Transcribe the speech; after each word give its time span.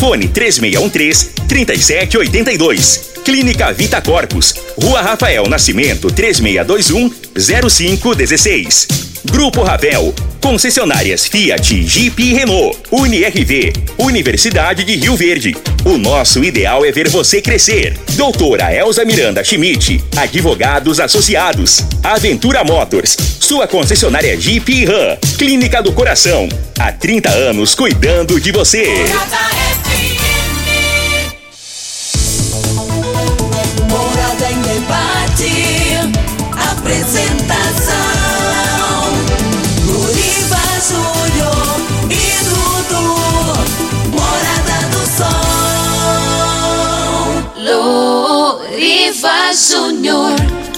Fone 0.00 0.28
3613 0.28 1.32
3782. 1.46 3.10
Clínica 3.22 3.70
Vita 3.72 4.00
Corpus. 4.00 4.54
Rua 4.78 5.02
Rafael 5.02 5.46
Nascimento 5.46 6.08
3621 6.08 7.12
0516. 7.34 9.09
Grupo 9.30 9.62
Ravel. 9.62 10.14
Concessionárias 10.40 11.26
Fiat, 11.26 11.82
Jeep 11.84 12.22
e 12.22 12.34
Renault. 12.34 12.76
UniRV. 12.90 13.72
Universidade 13.98 14.84
de 14.84 14.96
Rio 14.96 15.16
Verde. 15.16 15.56
O 15.84 15.96
nosso 15.96 16.42
ideal 16.42 16.84
é 16.84 16.90
ver 16.90 17.08
você 17.08 17.40
crescer. 17.40 17.96
Doutora 18.12 18.74
Elza 18.74 19.04
Miranda 19.04 19.44
Schmidt. 19.44 20.02
Advogados 20.16 20.98
Associados. 20.98 21.84
Aventura 22.02 22.64
Motors. 22.64 23.16
Sua 23.38 23.68
concessionária 23.68 24.38
Jeep 24.38 24.72
e 24.72 24.84
Ram. 24.84 25.16
Clínica 25.38 25.82
do 25.82 25.92
Coração. 25.92 26.48
Há 26.78 26.90
30 26.90 27.30
anos 27.30 27.74
cuidando 27.74 28.40
de 28.40 28.50
você. 28.50 28.84
Morada 33.88 34.50
em 34.50 34.60
debate. 34.62 35.50
Apresentação. 36.72 38.09
Loriva 49.10 49.52
Júnior. 49.52 50.69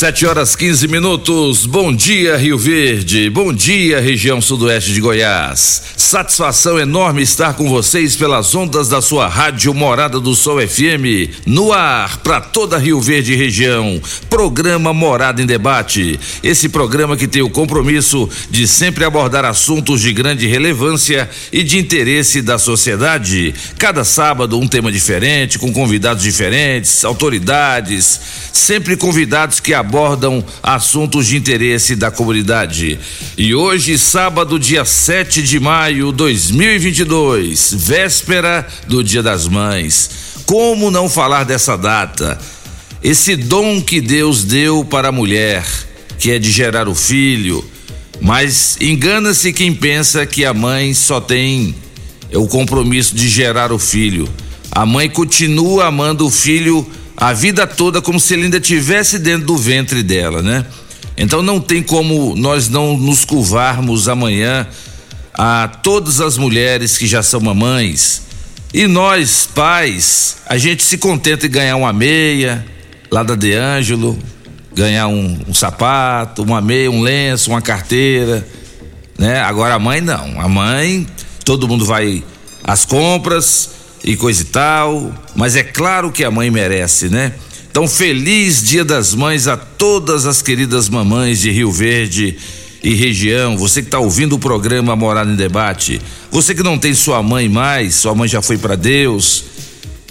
Sete 0.00 0.24
horas 0.24 0.56
15 0.56 0.88
minutos. 0.88 1.66
Bom 1.66 1.94
dia, 1.94 2.34
Rio 2.38 2.56
Verde. 2.56 3.28
Bom 3.28 3.52
dia, 3.52 4.00
região 4.00 4.40
sudoeste 4.40 4.94
de 4.94 5.00
Goiás. 5.02 5.82
Satisfação 5.94 6.78
enorme 6.78 7.20
estar 7.20 7.52
com 7.52 7.68
vocês 7.68 8.16
pelas 8.16 8.54
ondas 8.54 8.88
da 8.88 9.02
sua 9.02 9.28
rádio 9.28 9.74
Morada 9.74 10.18
do 10.18 10.34
Sol 10.34 10.58
FM. 10.66 11.44
No 11.44 11.70
ar, 11.70 12.16
para 12.20 12.40
toda 12.40 12.78
Rio 12.78 12.98
Verde 12.98 13.34
região. 13.34 14.00
Programa 14.30 14.94
Morada 14.94 15.42
em 15.42 15.46
Debate. 15.46 16.18
Esse 16.42 16.70
programa 16.70 17.14
que 17.14 17.28
tem 17.28 17.42
o 17.42 17.50
compromisso 17.50 18.26
de 18.50 18.66
sempre 18.66 19.04
abordar 19.04 19.44
assuntos 19.44 20.00
de 20.00 20.14
grande 20.14 20.46
relevância 20.46 21.28
e 21.52 21.62
de 21.62 21.76
interesse 21.76 22.40
da 22.40 22.58
sociedade. 22.58 23.54
Cada 23.76 24.02
sábado, 24.02 24.58
um 24.58 24.66
tema 24.66 24.90
diferente, 24.90 25.58
com 25.58 25.70
convidados 25.70 26.22
diferentes, 26.22 27.04
autoridades, 27.04 28.18
sempre 28.50 28.96
convidados 28.96 29.60
que 29.60 29.74
abordam 29.74 29.89
assuntos 30.62 31.26
de 31.26 31.36
interesse 31.36 31.96
da 31.96 32.10
comunidade. 32.10 32.98
E 33.36 33.54
hoje, 33.54 33.98
sábado, 33.98 34.58
dia 34.58 34.84
7 34.84 35.42
de 35.42 35.58
maio 35.58 36.10
de 36.10 36.18
2022, 36.18 37.74
véspera 37.74 38.66
do 38.86 39.02
Dia 39.02 39.22
das 39.22 39.48
Mães. 39.48 40.10
Como 40.46 40.90
não 40.90 41.08
falar 41.08 41.44
dessa 41.44 41.76
data? 41.76 42.38
Esse 43.02 43.36
dom 43.36 43.80
que 43.80 44.00
Deus 44.00 44.44
deu 44.44 44.84
para 44.84 45.08
a 45.08 45.12
mulher, 45.12 45.64
que 46.18 46.30
é 46.30 46.38
de 46.38 46.50
gerar 46.50 46.88
o 46.88 46.94
filho. 46.94 47.64
Mas 48.20 48.76
engana-se 48.80 49.52
quem 49.52 49.74
pensa 49.74 50.26
que 50.26 50.44
a 50.44 50.52
mãe 50.52 50.92
só 50.92 51.20
tem 51.20 51.74
o 52.34 52.46
compromisso 52.46 53.14
de 53.14 53.28
gerar 53.28 53.72
o 53.72 53.78
filho. 53.78 54.28
A 54.70 54.84
mãe 54.84 55.08
continua 55.08 55.86
amando 55.86 56.26
o 56.26 56.30
filho 56.30 56.86
a 57.20 57.34
vida 57.34 57.66
toda 57.66 58.00
como 58.00 58.18
se 58.18 58.32
ele 58.32 58.44
ainda 58.44 58.56
estivesse 58.56 59.18
dentro 59.18 59.46
do 59.46 59.56
ventre 59.58 60.02
dela, 60.02 60.40
né? 60.40 60.64
Então 61.18 61.42
não 61.42 61.60
tem 61.60 61.82
como 61.82 62.34
nós 62.34 62.70
não 62.70 62.96
nos 62.96 63.26
curvarmos 63.26 64.08
amanhã 64.08 64.66
a 65.34 65.68
todas 65.68 66.18
as 66.18 66.38
mulheres 66.38 66.96
que 66.96 67.06
já 67.06 67.22
são 67.22 67.38
mamães. 67.38 68.22
E 68.72 68.86
nós, 68.86 69.48
pais, 69.54 70.38
a 70.46 70.56
gente 70.56 70.82
se 70.82 70.96
contenta 70.96 71.46
em 71.46 71.50
ganhar 71.50 71.76
uma 71.76 71.92
meia 71.92 72.64
lá 73.10 73.22
da 73.22 73.34
De 73.34 73.52
Ângelo, 73.52 74.18
ganhar 74.74 75.08
um, 75.08 75.40
um 75.46 75.52
sapato, 75.52 76.42
uma 76.42 76.62
meia, 76.62 76.90
um 76.90 77.02
lenço, 77.02 77.50
uma 77.50 77.60
carteira, 77.60 78.46
né? 79.18 79.40
Agora 79.40 79.74
a 79.74 79.78
mãe 79.78 80.00
não. 80.00 80.40
A 80.40 80.48
mãe, 80.48 81.06
todo 81.44 81.68
mundo 81.68 81.84
vai 81.84 82.24
às 82.64 82.86
compras, 82.86 83.70
e 84.02 84.16
coisa 84.16 84.42
e 84.42 84.46
tal, 84.46 85.14
mas 85.34 85.56
é 85.56 85.62
claro 85.62 86.10
que 86.10 86.24
a 86.24 86.30
mãe 86.30 86.50
merece, 86.50 87.08
né? 87.08 87.32
Então, 87.70 87.86
feliz 87.86 88.62
Dia 88.62 88.84
das 88.84 89.14
Mães 89.14 89.46
a 89.46 89.56
todas 89.56 90.26
as 90.26 90.42
queridas 90.42 90.88
mamães 90.88 91.38
de 91.38 91.50
Rio 91.50 91.70
Verde 91.70 92.36
e 92.82 92.94
região. 92.94 93.56
Você 93.56 93.80
que 93.80 93.88
está 93.88 93.98
ouvindo 93.98 94.34
o 94.34 94.38
programa 94.38 94.96
Morada 94.96 95.30
em 95.30 95.36
Debate, 95.36 96.00
você 96.30 96.54
que 96.54 96.62
não 96.62 96.78
tem 96.78 96.94
sua 96.94 97.22
mãe 97.22 97.48
mais, 97.48 97.94
sua 97.94 98.14
mãe 98.14 98.28
já 98.28 98.42
foi 98.42 98.58
para 98.58 98.74
Deus, 98.74 99.44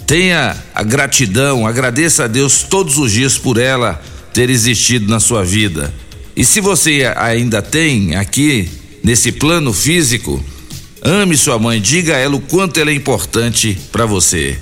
tenha 0.06 0.56
a 0.74 0.82
gratidão, 0.82 1.66
agradeça 1.66 2.24
a 2.24 2.26
Deus 2.26 2.62
todos 2.62 2.96
os 2.96 3.12
dias 3.12 3.36
por 3.36 3.58
ela 3.58 4.00
ter 4.32 4.48
existido 4.48 5.10
na 5.10 5.20
sua 5.20 5.44
vida. 5.44 5.92
E 6.34 6.44
se 6.44 6.60
você 6.60 7.12
ainda 7.16 7.60
tem 7.60 8.14
aqui 8.14 8.68
nesse 9.02 9.32
plano 9.32 9.72
físico, 9.72 10.42
Ame 11.02 11.34
sua 11.34 11.58
mãe, 11.58 11.80
diga 11.80 12.14
a 12.14 12.18
ela 12.18 12.36
o 12.36 12.40
quanto 12.40 12.78
ela 12.78 12.90
é 12.90 12.94
importante 12.94 13.78
para 13.90 14.04
você. 14.04 14.58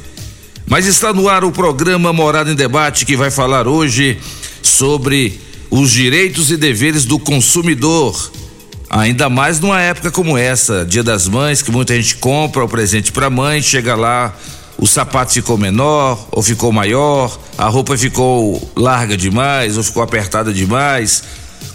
Mas 0.67 0.87
está 0.87 1.13
no 1.13 1.29
ar 1.29 1.43
o 1.43 1.51
programa 1.51 2.13
Morada 2.13 2.53
em 2.53 2.55
Debate 2.55 3.05
que 3.05 3.17
vai 3.17 3.31
falar 3.31 3.67
hoje 3.67 4.17
sobre 4.63 5.41
os 5.69 5.91
direitos 5.91 6.53
e 6.53 6.57
deveres 6.57 7.05
do 7.05 7.19
consumidor. 7.19 8.31
Ainda 8.89 9.29
mais 9.29 9.59
numa 9.59 9.81
época 9.81 10.13
como 10.13 10.39
essa, 10.39 10.85
Dia 10.85 11.03
das 11.03 11.27
Mães, 11.27 11.61
que 11.61 11.73
muita 11.73 11.95
gente 11.97 12.17
compra 12.17 12.65
o 12.65 12.69
presente 12.69 13.11
para 13.11 13.27
a 13.27 13.31
mãe, 13.31 13.61
chega 13.61 13.97
lá, 13.97 14.35
o 14.79 14.87
sapato 14.87 15.33
ficou 15.33 15.59
menor 15.59 16.29
ou 16.31 16.41
ficou 16.41 16.71
maior, 16.71 17.37
a 17.59 17.67
roupa 17.67 17.99
ficou 17.99 18.71
larga 18.77 19.17
demais 19.17 19.77
ou 19.77 19.83
ficou 19.83 20.05
apertada 20.05 20.53
demais. 20.53 21.25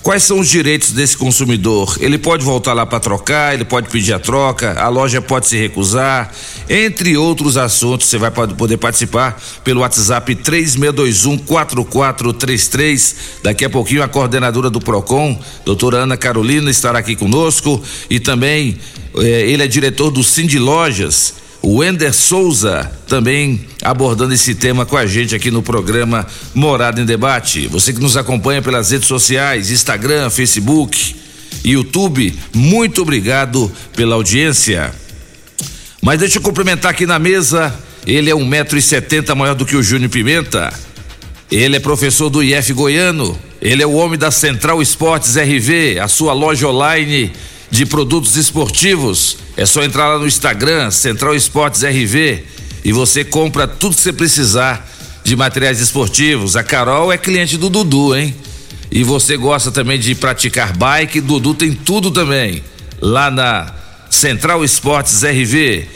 Quais 0.04 0.24
são 0.24 0.40
os 0.40 0.50
direitos 0.50 0.92
desse 0.92 1.16
consumidor? 1.16 1.96
Ele 2.02 2.18
pode 2.18 2.44
voltar 2.44 2.74
lá 2.74 2.86
para 2.86 3.00
trocar, 3.00 3.54
ele 3.54 3.64
pode 3.64 3.88
pedir 3.88 4.12
a 4.14 4.20
troca, 4.20 4.78
a 4.78 4.90
loja 4.90 5.22
pode 5.22 5.48
se 5.48 5.58
recusar, 5.58 6.30
entre 6.70 7.16
outros 7.16 7.56
assuntos. 7.56 8.08
Você 8.08 8.18
vai 8.18 8.30
poder 8.30 8.76
participar 8.76 9.42
pelo 9.64 9.80
WhatsApp 9.80 10.36
36214433. 10.36 13.16
Daqui 13.42 13.64
a 13.64 13.70
pouquinho 13.70 14.04
a 14.04 14.10
coordenadora 14.10 14.70
do 14.70 14.82
Procon, 14.82 15.42
doutora 15.64 16.00
Ana 16.00 16.18
Carolina, 16.18 16.70
estará 16.70 17.00
aqui 17.00 17.16
conosco 17.16 17.82
e 18.10 18.20
também 18.20 18.78
eh, 19.16 19.50
ele 19.50 19.64
é 19.64 19.68
diretor 19.68 20.12
do 20.12 20.22
Cindy 20.22 20.60
Lojas 20.60 21.36
Wender 21.66 22.14
Souza 22.14 22.92
também 23.08 23.66
abordando 23.82 24.34
esse 24.34 24.54
tema 24.54 24.86
com 24.86 24.98
a 24.98 25.06
gente 25.06 25.34
aqui 25.34 25.50
no 25.50 25.64
programa 25.64 26.28
Morada 26.54 27.00
em 27.00 27.06
Debate. 27.06 27.68
Você 27.68 27.94
que 27.94 28.02
nos 28.02 28.18
acompanha 28.18 28.62
pelas 28.62 28.92
redes 28.92 29.08
sociais, 29.08 29.72
Instagram, 29.72 30.30
Facebook, 30.30 31.16
YouTube, 31.64 32.38
muito 32.54 33.02
obrigado 33.02 33.72
pela 33.96 34.16
audiência. 34.16 34.94
Mas 36.02 36.20
deixa 36.20 36.38
eu 36.38 36.42
cumprimentar 36.42 36.92
aqui 36.92 37.06
na 37.06 37.18
mesa. 37.18 37.74
Ele 38.06 38.30
é 38.30 38.36
um 38.36 38.46
metro 38.46 38.78
e 38.78 38.82
setenta 38.82 39.34
maior 39.34 39.56
do 39.56 39.66
que 39.66 39.78
o 39.78 39.82
Júnior 39.82 40.12
Pimenta. 40.12 40.74
Ele 41.50 41.78
é 41.78 41.80
professor 41.80 42.30
do 42.30 42.44
IF 42.44 42.74
Goiano. 42.74 43.40
Ele 43.62 43.82
é 43.82 43.88
o 43.88 43.94
homem 43.94 44.20
da 44.20 44.32
Central 44.32 44.82
Esportes 44.82 45.38
RV, 45.38 45.98
a 46.02 46.10
sua 46.10 46.34
loja 46.34 46.68
online 46.68 47.32
de 47.74 47.88
produtos 47.88 48.36
esportivos. 48.36 49.36
É 49.58 49.66
só 49.66 49.84
entrar 49.84 50.08
lá 50.08 50.20
no 50.20 50.28
Instagram, 50.28 50.92
Central 50.92 51.34
Esportes 51.34 51.82
RV, 51.82 52.44
e 52.86 52.92
você 52.92 53.24
compra 53.26 53.68
tudo 53.68 53.96
que 53.96 54.02
você 54.02 54.14
precisar 54.14 54.88
de 55.24 55.36
materiais 55.36 55.80
esportivos. 55.80 56.56
A 56.56 56.64
Carol 56.64 57.12
é 57.12 57.18
cliente 57.18 57.58
do 57.58 57.72
Dudu, 57.72 58.16
hein? 58.16 58.36
E 58.92 59.04
você 59.04 59.36
gosta 59.36 59.72
também 59.72 60.00
de 60.00 60.14
praticar 60.14 60.78
bike, 60.78 61.20
Dudu 61.20 61.56
tem 61.56 61.74
tudo 61.74 62.12
também. 62.12 62.64
Lá 63.02 63.32
na 63.32 63.74
Central 64.08 64.64
Esportes 64.64 65.24
RV. 65.24 65.88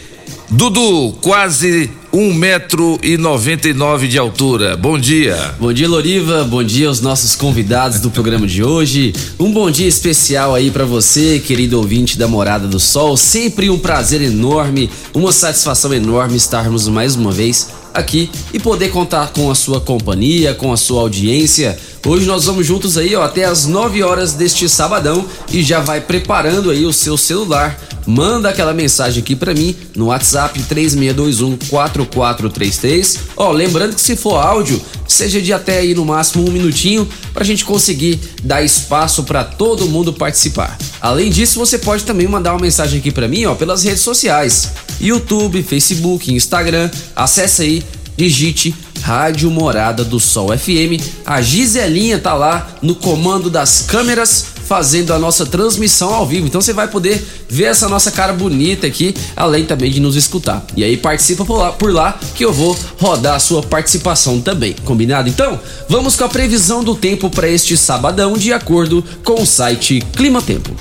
Dudu, 0.49 1.13
quase 1.21 1.91
um 2.11 2.33
metro 2.33 2.97
e 3.03 3.17
noventa 3.17 3.67
e 3.67 3.73
nove 3.73 4.07
de 4.07 4.17
altura. 4.17 4.77
Bom 4.77 4.97
dia. 4.97 5.55
Bom 5.59 5.73
dia, 5.73 5.87
Loriva. 5.87 6.43
Bom 6.43 6.63
dia 6.63 6.87
aos 6.87 7.01
nossos 7.01 7.35
convidados 7.35 7.99
do 7.99 8.09
programa 8.09 8.47
de 8.47 8.63
hoje. 8.63 9.13
Um 9.39 9.51
bom 9.51 9.69
dia 9.69 9.87
especial 9.87 10.55
aí 10.55 10.71
para 10.71 10.85
você, 10.85 11.39
querido 11.39 11.77
ouvinte 11.77 12.17
da 12.17 12.27
Morada 12.27 12.67
do 12.67 12.79
Sol. 12.79 13.17
Sempre 13.17 13.69
um 13.69 13.77
prazer 13.77 14.21
enorme, 14.21 14.89
uma 15.13 15.31
satisfação 15.31 15.93
enorme 15.93 16.37
estarmos 16.37 16.87
mais 16.87 17.15
uma 17.15 17.31
vez 17.31 17.69
aqui 17.93 18.29
e 18.53 18.59
poder 18.59 18.89
contar 18.89 19.31
com 19.33 19.49
a 19.49 19.55
sua 19.55 19.81
companhia, 19.81 20.53
com 20.53 20.71
a 20.71 20.77
sua 20.77 21.01
audiência. 21.01 21.77
Hoje 22.05 22.25
nós 22.25 22.45
vamos 22.45 22.65
juntos 22.65 22.97
aí 22.97 23.15
ó, 23.15 23.23
até 23.23 23.43
as 23.43 23.65
9 23.65 24.01
horas 24.03 24.33
deste 24.33 24.69
sabadão 24.69 25.25
e 25.51 25.61
já 25.61 25.81
vai 25.81 25.99
preparando 25.99 26.69
aí 26.69 26.85
o 26.85 26.93
seu 26.93 27.17
celular. 27.17 27.77
Manda 28.07 28.47
aquela 28.47 28.73
mensagem 28.73 29.21
aqui 29.21 29.35
para 29.35 29.53
mim 29.53 29.75
no 29.93 30.05
WhatsApp 30.05 30.57
3621 30.63 31.57
4433. 31.67 33.19
Ó, 33.35 33.51
lembrando 33.51 33.95
que 33.95 34.01
se 34.01 34.15
for 34.15 34.37
áudio, 34.37 34.81
seja 35.05 35.41
de 35.41 35.51
até 35.51 35.79
aí 35.79 35.93
no 35.93 36.05
máximo 36.05 36.47
um 36.47 36.51
minutinho 36.51 37.05
para 37.33 37.43
a 37.43 37.45
gente 37.45 37.65
conseguir 37.65 38.17
dar 38.41 38.63
espaço 38.63 39.23
para 39.23 39.43
todo 39.43 39.89
mundo 39.89 40.13
participar. 40.13 40.77
Além 41.01 41.29
disso, 41.29 41.59
você 41.59 41.77
pode 41.77 42.05
também 42.05 42.27
mandar 42.27 42.53
uma 42.53 42.61
mensagem 42.61 42.99
aqui 42.99 43.11
para 43.11 43.27
mim, 43.27 43.43
ó, 43.43 43.55
pelas 43.55 43.83
redes 43.83 44.01
sociais: 44.01 44.71
YouTube, 45.01 45.61
Facebook, 45.61 46.33
Instagram. 46.33 46.89
Acesse 47.13 47.61
aí, 47.61 47.83
digite 48.15 48.73
Rádio 49.01 49.51
Morada 49.51 50.03
do 50.03 50.19
Sol 50.19 50.49
FM. 50.57 51.01
A 51.25 51.41
Giselinha 51.41 52.19
tá 52.19 52.33
lá 52.33 52.75
no 52.81 52.95
comando 52.95 53.49
das 53.49 53.81
câmeras 53.81 54.56
fazendo 54.67 55.13
a 55.13 55.19
nossa 55.19 55.45
transmissão 55.45 56.13
ao 56.13 56.27
vivo. 56.27 56.45
Então 56.45 56.59
você 56.59 56.73
vai 56.73 56.87
poder 56.87 57.25
ver 57.47 57.65
essa 57.65 57.87
nossa 57.87 58.11
cara 58.11 58.33
bonita 58.33 58.85
aqui, 58.85 59.15
além 59.35 59.65
também 59.65 59.89
de 59.89 59.99
nos 59.99 60.15
escutar. 60.15 60.65
E 60.75 60.83
aí 60.83 60.97
participa 60.97 61.45
por 61.45 61.57
lá, 61.57 61.71
por 61.71 61.93
lá 61.93 62.19
que 62.35 62.43
eu 62.43 62.51
vou 62.51 62.77
rodar 62.99 63.35
a 63.35 63.39
sua 63.39 63.63
participação 63.63 64.41
também. 64.41 64.75
Combinado? 64.83 65.29
Então, 65.29 65.59
vamos 65.87 66.15
com 66.15 66.25
a 66.25 66.29
previsão 66.29 66.83
do 66.83 66.95
tempo 66.95 67.29
para 67.29 67.47
este 67.47 67.77
sabadão 67.77 68.37
de 68.37 68.51
acordo 68.51 69.03
com 69.23 69.41
o 69.41 69.45
site 69.45 70.03
Clima 70.13 70.41
Tempo. 70.41 70.75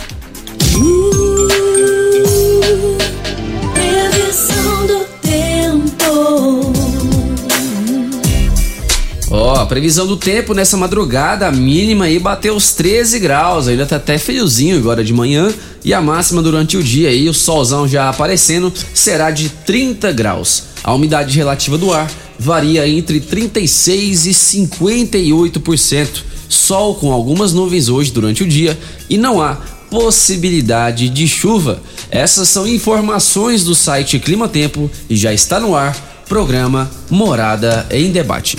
A 9.56 9.64
previsão 9.64 10.06
do 10.06 10.18
tempo 10.18 10.52
nessa 10.52 10.76
madrugada, 10.76 11.48
a 11.48 11.50
mínima 11.50 12.04
aí 12.04 12.18
bateu 12.18 12.54
os 12.54 12.72
13 12.74 13.18
graus, 13.18 13.66
ainda 13.66 13.86
tá 13.86 13.96
até 13.96 14.18
friozinho 14.18 14.76
agora 14.76 15.02
de 15.02 15.14
manhã, 15.14 15.52
e 15.82 15.94
a 15.94 16.00
máxima 16.00 16.42
durante 16.42 16.76
o 16.76 16.82
dia 16.82 17.08
aí, 17.08 17.26
o 17.26 17.32
solzão 17.32 17.88
já 17.88 18.10
aparecendo, 18.10 18.70
será 18.92 19.30
de 19.30 19.48
30 19.48 20.12
graus. 20.12 20.64
A 20.84 20.92
umidade 20.92 21.34
relativa 21.34 21.78
do 21.78 21.90
ar 21.90 22.10
varia 22.38 22.86
entre 22.86 23.18
36 23.18 24.26
e 24.26 24.30
58%. 24.30 26.22
Sol 26.50 26.96
com 26.96 27.10
algumas 27.10 27.54
nuvens 27.54 27.88
hoje 27.88 28.12
durante 28.12 28.44
o 28.44 28.48
dia 28.48 28.78
e 29.08 29.16
não 29.16 29.40
há 29.40 29.56
possibilidade 29.90 31.08
de 31.08 31.26
chuva. 31.26 31.80
Essas 32.10 32.50
são 32.50 32.68
informações 32.68 33.64
do 33.64 33.74
site 33.74 34.18
Clima 34.18 34.48
Tempo 34.48 34.90
e 35.08 35.16
já 35.16 35.32
está 35.32 35.58
no 35.58 35.74
ar 35.74 35.96
programa 36.28 36.90
Morada 37.10 37.86
em 37.90 38.12
Debate. 38.12 38.58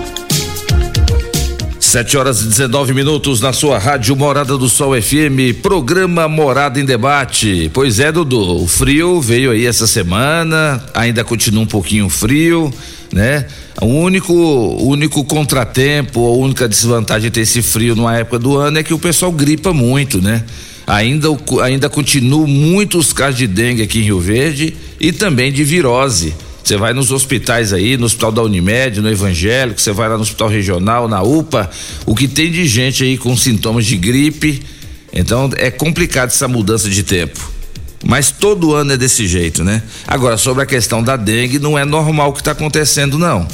7 1.91 2.17
horas 2.17 2.41
e 2.41 2.45
19 2.45 2.93
minutos 2.93 3.41
na 3.41 3.51
sua 3.51 3.77
rádio 3.77 4.15
Morada 4.15 4.57
do 4.57 4.69
Sol 4.69 4.93
FM, 4.93 5.59
programa 5.61 6.25
Morada 6.25 6.79
em 6.79 6.85
Debate. 6.85 7.69
Pois 7.73 7.99
é, 7.99 8.09
Dudu, 8.13 8.63
o 8.63 8.65
frio 8.65 9.19
veio 9.19 9.51
aí 9.51 9.65
essa 9.65 9.85
semana, 9.85 10.81
ainda 10.93 11.21
continua 11.25 11.63
um 11.63 11.67
pouquinho 11.67 12.07
frio, 12.07 12.73
né? 13.11 13.45
O 13.81 13.87
único, 13.87 14.33
único 14.33 15.21
contratempo, 15.25 16.25
a 16.25 16.31
única 16.31 16.65
desvantagem 16.65 17.23
de 17.23 17.31
ter 17.31 17.41
esse 17.41 17.61
frio 17.61 17.93
numa 17.93 18.15
época 18.15 18.39
do 18.39 18.55
ano 18.55 18.79
é 18.79 18.83
que 18.83 18.93
o 18.93 18.99
pessoal 18.99 19.29
gripa 19.29 19.73
muito, 19.73 20.21
né? 20.21 20.45
Ainda, 20.87 21.27
ainda 21.61 21.89
continuam 21.89 22.47
muitos 22.47 23.11
casos 23.11 23.37
de 23.37 23.47
dengue 23.47 23.81
aqui 23.81 23.99
em 23.99 24.03
Rio 24.03 24.19
Verde 24.21 24.73
e 24.97 25.11
também 25.11 25.51
de 25.51 25.65
virose. 25.65 26.33
Você 26.63 26.77
vai 26.77 26.93
nos 26.93 27.11
hospitais 27.11 27.73
aí, 27.73 27.97
no 27.97 28.05
hospital 28.05 28.31
da 28.31 28.43
Unimed, 28.43 29.01
no 29.01 29.09
Evangélico, 29.09 29.81
você 29.81 29.91
vai 29.91 30.07
lá 30.07 30.15
no 30.15 30.21
hospital 30.21 30.47
regional, 30.47 31.07
na 31.07 31.21
UPA, 31.21 31.69
o 32.05 32.15
que 32.15 32.27
tem 32.27 32.51
de 32.51 32.65
gente 32.67 33.03
aí 33.03 33.17
com 33.17 33.35
sintomas 33.35 33.85
de 33.85 33.97
gripe. 33.97 34.61
Então 35.11 35.49
é 35.57 35.71
complicado 35.71 36.29
essa 36.29 36.47
mudança 36.47 36.89
de 36.89 37.03
tempo. 37.03 37.51
Mas 38.03 38.31
todo 38.31 38.73
ano 38.73 38.93
é 38.93 38.97
desse 38.97 39.27
jeito, 39.27 39.63
né? 39.63 39.83
Agora, 40.07 40.37
sobre 40.37 40.63
a 40.63 40.65
questão 40.65 41.03
da 41.03 41.15
dengue, 41.15 41.59
não 41.59 41.77
é 41.77 41.85
normal 41.85 42.29
o 42.29 42.33
que 42.33 42.41
está 42.41 42.51
acontecendo, 42.51 43.17
não. 43.17 43.47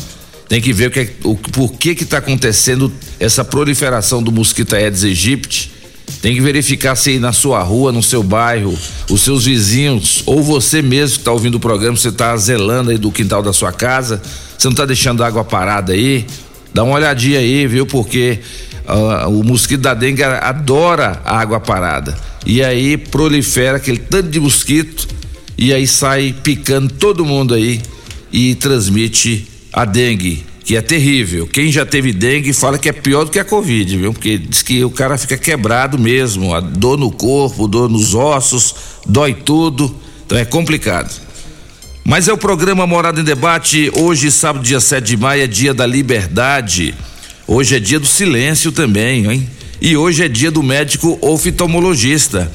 Tem 0.47 0.61
que 0.61 0.71
ver 0.71 0.87
o 0.87 0.91
que, 0.91 1.09
o, 1.23 1.35
por 1.35 1.73
que 1.73 1.93
que 1.93 2.03
está 2.03 2.19
acontecendo 2.19 2.91
essa 3.19 3.43
proliferação 3.43 4.23
do 4.23 4.31
mosquito 4.31 4.75
Aedes 4.75 5.03
aegypti 5.03 5.76
tem 6.21 6.33
que 6.33 6.41
verificar 6.41 6.95
se 6.95 7.11
aí 7.11 7.19
na 7.19 7.31
sua 7.31 7.61
rua, 7.61 7.91
no 7.91 8.01
seu 8.01 8.23
bairro, 8.23 8.77
os 9.09 9.21
seus 9.21 9.45
vizinhos, 9.45 10.23
ou 10.25 10.41
você 10.41 10.81
mesmo 10.81 11.15
que 11.15 11.21
está 11.21 11.31
ouvindo 11.31 11.55
o 11.55 11.59
programa, 11.59 11.95
você 11.95 12.09
está 12.09 12.35
zelando 12.37 12.91
aí 12.91 12.97
do 12.97 13.11
quintal 13.11 13.43
da 13.43 13.53
sua 13.53 13.71
casa, 13.71 14.21
você 14.57 14.67
não 14.67 14.73
está 14.73 14.85
deixando 14.85 15.23
água 15.23 15.43
parada 15.43 15.93
aí. 15.93 16.25
Dá 16.73 16.83
uma 16.83 16.95
olhadinha 16.95 17.39
aí, 17.39 17.67
viu? 17.67 17.85
Porque 17.85 18.39
uh, 18.87 19.29
o 19.29 19.43
mosquito 19.43 19.81
da 19.81 19.93
dengue 19.93 20.23
adora 20.23 21.21
a 21.23 21.37
água 21.37 21.59
parada. 21.59 22.17
E 22.45 22.63
aí 22.63 22.97
prolifera 22.97 23.77
aquele 23.77 23.99
tanto 23.99 24.29
de 24.29 24.39
mosquito 24.39 25.07
e 25.57 25.73
aí 25.73 25.87
sai 25.87 26.35
picando 26.43 26.93
todo 26.93 27.25
mundo 27.25 27.53
aí 27.53 27.81
e 28.31 28.55
transmite 28.55 29.47
a 29.73 29.85
dengue 29.85 30.45
que 30.67 30.75
é 30.75 30.81
terrível. 30.81 31.47
Quem 31.47 31.71
já 31.71 31.85
teve 31.85 32.11
dengue 32.11 32.51
fala 32.51 32.77
que 32.77 32.89
é 32.89 32.91
pior 32.91 33.23
do 33.23 33.31
que 33.31 33.39
a 33.39 33.45
Covid, 33.45 33.97
viu? 33.97 34.11
Porque 34.11 34.37
diz 34.37 34.61
que 34.61 34.83
o 34.83 34.89
cara 34.89 35.17
fica 35.17 35.37
quebrado 35.37 35.97
mesmo, 35.97 36.53
a 36.53 36.59
dor 36.59 36.97
no 36.97 37.09
corpo, 37.09 37.69
dor 37.69 37.89
nos 37.89 38.13
ossos, 38.13 38.75
dói 39.05 39.33
tudo. 39.33 39.95
Então 40.25 40.37
é 40.37 40.43
complicado. 40.43 41.09
Mas 42.03 42.27
é 42.27 42.33
o 42.33 42.37
programa 42.37 42.85
Morada 42.85 43.21
em 43.21 43.23
Debate. 43.23 43.89
Hoje, 43.95 44.29
sábado, 44.29 44.61
dia 44.61 44.81
7 44.81 45.05
de 45.05 45.15
maio, 45.15 45.43
é 45.43 45.47
dia 45.47 45.73
da 45.73 45.85
liberdade. 45.85 46.93
Hoje 47.47 47.77
é 47.77 47.79
dia 47.79 47.97
do 47.97 48.05
silêncio 48.05 48.69
também, 48.69 49.25
hein? 49.25 49.49
E 49.79 49.95
hoje 49.95 50.25
é 50.25 50.27
dia 50.27 50.51
do 50.51 50.61
médico 50.61 51.17
oftalmologista. 51.21 52.51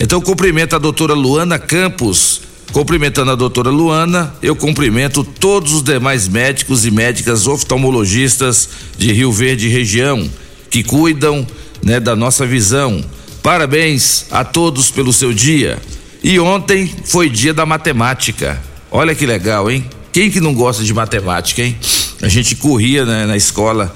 Então, 0.00 0.20
cumprimento 0.20 0.74
a 0.74 0.80
doutora 0.80 1.14
Luana 1.14 1.60
Campos, 1.60 2.40
Cumprimentando 2.72 3.30
a 3.30 3.34
doutora 3.34 3.68
Luana, 3.68 4.34
eu 4.42 4.56
cumprimento 4.56 5.22
todos 5.22 5.74
os 5.74 5.82
demais 5.82 6.26
médicos 6.26 6.86
e 6.86 6.90
médicas 6.90 7.46
oftalmologistas 7.46 8.66
de 8.96 9.12
Rio 9.12 9.30
Verde 9.30 9.68
região 9.68 10.26
que 10.70 10.82
cuidam 10.82 11.46
né, 11.82 12.00
da 12.00 12.16
nossa 12.16 12.46
visão. 12.46 13.04
Parabéns 13.42 14.24
a 14.30 14.42
todos 14.42 14.90
pelo 14.90 15.12
seu 15.12 15.34
dia. 15.34 15.78
E 16.24 16.40
ontem 16.40 16.90
foi 17.04 17.28
dia 17.28 17.52
da 17.52 17.66
matemática. 17.66 18.58
Olha 18.90 19.14
que 19.14 19.26
legal, 19.26 19.70
hein? 19.70 19.84
Quem 20.10 20.30
que 20.30 20.40
não 20.40 20.54
gosta 20.54 20.82
de 20.82 20.94
matemática, 20.94 21.60
hein? 21.60 21.76
A 22.22 22.28
gente 22.28 22.56
corria 22.56 23.04
né, 23.04 23.26
na 23.26 23.36
escola 23.36 23.94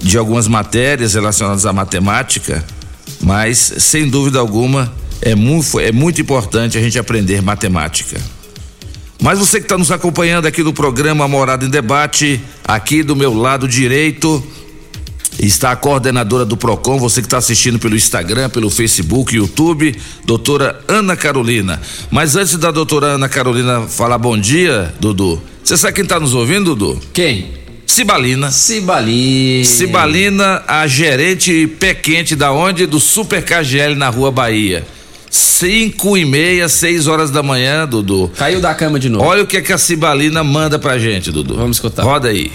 de 0.00 0.16
algumas 0.16 0.46
matérias 0.46 1.14
relacionadas 1.14 1.66
à 1.66 1.72
matemática, 1.72 2.64
mas 3.20 3.58
sem 3.78 4.08
dúvida 4.08 4.38
alguma 4.38 4.92
é 5.22 5.34
muito, 5.34 5.80
é 5.80 5.92
muito 5.92 6.20
importante 6.20 6.76
a 6.76 6.80
gente 6.82 6.98
aprender 6.98 7.40
matemática. 7.40 8.20
Mas 9.22 9.38
você 9.38 9.60
que 9.60 9.66
está 9.66 9.78
nos 9.78 9.92
acompanhando 9.92 10.46
aqui 10.46 10.64
no 10.64 10.72
programa 10.72 11.28
Morada 11.28 11.64
em 11.64 11.70
Debate, 11.70 12.40
aqui 12.64 13.04
do 13.04 13.14
meu 13.14 13.32
lado 13.32 13.68
direito 13.68 14.44
está 15.38 15.70
a 15.70 15.76
coordenadora 15.76 16.44
do 16.44 16.56
PROCON, 16.56 16.98
você 16.98 17.20
que 17.20 17.26
está 17.26 17.38
assistindo 17.38 17.78
pelo 17.78 17.94
Instagram, 17.94 18.50
pelo 18.50 18.68
Facebook, 18.68 19.34
YouTube, 19.34 19.96
doutora 20.24 20.80
Ana 20.88 21.16
Carolina. 21.16 21.80
Mas 22.10 22.34
antes 22.34 22.56
da 22.56 22.72
doutora 22.72 23.06
Ana 23.14 23.28
Carolina 23.28 23.82
falar 23.82 24.18
bom 24.18 24.36
dia, 24.36 24.92
Dudu, 24.98 25.40
você 25.62 25.76
sabe 25.76 25.94
quem 25.94 26.04
está 26.04 26.18
nos 26.18 26.34
ouvindo, 26.34 26.74
Dudu? 26.74 27.00
Quem? 27.12 27.62
Cibalina. 27.86 28.50
Cibalina. 28.50 29.64
Cibalina, 29.64 30.64
a 30.66 30.86
gerente 30.88 31.68
pé 31.78 31.94
quente 31.94 32.34
da 32.34 32.50
onde? 32.50 32.86
Do 32.86 32.98
Super 32.98 33.44
KGL 33.44 33.94
na 33.94 34.08
Rua 34.08 34.32
Bahia. 34.32 34.84
Cinco 35.32 36.14
e 36.14 36.26
meia, 36.26 36.68
seis 36.68 37.06
horas 37.06 37.30
da 37.30 37.42
manhã, 37.42 37.88
Dudu. 37.88 38.30
Caiu 38.36 38.60
da 38.60 38.74
cama 38.74 39.00
de 39.00 39.08
novo. 39.08 39.24
Olha 39.24 39.42
o 39.42 39.46
que, 39.46 39.56
é 39.56 39.62
que 39.62 39.72
a 39.72 39.78
Cibalina 39.78 40.44
manda 40.44 40.78
pra 40.78 40.98
gente, 40.98 41.32
Dudu. 41.32 41.56
Vamos 41.56 41.78
escutar. 41.78 42.02
Roda 42.02 42.28
aí. 42.28 42.52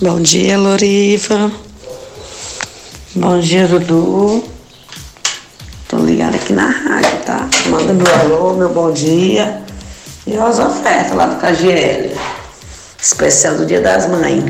Bom 0.00 0.20
dia, 0.20 0.56
Loriva. 0.56 1.50
Bom 3.12 3.40
dia, 3.40 3.66
Dudu. 3.66 4.44
ligada 6.04 6.36
aqui 6.36 6.52
na 6.52 6.68
rádio, 6.68 7.18
tá? 7.24 7.48
Manda 7.70 7.92
meu 7.92 8.14
alô, 8.14 8.54
meu 8.54 8.68
bom 8.68 8.92
dia 8.92 9.64
e 10.28 10.36
as 10.36 10.60
ofertas 10.60 11.12
lá 11.12 11.26
do 11.26 11.40
KGL. 11.40 12.14
Especial 13.02 13.56
do 13.56 13.66
Dia 13.66 13.80
das 13.80 14.08
Mães. 14.08 14.44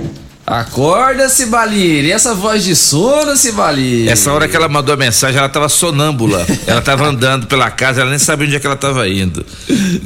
Acorda, 0.47 1.29
Cibaliri. 1.29 2.13
Essa 2.13 2.33
voz 2.33 2.63
de 2.63 2.77
sono, 2.77 3.37
Cibaliri. 3.37 4.09
Essa 4.09 4.33
hora 4.33 4.47
que 4.47 4.55
ela 4.55 4.69
mandou 4.69 4.95
a 4.95 4.97
mensagem, 4.97 5.39
ela 5.39 5.49
tava 5.49 5.69
sonâmbula. 5.69 6.47
ela 6.69 6.81
tava 6.81 7.09
andando 7.09 7.49
pela 7.49 7.69
casa, 7.69 8.03
ela 8.03 8.11
nem 8.11 8.19
sabia 8.19 8.47
onde 8.47 8.55
é 8.55 8.61
que 8.61 8.67
ela 8.67 8.77
tava 8.77 9.09
indo. 9.09 9.45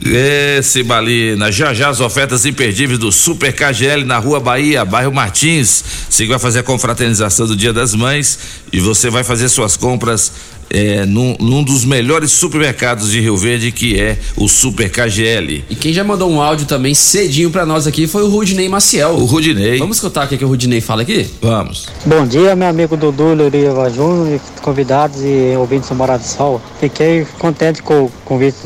É, 0.07 0.63
Cibalina. 0.63 1.53
Já 1.53 1.75
já 1.75 1.91
as 1.91 2.01
ofertas 2.01 2.47
imperdíveis 2.47 2.99
do 2.99 3.13
Super 3.13 3.53
KGL 3.53 4.05
na 4.07 4.17
Rua 4.17 4.41
Bahia, 4.41 4.83
bairro 4.83 5.13
Martins. 5.13 5.85
Você 6.09 6.27
vai 6.27 6.39
fazer 6.39 6.61
a 6.61 6.63
confraternização 6.63 7.47
do 7.47 7.55
Dia 7.55 7.75
das 7.75 7.95
Mães 7.95 8.39
e 8.73 8.81
você 8.81 9.11
vai 9.11 9.23
fazer 9.23 9.51
suas 9.51 9.77
compras 9.77 10.33
é, 10.71 11.05
num, 11.05 11.37
num, 11.41 11.63
dos 11.63 11.85
melhores 11.85 12.31
supermercados 12.33 13.11
de 13.11 13.21
Rio 13.21 13.37
Verde, 13.37 13.73
que 13.73 14.01
é 14.01 14.19
o 14.37 14.49
Super 14.49 14.91
KGL. 14.91 15.65
E 15.69 15.75
quem 15.75 15.93
já 15.93 16.05
mandou 16.05 16.31
um 16.31 16.41
áudio 16.41 16.67
também 16.67 16.95
cedinho 16.95 17.51
para 17.51 17.67
nós 17.67 17.87
aqui 17.87 18.07
foi 18.07 18.23
o 18.23 18.29
Rudinei 18.29 18.69
Maciel. 18.69 19.11
O 19.11 19.25
Rudinei. 19.25 19.79
Vamos 19.79 19.97
escutar 19.97 20.27
o 20.27 20.29
que, 20.29 20.39
que 20.39 20.45
o 20.45 20.49
Rudinei 20.49 20.81
fala 20.81 21.03
aqui? 21.03 21.29
Vamos. 21.43 21.89
Bom 22.07 22.27
dia, 22.27 22.55
meu 22.55 22.69
amigo 22.69 22.97
Dudu 22.97 23.35
Luriva 23.35 23.91
Júnior, 23.91 24.41
convidados 24.63 25.21
e 25.23 25.55
ouvintes 25.57 25.89
do 25.89 25.95
Morado 25.95 26.23
do 26.23 26.29
Sol. 26.29 26.63
Fiquei 26.79 27.27
contente 27.39 27.83
com 27.83 28.05
o 28.05 28.13
convite 28.25 28.57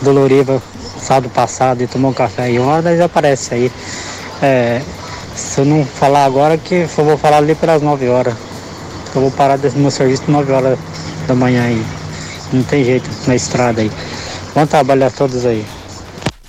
do 0.00 0.12
Luriva 0.12 0.62
sábado 1.04 1.28
passado 1.30 1.82
e 1.82 1.86
tomou 1.86 2.10
um 2.10 2.14
café 2.14 2.44
aí. 2.44 2.58
Uma 2.58 2.72
hora 2.72 2.90
eles 2.90 3.00
aparecem 3.00 3.58
aí. 3.58 3.72
É, 4.42 4.80
se 5.34 5.60
eu 5.60 5.64
não 5.64 5.84
falar 5.84 6.24
agora, 6.24 6.56
que 6.56 6.74
eu 6.74 7.04
vou 7.04 7.18
falar 7.18 7.38
ali 7.38 7.54
pelas 7.54 7.82
9 7.82 8.08
horas. 8.08 8.34
Eu 9.14 9.20
vou 9.20 9.30
parar 9.30 9.56
desse 9.56 9.76
meu 9.76 9.90
serviço 9.90 10.24
9 10.28 10.52
horas 10.52 10.78
da 11.26 11.34
manhã 11.34 11.64
aí. 11.64 11.82
Não 12.52 12.62
tem 12.62 12.84
jeito 12.84 13.08
na 13.26 13.36
estrada 13.36 13.80
aí. 13.80 13.90
Bom 14.54 14.66
trabalho 14.66 15.06
a 15.06 15.10
todos 15.10 15.46
aí. 15.46 15.64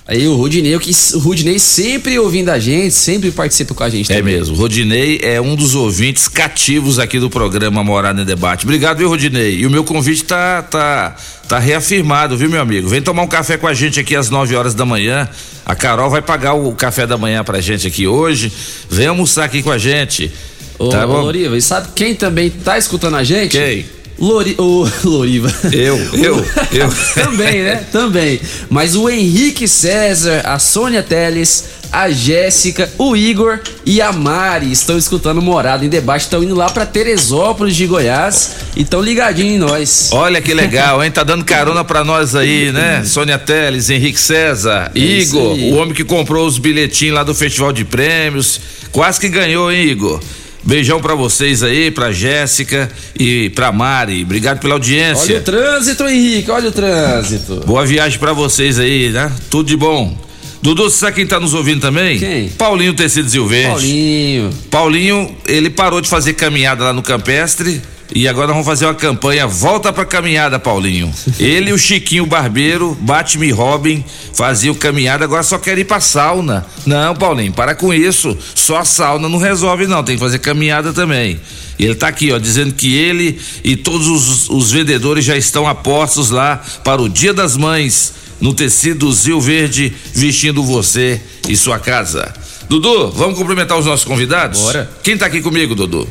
Aí 0.07 0.27
o 0.27 0.35
Rudinei, 0.35 0.77
que 0.77 0.91
o 1.15 1.19
Rudinei 1.19 1.57
sempre 1.57 2.19
ouvindo 2.19 2.49
a 2.49 2.59
gente, 2.59 2.93
sempre 2.93 3.31
participa 3.31 3.73
com 3.73 3.83
a 3.83 3.89
gente. 3.89 4.11
É 4.11 4.17
também. 4.17 4.35
mesmo. 4.35 4.55
O 4.55 4.57
Rudinei 4.57 5.19
é 5.23 5.41
um 5.41 5.55
dos 5.55 5.73
ouvintes 5.73 6.27
cativos 6.27 6.99
aqui 6.99 7.19
do 7.19 7.27
programa 7.27 7.83
Morada 7.83 8.21
em 8.21 8.25
Debate. 8.25 8.65
Obrigado, 8.65 8.99
viu, 8.99 9.09
Rudinei? 9.09 9.55
E 9.55 9.65
o 9.65 9.71
meu 9.71 9.83
convite 9.83 10.23
tá, 10.23 10.61
tá, 10.61 11.15
tá 11.47 11.57
reafirmado, 11.57 12.37
viu, 12.37 12.47
meu 12.47 12.61
amigo? 12.61 12.87
Vem 12.87 13.01
tomar 13.01 13.23
um 13.23 13.27
café 13.27 13.57
com 13.57 13.65
a 13.65 13.73
gente 13.73 13.99
aqui 13.99 14.15
às 14.15 14.29
9 14.29 14.55
horas 14.55 14.75
da 14.75 14.85
manhã. 14.85 15.27
A 15.65 15.73
Carol 15.73 16.11
vai 16.11 16.21
pagar 16.21 16.53
o 16.53 16.71
café 16.73 17.07
da 17.07 17.17
manhã 17.17 17.43
pra 17.43 17.59
gente 17.59 17.87
aqui 17.87 18.05
hoje. 18.05 18.51
Vem 18.87 19.07
almoçar 19.07 19.45
aqui 19.45 19.63
com 19.63 19.71
a 19.71 19.79
gente. 19.79 20.31
Ô, 20.77 20.89
tá 20.89 21.05
bom? 21.07 21.21
Loriva, 21.21 21.57
e 21.57 21.61
sabe 21.61 21.89
quem 21.95 22.15
também 22.15 22.49
tá 22.49 22.77
escutando 22.77 23.15
a 23.15 23.23
gente? 23.23 23.57
Quem? 23.57 23.85
Lori, 24.17 24.55
o 24.57 24.87
Loriva. 25.03 25.53
Eu, 25.73 25.97
eu, 26.13 26.45
eu. 26.71 26.89
Também, 27.13 27.63
né? 27.63 27.85
Também. 27.91 28.39
Mas 28.69 28.95
o 28.95 29.09
Henrique 29.09 29.67
César, 29.67 30.41
a 30.45 30.57
Sônia 30.57 31.03
Teles, 31.03 31.65
a 31.91 32.09
Jéssica, 32.09 32.89
o 32.97 33.15
Igor 33.15 33.59
e 33.85 34.01
a 34.01 34.11
Mari 34.11 34.71
estão 34.71 34.97
escutando 34.97 35.41
Morada 35.41 35.85
em 35.85 35.89
Debate, 35.89 36.21
estão 36.21 36.43
indo 36.43 36.55
lá 36.55 36.69
para 36.69 36.85
Teresópolis 36.85 37.75
de 37.75 37.85
Goiás 37.85 38.55
e 38.75 38.83
estão 38.83 39.01
ligadinhos 39.01 39.55
em 39.55 39.57
nós. 39.57 40.09
Olha 40.11 40.41
que 40.41 40.53
legal, 40.53 41.03
hein? 41.03 41.11
Tá 41.11 41.23
dando 41.23 41.43
carona 41.43 41.83
para 41.83 42.03
nós 42.03 42.35
aí, 42.35 42.71
né? 42.71 43.03
Sônia 43.07 43.37
Teles, 43.37 43.89
Henrique 43.89 44.19
César, 44.19 44.91
é 44.95 44.99
Igor, 44.99 45.57
o 45.57 45.75
homem 45.75 45.93
que 45.93 46.03
comprou 46.03 46.47
os 46.47 46.57
bilhetinhos 46.57 47.15
lá 47.15 47.23
do 47.23 47.35
Festival 47.35 47.73
de 47.73 47.83
Prêmios, 47.83 48.61
quase 48.91 49.19
que 49.19 49.27
ganhou, 49.27 49.71
hein, 49.71 49.89
Igor? 49.89 50.21
Beijão 50.65 50.99
para 50.99 51.13
vocês 51.13 51.61
aí, 51.61 51.91
pra 51.91 52.11
Jéssica 52.11 52.89
e 53.17 53.51
pra 53.51 53.71
Mari. 53.71 54.23
Obrigado 54.23 54.59
pela 54.59 54.73
audiência. 54.73 55.35
Olha 55.35 55.39
o 55.39 55.43
trânsito, 55.43 56.07
Henrique, 56.07 56.49
olha 56.49 56.69
o 56.69 56.71
trânsito. 56.71 57.61
Boa 57.67 57.85
viagem 57.85 58.17
para 58.17 58.33
vocês 58.33 58.79
aí, 58.79 59.11
né? 59.11 59.31
Tudo 59.49 59.67
de 59.67 59.77
bom. 59.77 60.17
Dudu, 60.63 60.89
sabe 60.89 61.17
quem 61.17 61.27
tá 61.27 61.39
nos 61.39 61.53
ouvindo 61.53 61.81
também? 61.81 62.17
Quem? 62.17 62.49
Paulinho 62.49 62.95
Tecido 62.95 63.29
Silvestre. 63.29 63.69
Paulinho. 63.69 64.49
Paulinho, 64.71 65.37
ele 65.45 65.69
parou 65.69 66.01
de 66.01 66.09
fazer 66.09 66.33
caminhada 66.33 66.85
lá 66.85 66.93
no 66.93 67.03
Campestre 67.03 67.79
e 68.13 68.27
agora 68.27 68.47
vamos 68.47 68.65
fazer 68.65 68.85
uma 68.85 68.93
campanha 68.93 69.47
Volta 69.47 69.91
pra 69.91 70.05
Caminhada, 70.05 70.59
Paulinho. 70.59 71.11
Ele 71.39 71.71
e 71.71 71.73
o 71.73 71.77
Chiquinho 71.77 72.25
Barbeiro, 72.25 72.95
Batme 73.01 73.51
Robin, 73.51 74.03
faziam 74.33 74.75
caminhada, 74.75 75.25
agora 75.25 75.43
só 75.43 75.57
querem 75.57 75.81
ir 75.81 75.85
pra 75.85 75.99
sauna. 75.99 76.65
Não, 76.85 77.15
Paulinho, 77.15 77.51
para 77.51 77.73
com 77.73 77.93
isso. 77.93 78.37
Só 78.53 78.77
a 78.77 78.85
sauna 78.85 79.27
não 79.27 79.39
resolve, 79.39 79.87
não. 79.87 80.03
Tem 80.03 80.15
que 80.15 80.21
fazer 80.21 80.39
caminhada 80.39 80.93
também. 80.93 81.39
E 81.79 81.85
ele 81.85 81.95
tá 81.95 82.07
aqui, 82.07 82.31
ó, 82.31 82.37
dizendo 82.37 82.73
que 82.73 82.95
ele 82.95 83.39
e 83.63 83.75
todos 83.75 84.07
os, 84.07 84.49
os 84.49 84.71
vendedores 84.71 85.25
já 85.25 85.35
estão 85.35 85.67
apostos 85.67 86.29
lá 86.29 86.63
para 86.83 87.01
o 87.01 87.09
Dia 87.09 87.33
das 87.33 87.57
Mães, 87.57 88.13
no 88.39 88.53
tecido 88.53 89.11
Zil 89.11 89.41
Verde, 89.41 89.93
vestindo 90.13 90.63
você 90.63 91.19
e 91.49 91.57
sua 91.57 91.79
casa. 91.79 92.33
Dudu, 92.69 93.11
vamos 93.11 93.37
cumprimentar 93.37 93.77
os 93.77 93.85
nossos 93.85 94.05
convidados? 94.05 94.61
Bora. 94.61 94.89
Quem 95.03 95.17
tá 95.17 95.25
aqui 95.25 95.41
comigo, 95.41 95.75
Dudu? 95.75 96.07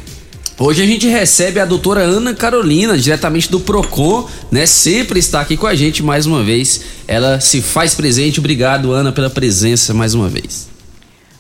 Hoje 0.57 0.85
a 0.85 0.87
gente 0.87 1.09
recebe 1.09 1.59
a 1.59 1.65
doutora 1.65 2.03
Ana 2.03 2.33
Carolina, 2.33 2.97
diretamente 2.97 3.51
do 3.51 3.59
PROCON, 3.59 4.29
né? 4.53 4.67
Sempre 4.67 5.19
está 5.19 5.41
aqui 5.41 5.57
com 5.57 5.67
a 5.67 5.75
gente 5.75 6.01
mais 6.01 6.27
uma 6.27 6.45
vez. 6.45 6.81
Ela 7.09 7.41
se 7.41 7.61
faz 7.61 7.97
presente. 7.97 8.39
Obrigado, 8.39 8.93
Ana, 8.93 9.11
pela 9.11 9.29
presença 9.29 9.93
mais 9.93 10.15
uma 10.15 10.29
vez. 10.29 10.69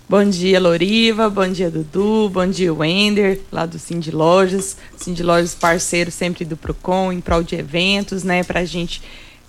Bom 0.08 0.28
dia, 0.28 0.58
Loriva. 0.58 1.30
Bom 1.30 1.46
dia, 1.46 1.70
Dudu. 1.70 2.28
Bom 2.28 2.46
dia, 2.48 2.74
Wender, 2.74 3.40
lá 3.52 3.66
do 3.66 3.78
Cindy 3.78 4.10
Lojas. 4.10 4.76
Cindy 4.96 5.22
Lojas, 5.22 5.54
parceiro 5.54 6.10
sempre 6.10 6.44
do 6.44 6.56
PROCON, 6.56 7.12
em 7.12 7.20
prol 7.20 7.44
de 7.44 7.54
eventos, 7.54 8.24
né? 8.24 8.42
Pra 8.42 8.64
gente 8.64 9.00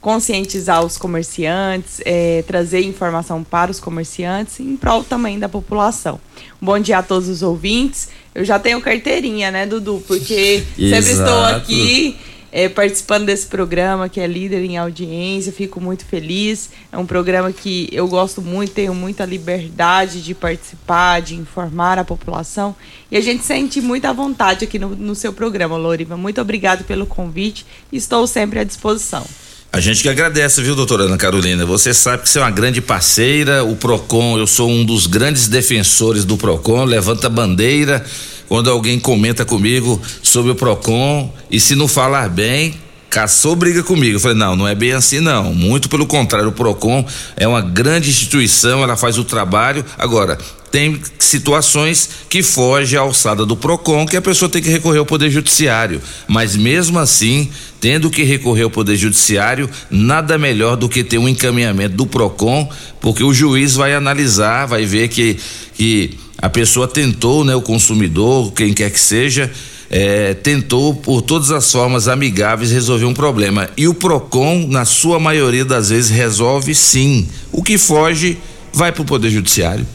conscientizar 0.06 0.86
os 0.86 1.00
comerciantes, 1.00 2.00
é, 2.06 2.44
trazer 2.46 2.82
informação 2.82 3.44
para 3.44 3.72
os 3.72 3.80
comerciantes 3.80 4.60
em 4.60 4.78
prol 4.78 5.04
também 5.04 5.40
da 5.40 5.50
população. 5.50 6.20
bom 6.62 6.78
dia 6.78 7.00
a 7.00 7.02
todos 7.02 7.28
os 7.28 7.42
ouvintes. 7.42 8.10
Eu 8.36 8.46
já 8.46 8.60
tenho 8.60 8.80
carteirinha, 8.80 9.50
né, 9.50 9.66
Dudu? 9.66 10.04
Porque 10.08 10.64
sempre 10.78 11.10
estou 11.10 11.44
aqui 11.46 12.16
é, 12.52 12.70
participando 12.70 13.26
desse 13.26 13.48
programa 13.48 14.08
que 14.08 14.20
é 14.20 14.28
líder 14.28 14.64
em 14.64 14.78
audiência, 14.78 15.52
fico 15.52 15.82
muito 15.82 16.06
feliz. 16.06 16.70
É 16.92 16.98
um 17.00 17.06
programa 17.08 17.52
que 17.52 17.90
eu 17.92 18.08
gosto 18.08 18.44
muito, 18.44 18.74
tenho 18.74 18.94
muita 18.94 19.26
liberdade 19.26 20.22
de 20.22 20.36
participar, 20.36 21.20
de 21.20 21.34
informar 21.34 21.98
a 21.98 22.04
população. 22.04 22.76
E 23.10 23.18
a 23.18 23.22
gente 23.22 23.44
sente 23.44 23.82
muita 23.82 24.14
vontade 24.14 24.66
aqui 24.66 24.78
no, 24.78 24.90
no 24.90 25.16
seu 25.16 25.34
programa, 25.34 25.76
Loriva. 25.76 26.16
Muito 26.16 26.40
obrigado 26.40 26.84
pelo 26.84 27.08
convite. 27.08 27.66
Estou 27.92 28.28
sempre 28.28 28.60
à 28.60 28.64
disposição. 28.64 29.26
A 29.76 29.82
gente 29.82 30.02
que 30.02 30.08
agradece, 30.08 30.62
viu, 30.62 30.74
doutora 30.74 31.04
Ana 31.04 31.18
Carolina? 31.18 31.66
Você 31.66 31.94
sabe 31.94 32.24
que 32.24 32.30
você 32.30 32.40
é 32.40 32.42
uma 32.42 32.50
grande 32.50 32.80
parceira, 32.80 33.62
o 33.62 33.76
PROCON, 33.76 34.38
eu 34.38 34.48
sou 34.48 34.70
um 34.70 34.86
dos 34.86 35.06
grandes 35.06 35.50
defensores 35.50 36.24
do 36.24 36.38
PROCON, 36.38 36.86
levanta 36.86 37.28
bandeira 37.28 38.02
quando 38.48 38.70
alguém 38.70 38.98
comenta 38.98 39.44
comigo 39.44 40.02
sobre 40.24 40.54
o 40.54 40.56
PROCON 40.56 41.30
e 41.52 41.60
se 41.60 41.76
não 41.76 41.90
falar 41.90 42.30
bem, 42.30 42.74
caçou 43.10 43.54
briga 43.54 43.84
comigo. 43.84 44.16
Eu 44.16 44.20
falei, 44.22 44.38
não, 44.38 44.56
não 44.56 44.66
é 44.66 44.74
bem 44.74 44.94
assim 44.94 45.20
não. 45.20 45.54
Muito 45.54 45.90
pelo 45.90 46.08
contrário, 46.08 46.48
o 46.48 46.54
PROCON 46.54 47.06
é 47.36 47.46
uma 47.46 47.60
grande 47.60 48.10
instituição, 48.10 48.82
ela 48.82 48.96
faz 48.96 49.18
o 49.18 49.26
trabalho. 49.26 49.84
Agora, 49.98 50.38
tem 50.76 51.00
situações 51.20 52.10
que 52.28 52.44
fogem 52.44 53.00
à 53.00 53.02
alçada 53.02 53.46
do 53.46 53.56
PROCON, 53.56 54.06
que 54.06 54.18
a 54.18 54.22
pessoa 54.22 54.50
tem 54.50 54.62
que 54.62 54.70
recorrer 54.70 55.00
ao 55.00 55.06
Poder 55.06 55.30
Judiciário. 55.30 56.02
Mas 56.28 56.58
mesmo 56.58 57.00
assim, 57.00 57.50
tendo 57.80 58.10
que 58.10 58.24
recorrer 58.24 58.64
ao 58.64 58.70
Poder 58.70 58.98
Judiciário, 58.98 59.70
nada 59.90 60.38
melhor 60.38 60.76
do 60.76 60.90
que 60.90 61.02
ter 61.02 61.18
um 61.18 61.30
encaminhamento 61.30 61.96
do 61.96 62.06
PROCON, 62.06 62.70
porque 63.00 63.24
o 63.24 63.34
juiz 63.34 63.74
vai 63.76 63.94
analisar, 63.94 64.66
vai 64.66 64.86
ver 64.86 65.08
que, 65.08 65.38
que 65.76 66.18
a 66.38 66.50
pessoa 66.50 66.90
tentou, 66.90 67.46
né, 67.46 67.56
o 67.56 67.62
consumidor, 67.62 68.52
quem 68.52 68.74
quer 68.74 68.92
que 68.92 69.00
seja, 69.00 69.50
é, 69.90 70.34
tentou 70.34 70.94
por 70.94 71.22
todas 71.22 71.52
as 71.52 71.72
formas 71.72 72.10
amigáveis 72.10 72.70
resolver 72.70 73.06
um 73.06 73.14
problema. 73.14 73.70
E 73.78 73.88
o 73.88 73.94
PROCON, 73.94 74.68
na 74.68 74.84
sua 74.84 75.22
maioria 75.22 75.64
das 75.64 75.88
vezes, 75.90 76.12
resolve 76.12 76.76
sim. 76.76 77.30
O 77.50 77.64
que 77.64 77.78
foge 77.78 78.38
vai 78.74 78.92
para 78.92 79.04
o 79.04 79.06
Poder 79.06 79.30
Judiciário. 79.30 79.95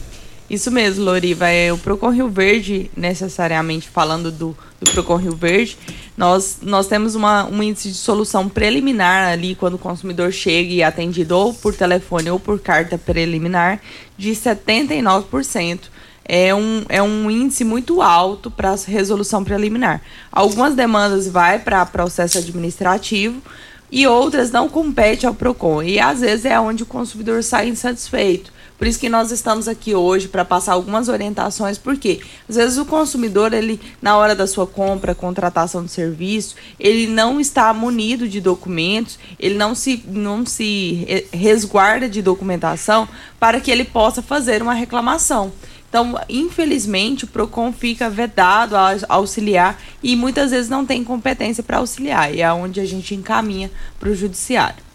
Isso 0.51 0.69
mesmo, 0.69 1.05
Loriva. 1.05 1.47
É, 1.47 1.71
o 1.71 1.77
Procon 1.77 2.09
Rio 2.09 2.27
Verde, 2.27 2.91
necessariamente 2.93 3.87
falando 3.87 4.29
do, 4.29 4.53
do 4.81 4.91
Procon 4.91 5.15
Rio 5.15 5.33
Verde, 5.33 5.77
nós, 6.17 6.57
nós 6.61 6.87
temos 6.87 7.15
uma, 7.15 7.45
um 7.45 7.63
índice 7.63 7.87
de 7.87 7.95
solução 7.95 8.49
preliminar 8.49 9.29
ali 9.31 9.55
quando 9.55 9.75
o 9.75 9.77
consumidor 9.77 10.29
chega 10.33 10.69
e 10.73 10.81
é 10.81 10.83
atendido 10.83 11.37
ou 11.37 11.53
por 11.53 11.73
telefone 11.73 12.29
ou 12.29 12.37
por 12.37 12.59
carta 12.59 12.97
preliminar 12.97 13.79
de 14.17 14.31
79% 14.31 15.83
é 16.25 16.53
um, 16.53 16.83
é 16.89 17.01
um 17.01 17.31
índice 17.31 17.63
muito 17.63 18.01
alto 18.01 18.51
para 18.51 18.75
resolução 18.85 19.45
preliminar. 19.45 20.01
Algumas 20.29 20.75
demandas 20.75 21.29
vai 21.29 21.59
para 21.59 21.85
processo 21.85 22.37
administrativo 22.37 23.41
e 23.89 24.05
outras 24.05 24.51
não 24.51 24.67
competem 24.67 25.29
ao 25.29 25.33
PROCON. 25.33 25.81
E 25.81 25.97
às 25.97 26.19
vezes 26.19 26.43
é 26.43 26.59
onde 26.59 26.83
o 26.83 26.85
consumidor 26.85 27.41
sai 27.41 27.69
insatisfeito, 27.69 28.51
Por 28.81 28.87
isso 28.87 28.99
que 28.99 29.09
nós 29.09 29.29
estamos 29.29 29.67
aqui 29.67 29.93
hoje 29.93 30.27
para 30.27 30.43
passar 30.43 30.73
algumas 30.73 31.07
orientações, 31.07 31.77
porque 31.77 32.19
às 32.49 32.55
vezes 32.55 32.79
o 32.79 32.85
consumidor, 32.85 33.53
ele 33.53 33.79
na 34.01 34.17
hora 34.17 34.33
da 34.33 34.47
sua 34.47 34.65
compra, 34.65 35.13
contratação 35.13 35.85
de 35.85 35.91
serviço, 35.91 36.55
ele 36.79 37.05
não 37.05 37.39
está 37.39 37.71
munido 37.75 38.27
de 38.27 38.41
documentos, 38.41 39.19
ele 39.37 39.53
não 39.53 39.75
se 39.75 40.03
não 40.07 40.47
se 40.47 41.27
resguarda 41.31 42.09
de 42.09 42.23
documentação 42.23 43.07
para 43.39 43.61
que 43.61 43.69
ele 43.69 43.85
possa 43.85 44.19
fazer 44.19 44.63
uma 44.63 44.73
reclamação. 44.73 45.51
Então, 45.87 46.19
infelizmente, 46.27 47.25
o 47.25 47.27
PROCON 47.27 47.71
fica 47.71 48.09
vedado 48.09 48.75
a 48.75 48.95
auxiliar 49.09 49.79
e 50.01 50.15
muitas 50.15 50.49
vezes 50.49 50.71
não 50.71 50.87
tem 50.87 51.03
competência 51.03 51.61
para 51.61 51.77
auxiliar. 51.77 52.33
E 52.33 52.41
é 52.41 52.51
onde 52.51 52.79
a 52.79 52.85
gente 52.85 53.13
encaminha 53.13 53.69
para 53.99 54.09
o 54.09 54.15
judiciário. 54.15 54.90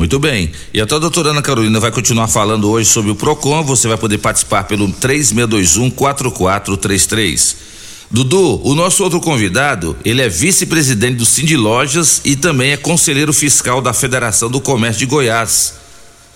Muito 0.00 0.18
bem. 0.18 0.50
E 0.72 0.80
até 0.80 0.94
a 0.94 0.98
doutora 0.98 1.28
Ana 1.28 1.42
Carolina 1.42 1.78
vai 1.78 1.90
continuar 1.90 2.26
falando 2.26 2.70
hoje 2.70 2.88
sobre 2.88 3.10
o 3.10 3.14
PROCON. 3.14 3.62
Você 3.64 3.86
vai 3.86 3.98
poder 3.98 4.16
participar 4.16 4.64
pelo 4.64 4.88
3621-4433. 4.94 7.56
Dudu, 8.10 8.66
o 8.66 8.74
nosso 8.74 9.04
outro 9.04 9.20
convidado, 9.20 9.94
ele 10.02 10.22
é 10.22 10.28
vice-presidente 10.28 11.16
do 11.16 11.26
Cindy 11.26 11.54
Lojas 11.54 12.22
e 12.24 12.34
também 12.34 12.70
é 12.70 12.78
conselheiro 12.78 13.34
fiscal 13.34 13.82
da 13.82 13.92
Federação 13.92 14.50
do 14.50 14.58
Comércio 14.58 15.00
de 15.00 15.04
Goiás. 15.04 15.79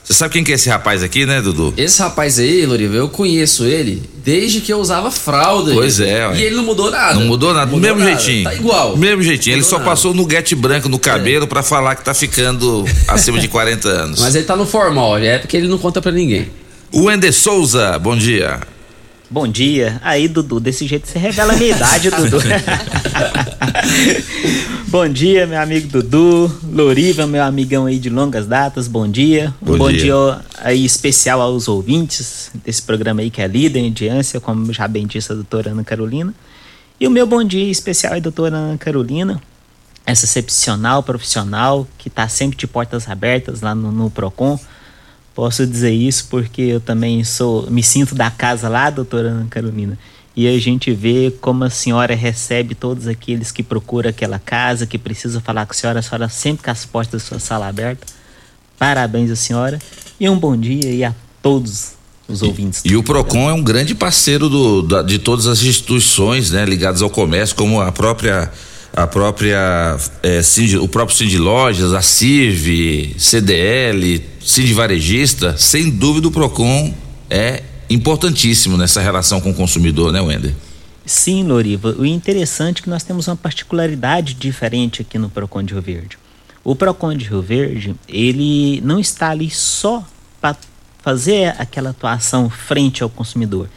Você 0.04 0.12
sabe 0.12 0.34
quem 0.34 0.44
que 0.44 0.52
é 0.52 0.56
esse 0.56 0.68
rapaz 0.68 1.02
aqui, 1.02 1.24
né, 1.24 1.40
Dudu? 1.40 1.72
Esse 1.78 2.02
rapaz 2.02 2.38
aí, 2.38 2.66
Loriva, 2.66 2.94
eu 2.94 3.08
conheço 3.08 3.64
ele 3.64 4.02
desde 4.22 4.60
que 4.60 4.70
eu 4.70 4.78
usava 4.78 5.10
fralda. 5.10 5.72
Pois 5.72 5.98
é, 5.98 6.28
ué. 6.28 6.40
E 6.40 6.42
ele 6.42 6.56
não 6.56 6.62
mudou 6.62 6.90
nada. 6.90 7.14
Não 7.14 7.24
mudou 7.24 7.54
nada, 7.54 7.70
do 7.70 7.78
mesmo 7.78 8.00
nada. 8.00 8.10
jeitinho. 8.10 8.44
Tá 8.44 8.54
igual. 8.54 8.98
Mesmo 8.98 9.22
jeitinho. 9.22 9.56
Ele 9.56 9.64
só 9.64 9.78
nada. 9.78 9.88
passou 9.88 10.12
no 10.12 10.26
guete 10.26 10.54
branco 10.54 10.90
no 10.90 10.98
cabelo 10.98 11.44
é. 11.44 11.48
para 11.48 11.62
falar 11.62 11.94
que 11.94 12.04
tá 12.04 12.12
ficando 12.12 12.84
acima 13.08 13.40
de 13.40 13.48
40 13.48 13.88
anos. 13.88 14.20
Mas 14.20 14.34
ele 14.34 14.44
tá 14.44 14.54
no 14.54 14.66
formal, 14.66 15.16
é 15.16 15.38
porque 15.38 15.56
ele 15.56 15.68
não 15.68 15.78
conta 15.78 16.02
para 16.02 16.12
ninguém. 16.12 16.50
O 16.92 17.10
Ender 17.10 17.32
Souza, 17.32 17.98
bom 17.98 18.14
dia. 18.14 18.60
Bom 19.30 19.48
dia. 19.48 19.98
Aí, 20.04 20.28
Dudu, 20.28 20.60
desse 20.60 20.86
jeito 20.86 21.08
você 21.08 21.18
revela 21.18 21.54
a 21.54 21.56
minha 21.56 21.74
idade, 21.74 22.10
Dudu. 22.10 22.42
bom 24.94 25.08
dia, 25.08 25.44
meu 25.44 25.60
amigo 25.60 25.88
Dudu. 25.88 26.48
Loriva, 26.72 27.26
meu 27.26 27.42
amigão 27.42 27.86
aí 27.86 27.98
de 27.98 28.08
longas 28.08 28.46
datas, 28.46 28.86
bom 28.86 29.08
dia. 29.08 29.52
Bom 29.60 29.74
um 29.74 29.78
bom 29.78 29.90
dia. 29.90 30.02
dia 30.02 30.40
aí 30.58 30.84
especial 30.84 31.40
aos 31.40 31.66
ouvintes 31.66 32.52
desse 32.64 32.80
programa 32.80 33.20
aí 33.20 33.28
que 33.28 33.42
é 33.42 33.48
líder 33.48 33.80
em 33.80 33.86
audiência, 33.86 34.38
como 34.38 34.72
já 34.72 34.86
bem 34.86 35.04
disse 35.04 35.32
a 35.32 35.34
doutora 35.34 35.72
Ana 35.72 35.82
Carolina. 35.82 36.32
E 37.00 37.08
o 37.08 37.10
meu 37.10 37.26
bom 37.26 37.42
dia 37.42 37.68
especial 37.68 38.14
é 38.14 38.18
a 38.18 38.20
doutora 38.20 38.54
Ana 38.54 38.78
Carolina, 38.78 39.42
essa 40.06 40.26
excepcional 40.26 41.02
profissional 41.02 41.88
que 41.98 42.06
está 42.06 42.28
sempre 42.28 42.56
de 42.56 42.68
portas 42.68 43.08
abertas 43.08 43.62
lá 43.62 43.74
no, 43.74 43.90
no 43.90 44.08
PROCON 44.10 44.60
Posso 45.34 45.66
dizer 45.66 45.90
isso 45.90 46.28
porque 46.30 46.62
eu 46.62 46.80
também 46.80 47.24
sou, 47.24 47.68
me 47.68 47.82
sinto 47.82 48.14
da 48.14 48.30
casa 48.30 48.68
lá, 48.68 48.88
doutora 48.88 49.30
Ana 49.30 49.46
Carolina. 49.50 49.98
E 50.36 50.48
a 50.48 50.58
gente 50.58 50.92
vê 50.92 51.32
como 51.40 51.64
a 51.64 51.70
senhora 51.70 52.14
recebe 52.14 52.74
todos 52.74 53.06
aqueles 53.06 53.52
que 53.52 53.62
procuram 53.62 54.10
aquela 54.10 54.38
casa, 54.38 54.86
que 54.86 54.98
precisam 54.98 55.40
falar 55.40 55.64
com 55.64 55.72
a 55.72 55.76
senhora, 55.76 56.00
a 56.00 56.02
senhora 56.02 56.28
sempre 56.28 56.64
com 56.64 56.70
as 56.70 56.84
portas 56.84 57.22
da 57.22 57.28
sua 57.28 57.38
sala 57.38 57.68
abertas. 57.68 58.14
Parabéns 58.76 59.30
a 59.30 59.36
senhora 59.36 59.78
e 60.18 60.28
um 60.28 60.36
bom 60.36 60.56
dia 60.56 60.90
e 60.90 61.04
a 61.04 61.14
todos 61.40 61.92
os 62.26 62.42
ouvintes. 62.42 62.84
E, 62.84 62.88
e 62.88 62.96
o 62.96 63.02
Procon 63.02 63.48
é 63.48 63.52
um 63.52 63.62
grande 63.62 63.94
parceiro 63.94 64.48
do, 64.48 64.82
da, 64.82 65.02
de 65.02 65.20
todas 65.20 65.46
as 65.46 65.62
instituições, 65.62 66.50
né, 66.50 66.64
ligadas 66.64 67.00
ao 67.00 67.10
comércio, 67.10 67.54
como 67.54 67.80
a 67.80 67.92
própria 67.92 68.50
a 68.96 69.08
própria 69.08 69.96
é, 70.22 70.40
Cindy, 70.40 70.78
o 70.78 70.86
próprio 70.86 71.16
Cindy 71.16 71.36
Lojas, 71.36 71.92
a 71.92 72.00
CIV, 72.00 73.16
CDL, 73.18 74.24
Cindy 74.40 74.72
Varejista, 74.72 75.56
sem 75.58 75.90
dúvida 75.90 76.28
o 76.28 76.30
Procon 76.30 76.94
é 77.28 77.62
importantíssimo 77.88 78.76
nessa 78.76 79.00
relação 79.00 79.40
com 79.40 79.50
o 79.50 79.54
consumidor, 79.54 80.12
né, 80.12 80.20
Wender? 80.20 80.54
Sim, 81.06 81.44
Loriva. 81.44 81.94
O 81.98 82.06
interessante 82.06 82.80
é 82.80 82.82
que 82.82 82.90
nós 82.90 83.02
temos 83.02 83.28
uma 83.28 83.36
particularidade 83.36 84.34
diferente 84.34 85.02
aqui 85.02 85.18
no 85.18 85.28
Procon 85.28 85.62
de 85.62 85.74
Rio 85.74 85.82
Verde. 85.82 86.18
O 86.62 86.74
Procon 86.74 87.14
de 87.14 87.26
Rio 87.26 87.42
Verde, 87.42 87.94
ele 88.08 88.80
não 88.82 88.98
está 88.98 89.30
ali 89.30 89.50
só 89.50 90.02
para 90.40 90.56
fazer 91.02 91.54
aquela 91.58 91.90
atuação 91.90 92.48
frente 92.48 93.02
ao 93.02 93.10
consumidor. 93.10 93.68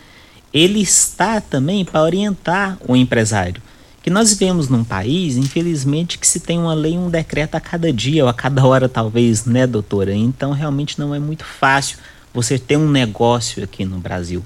Ele 0.54 0.82
está 0.82 1.42
também 1.42 1.84
para 1.84 2.02
orientar 2.02 2.78
o 2.88 2.96
empresário 2.96 3.62
que 4.08 4.10
nós 4.10 4.30
vivemos 4.32 4.70
num 4.70 4.86
país, 4.86 5.36
infelizmente, 5.36 6.18
que 6.18 6.26
se 6.26 6.40
tem 6.40 6.58
uma 6.58 6.74
lei, 6.74 6.98
um 6.98 7.10
decreto 7.10 7.56
a 7.56 7.60
cada 7.60 7.92
dia 7.92 8.24
ou 8.24 8.30
a 8.30 8.34
cada 8.34 8.66
hora, 8.66 8.88
talvez, 8.88 9.44
né, 9.44 9.68
doutora? 9.68 10.16
Então, 10.16 10.54
realmente 10.54 10.98
não 10.98 11.14
é 11.14 11.20
muito 11.20 11.44
fácil 11.44 11.98
você 12.38 12.60
ter 12.60 12.78
um 12.78 12.88
negócio 12.88 13.64
aqui 13.64 13.84
no 13.84 13.98
Brasil. 13.98 14.46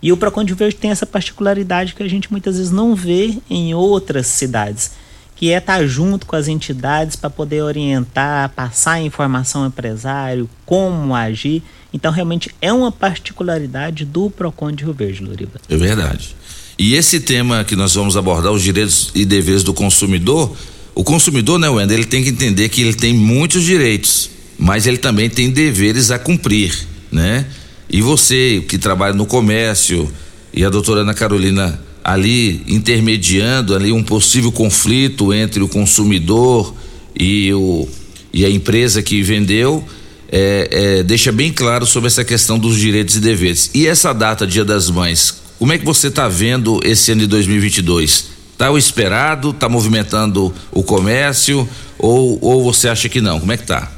E 0.00 0.12
o 0.12 0.16
Procon 0.16 0.44
de 0.44 0.54
Verde 0.54 0.76
tem 0.76 0.92
essa 0.92 1.04
particularidade 1.04 1.94
que 1.94 2.02
a 2.02 2.08
gente 2.08 2.30
muitas 2.30 2.56
vezes 2.56 2.70
não 2.70 2.94
vê 2.94 3.36
em 3.50 3.74
outras 3.74 4.28
cidades, 4.28 4.92
que 5.34 5.50
é 5.50 5.58
estar 5.58 5.84
junto 5.86 6.24
com 6.24 6.36
as 6.36 6.46
entidades 6.46 7.16
para 7.16 7.28
poder 7.28 7.62
orientar, 7.62 8.50
passar 8.50 9.02
informação 9.02 9.62
ao 9.62 9.68
empresário, 9.68 10.48
como 10.64 11.16
agir. 11.16 11.64
Então, 11.92 12.12
realmente 12.12 12.48
é 12.60 12.72
uma 12.72 12.92
particularidade 12.92 14.04
do 14.04 14.30
Procon 14.30 14.70
de 14.70 14.84
Rio 14.84 14.92
Verde, 14.92 15.24
Loriva. 15.24 15.60
É 15.68 15.76
verdade. 15.76 16.36
E 16.78 16.94
esse 16.94 17.18
tema 17.18 17.64
que 17.64 17.74
nós 17.74 17.94
vamos 17.94 18.16
abordar, 18.16 18.52
os 18.52 18.62
direitos 18.62 19.10
e 19.16 19.24
deveres 19.24 19.64
do 19.64 19.74
consumidor, 19.74 20.56
o 20.94 21.02
consumidor, 21.02 21.58
né, 21.58 21.68
Wender, 21.68 21.98
ele 21.98 22.06
tem 22.06 22.22
que 22.22 22.30
entender 22.30 22.68
que 22.68 22.82
ele 22.82 22.94
tem 22.94 23.12
muitos 23.12 23.64
direitos, 23.64 24.30
mas 24.56 24.86
ele 24.86 24.98
também 24.98 25.28
tem 25.28 25.50
deveres 25.50 26.12
a 26.12 26.18
cumprir, 26.18 26.91
né? 27.12 27.46
E 27.88 28.00
você 28.00 28.64
que 28.66 28.78
trabalha 28.78 29.14
no 29.14 29.26
comércio 29.26 30.10
e 30.52 30.64
a 30.64 30.70
doutora 30.70 31.02
Ana 31.02 31.14
Carolina 31.14 31.78
ali 32.02 32.62
intermediando 32.66 33.76
ali 33.76 33.92
um 33.92 34.02
possível 34.02 34.50
conflito 34.50 35.32
entre 35.32 35.62
o 35.62 35.68
consumidor 35.68 36.74
e, 37.14 37.52
o, 37.52 37.88
e 38.32 38.44
a 38.44 38.50
empresa 38.50 39.02
que 39.02 39.22
vendeu, 39.22 39.84
é, 40.30 40.68
é, 40.70 41.02
deixa 41.02 41.30
bem 41.30 41.52
claro 41.52 41.86
sobre 41.86 42.08
essa 42.08 42.24
questão 42.24 42.58
dos 42.58 42.76
direitos 42.76 43.16
e 43.16 43.20
deveres. 43.20 43.70
E 43.74 43.86
essa 43.86 44.12
data, 44.12 44.46
Dia 44.46 44.64
das 44.64 44.90
Mães, 44.90 45.42
como 45.58 45.72
é 45.72 45.78
que 45.78 45.84
você 45.84 46.08
está 46.08 46.28
vendo 46.28 46.80
esse 46.82 47.12
ano 47.12 47.20
de 47.20 47.26
2022? 47.26 48.32
Está 48.52 48.70
o 48.70 48.78
esperado? 48.78 49.50
Está 49.50 49.68
movimentando 49.68 50.52
o 50.70 50.82
comércio? 50.82 51.68
Ou, 51.98 52.38
ou 52.40 52.64
você 52.64 52.88
acha 52.88 53.08
que 53.08 53.20
não? 53.20 53.38
Como 53.38 53.52
é 53.52 53.56
que 53.56 53.64
está? 53.64 53.92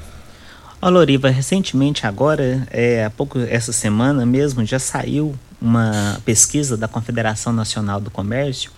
Ó, 0.85 0.89
Loriva, 0.91 1.31
recentemente, 1.31 2.07
agora, 2.07 2.69
é, 2.71 3.07
há 3.07 3.11
pouco, 3.11 3.39
essa 3.39 3.73
semana 3.73 4.27
mesmo, 4.27 4.67
já 4.67 4.79
saiu 4.79 5.35
uma 5.59 6.21
pesquisa 6.27 6.77
da 6.77 6.87
Confederação 6.87 7.55
Nacional 7.55 8.03
do 8.03 8.11
Comércio, 8.11 8.71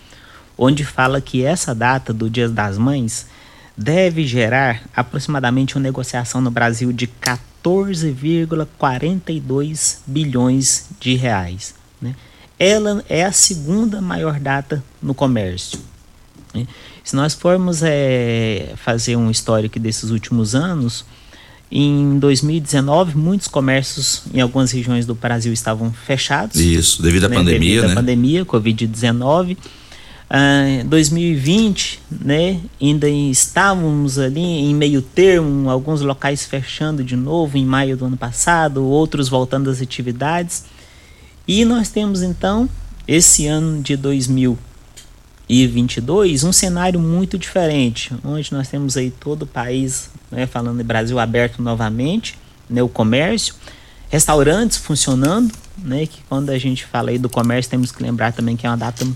onde 0.57 0.85
fala 0.85 1.19
que 1.19 1.43
essa 1.43 1.75
data 1.75 2.13
do 2.13 2.29
Dia 2.29 2.47
das 2.47 2.77
Mães 2.77 3.27
deve 3.75 4.25
gerar 4.25 4.83
aproximadamente 4.95 5.75
uma 5.75 5.83
negociação 5.83 6.39
no 6.39 6.49
Brasil 6.49 6.93
de 6.93 7.07
14,42 7.07 9.97
bilhões 10.07 10.85
de 11.01 11.15
reais. 11.15 11.75
Né? 12.01 12.15
ela 12.57 13.03
é 13.09 13.25
a 13.25 13.33
segunda 13.33 13.99
maior 13.99 14.39
data 14.39 14.81
no 15.01 15.13
comércio. 15.13 15.77
Né? 16.53 16.65
Se 17.03 17.17
nós 17.17 17.33
formos 17.33 17.83
é, 17.83 18.75
fazer 18.77 19.17
um 19.17 19.29
histórico 19.29 19.77
desses 19.77 20.09
últimos 20.09 20.55
anos, 20.55 21.03
em 21.71 22.17
2019 22.17 23.17
muitos 23.17 23.47
comércios 23.47 24.23
em 24.33 24.39
algumas 24.39 24.71
regiões 24.71 25.05
do 25.05 25.13
Brasil 25.13 25.51
estavam 25.51 25.91
fechados. 25.91 26.59
Isso, 26.59 27.01
devido 27.01 27.25
à 27.25 27.29
né? 27.29 27.35
pandemia, 27.35 27.59
devido 27.59 27.85
né? 27.87 27.91
à 27.91 27.95
pandemia, 27.95 28.45
Covid-19. 28.45 29.57
Ah, 30.29 30.83
2020, 30.85 32.01
né, 32.11 32.59
ainda 32.81 33.07
estávamos 33.07 34.19
ali 34.19 34.41
em 34.41 34.75
meio 34.75 35.01
termo, 35.01 35.69
alguns 35.69 36.01
locais 36.01 36.45
fechando 36.45 37.01
de 37.01 37.15
novo 37.15 37.57
em 37.57 37.65
maio 37.65 37.95
do 37.95 38.05
ano 38.05 38.17
passado, 38.17 38.83
outros 38.83 39.29
voltando 39.29 39.69
às 39.69 39.81
atividades. 39.81 40.65
E 41.47 41.63
nós 41.63 41.89
temos 41.89 42.21
então 42.21 42.69
esse 43.07 43.47
ano 43.47 43.81
de 43.81 43.95
2022 45.47 46.43
um 46.43 46.51
cenário 46.51 46.99
muito 46.99 47.37
diferente, 47.37 48.13
onde 48.23 48.51
nós 48.51 48.67
temos 48.67 48.97
aí 48.97 49.09
todo 49.09 49.43
o 49.43 49.47
país, 49.47 50.09
né, 50.29 50.45
falando 50.45 50.77
de 50.77 50.83
Brasil 50.83 51.17
aberto 51.17 51.61
novamente, 51.61 52.37
né, 52.69 52.83
o 52.83 52.89
comércio, 52.89 53.55
restaurantes 54.09 54.77
funcionando, 54.77 55.53
né, 55.77 56.05
que 56.05 56.21
quando 56.27 56.49
a 56.49 56.57
gente 56.57 56.85
fala 56.85 57.09
aí 57.11 57.17
do 57.17 57.29
comércio 57.29 57.71
temos 57.71 57.91
que 57.91 58.03
lembrar 58.03 58.33
também 58.33 58.55
que 58.55 58.65
é 58.65 58.69
uma 58.69 58.77
data 58.77 59.07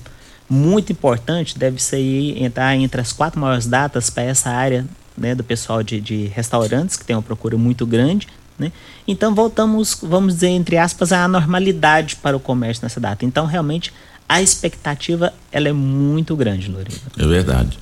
muito 0.50 0.92
importante, 0.92 1.58
deve 1.58 1.82
ser 1.82 1.98
aí, 1.98 2.44
entrar 2.44 2.76
entre 2.76 3.00
as 3.00 3.12
quatro 3.12 3.40
maiores 3.40 3.66
datas 3.66 4.10
para 4.10 4.24
essa 4.24 4.50
área 4.50 4.86
né, 5.18 5.36
do 5.36 5.44
pessoal 5.44 5.84
de, 5.84 6.00
de 6.02 6.26
restaurantes, 6.28 6.96
que 6.96 7.06
tem 7.06 7.16
uma 7.16 7.22
procura 7.22 7.58
muito 7.58 7.86
grande, 7.86 8.28
né? 8.60 8.72
Então 9.08 9.34
voltamos, 9.34 9.98
vamos 10.02 10.36
dizer, 10.36 10.50
entre 10.50 10.78
aspas, 10.78 11.12
à 11.12 11.28
normalidade 11.28 12.16
para 12.18 12.38
o 12.38 12.40
comércio 12.40 12.84
nessa 12.84 13.00
data. 13.00 13.26
Então, 13.26 13.46
realmente, 13.46 13.92
a 14.32 14.42
expectativa 14.42 15.34
ela 15.52 15.68
é 15.68 15.74
muito 15.74 16.38
grande, 16.38 16.72
Lorena. 16.72 16.96
É 17.20 17.26
verdade. 17.26 17.78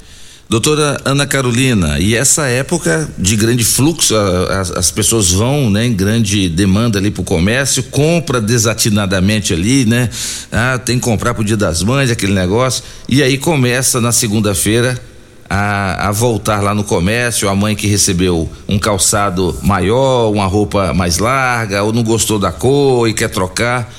Doutora 0.50 1.00
Ana 1.06 1.28
Carolina, 1.28 2.00
e 2.00 2.16
essa 2.16 2.48
época 2.48 3.08
de 3.20 3.36
grande 3.36 3.64
fluxo, 3.64 4.16
as, 4.16 4.72
as 4.72 4.90
pessoas 4.90 5.30
vão, 5.30 5.70
né, 5.70 5.86
em 5.86 5.94
grande 5.94 6.50
demanda 6.50 6.98
ali 6.98 7.12
para 7.12 7.22
o 7.22 7.24
comércio, 7.24 7.84
compra 7.84 8.42
desatinadamente 8.42 9.54
ali, 9.54 9.86
né? 9.86 10.10
Ah, 10.52 10.80
tem 10.84 10.98
que 10.98 11.06
comprar 11.06 11.36
pro 11.36 11.44
Dia 11.44 11.56
das 11.56 11.84
Mães, 11.84 12.10
aquele 12.10 12.34
negócio, 12.34 12.84
e 13.08 13.22
aí 13.22 13.38
começa 13.38 14.02
na 14.02 14.12
segunda-feira 14.12 15.00
a, 15.48 16.08
a, 16.08 16.12
voltar 16.12 16.64
lá 16.64 16.74
no 16.74 16.84
comércio, 16.84 17.48
a 17.48 17.54
mãe 17.54 17.76
que 17.76 17.86
recebeu 17.86 18.50
um 18.68 18.80
calçado 18.80 19.56
maior, 19.62 20.32
uma 20.32 20.48
roupa 20.48 20.96
mais 20.96 21.20
larga, 21.20 21.84
ou 21.84 21.94
não 21.94 22.02
gostou 22.02 22.40
da 22.40 22.52
cor 22.52 23.08
e 23.08 23.14
quer 23.14 23.30
trocar. 23.30 23.94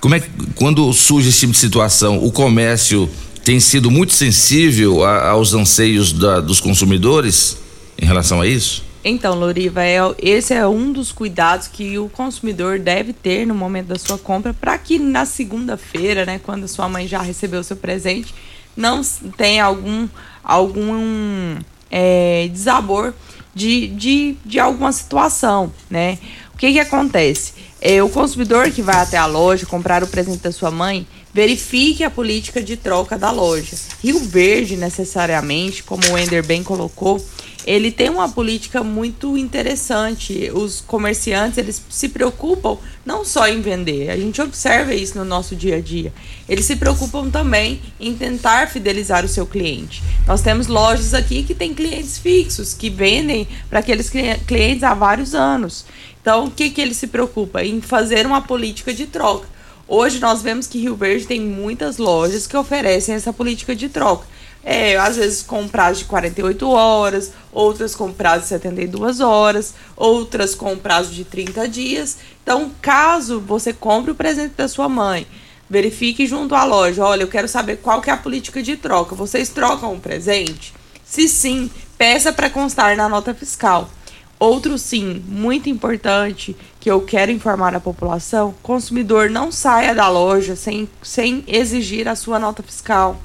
Como 0.00 0.14
é 0.14 0.20
que, 0.20 0.28
quando 0.54 0.92
surge 0.92 1.28
esse 1.28 1.40
tipo 1.40 1.52
de 1.52 1.58
situação, 1.58 2.24
o 2.24 2.30
comércio 2.30 3.08
tem 3.44 3.60
sido 3.60 3.90
muito 3.90 4.12
sensível 4.12 5.04
a, 5.04 5.30
aos 5.30 5.54
anseios 5.54 6.12
da, 6.12 6.40
dos 6.40 6.60
consumidores 6.60 7.58
em 8.00 8.04
relação 8.04 8.40
a 8.40 8.46
isso? 8.46 8.84
Então, 9.04 9.38
Loriva, 9.38 9.84
é, 9.84 9.98
esse 10.18 10.52
é 10.52 10.66
um 10.66 10.90
dos 10.92 11.12
cuidados 11.12 11.68
que 11.68 11.96
o 11.96 12.08
consumidor 12.08 12.80
deve 12.80 13.12
ter 13.12 13.46
no 13.46 13.54
momento 13.54 13.86
da 13.86 13.98
sua 13.98 14.18
compra 14.18 14.52
para 14.52 14.76
que 14.76 14.98
na 14.98 15.24
segunda-feira, 15.24 16.26
né, 16.26 16.40
quando 16.42 16.64
a 16.64 16.68
sua 16.68 16.88
mãe 16.88 17.06
já 17.06 17.22
recebeu 17.22 17.60
o 17.60 17.64
seu 17.64 17.76
presente, 17.76 18.34
não 18.76 19.00
tenha 19.36 19.64
algum, 19.64 20.08
algum 20.42 21.56
é, 21.88 22.48
desabor 22.52 23.14
de, 23.54 23.86
de, 23.88 24.36
de 24.44 24.58
alguma 24.58 24.90
situação, 24.90 25.72
né? 25.88 26.18
O 26.52 26.58
que 26.58 26.72
que 26.72 26.80
acontece? 26.80 27.52
É, 27.80 28.02
o 28.02 28.08
consumidor 28.08 28.70
que 28.70 28.82
vai 28.82 28.96
até 28.96 29.16
a 29.16 29.26
loja 29.26 29.66
comprar 29.66 30.02
o 30.02 30.06
presente 30.06 30.38
da 30.38 30.50
sua 30.50 30.70
mãe, 30.70 31.06
verifique 31.32 32.02
a 32.02 32.10
política 32.10 32.62
de 32.62 32.76
troca 32.76 33.18
da 33.18 33.30
loja. 33.30 33.76
Rio 34.02 34.18
Verde, 34.20 34.76
necessariamente, 34.76 35.82
como 35.82 36.02
o 36.10 36.18
Ender 36.18 36.44
bem 36.44 36.62
colocou, 36.62 37.22
ele 37.66 37.90
tem 37.90 38.08
uma 38.08 38.28
política 38.28 38.82
muito 38.82 39.36
interessante. 39.36 40.50
Os 40.54 40.80
comerciantes, 40.80 41.58
eles 41.58 41.82
se 41.90 42.08
preocupam 42.08 42.78
não 43.04 43.24
só 43.24 43.46
em 43.48 43.60
vender, 43.60 44.08
a 44.08 44.16
gente 44.16 44.40
observa 44.40 44.94
isso 44.94 45.18
no 45.18 45.24
nosso 45.24 45.54
dia 45.54 45.76
a 45.76 45.80
dia. 45.80 46.12
Eles 46.48 46.64
se 46.64 46.76
preocupam 46.76 47.28
também 47.28 47.80
em 48.00 48.14
tentar 48.14 48.70
fidelizar 48.70 49.24
o 49.24 49.28
seu 49.28 49.44
cliente. 49.44 50.02
Nós 50.26 50.42
temos 50.42 50.68
lojas 50.68 51.12
aqui 51.12 51.42
que 51.42 51.54
têm 51.54 51.74
clientes 51.74 52.18
fixos, 52.18 52.72
que 52.72 52.88
vendem 52.88 53.46
para 53.68 53.80
aqueles 53.80 54.10
clientes 54.10 54.82
há 54.82 54.94
vários 54.94 55.34
anos. 55.34 55.84
Então, 56.26 56.46
o 56.46 56.50
que, 56.50 56.70
que 56.70 56.80
ele 56.80 56.92
se 56.92 57.06
preocupa? 57.06 57.62
Em 57.62 57.80
fazer 57.80 58.26
uma 58.26 58.42
política 58.42 58.92
de 58.92 59.06
troca. 59.06 59.46
Hoje 59.86 60.18
nós 60.18 60.42
vemos 60.42 60.66
que 60.66 60.80
Rio 60.80 60.96
Verde 60.96 61.24
tem 61.24 61.40
muitas 61.40 61.98
lojas 61.98 62.48
que 62.48 62.56
oferecem 62.56 63.14
essa 63.14 63.32
política 63.32 63.76
de 63.76 63.88
troca. 63.88 64.26
É, 64.64 64.96
às 64.96 65.14
vezes 65.14 65.40
com 65.40 65.68
prazo 65.68 66.00
de 66.00 66.06
48 66.06 66.68
horas, 66.68 67.30
outras 67.52 67.94
com 67.94 68.12
prazo 68.12 68.42
de 68.42 68.48
72 68.48 69.20
horas, 69.20 69.74
outras 69.94 70.52
com 70.52 70.76
prazo 70.76 71.12
de 71.12 71.24
30 71.24 71.68
dias. 71.68 72.16
Então, 72.42 72.72
caso 72.82 73.38
você 73.38 73.72
compre 73.72 74.10
o 74.10 74.16
presente 74.16 74.54
da 74.56 74.66
sua 74.66 74.88
mãe, 74.88 75.28
verifique 75.70 76.26
junto 76.26 76.56
à 76.56 76.64
loja, 76.64 77.04
olha, 77.04 77.22
eu 77.22 77.28
quero 77.28 77.46
saber 77.46 77.76
qual 77.76 78.00
que 78.00 78.10
é 78.10 78.12
a 78.12 78.16
política 78.16 78.60
de 78.60 78.76
troca. 78.76 79.14
Vocês 79.14 79.48
trocam 79.48 79.92
um 79.92 80.00
presente? 80.00 80.74
Se 81.04 81.28
sim, 81.28 81.70
peça 81.96 82.32
para 82.32 82.50
constar 82.50 82.96
na 82.96 83.08
nota 83.08 83.32
fiscal. 83.32 83.88
Outro 84.38 84.76
sim, 84.76 85.24
muito 85.26 85.70
importante, 85.70 86.54
que 86.78 86.90
eu 86.90 87.00
quero 87.00 87.32
informar 87.32 87.74
a 87.74 87.80
população: 87.80 88.54
consumidor 88.62 89.30
não 89.30 89.50
saia 89.50 89.94
da 89.94 90.08
loja 90.08 90.54
sem, 90.54 90.88
sem 91.02 91.42
exigir 91.46 92.06
a 92.06 92.14
sua 92.14 92.38
nota 92.38 92.62
fiscal. 92.62 93.18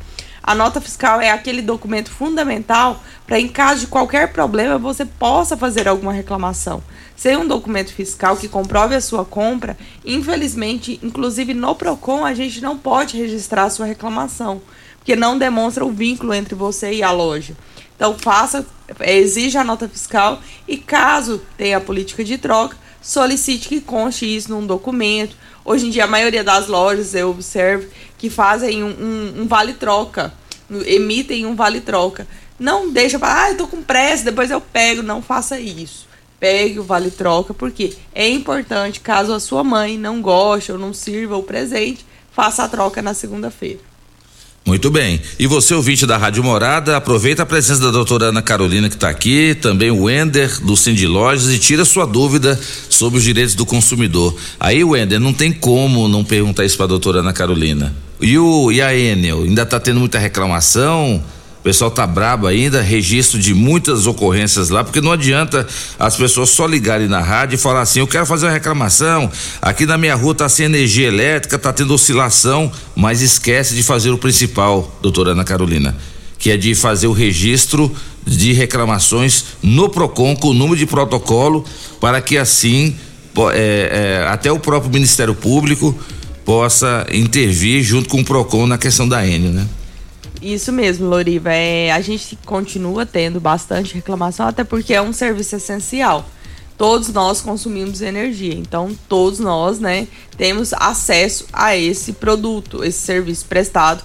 A 0.43 0.55
nota 0.55 0.81
fiscal 0.81 1.21
é 1.21 1.29
aquele 1.29 1.61
documento 1.61 2.09
fundamental 2.09 3.03
para, 3.27 3.39
em 3.39 3.47
caso 3.47 3.81
de 3.81 3.87
qualquer 3.87 4.31
problema, 4.31 4.77
você 4.77 5.05
possa 5.05 5.55
fazer 5.55 5.87
alguma 5.87 6.13
reclamação. 6.13 6.81
Sem 7.15 7.37
um 7.37 7.47
documento 7.47 7.93
fiscal 7.93 8.35
que 8.35 8.47
comprove 8.47 8.95
a 8.95 9.01
sua 9.01 9.23
compra, 9.23 9.77
infelizmente, 10.03 10.99
inclusive 11.03 11.53
no 11.53 11.75
PROCON, 11.75 12.25
a 12.25 12.33
gente 12.33 12.59
não 12.61 12.75
pode 12.77 13.17
registrar 13.17 13.65
a 13.65 13.69
sua 13.69 13.85
reclamação, 13.85 14.61
porque 14.97 15.15
não 15.15 15.37
demonstra 15.37 15.85
o 15.85 15.91
vínculo 15.91 16.33
entre 16.33 16.55
você 16.55 16.91
e 16.91 17.03
a 17.03 17.11
loja. 17.11 17.53
Então, 18.01 18.17
faça, 18.17 18.65
exija 19.01 19.61
a 19.61 19.63
nota 19.63 19.87
fiscal 19.87 20.41
e, 20.67 20.75
caso 20.75 21.39
tenha 21.55 21.79
política 21.79 22.23
de 22.23 22.35
troca, 22.35 22.75
solicite 22.99 23.69
que 23.69 23.79
conste 23.79 24.25
isso 24.25 24.49
num 24.49 24.65
documento. 24.65 25.35
Hoje 25.63 25.85
em 25.85 25.91
dia, 25.91 26.05
a 26.05 26.07
maioria 26.07 26.43
das 26.43 26.65
lojas 26.67 27.13
eu 27.13 27.29
observo 27.29 27.87
que 28.17 28.27
fazem 28.27 28.83
um, 28.83 28.87
um, 28.87 29.41
um 29.41 29.47
vale-troca, 29.47 30.33
emitem 30.83 31.45
um 31.45 31.53
vale-troca. 31.53 32.27
Não 32.57 32.89
deixa 32.91 33.19
para, 33.19 33.43
ah, 33.43 33.51
eu 33.51 33.57
tô 33.57 33.67
com 33.67 33.83
pressa, 33.83 34.25
depois 34.25 34.49
eu 34.49 34.59
pego. 34.59 35.03
Não 35.03 35.21
faça 35.21 35.59
isso. 35.59 36.07
Pegue 36.39 36.79
o 36.79 36.83
vale-troca, 36.83 37.53
porque 37.53 37.95
é 38.15 38.27
importante, 38.27 38.99
caso 38.99 39.31
a 39.31 39.39
sua 39.39 39.63
mãe 39.63 39.95
não 39.95 40.23
goste 40.23 40.71
ou 40.71 40.79
não 40.79 40.91
sirva 40.91 41.37
o 41.37 41.43
presente, 41.43 42.03
faça 42.31 42.63
a 42.63 42.67
troca 42.67 42.99
na 42.99 43.13
segunda-feira. 43.13 43.90
Muito 44.65 44.91
bem. 44.91 45.19
E 45.39 45.47
você, 45.47 45.73
ouvinte 45.73 46.05
da 46.05 46.17
Rádio 46.17 46.43
Morada, 46.43 46.95
aproveita 46.95 47.41
a 47.41 47.45
presença 47.45 47.81
da 47.81 47.89
doutora 47.89 48.25
Ana 48.25 48.43
Carolina 48.43 48.89
que 48.89 48.95
está 48.95 49.09
aqui, 49.09 49.55
também 49.55 49.89
o 49.89 50.03
Wender 50.03 50.63
do 50.63 50.77
Cindy 50.77 51.07
Lojas 51.07 51.51
e 51.51 51.57
tira 51.57 51.83
sua 51.83 52.05
dúvida 52.05 52.59
sobre 52.87 53.17
os 53.17 53.23
direitos 53.23 53.55
do 53.55 53.65
consumidor. 53.65 54.35
Aí, 54.59 54.83
Wender, 54.83 55.19
não 55.19 55.33
tem 55.33 55.51
como 55.51 56.07
não 56.07 56.23
perguntar 56.23 56.63
isso 56.63 56.77
para 56.77 56.85
a 56.85 56.89
doutora 56.89 57.19
Ana 57.19 57.33
Carolina. 57.33 57.93
E, 58.21 58.37
o, 58.37 58.71
e 58.71 58.81
a 58.81 58.95
Enel, 58.95 59.43
ainda 59.43 59.63
está 59.63 59.79
tendo 59.79 59.99
muita 59.99 60.19
reclamação? 60.19 61.23
O 61.61 61.63
pessoal 61.63 61.91
tá 61.91 62.07
brabo 62.07 62.47
ainda, 62.47 62.81
registro 62.81 63.37
de 63.37 63.53
muitas 63.53 64.07
ocorrências 64.07 64.69
lá, 64.69 64.83
porque 64.83 64.99
não 64.99 65.11
adianta 65.11 65.67
as 65.99 66.15
pessoas 66.15 66.49
só 66.49 66.65
ligarem 66.65 67.07
na 67.07 67.19
rádio 67.19 67.53
e 67.53 67.57
falar 67.57 67.81
assim: 67.81 67.99
eu 67.99 68.07
quero 68.07 68.25
fazer 68.25 68.47
uma 68.47 68.51
reclamação, 68.51 69.29
aqui 69.61 69.85
na 69.85 69.95
minha 69.95 70.15
rua 70.15 70.33
tá 70.33 70.49
sem 70.49 70.65
energia 70.65 71.07
elétrica, 71.07 71.59
tá 71.59 71.71
tendo 71.71 71.93
oscilação, 71.93 72.71
mas 72.95 73.21
esquece 73.21 73.75
de 73.75 73.83
fazer 73.83 74.09
o 74.09 74.17
principal, 74.17 74.91
doutora 75.03 75.33
Ana 75.33 75.43
Carolina, 75.43 75.95
que 76.39 76.49
é 76.49 76.57
de 76.57 76.73
fazer 76.73 77.05
o 77.05 77.13
registro 77.13 77.95
de 78.25 78.53
reclamações 78.53 79.45
no 79.61 79.87
PROCON 79.87 80.35
com 80.35 80.47
o 80.47 80.53
número 80.55 80.77
de 80.77 80.87
protocolo, 80.87 81.63
para 81.99 82.19
que 82.21 82.39
assim 82.39 82.95
é, 83.53 84.23
é, 84.23 84.27
até 84.29 84.51
o 84.51 84.57
próprio 84.57 84.91
Ministério 84.91 85.35
Público 85.35 85.95
possa 86.43 87.05
intervir 87.11 87.83
junto 87.83 88.09
com 88.09 88.19
o 88.21 88.25
PROCON 88.25 88.65
na 88.65 88.79
questão 88.79 89.07
da 89.07 89.23
Enio, 89.23 89.51
né? 89.51 89.67
Isso 90.41 90.71
mesmo, 90.71 91.07
Loriva. 91.07 91.53
É, 91.53 91.91
a 91.91 92.01
gente 92.01 92.37
continua 92.45 93.05
tendo 93.05 93.39
bastante 93.39 93.93
reclamação, 93.93 94.47
até 94.47 94.63
porque 94.63 94.93
é 94.93 95.01
um 95.01 95.13
serviço 95.13 95.55
essencial. 95.55 96.27
Todos 96.77 97.09
nós 97.09 97.41
consumimos 97.41 98.01
energia, 98.01 98.55
então 98.55 98.97
todos 99.07 99.37
nós, 99.37 99.79
né, 99.79 100.07
temos 100.35 100.73
acesso 100.73 101.45
a 101.53 101.77
esse 101.77 102.13
produto, 102.13 102.83
esse 102.83 102.97
serviço 102.97 103.45
prestado 103.45 104.03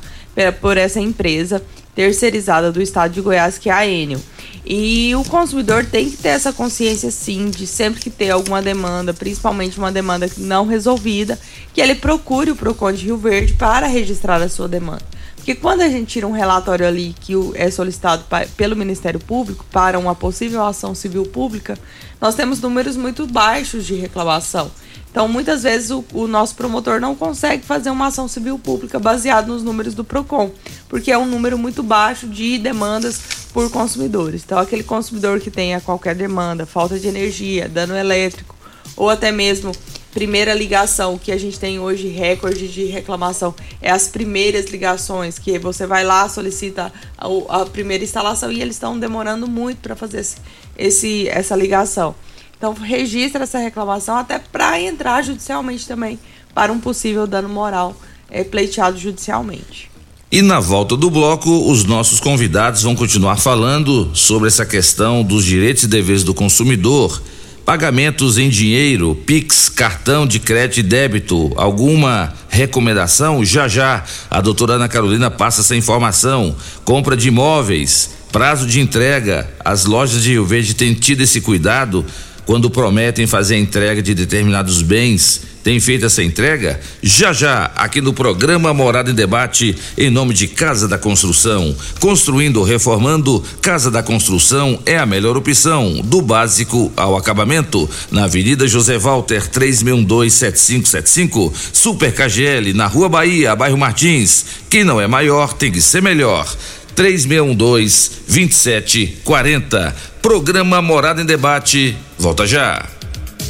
por 0.61 0.77
essa 0.77 1.01
empresa 1.01 1.63
terceirizada 1.95 2.71
do 2.71 2.83
estado 2.83 3.15
de 3.15 3.23
Goiás, 3.23 3.57
que 3.57 3.71
é 3.71 3.73
a 3.73 3.87
Enel. 3.87 4.21
E 4.67 5.15
o 5.15 5.25
consumidor 5.25 5.87
tem 5.87 6.11
que 6.11 6.19
ter 6.19 6.29
essa 6.29 6.53
consciência, 6.53 7.11
sim, 7.11 7.49
de 7.49 7.67
sempre 7.67 8.03
que 8.03 8.11
ter 8.11 8.31
alguma 8.31 8.61
demanda, 8.61 9.15
principalmente 9.15 9.79
uma 9.79 9.91
demanda 9.91 10.29
não 10.37 10.67
resolvida, 10.67 11.39
que 11.73 11.81
ele 11.81 11.95
procure 11.95 12.51
o 12.51 12.57
PROCON 12.57 12.93
de 12.93 13.07
Rio 13.07 13.17
Verde 13.17 13.55
para 13.55 13.87
registrar 13.87 14.43
a 14.43 14.49
sua 14.51 14.69
demanda. 14.69 15.16
Porque 15.47 15.61
quando 15.61 15.83
a 15.83 15.89
gente 15.89 16.09
tira 16.09 16.27
um 16.27 16.33
relatório 16.33 16.85
ali 16.85 17.15
que 17.21 17.33
é 17.55 17.71
solicitado 17.71 18.25
pelo 18.57 18.75
Ministério 18.75 19.21
Público 19.21 19.65
para 19.71 19.97
uma 19.97 20.13
possível 20.13 20.67
ação 20.67 20.93
civil 20.93 21.23
pública, 21.25 21.79
nós 22.21 22.35
temos 22.35 22.61
números 22.61 22.97
muito 22.97 23.29
baixos 23.29 23.87
de 23.87 23.95
reclamação. 23.95 24.69
Então, 25.09 25.29
muitas 25.29 25.63
vezes, 25.63 25.93
o, 25.93 26.05
o, 26.13 26.27
nosso 26.27 26.57
promotor 26.57 27.01
não 27.01 27.15
consegue 27.15 27.65
fazer 27.65 27.91
uma 27.91 28.09
ação 28.09 28.27
civil 28.27 28.59
pública 28.59 28.99
baseado 28.99 29.47
nos 29.47 29.63
números 29.63 29.95
do 29.95 30.03
PROCON, 30.03 30.51
porque 30.89 31.13
é 31.13 31.17
um 31.17 31.27
número 31.27 31.57
muito 31.57 31.81
baixo 31.81 32.27
de 32.27 32.59
demandas 32.59 33.21
por 33.53 33.71
consumidores. 33.71 34.43
Então, 34.45 34.59
aquele 34.59 34.83
consumidor 34.83 35.39
que 35.39 35.49
tenha 35.49 35.81
qualquer 35.81 36.17
demanda, 36.17 36.67
falta 36.67 36.99
de 36.99 37.07
energia, 37.07 37.69
dano 37.69 37.97
elétrico, 37.97 38.57
ou 38.97 39.09
até 39.09 39.31
mesmo 39.31 39.71
primeira 40.17 40.55
ligação 40.55 41.19
que 41.19 41.31
a 41.31 41.37
gente 41.37 41.61
tem 41.61 41.79
hoje 41.79 42.09
recorde 42.09 42.69
de 42.69 42.87
reclamação 42.87 43.55
é 43.83 43.91
as 43.91 44.09
primeiras 44.09 44.71
ligações 44.71 45.39
que 45.39 45.59
você 45.59 45.87
vai 45.87 46.05
lá 46.05 46.27
solicita 46.27 46.91
a, 47.19 47.27
a 47.51 47.67
primeira 47.67 48.03
instalação 48.03 48.51
e 48.51 48.63
eles 48.63 48.77
estão 48.77 48.99
demorando 48.99 49.47
muito 49.47 49.77
para 49.81 49.95
fazer 49.95 50.21
esse, 50.21 50.37
esse, 50.79 51.29
essa 51.29 51.55
ligação. 51.55 52.15
Então 52.57 52.73
registra 52.73 53.43
essa 53.43 53.59
reclamação 53.59 54.17
até 54.17 54.39
para 54.39 54.81
entrar 54.81 55.21
judicialmente 55.21 55.87
também 55.87 56.19
para 56.55 56.73
um 56.73 56.81
possível 56.81 57.27
dano 57.27 57.51
moral 57.51 57.95
é, 58.31 58.43
pleiteado 58.43 58.97
judicialmente. 58.97 59.91
E 60.33 60.41
na 60.41 60.61
volta 60.61 60.97
do 60.97 61.11
bloco, 61.11 61.71
os 61.71 61.85
nossos 61.85 62.21
convidados 62.21 62.83
vão 62.83 62.97
continuar 62.97 63.37
falando 63.37 64.11
sobre 64.15 64.49
essa 64.49 64.65
questão 64.65 65.23
dos 65.23 65.45
direitos 65.45 65.83
e 65.83 65.87
deveres 65.87 66.25
do 66.25 66.33
consumidor 66.33 67.21
Pagamentos 67.67 68.39
em 68.39 68.49
dinheiro, 68.49 69.17
Pix, 69.27 69.69
cartão 69.69 70.25
de 70.25 70.39
crédito 70.39 70.79
e 70.79 70.83
débito, 70.85 71.53
alguma 71.57 72.33
recomendação? 72.49 73.45
Já 73.45 73.67
já 73.67 74.05
a 74.31 74.41
doutora 74.41 74.75
Ana 74.75 74.89
Carolina 74.89 75.33
passa 75.33 75.63
essa 75.63 75.75
informação. 75.75 76.55
Compra 76.85 77.17
de 77.17 77.27
imóveis, 77.27 78.11
prazo 78.31 78.69
de 78.69 78.79
entrega. 78.79 79.51
As 79.65 79.85
lojas 79.85 80.23
de 80.23 80.31
Rio 80.31 80.47
Verde 80.47 80.75
têm 80.75 80.95
tido 80.95 81.23
esse 81.23 81.41
cuidado 81.41 82.07
quando 82.47 82.71
prometem 82.71 83.27
fazer 83.27 83.57
a 83.57 83.59
entrega 83.59 84.01
de 84.01 84.15
determinados 84.15 84.81
bens, 84.81 85.43
tem 85.65 85.81
feito 85.81 86.07
essa 86.07 86.23
entrega? 86.23 86.79
Já 87.03 87.33
já, 87.33 87.73
aqui 87.75 88.01
no 88.01 88.13
programa 88.13 88.73
Morada 88.73 89.11
em 89.11 89.15
Debate, 89.15 89.75
em 89.99 90.09
nome 90.09 90.33
de 90.33 90.47
Casa 90.47 90.87
da 90.87 90.97
Construção. 90.97 91.75
Construindo 91.99 92.59
ou 92.59 92.65
reformando, 92.65 93.43
Casa 93.61 93.91
da 93.91 94.01
Construção 94.01 94.79
é 94.87 94.97
a 94.97 95.05
melhor 95.05 95.37
opção, 95.37 96.01
do 96.05 96.23
básico 96.23 96.93
ao 96.97 97.17
acabamento. 97.17 97.91
Na 98.13 98.27
Avenida 98.27 98.69
José 98.69 98.97
Walter, 98.97 99.51
36127575, 99.51 101.53
Super 101.73 102.15
KGL, 102.15 102.73
na 102.73 102.87
Rua 102.87 103.09
Bahia, 103.09 103.57
bairro 103.57 103.77
Martins. 103.77 104.45
Quem 104.71 104.85
não 104.85 105.01
é 105.01 105.09
maior 105.09 105.53
tem 105.53 105.73
que 105.73 105.81
ser 105.81 106.01
melhor. 106.01 106.47
3612 106.95 108.11
2740. 108.29 110.16
Programa 110.27 110.83
Morada 110.83 111.23
em 111.23 111.25
Debate. 111.25 111.97
Volta 112.19 112.45
já. 112.45 112.85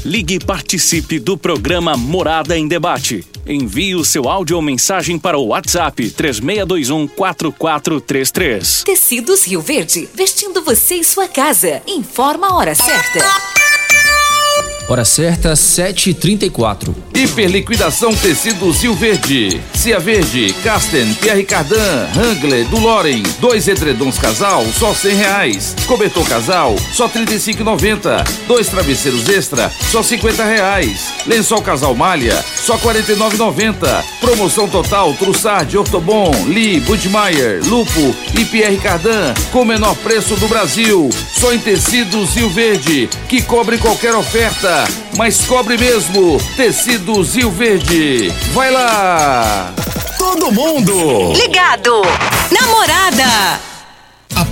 Ligue 0.05 0.35
e 0.35 0.39
participe 0.39 1.19
do 1.19 1.39
programa 1.39 1.97
Morada 1.97 2.55
em 2.55 2.69
Debate. 2.69 3.27
Envie 3.47 3.95
o 3.95 4.05
seu 4.05 4.29
áudio 4.29 4.57
ou 4.57 4.63
mensagem 4.63 5.19
para 5.19 5.39
o 5.39 5.47
WhatsApp 5.47 6.11
3621 6.11 7.09
4433. 7.09 8.83
Tecidos 8.85 9.47
Rio 9.47 9.63
Verde, 9.63 10.07
vestindo 10.15 10.63
você 10.63 10.97
e 10.97 11.05
sua 11.05 11.27
casa. 11.27 11.81
Informa 11.87 12.49
a 12.49 12.55
hora 12.57 12.75
certa. 12.75 13.56
Hora 14.89 15.05
certa, 15.05 15.53
7h34. 15.55 16.95
Hiperliquidação 17.13 18.15
Tecidos 18.15 18.83
Rio 18.83 18.95
Verde. 18.95 19.61
Cia 19.75 19.99
Verde, 19.99 20.55
Casten, 20.63 21.13
Pierre 21.15 21.43
Cardan, 21.43 22.07
Hangler, 22.15 22.65
do 22.69 22.79
Loren. 22.79 23.21
Dois 23.41 23.67
edredons 23.67 24.17
casal, 24.17 24.65
só 24.79 24.95
cem 24.95 25.17
reais. 25.17 25.75
Cobertor 25.89 26.29
casal, 26.29 26.77
só 26.93 27.09
trinta 27.09 27.35
e 27.35 27.39
Dois 28.47 28.69
travesseiros 28.69 29.29
extra, 29.29 29.73
só 29.91 30.05
cinquenta 30.05 30.45
reais. 30.45 31.13
Lençol 31.27 31.63
casal 31.63 31.97
malha, 31.97 32.41
só 32.55 32.79
quarenta 32.79 33.11
e 33.11 33.17
Promoção 34.21 34.69
total, 34.69 35.15
Trussard, 35.15 35.77
Ortobon, 35.77 36.31
Lee, 36.47 36.79
Budmeier, 36.79 37.61
Lupo 37.67 38.15
e 38.39 38.45
Pierre 38.45 38.79
Cardan, 38.79 39.35
com 39.51 39.63
o 39.63 39.67
menor 39.67 39.97
preço 39.97 40.37
do 40.37 40.47
Brasil. 40.47 41.11
Só 41.35 41.53
em 41.53 41.59
Tecidos 41.59 42.37
Rio 42.37 42.51
Verde, 42.51 43.09
que 43.29 43.43
cobre 43.43 43.79
qualquer 43.79 44.15
oferta 44.15 44.76
mas 45.17 45.45
cobre 45.45 45.77
mesmo. 45.79 46.39
Tecidos 46.57 47.35
Rio 47.35 47.51
Verde. 47.51 48.33
Vai 48.53 48.71
lá! 48.71 49.73
Todo 50.19 50.51
mundo 50.53 51.33
ligado. 51.35 52.03
Namorada. 52.51 53.76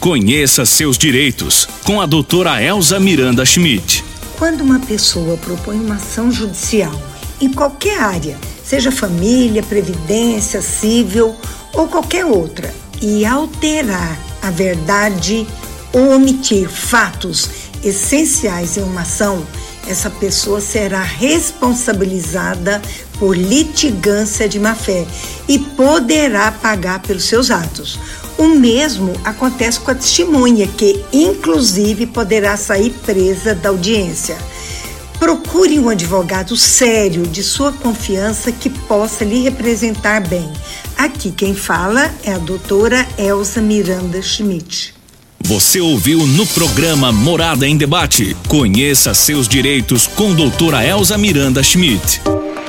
Conheça 0.00 0.64
seus 0.64 0.96
direitos 0.98 1.68
com 1.84 2.00
a 2.00 2.06
doutora 2.06 2.62
Elza 2.62 2.98
Miranda 2.98 3.44
Schmidt. 3.44 4.04
Quando 4.38 4.62
uma 4.62 4.80
pessoa 4.80 5.36
propõe 5.36 5.76
uma 5.76 5.96
ação 5.96 6.30
judicial 6.30 6.92
em 7.40 7.52
qualquer 7.52 8.00
área, 8.00 8.38
seja 8.64 8.90
família, 8.90 9.62
previdência, 9.62 10.62
civil 10.62 11.36
ou 11.72 11.88
qualquer 11.88 12.24
outra, 12.24 12.74
e 13.00 13.24
alterar 13.24 14.18
a 14.40 14.50
verdade 14.50 15.46
ou 15.92 16.14
omitir 16.14 16.68
fatos 16.68 17.50
essenciais 17.84 18.76
em 18.76 18.82
uma 18.82 19.02
ação, 19.02 19.44
essa 19.86 20.08
pessoa 20.08 20.60
será 20.60 21.02
responsabilizada 21.02 22.80
por 23.18 23.36
litigância 23.36 24.48
de 24.48 24.58
má-fé 24.58 25.04
e 25.48 25.58
poderá 25.58 26.52
pagar 26.52 27.00
pelos 27.02 27.24
seus 27.24 27.50
atos. 27.50 27.98
O 28.38 28.48
mesmo 28.48 29.12
acontece 29.24 29.78
com 29.80 29.90
a 29.90 29.94
testemunha, 29.94 30.66
que 30.66 31.04
inclusive 31.12 32.06
poderá 32.06 32.56
sair 32.56 32.90
presa 33.04 33.54
da 33.54 33.68
audiência. 33.68 34.36
Procure 35.18 35.78
um 35.78 35.88
advogado 35.88 36.56
sério, 36.56 37.22
de 37.22 37.42
sua 37.42 37.70
confiança, 37.70 38.50
que 38.50 38.68
possa 38.68 39.24
lhe 39.24 39.42
representar 39.42 40.20
bem. 40.26 40.50
Aqui 40.96 41.30
quem 41.30 41.54
fala 41.54 42.12
é 42.24 42.32
a 42.32 42.38
doutora 42.38 43.06
Elza 43.16 43.60
Miranda 43.60 44.20
Schmidt. 44.20 44.94
Você 45.44 45.80
ouviu 45.80 46.26
no 46.26 46.46
programa 46.46 47.12
Morada 47.12 47.66
em 47.66 47.76
Debate. 47.76 48.36
Conheça 48.48 49.12
seus 49.12 49.48
direitos 49.48 50.06
com 50.06 50.34
doutora 50.34 50.84
Elza 50.84 51.18
Miranda 51.18 51.62
Schmidt. 51.62 52.20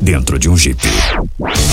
dentro 0.00 0.38
de 0.38 0.48
um 0.48 0.56
Jeep. 0.56 0.80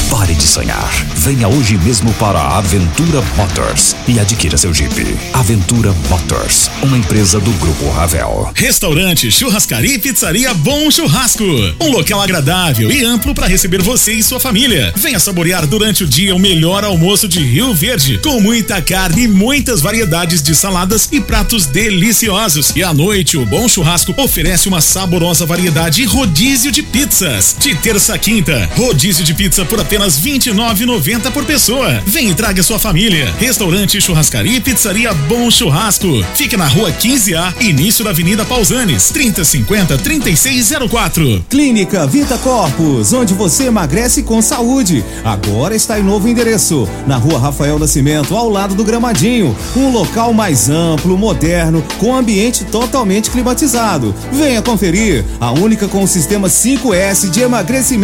Pare 0.10 0.34
de 0.34 0.44
sonhar. 0.44 0.90
Venha 1.16 1.48
hoje 1.48 1.78
mesmo 1.78 2.14
para 2.14 2.40
a 2.40 2.58
Aventura 2.58 3.22
Motors 3.36 3.96
e 4.08 4.20
adquira 4.20 4.58
seu 4.58 4.74
Jeep. 4.74 4.92
Aventura 5.34 5.94
Motors, 6.10 6.70
uma 6.84 6.98
empresa 6.98 7.40
do 7.40 7.52
Grupo 7.54 7.90
Ravel. 7.90 8.52
Restaurante, 8.56 9.32
churrascaria 9.32 9.96
e 9.96 10.00
pizzaria 10.00 10.54
Bom 10.54 10.90
Churrasco. 10.90 11.44
Um 11.80 11.92
local 11.92 12.22
agradável 12.22 12.92
e 12.92 13.04
amplo 13.04 13.34
para 13.34 13.48
receber 13.48 13.82
você 13.82 14.14
e 14.14 14.24
sua 14.24 14.40
família. 14.40 14.94
Venha 14.96 15.20
saborear 15.20 15.66
durante 15.68 16.04
o 16.04 16.08
dia 16.08 16.36
o 16.36 16.40
melhor 16.40 16.84
almoço 16.84 17.28
de 17.28 17.40
Rio 17.40 17.74
Verde, 17.74 18.20
com 18.24 18.40
muita 18.40 18.82
carne 18.82 19.24
e 19.24 19.28
muitas 19.28 19.82
variedades 19.82 20.42
de 20.42 20.56
saladas 20.56 21.10
e 21.12 21.22
pratos 21.22 21.66
deliciosos. 21.66 22.74
E 22.76 22.84
à 22.84 22.94
noite, 22.94 23.38
o 23.38 23.46
Bom 23.46 23.68
Churrasco 23.68 24.14
oferece 24.18 24.68
uma 24.68 24.82
saborosa 24.82 25.46
variedade 25.46 26.02
e 26.02 26.06
rodízio 26.06 26.72
de 26.72 26.84
pizzas. 26.84 27.56
De 27.60 27.76
terça 27.76 28.11
quinta, 28.17 28.69
rodízio 28.76 29.24
de 29.24 29.34
pizza 29.34 29.65
por 29.65 29.80
apenas 29.80 30.17
R$ 30.17 30.32
29,90 30.32 31.32
por 31.32 31.45
pessoa. 31.45 32.02
Vem 32.06 32.30
e 32.30 32.36
traga 32.36 32.62
sua 32.62 32.78
família. 32.78 33.34
Restaurante, 33.39 34.00
churrascaria 34.02 34.58
e 34.58 34.62
pizzaria 34.62 35.13
Bom 35.13 35.50
Churrasco. 35.50 36.24
Fica 36.36 36.58
na 36.58 36.67
rua 36.67 36.91
15A, 36.91 37.62
início 37.62 38.04
da 38.04 38.12
Avenida 38.12 38.43
Pausanes, 38.45 39.10
3050 39.10 39.97
3604. 39.97 41.45
Clínica 41.50 42.06
Vita 42.06 42.38
Corpus, 42.38 43.13
onde 43.13 43.34
você 43.34 43.65
emagrece 43.65 44.24
com 44.24 44.41
saúde. 44.41 45.04
Agora 45.24 45.76
está 45.76 46.00
em 46.00 46.04
novo 46.04 46.28
endereço, 46.28 46.88
na 47.08 47.17
rua 47.17 47.39
Rafael 47.39 47.80
Nascimento, 47.80 48.36
ao 48.36 48.50
lado 48.50 48.76
do 48.76 48.84
Gramadinho. 48.84 49.56
Um 49.76 49.91
local 49.91 50.34
mais 50.34 50.69
amplo, 50.69 51.17
moderno, 51.17 51.84
com 51.97 52.15
ambiente 52.15 52.65
totalmente 52.65 53.30
climatizado. 53.30 54.13
Venha 54.32 54.62
conferir, 54.62 55.24
a 55.39 55.52
única 55.52 55.88
com 55.88 56.04
o 56.04 56.08
sistema 56.08 56.47
5S 56.47 57.30
de 57.30 57.41
emagrecimento. 57.41 58.01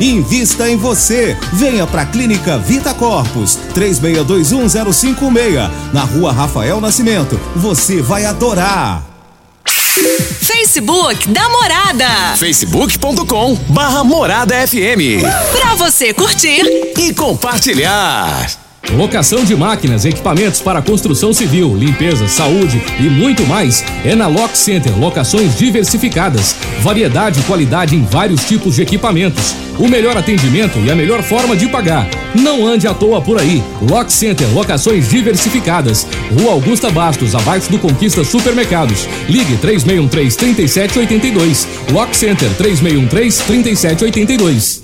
Invista 0.00 0.68
em 0.68 0.76
você. 0.76 1.36
Venha 1.52 1.86
para 1.86 2.02
a 2.02 2.06
Clínica 2.06 2.56
Vita 2.58 2.94
Corpus, 2.94 3.58
36210556, 3.74 5.70
na 5.92 6.04
rua 6.04 6.32
Rafael 6.32 6.80
Nascimento. 6.80 7.38
Você 7.56 8.00
vai 8.00 8.24
adorar. 8.24 9.02
Facebook 9.64 11.28
da 11.28 11.48
Morada. 11.48 12.36
facebook.com 12.36 13.54
barra 13.68 14.04
Morada 14.04 14.54
FM. 14.66 15.22
Pra 15.52 15.74
você 15.74 16.12
curtir 16.12 16.62
e 16.98 17.12
compartilhar. 17.14 18.63
Locação 18.92 19.44
de 19.44 19.56
máquinas, 19.56 20.04
equipamentos 20.04 20.60
para 20.60 20.80
construção 20.80 21.32
civil, 21.32 21.74
limpeza, 21.74 22.28
saúde 22.28 22.80
e 23.00 23.04
muito 23.04 23.44
mais 23.44 23.84
é 24.04 24.14
na 24.14 24.28
Lock 24.28 24.56
Center. 24.56 24.96
Locações 24.96 25.56
diversificadas, 25.56 26.54
variedade 26.80 27.40
e 27.40 27.42
qualidade 27.42 27.96
em 27.96 28.04
vários 28.04 28.44
tipos 28.44 28.76
de 28.76 28.82
equipamentos, 28.82 29.54
o 29.78 29.88
melhor 29.88 30.16
atendimento 30.16 30.78
e 30.78 30.90
a 30.90 30.94
melhor 30.94 31.22
forma 31.22 31.56
de 31.56 31.68
pagar. 31.68 32.08
Não 32.34 32.66
ande 32.66 32.86
à 32.86 32.94
toa 32.94 33.20
por 33.20 33.40
aí. 33.40 33.62
Lock 33.90 34.12
Center, 34.12 34.46
locações 34.52 35.08
diversificadas. 35.08 36.06
Rua 36.38 36.52
Augusta 36.52 36.90
Bastos, 36.90 37.34
abaixo 37.34 37.70
do 37.70 37.78
Conquista 37.78 38.22
Supermercados. 38.22 39.08
Ligue 39.28 39.56
3613 39.56 40.36
3782. 40.36 41.68
Lock 41.92 42.16
Center 42.16 42.50
3613 42.56 43.42
3782. 43.44 44.83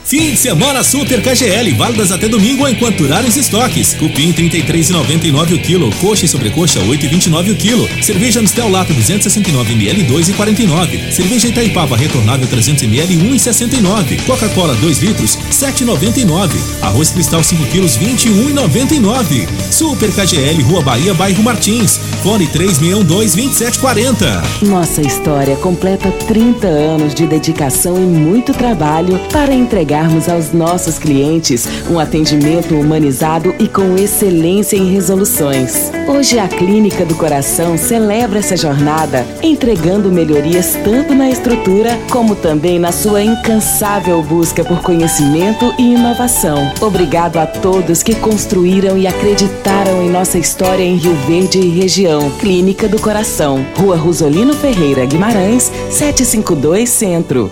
Fim 0.03 0.31
de 0.31 0.37
semana 0.37 0.83
Super 0.83 1.21
KGL, 1.21 1.73
válidas 1.77 2.11
até 2.11 2.27
domingo 2.27 2.67
enquanto 2.67 2.97
durarem 2.97 3.29
os 3.29 3.37
estoques. 3.37 3.93
Cupim 3.93 4.33
33,99 4.33 5.55
o 5.55 5.59
quilo, 5.59 5.89
coxa 6.01 6.25
e 6.25 6.27
sobrecoxa 6.27 6.79
8,29 6.81 7.51
o 7.51 7.55
quilo. 7.55 7.87
Cerveja 8.01 8.41
Mistel 8.41 8.69
Lata 8.69 8.93
269 8.93 9.73
ml 9.73 10.03
2,49. 10.05 11.11
Cerveja 11.11 11.47
Itaipava 11.47 11.95
retornável 11.95 12.47
300 12.47 12.83
ml 12.83 13.15
1,69. 13.15 14.25
Coca-Cola 14.25 14.75
2 14.75 14.99
litros 14.99 15.37
7,99. 15.49 16.49
Arroz 16.81 17.11
Cristal 17.11 17.43
5 17.43 17.63
quilos 17.67 17.97
21,99. 17.97 19.47
Super 19.71 20.11
KGL, 20.11 20.61
Rua 20.63 20.81
Bahia, 20.81 21.13
bairro 21.13 21.43
Martins. 21.43 21.99
Fone 22.23 22.47
3612 22.47 23.35
2740. 23.37 24.43
Nossa 24.63 25.01
história 25.01 25.55
completa 25.57 26.11
30 26.27 26.67
anos 26.67 27.13
de 27.13 27.25
dedicação 27.25 27.97
e 27.97 28.05
muito 28.05 28.53
trabalho 28.53 29.19
para 29.31 29.53
entregar 29.53 29.90
entregarmos 29.91 30.29
aos 30.29 30.53
nossos 30.53 30.97
clientes 30.97 31.67
um 31.89 31.99
atendimento 31.99 32.73
humanizado 32.75 33.53
e 33.59 33.67
com 33.67 33.95
excelência 33.97 34.77
em 34.77 34.89
resoluções. 34.89 35.91
Hoje 36.07 36.39
a 36.39 36.47
Clínica 36.47 37.05
do 37.05 37.13
Coração 37.15 37.77
celebra 37.77 38.39
essa 38.39 38.55
jornada, 38.55 39.25
entregando 39.43 40.09
melhorias 40.09 40.77
tanto 40.81 41.13
na 41.13 41.29
estrutura 41.29 41.99
como 42.09 42.35
também 42.35 42.79
na 42.79 42.93
sua 42.93 43.21
incansável 43.21 44.23
busca 44.23 44.63
por 44.63 44.81
conhecimento 44.81 45.73
e 45.77 45.93
inovação. 45.93 46.71
Obrigado 46.79 47.37
a 47.37 47.45
todos 47.45 48.01
que 48.01 48.15
construíram 48.15 48.97
e 48.97 49.05
acreditaram 49.05 50.01
em 50.03 50.09
nossa 50.09 50.37
história 50.37 50.83
em 50.83 50.95
Rio 50.95 51.15
Verde 51.27 51.59
e 51.59 51.67
região. 51.67 52.31
Clínica 52.39 52.87
do 52.87 52.99
Coração, 53.01 53.65
Rua 53.75 53.97
Rosolino 53.97 54.53
Ferreira 54.53 55.05
Guimarães, 55.05 55.69
752 55.89 56.89
Centro. 56.89 57.51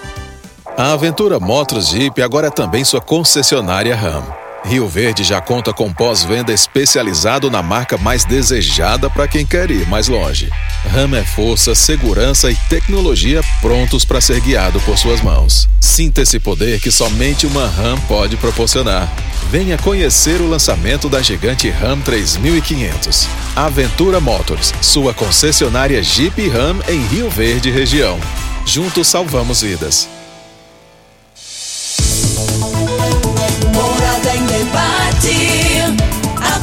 A 0.77 0.93
Aventura 0.93 1.37
Motos 1.37 1.89
Jeep 1.89 2.21
agora 2.21 2.47
é 2.47 2.49
também 2.49 2.83
sua 2.85 3.01
concessionária 3.01 3.93
RAM. 3.93 4.23
Rio 4.63 4.87
Verde 4.87 5.23
já 5.23 5.41
conta 5.41 5.73
com 5.73 5.91
pós-venda 5.91 6.53
especializado 6.53 7.51
na 7.51 7.61
marca 7.61 7.97
mais 7.97 8.23
desejada 8.23 9.09
para 9.09 9.27
quem 9.27 9.45
quer 9.45 9.69
ir 9.69 9.85
mais 9.87 10.07
longe. 10.07 10.49
RAM 10.89 11.17
é 11.17 11.23
força, 11.23 11.75
segurança 11.75 12.49
e 12.49 12.55
tecnologia 12.69 13.41
prontos 13.59 14.05
para 14.05 14.21
ser 14.21 14.39
guiado 14.39 14.79
por 14.81 14.97
suas 14.97 15.21
mãos. 15.21 15.67
Sinta 15.79 16.21
esse 16.21 16.39
poder 16.39 16.79
que 16.79 16.91
somente 16.91 17.45
uma 17.45 17.67
RAM 17.67 17.99
pode 18.07 18.37
proporcionar. 18.37 19.11
Venha 19.49 19.77
conhecer 19.77 20.39
o 20.39 20.49
lançamento 20.49 21.09
da 21.09 21.21
gigante 21.21 21.69
RAM 21.69 21.99
3500. 21.99 23.27
Aventura 23.55 24.21
Motors, 24.21 24.73
sua 24.81 25.13
concessionária 25.13 26.01
Jeep 26.01 26.47
RAM 26.47 26.79
em 26.87 27.05
Rio 27.07 27.29
Verde 27.29 27.69
região. 27.69 28.17
Juntos 28.65 29.07
salvamos 29.07 29.61
vidas. 29.61 30.20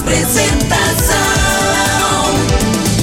Apresentação: 0.08 1.14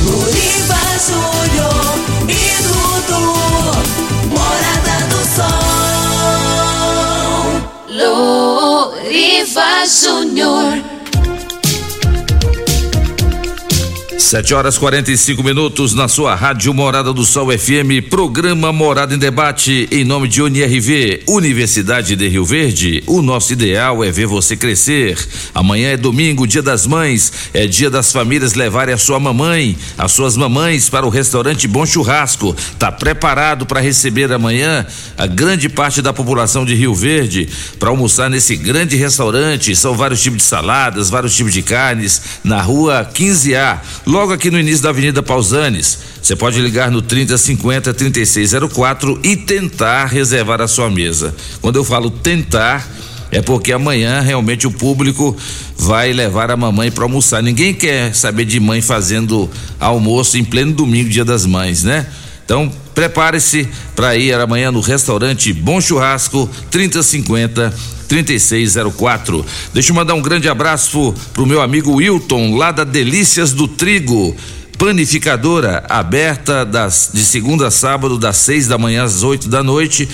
Luriva 0.02 0.82
Júnior 1.06 1.86
e 2.28 2.34
Dudu. 2.63 3.30
Morada 4.34 4.98
do 5.12 5.22
Sol. 5.36 5.54
Luriva 8.89 9.86
Júnior. 9.86 10.95
7 14.26 14.56
horas 14.56 14.76
45 14.76 15.44
minutos 15.44 15.94
na 15.94 16.08
sua 16.08 16.34
Rádio 16.34 16.74
Morada 16.74 17.14
do 17.14 17.24
Sol 17.24 17.56
FM, 17.56 18.10
programa 18.10 18.74
Morada 18.74 19.14
em 19.14 19.20
Debate, 19.20 19.88
em 19.92 20.04
nome 20.04 20.28
de 20.28 20.42
UniRV, 20.42 21.22
Universidade 21.28 22.16
de 22.16 22.28
Rio 22.28 22.44
Verde. 22.44 23.04
O 23.06 23.22
nosso 23.22 23.54
ideal 23.54 24.04
é 24.04 24.10
ver 24.10 24.26
você 24.26 24.58
crescer. 24.58 25.16
Amanhã 25.54 25.90
é 25.90 25.98
domingo, 25.98 26.48
dia 26.48 26.64
das 26.64 26.88
mães, 26.88 27.32
é 27.54 27.68
dia 27.68 27.88
das 27.88 28.12
famílias 28.12 28.56
levarem 28.56 28.96
a 28.96 28.98
sua 28.98 29.20
mamãe, 29.20 29.78
as 29.96 30.12
suas 30.14 30.36
mamães 30.36 30.90
para 30.90 31.06
o 31.06 31.10
restaurante 31.10 31.68
Bom 31.68 31.86
Churrasco. 31.86 32.56
Tá 32.80 32.92
preparado 32.92 33.68
para 33.68 33.80
receber 33.80 34.34
amanhã 34.34 34.88
a 35.20 35.28
grande 35.28 35.70
parte 35.70 36.02
da 36.02 36.12
população 36.12 36.66
de 36.66 36.74
Rio 36.74 36.96
Verde 36.96 37.48
para 37.78 37.90
almoçar 37.90 38.28
nesse 38.28 38.56
grande 38.56 38.96
restaurante. 38.96 39.76
São 39.76 39.96
vários 39.96 40.20
tipos 40.20 40.40
de 40.40 40.46
saladas, 40.46 41.12
vários 41.12 41.36
tipos 41.36 41.54
de 41.54 41.62
carnes, 41.62 42.40
na 42.44 42.60
rua 42.60 43.08
15A 43.14 43.82
logo 44.15 44.32
aqui 44.32 44.49
no 44.49 44.58
início 44.58 44.82
da 44.82 44.89
Avenida 44.89 45.21
Pausanes. 45.21 45.99
Você 46.21 46.38
pode 46.38 46.62
ligar 46.62 46.89
no 46.89 47.01
3050 47.01 47.93
3604 47.93 49.19
e 49.21 49.36
tentar 49.36 50.06
reservar 50.06 50.62
a 50.62 50.69
sua 50.69 50.89
mesa. 50.89 51.36
Quando 51.62 51.75
eu 51.75 51.84
falo 51.84 52.10
tentar, 52.10 52.89
é 53.30 53.41
porque 53.41 53.73
amanhã 53.73 54.21
realmente 54.21 54.65
o 54.65 54.71
público 54.71 55.36
vai 55.78 56.13
levar 56.13 56.49
a 56.49 56.56
mamãe 56.56 56.89
para 56.89 57.04
almoçar. 57.04 57.43
Ninguém 57.43 57.73
quer 57.73 58.15
saber 58.15 58.45
de 58.45 58.58
mãe 58.58 58.82
fazendo 58.82 59.49
almoço 59.78 60.38
em 60.38 60.45
pleno 60.45 60.71
domingo, 60.71 61.10
dia 61.10 61.25
das 61.25 61.45
mães, 61.45 61.84
né? 61.84 62.08
Então, 62.46 62.72
prepare-se 62.94 63.68
para 63.96 64.16
ir 64.16 64.34
amanhã 64.36 64.72
no 64.72 64.80
restaurante 64.80 65.52
Bom 65.52 65.82
Churrasco 65.82 66.48
3050 66.70 67.74
3604. 68.08 69.44
Deixa 69.74 69.92
eu 69.92 69.96
mandar 69.96 70.14
um 70.14 70.22
grande 70.22 70.48
abraço 70.48 71.14
pro 71.34 71.46
meu 71.46 71.60
amigo 71.60 71.96
Wilton, 71.96 72.56
lá 72.56 72.72
da 72.72 72.84
Delícias 72.84 73.52
do 73.52 73.68
Trigo. 73.68 74.36
Panificadora 74.78 75.86
aberta 75.90 76.66
das, 76.66 77.10
de 77.14 77.24
segunda 77.24 77.68
a 77.68 77.72
sábado, 77.72 78.18
das 78.18 78.38
seis 78.38 78.68
da 78.68 78.78
manhã 78.78 79.04
às 79.04 79.24
oito 79.24 79.48
da 79.50 79.64
noite 79.64 80.08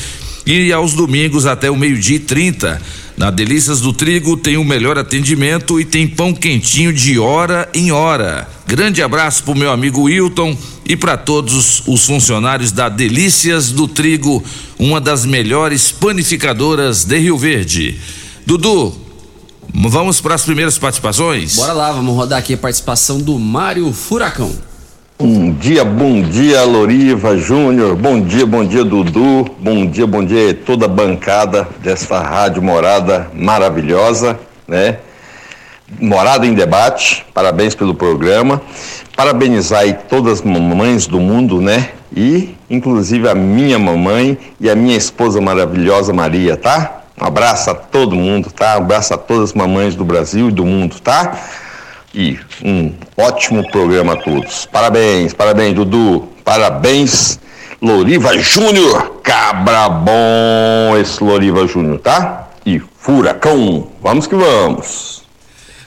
e 0.46 0.72
aos 0.72 0.94
domingos 0.94 1.46
até 1.46 1.70
o 1.70 1.76
meio-dia 1.76 2.18
e 2.18 2.20
trinta. 2.20 2.82
Na 3.18 3.30
Delícias 3.30 3.82
do 3.82 3.94
Trigo 3.94 4.36
tem 4.36 4.58
o 4.58 4.64
melhor 4.64 4.98
atendimento 4.98 5.80
e 5.80 5.86
tem 5.86 6.08
pão 6.08 6.34
quentinho 6.34 6.92
de 6.92 7.20
hora 7.20 7.70
em 7.74 7.92
hora. 7.92 8.50
Grande 8.66 9.04
abraço 9.04 9.44
pro 9.44 9.54
meu 9.54 9.72
amigo 9.72 10.04
Wilton 10.04 10.58
e 10.86 10.96
para 10.96 11.18
todos 11.18 11.84
os 11.86 12.06
funcionários 12.06 12.72
da 12.72 12.90
Delícias 12.90 13.72
do 13.72 13.88
Trigo, 13.88 14.44
uma 14.80 15.00
das 15.00 15.26
melhores 15.26 15.92
panificadoras 15.92 17.04
de 17.04 17.20
Rio 17.20 17.38
Verde. 17.38 18.00
Dudu, 18.46 18.96
vamos 19.74 20.20
para 20.20 20.36
as 20.36 20.44
primeiras 20.44 20.78
participações? 20.78 21.58
Bora 21.58 21.74
lá, 21.74 21.92
vamos 21.92 22.16
rodar 22.16 22.40
aqui 22.40 22.56
a 22.56 22.58
participação 22.58 23.22
do 23.22 23.38
Mário 23.38 23.94
Furacão. 23.94 24.71
Bom 25.22 25.52
dia, 25.52 25.86
bom 25.86 26.20
dia, 26.20 26.64
Loriva 26.64 27.38
Júnior. 27.38 27.96
Bom 27.96 28.20
dia, 28.20 28.44
bom 28.44 28.66
dia, 28.66 28.84
Dudu. 28.84 29.46
Bom 29.60 29.86
dia, 29.86 30.08
bom 30.08 30.26
dia 30.26 30.52
toda 30.52 30.86
a 30.86 30.90
bancada 30.90 31.68
desta 31.78 32.20
rádio 32.20 32.60
morada 32.60 33.30
maravilhosa, 33.32 34.40
né? 34.68 34.98
Morada 36.00 36.48
em 36.48 36.56
Debate, 36.56 37.24
parabéns 37.36 37.76
pelo 37.76 37.94
programa. 37.94 38.64
Parabenizar 39.16 39.82
aí 39.82 39.94
todas 39.94 40.40
as 40.40 40.42
mamães 40.42 41.06
do 41.06 41.20
mundo, 41.20 41.62
né? 41.62 41.90
E 42.18 42.56
inclusive 42.68 43.30
a 43.30 43.36
minha 43.36 43.78
mamãe 43.78 44.36
e 44.60 44.72
a 44.72 44.76
minha 44.76 44.98
esposa 44.98 45.40
maravilhosa 45.40 46.12
Maria, 46.12 46.58
tá? 46.58 47.04
Um 47.22 47.26
abraço 47.26 47.70
a 47.70 47.76
todo 47.76 48.16
mundo, 48.16 48.50
tá? 48.50 48.74
Um 48.74 48.82
abraço 48.82 49.14
a 49.14 49.20
todas 49.20 49.52
as 49.52 49.54
mamães 49.54 49.94
do 49.94 50.04
Brasil 50.04 50.50
e 50.50 50.52
do 50.52 50.66
mundo, 50.66 51.00
tá? 51.00 51.40
E 52.14 52.38
um 52.64 52.94
ótimo 53.18 53.70
programa 53.72 54.14
a 54.14 54.16
todos. 54.18 54.66
Parabéns, 54.66 55.34
parabéns, 55.34 55.74
Dudu. 55.76 56.28
Parabéns. 56.44 57.40
Loriva 57.82 58.38
Júnior, 58.38 59.22
cabra 59.24 59.90
bom 59.90 60.96
esse 61.02 61.24
Loriva 61.24 61.66
Júnior, 61.66 61.98
tá? 61.98 62.50
E 62.64 62.80
Furacão, 63.00 63.88
vamos 64.04 64.28
que 64.28 64.36
vamos. 64.36 65.24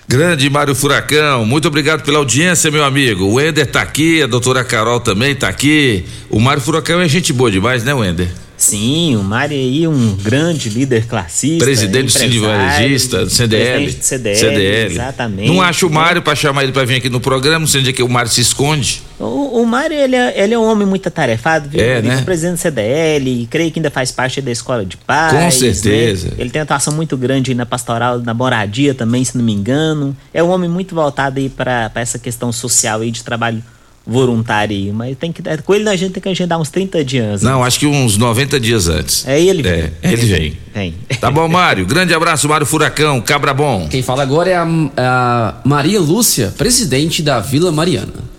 Grande 0.08 0.50
Mário 0.50 0.74
Furacão, 0.74 1.46
muito 1.46 1.68
obrigado 1.68 2.02
pela 2.02 2.18
audiência, 2.18 2.68
meu 2.68 2.84
amigo. 2.84 3.26
O 3.26 3.34
Wender 3.34 3.70
tá 3.70 3.80
aqui, 3.80 4.22
a 4.22 4.26
doutora 4.26 4.64
Carol 4.64 4.98
também 4.98 5.36
tá 5.36 5.48
aqui. 5.48 6.04
O 6.28 6.40
Mário 6.40 6.60
Furacão 6.60 7.00
é 7.00 7.06
gente 7.06 7.32
boa 7.32 7.50
demais, 7.50 7.84
né, 7.84 7.94
Wender? 7.94 8.28
Sim, 8.64 9.16
o 9.16 9.22
Mário 9.22 9.56
aí 9.56 9.86
um 9.86 10.16
grande 10.16 10.70
líder 10.70 11.06
classista. 11.06 11.64
Presidente 11.64 12.06
do 12.06 12.12
Sindicato 12.12 12.46
Varejista, 12.46 13.24
do 13.24 13.30
CDL. 13.30 13.84
Presidente 13.84 13.98
do 13.98 14.04
CDL, 14.04 14.38
CDL. 14.38 14.92
exatamente. 14.92 15.48
Não 15.48 15.60
acho 15.60 15.86
o 15.86 15.90
Mário 15.90 16.22
para 16.22 16.34
chamar 16.34 16.62
ele 16.62 16.72
para 16.72 16.84
vir 16.84 16.96
aqui 16.96 17.10
no 17.10 17.20
programa, 17.20 17.60
não 17.60 17.66
sei 17.66 17.80
onde 17.80 17.90
é 17.90 17.92
que 17.92 18.02
o 18.02 18.08
Mário 18.08 18.30
se 18.30 18.40
esconde. 18.40 19.02
O, 19.18 19.60
o 19.60 19.66
Mário, 19.66 19.96
ele 19.96 20.16
é, 20.16 20.42
ele 20.42 20.54
é 20.54 20.58
um 20.58 20.64
homem 20.64 20.86
muito 20.86 21.06
atarefado, 21.06 21.68
viu? 21.68 21.80
É, 21.80 21.98
ele 21.98 22.08
né? 22.08 22.18
é 22.18 22.22
presidente 22.22 22.56
do 22.56 22.60
CDL, 22.60 23.46
creio 23.50 23.70
que 23.70 23.78
ainda 23.78 23.90
faz 23.90 24.10
parte 24.10 24.40
da 24.40 24.50
escola 24.50 24.84
de 24.84 24.96
paz. 24.96 25.32
Com 25.32 25.50
certeza. 25.50 26.28
né? 26.28 26.34
Ele 26.38 26.50
tem 26.50 26.60
uma 26.60 26.64
atuação 26.64 26.94
muito 26.94 27.16
grande 27.16 27.50
aí 27.50 27.54
na 27.54 27.66
pastoral, 27.66 28.18
na 28.18 28.32
moradia 28.32 28.94
também, 28.94 29.24
se 29.24 29.36
não 29.36 29.44
me 29.44 29.52
engano. 29.52 30.16
É 30.32 30.42
um 30.42 30.48
homem 30.48 30.70
muito 30.70 30.94
voltado 30.94 31.38
aí 31.38 31.48
para 31.48 31.90
essa 31.96 32.18
questão 32.18 32.50
social 32.50 33.00
aí 33.00 33.10
de 33.10 33.22
trabalho 33.22 33.62
voluntário 34.06 34.76
aí. 34.76 34.92
Mas 34.92 35.16
tem 35.16 35.32
que, 35.32 35.42
com 35.62 35.74
ele 35.74 35.88
a 35.88 35.96
gente 35.96 36.12
tem 36.12 36.22
que 36.22 36.28
agendar 36.28 36.58
uns 36.58 36.70
30 36.70 37.04
dias. 37.04 37.42
né? 37.42 37.50
Não, 37.50 37.64
acho 37.64 37.78
que 37.78 37.86
uns 37.86 38.16
90 38.16 38.60
dias 38.60 38.88
antes. 38.88 39.26
É 39.26 39.40
ele 39.40 39.66
É, 39.66 39.92
ele 40.02 40.16
vem. 40.16 40.58
Vem. 40.74 40.94
Tá 41.20 41.30
bom, 41.30 41.48
Mário. 41.48 41.86
Grande 41.86 42.12
abraço, 42.14 42.48
Mário 42.48 42.66
Furacão, 42.66 43.20
cabra 43.20 43.54
bom. 43.54 43.88
Quem 43.88 44.02
fala 44.02 44.22
agora 44.22 44.50
é 44.50 44.56
a, 44.56 44.66
a 44.96 45.54
Maria 45.64 46.00
Lúcia, 46.00 46.52
presidente 46.56 47.22
da 47.22 47.40
Vila 47.40 47.72
Mariana. 47.72 48.34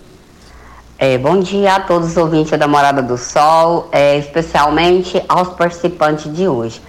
É, 0.98 1.18
bom 1.18 1.40
dia 1.40 1.74
a 1.74 1.80
todos 1.80 2.10
os 2.10 2.16
ouvintes 2.16 2.58
da 2.58 2.66
Morada 2.66 3.02
do 3.02 3.18
Sol, 3.18 3.88
é, 3.92 4.16
especialmente 4.16 5.20
aos 5.28 5.48
participantes 5.48 6.34
de 6.34 6.48
hoje. 6.48 6.80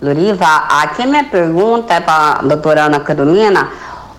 Luriva, 0.00 0.44
aqui 0.44 1.06
minha 1.06 1.22
pergunta 1.22 1.94
é 1.94 2.00
para 2.00 2.40
a 2.40 2.42
doutora 2.42 2.86
Ana 2.86 2.98
Carolina. 2.98 3.70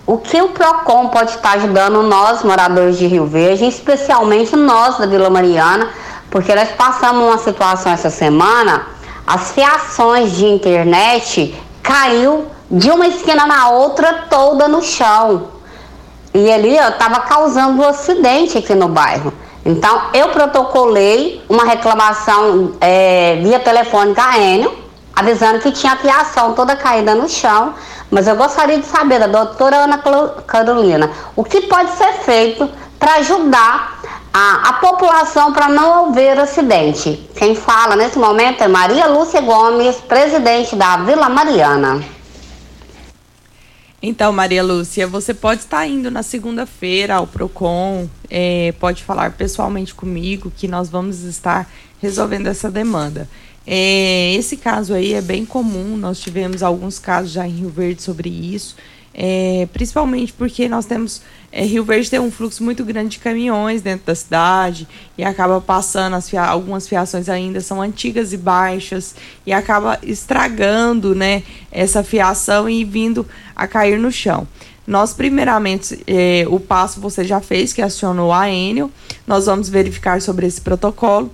O 0.06 0.18
que 0.18 0.40
o 0.42 0.50
PROCON 0.50 1.08
pode 1.08 1.30
estar 1.30 1.52
ajudando 1.52 2.02
nós, 2.02 2.42
moradores 2.42 2.98
de 2.98 3.06
Rio 3.06 3.24
Verde, 3.24 3.66
especialmente 3.66 4.54
nós 4.54 4.98
da 4.98 5.06
Vila 5.06 5.30
Mariana, 5.30 5.88
porque 6.30 6.54
nós 6.54 6.68
passamos 6.72 7.24
uma 7.24 7.38
situação 7.38 7.90
essa 7.90 8.10
semana, 8.10 8.86
as 9.26 9.52
fiações 9.52 10.32
de 10.32 10.44
internet 10.44 11.58
caiu 11.82 12.46
de 12.70 12.90
uma 12.90 13.06
esquina 13.06 13.46
na 13.46 13.70
outra 13.70 14.26
toda 14.28 14.68
no 14.68 14.82
chão. 14.82 15.48
E 16.34 16.52
ali, 16.52 16.76
ó, 16.78 16.90
tava 16.90 17.20
causando 17.20 17.80
um 17.80 17.88
acidente 17.88 18.58
aqui 18.58 18.74
no 18.74 18.88
bairro. 18.88 19.32
Então, 19.64 20.02
eu 20.12 20.28
protocolei 20.28 21.42
uma 21.48 21.64
reclamação 21.64 22.72
é, 22.78 23.36
via 23.42 23.58
telefônica 23.58 24.36
Enio, 24.36 24.70
avisando 25.16 25.60
que 25.60 25.72
tinha 25.72 25.94
a 25.94 25.96
fiação 25.96 26.52
toda 26.52 26.76
caída 26.76 27.14
no 27.14 27.26
chão. 27.26 27.72
Mas 28.14 28.28
eu 28.28 28.36
gostaria 28.36 28.78
de 28.78 28.86
saber 28.86 29.18
da 29.18 29.26
doutora 29.26 29.74
Ana 29.74 29.98
Carolina, 30.46 31.10
o 31.34 31.42
que 31.42 31.62
pode 31.62 31.90
ser 31.96 32.12
feito 32.12 32.70
para 32.96 33.16
ajudar 33.16 34.00
a, 34.32 34.68
a 34.68 34.72
população 34.74 35.52
para 35.52 35.68
não 35.68 36.06
haver 36.10 36.38
acidente. 36.38 37.28
Quem 37.34 37.56
fala 37.56 37.96
nesse 37.96 38.16
momento 38.16 38.62
é 38.62 38.68
Maria 38.68 39.08
Lúcia 39.08 39.40
Gomes, 39.40 39.96
presidente 39.96 40.76
da 40.76 40.98
Vila 40.98 41.28
Mariana. 41.28 42.04
Então, 44.00 44.32
Maria 44.32 44.62
Lúcia, 44.62 45.08
você 45.08 45.34
pode 45.34 45.62
estar 45.62 45.84
indo 45.84 46.08
na 46.08 46.22
segunda-feira 46.22 47.16
ao 47.16 47.26
PROCON, 47.26 48.08
é, 48.30 48.72
pode 48.78 49.02
falar 49.02 49.32
pessoalmente 49.32 49.92
comigo 49.92 50.52
que 50.56 50.68
nós 50.68 50.88
vamos 50.88 51.24
estar 51.24 51.68
resolvendo 52.00 52.46
essa 52.46 52.70
demanda. 52.70 53.28
É, 53.66 54.34
esse 54.34 54.56
caso 54.56 54.92
aí 54.92 55.14
é 55.14 55.22
bem 55.22 55.44
comum, 55.44 55.96
nós 55.96 56.20
tivemos 56.20 56.62
alguns 56.62 56.98
casos 56.98 57.30
já 57.32 57.46
em 57.46 57.50
Rio 57.52 57.70
Verde 57.70 58.02
sobre 58.02 58.28
isso, 58.28 58.76
é, 59.14 59.66
principalmente 59.72 60.32
porque 60.32 60.68
nós 60.68 60.84
temos. 60.86 61.22
é, 61.50 61.64
Rio 61.64 61.84
Verde 61.84 62.10
tem 62.10 62.18
um 62.20 62.30
fluxo 62.30 62.62
muito 62.62 62.84
grande 62.84 63.10
de 63.10 63.18
caminhões 63.20 63.80
dentro 63.80 64.04
da 64.06 64.14
cidade 64.14 64.86
e 65.16 65.24
acaba 65.24 65.60
passando, 65.60 66.14
as 66.14 66.28
fia- 66.28 66.44
algumas 66.44 66.86
fiações 66.88 67.28
ainda 67.28 67.60
são 67.60 67.80
antigas 67.80 68.32
e 68.32 68.36
baixas 68.36 69.14
e 69.46 69.52
acaba 69.52 69.98
estragando 70.02 71.14
né, 71.14 71.42
essa 71.70 72.02
fiação 72.02 72.68
e 72.68 72.84
vindo 72.84 73.26
a 73.56 73.66
cair 73.66 73.98
no 73.98 74.10
chão. 74.12 74.46
Nós, 74.86 75.14
primeiramente, 75.14 75.98
eh, 76.06 76.44
o 76.50 76.60
passo 76.60 77.00
você 77.00 77.24
já 77.24 77.40
fez, 77.40 77.72
que 77.72 77.80
acionou 77.80 78.30
a 78.30 78.50
Enel. 78.50 78.90
Nós 79.26 79.46
vamos 79.46 79.70
verificar 79.70 80.20
sobre 80.20 80.46
esse 80.46 80.60
protocolo. 80.60 81.32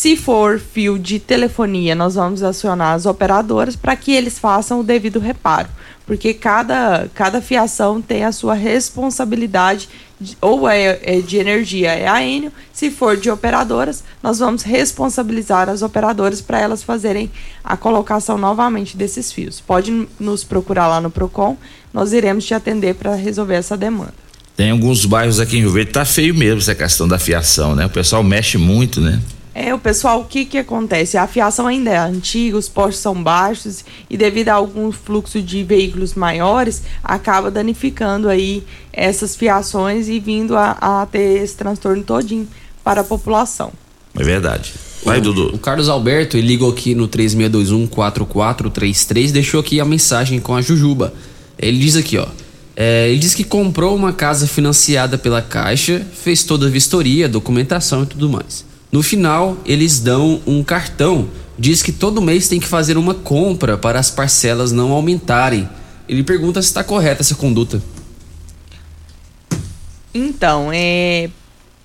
Se 0.00 0.16
for 0.16 0.58
fio 0.58 0.98
de 0.98 1.18
telefonia, 1.18 1.94
nós 1.94 2.14
vamos 2.14 2.42
acionar 2.42 2.94
as 2.94 3.04
operadoras 3.04 3.76
para 3.76 3.94
que 3.94 4.12
eles 4.12 4.38
façam 4.38 4.80
o 4.80 4.82
devido 4.82 5.20
reparo. 5.20 5.68
Porque 6.06 6.32
cada, 6.32 7.06
cada 7.14 7.42
fiação 7.42 8.00
tem 8.00 8.24
a 8.24 8.32
sua 8.32 8.54
responsabilidade, 8.54 9.90
de- 10.18 10.38
ou 10.40 10.66
é, 10.66 10.98
é 11.02 11.20
de 11.20 11.36
energia, 11.36 11.92
é 11.92 12.08
a 12.08 12.24
Enel. 12.24 12.50
Se 12.72 12.90
for 12.90 13.14
de 13.14 13.28
operadoras, 13.28 14.02
nós 14.22 14.38
vamos 14.38 14.62
responsabilizar 14.62 15.68
as 15.68 15.82
operadoras 15.82 16.40
para 16.40 16.58
elas 16.58 16.82
fazerem 16.82 17.30
a 17.62 17.76
colocação 17.76 18.38
novamente 18.38 18.96
desses 18.96 19.30
fios. 19.30 19.60
Pode 19.60 20.08
nos 20.18 20.42
procurar 20.42 20.88
lá 20.88 20.98
no 20.98 21.10
PROCON, 21.10 21.58
nós 21.92 22.14
iremos 22.14 22.46
te 22.46 22.54
atender 22.54 22.94
para 22.94 23.14
resolver 23.14 23.56
essa 23.56 23.76
demanda. 23.76 24.14
Tem 24.56 24.70
alguns 24.70 25.04
bairros 25.04 25.38
aqui 25.38 25.58
em 25.58 25.60
Rio 25.60 25.72
Verde, 25.72 25.92
tá 25.92 26.06
feio 26.06 26.34
mesmo 26.34 26.60
essa 26.60 26.74
questão 26.74 27.06
da 27.06 27.18
fiação, 27.18 27.76
né? 27.76 27.84
O 27.84 27.90
pessoal 27.90 28.22
mexe 28.22 28.56
muito, 28.56 28.98
né? 29.02 29.20
É, 29.54 29.72
o 29.74 29.78
pessoal, 29.78 30.20
o 30.20 30.24
que 30.24 30.44
que 30.44 30.58
acontece? 30.58 31.16
A 31.18 31.26
fiação 31.26 31.66
ainda 31.66 31.90
é 31.90 31.98
antiga, 31.98 32.56
os 32.56 32.68
postes 32.68 33.02
são 33.02 33.20
baixos 33.20 33.84
e 34.08 34.16
devido 34.16 34.48
a 34.48 34.54
algum 34.54 34.92
fluxo 34.92 35.42
de 35.42 35.64
veículos 35.64 36.14
maiores, 36.14 36.84
acaba 37.02 37.50
danificando 37.50 38.28
aí 38.28 38.62
essas 38.92 39.34
fiações 39.34 40.08
e 40.08 40.20
vindo 40.20 40.56
a, 40.56 40.76
a 40.80 41.04
ter 41.06 41.42
esse 41.42 41.56
transtorno 41.56 42.04
todinho 42.04 42.46
para 42.84 43.00
a 43.00 43.04
população. 43.04 43.72
É 44.16 44.22
verdade. 44.22 44.72
Vai, 45.04 45.20
Dudu. 45.20 45.52
O 45.54 45.58
Carlos 45.58 45.88
Alberto, 45.88 46.36
ele 46.36 46.46
ligou 46.46 46.70
aqui 46.70 46.94
no 46.94 47.08
3621-4433, 47.08 49.32
deixou 49.32 49.58
aqui 49.60 49.80
a 49.80 49.84
mensagem 49.84 50.38
com 50.38 50.54
a 50.54 50.62
Jujuba. 50.62 51.12
Ele 51.58 51.78
diz 51.78 51.96
aqui, 51.96 52.18
ó. 52.18 52.26
é, 52.76 53.08
ele 53.08 53.18
diz 53.18 53.34
que 53.34 53.42
comprou 53.44 53.96
uma 53.96 54.12
casa 54.12 54.46
financiada 54.46 55.18
pela 55.18 55.42
Caixa, 55.42 56.06
fez 56.12 56.44
toda 56.44 56.66
a 56.66 56.70
vistoria, 56.70 57.28
documentação 57.28 58.04
e 58.04 58.06
tudo 58.06 58.28
mais. 58.28 58.69
No 58.90 59.02
final, 59.02 59.56
eles 59.64 60.00
dão 60.00 60.40
um 60.46 60.62
cartão. 60.64 61.28
Diz 61.58 61.82
que 61.82 61.92
todo 61.92 62.20
mês 62.22 62.48
tem 62.48 62.58
que 62.58 62.66
fazer 62.66 62.96
uma 62.96 63.14
compra 63.14 63.76
para 63.76 63.98
as 64.00 64.10
parcelas 64.10 64.72
não 64.72 64.92
aumentarem. 64.92 65.68
Ele 66.08 66.22
pergunta 66.24 66.60
se 66.60 66.68
está 66.68 66.82
correta 66.82 67.22
essa 67.22 67.34
conduta. 67.34 67.80
Então, 70.12 70.70
é 70.72 71.30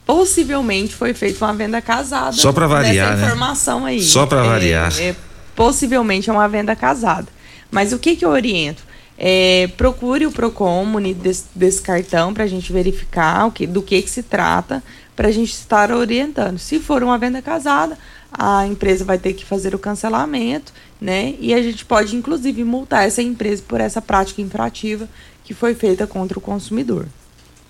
possivelmente 0.05 0.93
foi 0.93 1.13
feita 1.15 1.43
uma 1.43 1.53
venda 1.53 1.81
casada. 1.81 2.33
Só 2.33 2.51
pra 2.53 2.67
variar, 2.67 3.11
nessa 3.11 3.17
né? 3.21 3.25
informação 3.25 3.85
aí. 3.85 4.01
Só 4.03 4.25
pra 4.27 4.43
É, 4.45 4.47
variar. 4.47 4.93
é, 5.01 5.15
possivelmente 5.55 6.29
é 6.29 6.33
uma 6.33 6.47
venda 6.47 6.75
casada. 6.75 7.27
Mas 7.71 7.91
o 7.91 7.97
que 7.99 8.15
que 8.15 8.23
eu 8.23 8.29
oriento? 8.29 8.83
É, 9.17 9.67
procure 9.77 10.25
o 10.27 10.31
Procon 10.31 10.85
munido 10.85 11.21
desse, 11.21 11.45
desse 11.55 11.81
cartão 11.81 12.33
para 12.33 12.43
a 12.43 12.47
gente 12.47 12.71
verificar 12.71 13.47
o 13.47 13.51
que, 13.51 13.65
do 13.65 13.81
que, 13.81 14.01
que 14.01 14.09
se 14.09 14.21
trata, 14.21 14.83
para 15.15 15.29
a 15.29 15.31
gente 15.31 15.53
estar 15.53 15.91
orientando. 15.91 16.57
Se 16.57 16.79
for 16.79 17.01
uma 17.03 17.17
venda 17.17 17.41
casada, 17.41 17.97
a 18.31 18.67
empresa 18.67 19.05
vai 19.05 19.17
ter 19.17 19.33
que 19.33 19.45
fazer 19.45 19.73
o 19.73 19.79
cancelamento, 19.79 20.73
né? 20.99 21.35
E 21.39 21.53
a 21.53 21.61
gente 21.61 21.85
pode, 21.85 22.15
inclusive, 22.15 22.63
multar 22.63 23.07
essa 23.07 23.21
empresa 23.21 23.63
por 23.67 23.79
essa 23.79 24.01
prática 24.01 24.41
infrativa 24.41 25.07
que 25.43 25.53
foi 25.53 25.73
feita 25.73 26.05
contra 26.05 26.37
o 26.37 26.41
consumidor. 26.41 27.05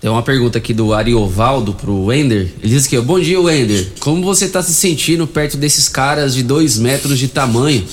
Tem 0.00 0.10
uma 0.10 0.22
pergunta 0.22 0.58
aqui 0.58 0.74
do 0.74 0.92
Ariovaldo 0.92 1.72
pro 1.72 2.04
Wender. 2.04 2.52
Ele 2.62 2.68
diz 2.68 2.86
aqui, 2.86 2.98
ó, 2.98 3.02
bom 3.02 3.18
dia, 3.18 3.40
Wender. 3.40 3.92
Como 4.00 4.22
você 4.22 4.48
tá 4.48 4.62
se 4.62 4.74
sentindo 4.74 5.26
perto 5.26 5.56
desses 5.56 5.88
caras 5.88 6.34
de 6.34 6.42
dois 6.42 6.78
metros 6.78 7.18
de 7.18 7.28
tamanho? 7.28 7.86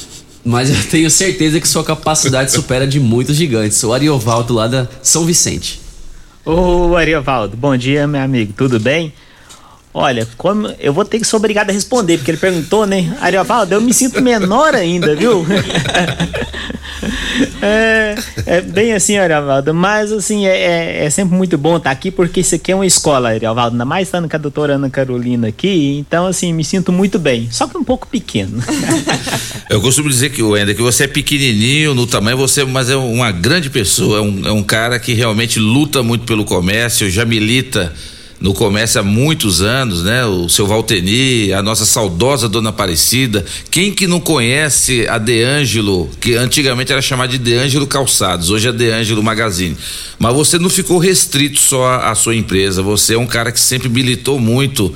Mas 0.43 0.69
eu 0.69 0.75
tenho 0.89 1.09
certeza 1.09 1.61
que 1.61 1.67
sua 1.67 1.83
capacidade 1.83 2.51
supera 2.53 2.85
de 2.85 2.99
muitos 2.99 3.35
gigantes. 3.35 3.81
O 3.83 3.93
Ariovaldo 3.93 4.53
lá 4.53 4.67
da 4.67 4.87
São 5.01 5.25
Vicente. 5.25 5.79
Ô, 6.45 6.95
Ariovaldo, 6.97 7.55
bom 7.55 7.75
dia, 7.77 8.05
meu 8.05 8.21
amigo, 8.21 8.51
tudo 8.51 8.77
bem? 8.77 9.13
Olha, 9.93 10.27
como 10.37 10.73
eu 10.79 10.91
vou 10.91 11.05
ter 11.05 11.19
que 11.19 11.25
ser 11.25 11.35
obrigado 11.35 11.69
a 11.69 11.73
responder, 11.73 12.17
porque 12.17 12.31
ele 12.31 12.37
perguntou, 12.39 12.87
né? 12.87 13.15
Ariovaldo, 13.21 13.75
eu 13.75 13.81
me 13.81 13.93
sinto 13.93 14.19
menor 14.21 14.73
ainda, 14.73 15.15
viu? 15.15 15.45
é, 17.61 18.15
é 18.47 18.61
bem 18.61 18.93
assim, 18.93 19.17
Ariovaldo, 19.17 19.71
mas 19.71 20.11
assim, 20.11 20.47
é, 20.47 20.57
é- 20.57 21.05
é 21.05 21.09
sempre 21.11 21.35
muito 21.35 21.59
bom 21.59 21.77
estar 21.77 21.91
aqui, 21.91 22.09
porque 22.09 22.39
isso 22.39 22.55
aqui 22.55 22.71
é 22.71 22.75
uma 22.75 22.87
escola, 22.87 23.29
Ariovaldo, 23.29 23.75
ainda 23.75 23.85
mais 23.85 24.07
estando 24.07 24.27
com 24.27 24.35
a 24.35 24.39
doutora 24.39 24.73
Ana 24.75 24.89
Carolina 24.89 25.49
aqui, 25.49 25.97
então 25.99 26.25
assim, 26.25 26.51
me 26.53 26.63
sinto 26.63 26.91
muito 26.91 27.19
bem, 27.19 27.47
só 27.51 27.67
que 27.67 27.77
um 27.77 27.83
pouco 27.83 28.07
pequeno. 28.07 28.63
Eu 29.69 29.79
costumo 29.79 30.09
dizer 30.09 30.31
que 30.31 30.41
o 30.41 30.57
Ender, 30.57 30.75
que 30.75 30.81
você 30.81 31.03
é 31.03 31.07
pequenininho 31.07 31.93
no 31.93 32.07
tamanho, 32.07 32.37
você, 32.37 32.63
mas 32.63 32.89
é 32.89 32.95
uma 32.95 33.31
grande 33.31 33.69
pessoa, 33.69 34.17
é 34.17 34.21
um, 34.21 34.47
é 34.47 34.51
um 34.51 34.63
cara 34.63 34.97
que 34.99 35.13
realmente 35.13 35.59
luta 35.59 36.01
muito 36.01 36.25
pelo 36.25 36.45
comércio, 36.45 37.09
já 37.09 37.25
milita 37.25 37.93
no 38.43 38.53
comércio 38.53 38.99
há 38.99 39.03
muitos 39.03 39.61
anos, 39.61 40.03
né? 40.03 40.25
O 40.25 40.49
seu 40.49 40.67
Valteni, 40.67 41.53
a 41.53 41.61
nossa 41.61 41.85
saudosa 41.85 42.49
Dona 42.49 42.71
Aparecida. 42.71 43.45
Quem 43.71 43.93
que 43.93 44.05
não 44.05 44.19
conhece 44.19 45.07
a 45.07 45.17
De 45.17 45.41
Angelo, 45.41 46.09
que 46.19 46.35
antigamente 46.35 46.91
era 46.91 47.01
chamada 47.01 47.31
de 47.31 47.37
De 47.37 47.53
Angelo 47.53 47.87
Calçados, 47.87 48.49
hoje 48.49 48.67
é 48.67 48.73
De 48.73 48.91
Angelo 48.91 49.23
Magazine. 49.23 49.77
Mas 50.19 50.35
você 50.35 50.59
não 50.59 50.69
ficou 50.69 50.97
restrito 50.97 51.57
só 51.57 52.01
à 52.01 52.13
sua 52.15 52.35
empresa, 52.35 52.81
você 52.81 53.13
é 53.13 53.17
um 53.17 53.25
cara 53.25 53.49
que 53.49 53.61
sempre 53.61 53.87
militou 53.87 54.37
muito 54.37 54.93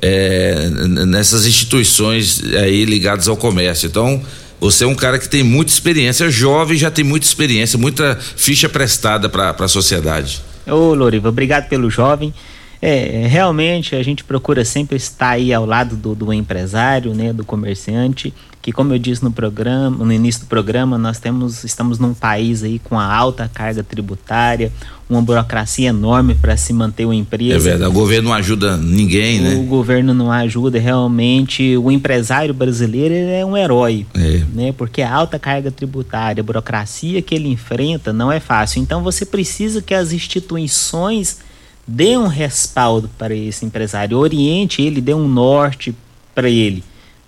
é, 0.00 0.70
nessas 1.06 1.46
instituições 1.46 2.42
aí 2.54 2.86
ligadas 2.86 3.28
ao 3.28 3.36
comércio. 3.36 3.88
Então, 3.88 4.22
você 4.58 4.84
é 4.84 4.86
um 4.86 4.94
cara 4.94 5.18
que 5.18 5.28
tem 5.28 5.42
muita 5.42 5.70
experiência, 5.70 6.30
jovem, 6.30 6.78
já 6.78 6.90
tem 6.90 7.04
muita 7.04 7.26
experiência, 7.26 7.78
muita 7.78 8.18
ficha 8.36 8.70
prestada 8.70 9.28
para 9.28 9.50
a 9.50 9.68
sociedade. 9.68 10.40
Ô, 10.66 10.94
Loriva, 10.94 11.28
obrigado 11.28 11.68
pelo 11.68 11.90
jovem. 11.90 12.32
É, 12.80 13.26
realmente 13.26 13.94
a 13.94 14.02
gente 14.02 14.22
procura 14.22 14.64
sempre 14.64 14.96
estar 14.96 15.30
aí 15.30 15.52
ao 15.52 15.64
lado 15.64 15.96
do, 15.96 16.14
do 16.14 16.32
empresário, 16.32 17.14
né, 17.14 17.32
do 17.32 17.44
comerciante, 17.44 18.32
que 18.66 18.72
como 18.72 18.92
eu 18.92 18.98
disse 18.98 19.22
no 19.22 19.30
programa, 19.30 20.04
no 20.04 20.12
início 20.12 20.40
do 20.42 20.48
programa, 20.48 20.98
nós 20.98 21.20
temos, 21.20 21.62
estamos 21.62 22.00
num 22.00 22.12
país 22.12 22.64
aí 22.64 22.80
com 22.80 22.98
a 22.98 23.04
alta 23.04 23.48
carga 23.52 23.82
tributária, 23.84 24.72
uma 25.08 25.22
burocracia 25.22 25.90
enorme 25.90 26.34
para 26.34 26.56
se 26.56 26.72
manter 26.72 27.04
uma 27.04 27.14
empresa. 27.14 27.54
É 27.54 27.58
verdade, 27.58 27.88
o 27.88 27.94
governo 27.94 28.30
não 28.30 28.34
ajuda 28.34 28.76
ninguém, 28.76 29.38
o 29.38 29.42
né? 29.44 29.54
O 29.54 29.62
governo 29.62 30.12
não 30.12 30.32
ajuda 30.32 30.80
realmente, 30.80 31.76
o 31.76 31.92
empresário 31.92 32.52
brasileiro 32.52 33.14
é 33.14 33.44
um 33.44 33.56
herói, 33.56 34.04
é. 34.16 34.42
né? 34.52 34.74
Porque 34.76 35.00
a 35.00 35.14
alta 35.14 35.38
carga 35.38 35.70
tributária, 35.70 36.40
a 36.40 36.44
burocracia 36.44 37.22
que 37.22 37.36
ele 37.36 37.48
enfrenta 37.48 38.12
não 38.12 38.32
é 38.32 38.40
fácil. 38.40 38.82
Então 38.82 39.00
você 39.00 39.24
precisa 39.24 39.80
que 39.80 39.94
as 39.94 40.12
instituições 40.12 41.38
dê 41.86 42.16
um 42.16 42.26
respaldo 42.26 43.08
para 43.16 43.34
esse 43.34 43.64
empresário, 43.64 44.18
oriente 44.18 44.82
ele, 44.82 45.00
dê 45.00 45.14
um 45.14 45.28
norte 45.28 45.94
para 46.34 46.48
ele, 46.48 46.82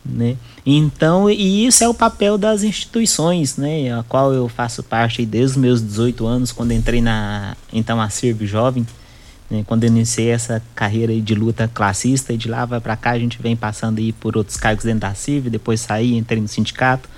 né? 0.04 0.36
Então, 0.66 1.30
e 1.30 1.66
isso 1.66 1.82
é 1.82 1.88
o 1.88 1.94
papel 1.94 2.36
das 2.36 2.62
instituições, 2.62 3.56
né, 3.56 3.98
a 3.98 4.02
qual 4.02 4.34
eu 4.34 4.48
faço 4.48 4.82
parte 4.82 5.24
desde 5.24 5.52
os 5.52 5.56
meus 5.56 5.82
18 5.82 6.26
anos, 6.26 6.52
quando 6.52 6.72
entrei 6.72 7.00
na 7.00 7.56
então 7.72 7.98
a 7.98 8.10
Sirv 8.10 8.44
Jovem, 8.44 8.86
né, 9.48 9.64
quando 9.66 9.84
eu 9.84 9.88
iniciei 9.88 10.28
essa 10.28 10.62
carreira 10.74 11.18
de 11.18 11.34
luta 11.34 11.70
classista 11.72 12.34
e 12.34 12.36
de 12.36 12.48
lá 12.48 12.66
para 12.66 12.96
cá 12.96 13.12
a 13.12 13.18
gente 13.18 13.40
vem 13.40 13.56
passando 13.56 13.98
aí 13.98 14.12
por 14.12 14.36
outros 14.36 14.58
cargos 14.58 14.84
dentro 14.84 15.00
da 15.00 15.14
Sirv, 15.14 15.48
depois 15.48 15.80
saí, 15.80 16.14
entrei 16.18 16.42
no 16.42 16.48
sindicato 16.48 17.08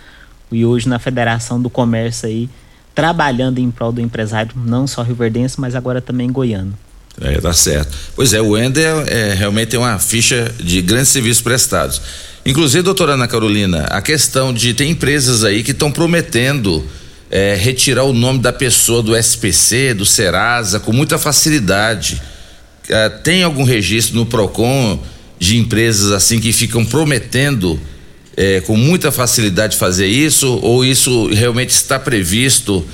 e 0.53 0.64
hoje 0.64 0.88
na 0.88 1.01
Federação 1.01 1.61
do 1.61 1.70
Comércio 1.70 2.28
aí, 2.28 2.49
trabalhando 2.95 3.59
em 3.59 3.70
prol 3.70 3.91
do 3.91 4.01
empresário, 4.01 4.53
não 4.57 4.86
só 4.86 5.03
rioverdense, 5.03 5.61
mas 5.61 5.74
agora 5.74 6.01
também 6.01 6.30
goiano. 6.30 6.74
É, 7.21 7.39
tá 7.39 7.53
certo. 7.53 7.97
Pois 8.16 8.33
é, 8.33 8.41
o 8.41 8.57
Ender 8.57 9.05
é, 9.07 9.35
realmente 9.35 9.68
tem 9.68 9.81
uma 9.81 9.99
ficha 9.99 10.53
de 10.59 10.81
grandes 10.81 11.11
serviços 11.11 11.43
prestados. 11.43 12.01
Inclusive, 12.47 12.83
doutora 12.83 13.12
Ana 13.12 13.29
Carolina, 13.29 13.85
a 13.91 14.01
questão 14.01 14.55
de 14.55 14.73
tem 14.73 14.91
empresas 14.91 15.45
aí 15.45 15.62
que 15.62 15.73
estão 15.73 15.93
prometendo 15.93 16.83
é, 17.31 17.55
retirar 17.55 18.05
o 18.05 18.14
nome 18.14 18.39
da 18.39 18.53
pessoa 18.53 19.03
do 19.03 19.14
SPC, 19.14 19.93
do 19.93 20.07
Serasa, 20.07 20.81
com 20.81 20.93
muita 20.93 21.18
facilidade. 21.18 22.21
É, 22.89 23.09
tem 23.11 23.43
algum 23.43 23.64
registro 23.64 24.16
no 24.16 24.25
PROCON 24.25 24.99
de 25.39 25.59
empresas 25.59 26.11
assim 26.12 26.41
que 26.41 26.53
ficam 26.53 26.85
prometendo 26.85 27.79
é, 28.37 28.61
com 28.62 28.77
muita 28.77 29.12
facilidade 29.12 29.77
fazer 29.77 30.07
isso? 30.07 30.59
Ou 30.62 30.83
isso 30.83 31.29
realmente 31.29 31.71
está 31.71 31.99
previsto? 31.99 32.85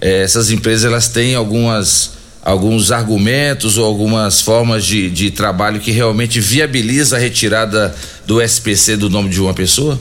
É, 0.00 0.22
essas 0.22 0.52
empresas 0.52 0.84
elas 0.84 1.08
têm 1.08 1.34
algumas 1.34 2.21
alguns 2.42 2.90
argumentos 2.90 3.78
ou 3.78 3.84
algumas 3.84 4.40
formas 4.40 4.84
de, 4.84 5.08
de 5.08 5.30
trabalho 5.30 5.80
que 5.80 5.92
realmente 5.92 6.40
viabiliza 6.40 7.16
a 7.16 7.18
retirada 7.18 7.94
do 8.26 8.42
SPC 8.42 8.96
do 8.96 9.08
nome 9.08 9.30
de 9.30 9.40
uma 9.40 9.54
pessoa? 9.54 9.98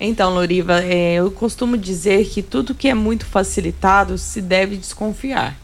Então, 0.00 0.32
Loriva, 0.32 0.82
é, 0.82 1.16
eu 1.16 1.30
costumo 1.30 1.76
dizer 1.76 2.24
que 2.26 2.42
tudo 2.42 2.74
que 2.74 2.88
é 2.88 2.94
muito 2.94 3.26
facilitado 3.26 4.16
se 4.16 4.40
deve 4.40 4.76
desconfiar, 4.76 5.58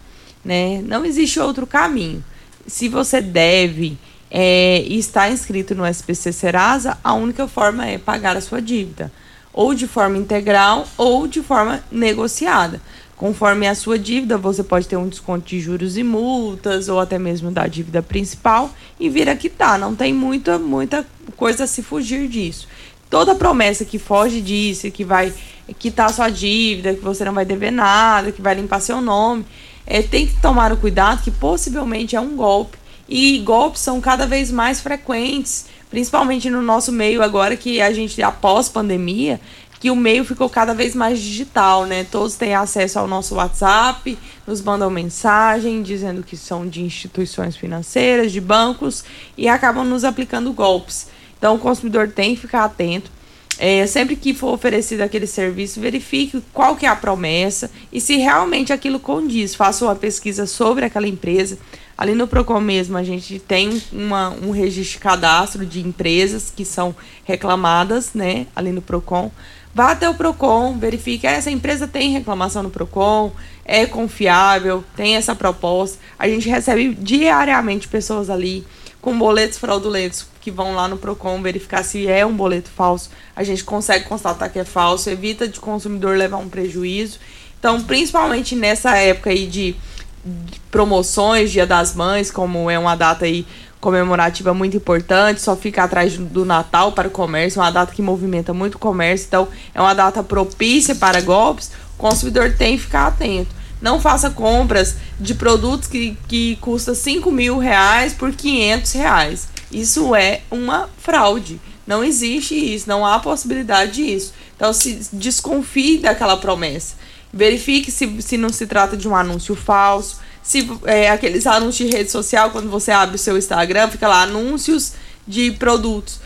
né? 0.44 0.82
Não 0.82 1.06
existe 1.06 1.40
outro 1.40 1.66
caminho. 1.66 2.22
Se 2.66 2.86
você 2.86 3.22
deve 3.22 3.96
é, 4.30 4.84
inscrito 5.32 5.74
no 5.74 5.86
SPC 5.86 6.32
Serasa, 6.32 6.98
a 7.02 7.14
única 7.14 7.48
forma 7.48 7.86
é 7.86 7.96
pagar 7.96 8.36
a 8.36 8.40
sua 8.42 8.60
dívida, 8.60 9.10
ou 9.54 9.74
de 9.74 9.86
forma 9.86 10.18
integral 10.18 10.86
ou 10.98 11.26
de 11.26 11.40
forma 11.40 11.82
negociada. 11.90 12.78
Conforme 13.16 13.66
a 13.66 13.74
sua 13.74 13.98
dívida, 13.98 14.36
você 14.36 14.62
pode 14.62 14.86
ter 14.86 14.96
um 14.96 15.08
desconto 15.08 15.46
de 15.46 15.58
juros 15.58 15.96
e 15.96 16.02
multas, 16.02 16.88
ou 16.88 17.00
até 17.00 17.18
mesmo 17.18 17.50
da 17.50 17.66
dívida 17.66 18.02
principal, 18.02 18.70
e 19.00 19.08
vir 19.08 19.28
a 19.28 19.34
quitar. 19.34 19.78
Não 19.78 19.94
tem 19.94 20.12
muita, 20.12 20.58
muita 20.58 21.06
coisa 21.34 21.64
a 21.64 21.66
se 21.66 21.82
fugir 21.82 22.28
disso. 22.28 22.68
Toda 23.08 23.34
promessa 23.34 23.86
que 23.86 23.98
foge 23.98 24.42
disso, 24.42 24.90
que 24.90 25.02
vai 25.02 25.32
quitar 25.78 26.12
sua 26.12 26.28
dívida, 26.28 26.94
que 26.94 27.00
você 27.00 27.24
não 27.24 27.32
vai 27.32 27.46
dever 27.46 27.72
nada, 27.72 28.30
que 28.32 28.42
vai 28.42 28.54
limpar 28.54 28.80
seu 28.80 29.00
nome, 29.00 29.46
é, 29.86 30.02
tem 30.02 30.26
que 30.26 30.40
tomar 30.40 30.70
o 30.72 30.76
cuidado 30.76 31.22
que 31.22 31.30
possivelmente 31.30 32.14
é 32.14 32.20
um 32.20 32.36
golpe. 32.36 32.76
E 33.08 33.38
golpes 33.38 33.80
são 33.80 34.00
cada 34.00 34.26
vez 34.26 34.50
mais 34.50 34.80
frequentes, 34.80 35.66
principalmente 35.88 36.50
no 36.50 36.60
nosso 36.60 36.90
meio 36.90 37.22
agora 37.22 37.56
que 37.56 37.80
a 37.80 37.92
gente, 37.92 38.20
após 38.20 38.68
pandemia, 38.68 39.40
que 39.86 39.90
o 39.92 39.94
meio 39.94 40.24
ficou 40.24 40.50
cada 40.50 40.74
vez 40.74 40.96
mais 40.96 41.20
digital, 41.20 41.86
né? 41.86 42.02
Todos 42.02 42.34
têm 42.34 42.56
acesso 42.56 42.98
ao 42.98 43.06
nosso 43.06 43.36
WhatsApp, 43.36 44.18
nos 44.44 44.60
mandam 44.60 44.90
mensagem 44.90 45.80
dizendo 45.80 46.24
que 46.24 46.36
são 46.36 46.66
de 46.66 46.82
instituições 46.82 47.56
financeiras, 47.56 48.32
de 48.32 48.40
bancos 48.40 49.04
e 49.38 49.46
acabam 49.46 49.84
nos 49.84 50.02
aplicando 50.02 50.52
golpes. 50.52 51.06
Então 51.38 51.54
o 51.54 51.58
consumidor 51.60 52.08
tem 52.08 52.34
que 52.34 52.40
ficar 52.40 52.64
atento. 52.64 53.12
É, 53.60 53.86
sempre 53.86 54.16
que 54.16 54.34
for 54.34 54.52
oferecido 54.52 55.02
aquele 55.02 55.26
serviço, 55.26 55.80
verifique 55.80 56.42
qual 56.52 56.74
que 56.74 56.84
é 56.84 56.88
a 56.88 56.96
promessa 56.96 57.70
e 57.92 58.00
se 58.00 58.16
realmente 58.16 58.72
aquilo 58.72 58.98
condiz. 58.98 59.54
Faça 59.54 59.84
uma 59.84 59.94
pesquisa 59.94 60.46
sobre 60.46 60.84
aquela 60.84 61.06
empresa. 61.06 61.58
Ali 61.96 62.12
no 62.12 62.26
Procon 62.26 62.60
mesmo, 62.60 62.96
a 62.98 63.04
gente 63.04 63.38
tem 63.38 63.80
uma, 63.92 64.30
um 64.30 64.50
registro 64.50 64.98
de 64.98 64.98
cadastro 64.98 65.64
de 65.64 65.80
empresas 65.80 66.52
que 66.54 66.64
são 66.64 66.92
reclamadas, 67.24 68.14
né, 68.14 68.48
ali 68.54 68.72
no 68.72 68.82
Procon. 68.82 69.30
Vá 69.76 69.90
até 69.90 70.08
o 70.08 70.14
Procon, 70.14 70.78
verifique, 70.78 71.26
essa 71.26 71.50
empresa 71.50 71.86
tem 71.86 72.10
reclamação 72.10 72.62
no 72.62 72.70
Procon, 72.70 73.30
é 73.62 73.84
confiável, 73.84 74.82
tem 74.96 75.16
essa 75.16 75.34
proposta. 75.34 75.98
A 76.18 76.26
gente 76.26 76.48
recebe 76.48 76.94
diariamente 76.94 77.86
pessoas 77.86 78.30
ali 78.30 78.66
com 79.02 79.18
boletos 79.18 79.58
fraudulentos 79.58 80.28
que 80.40 80.50
vão 80.50 80.74
lá 80.74 80.88
no 80.88 80.96
Procon 80.96 81.42
verificar 81.42 81.84
se 81.84 82.08
é 82.08 82.24
um 82.24 82.34
boleto 82.34 82.70
falso. 82.70 83.10
A 83.36 83.44
gente 83.44 83.64
consegue 83.64 84.06
constatar 84.06 84.50
que 84.50 84.58
é 84.58 84.64
falso, 84.64 85.10
evita 85.10 85.46
de 85.46 85.60
consumidor 85.60 86.16
levar 86.16 86.38
um 86.38 86.48
prejuízo. 86.48 87.18
Então, 87.58 87.82
principalmente 87.82 88.56
nessa 88.56 88.96
época 88.96 89.28
aí 89.28 89.46
de, 89.46 89.76
de 90.24 90.58
promoções, 90.70 91.52
Dia 91.52 91.66
das 91.66 91.94
Mães, 91.94 92.30
como 92.30 92.70
é 92.70 92.78
uma 92.78 92.96
data 92.96 93.26
aí 93.26 93.46
comemorativa 93.80 94.52
muito 94.54 94.76
importante, 94.76 95.40
só 95.40 95.56
fica 95.56 95.84
atrás 95.84 96.16
do 96.16 96.44
Natal 96.44 96.92
para 96.92 97.08
o 97.08 97.10
comércio, 97.10 97.60
uma 97.60 97.70
data 97.70 97.94
que 97.94 98.02
movimenta 98.02 98.52
muito 98.52 98.76
o 98.76 98.78
comércio, 98.78 99.26
então 99.26 99.48
é 99.74 99.80
uma 99.80 99.94
data 99.94 100.22
propícia 100.22 100.94
para 100.94 101.20
golpes, 101.20 101.70
o 101.94 101.98
consumidor 101.98 102.54
tem 102.56 102.76
que 102.76 102.84
ficar 102.84 103.06
atento. 103.06 103.54
Não 103.80 104.00
faça 104.00 104.30
compras 104.30 104.96
de 105.20 105.34
produtos 105.34 105.86
que, 105.86 106.16
que 106.26 106.56
custam 106.56 106.94
5 106.94 107.30
mil 107.30 107.58
reais 107.58 108.14
por 108.14 108.32
500 108.32 108.92
reais. 108.92 109.48
Isso 109.70 110.14
é 110.14 110.40
uma 110.50 110.88
fraude. 110.98 111.60
Não 111.86 112.02
existe 112.02 112.54
isso, 112.54 112.88
não 112.88 113.04
há 113.04 113.18
possibilidade 113.18 113.92
disso. 113.92 114.32
Então, 114.56 114.72
se 114.72 115.06
desconfie 115.12 115.98
daquela 115.98 116.36
promessa. 116.36 116.94
Verifique 117.36 117.92
se, 117.92 118.20
se 118.20 118.36
não 118.36 118.48
se 118.48 118.66
trata 118.66 118.96
de 118.96 119.06
um 119.08 119.14
anúncio 119.14 119.54
falso 119.54 120.16
se 120.46 120.70
é, 120.84 121.10
aqueles 121.10 121.44
anúncios 121.44 121.90
de 121.90 121.96
rede 121.96 122.08
social, 122.08 122.50
quando 122.50 122.70
você 122.70 122.92
abre 122.92 123.16
o 123.16 123.18
seu 123.18 123.36
Instagram, 123.36 123.90
fica 123.90 124.06
lá 124.06 124.22
anúncios 124.22 124.92
de 125.26 125.50
produtos. 125.50 126.20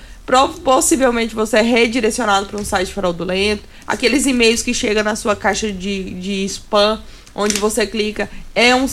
Possivelmente 0.62 1.34
você 1.34 1.56
é 1.56 1.62
redirecionado 1.62 2.46
para 2.46 2.60
um 2.60 2.64
site 2.64 2.92
fraudulento. 2.92 3.62
Aqueles 3.86 4.26
e-mails 4.26 4.62
que 4.62 4.74
chegam 4.74 5.02
na 5.02 5.16
sua 5.16 5.34
caixa 5.34 5.72
de, 5.72 6.10
de 6.20 6.44
spam, 6.44 7.00
onde 7.34 7.56
você 7.56 7.86
clica, 7.86 8.28
é 8.54 8.74
um, 8.74 8.86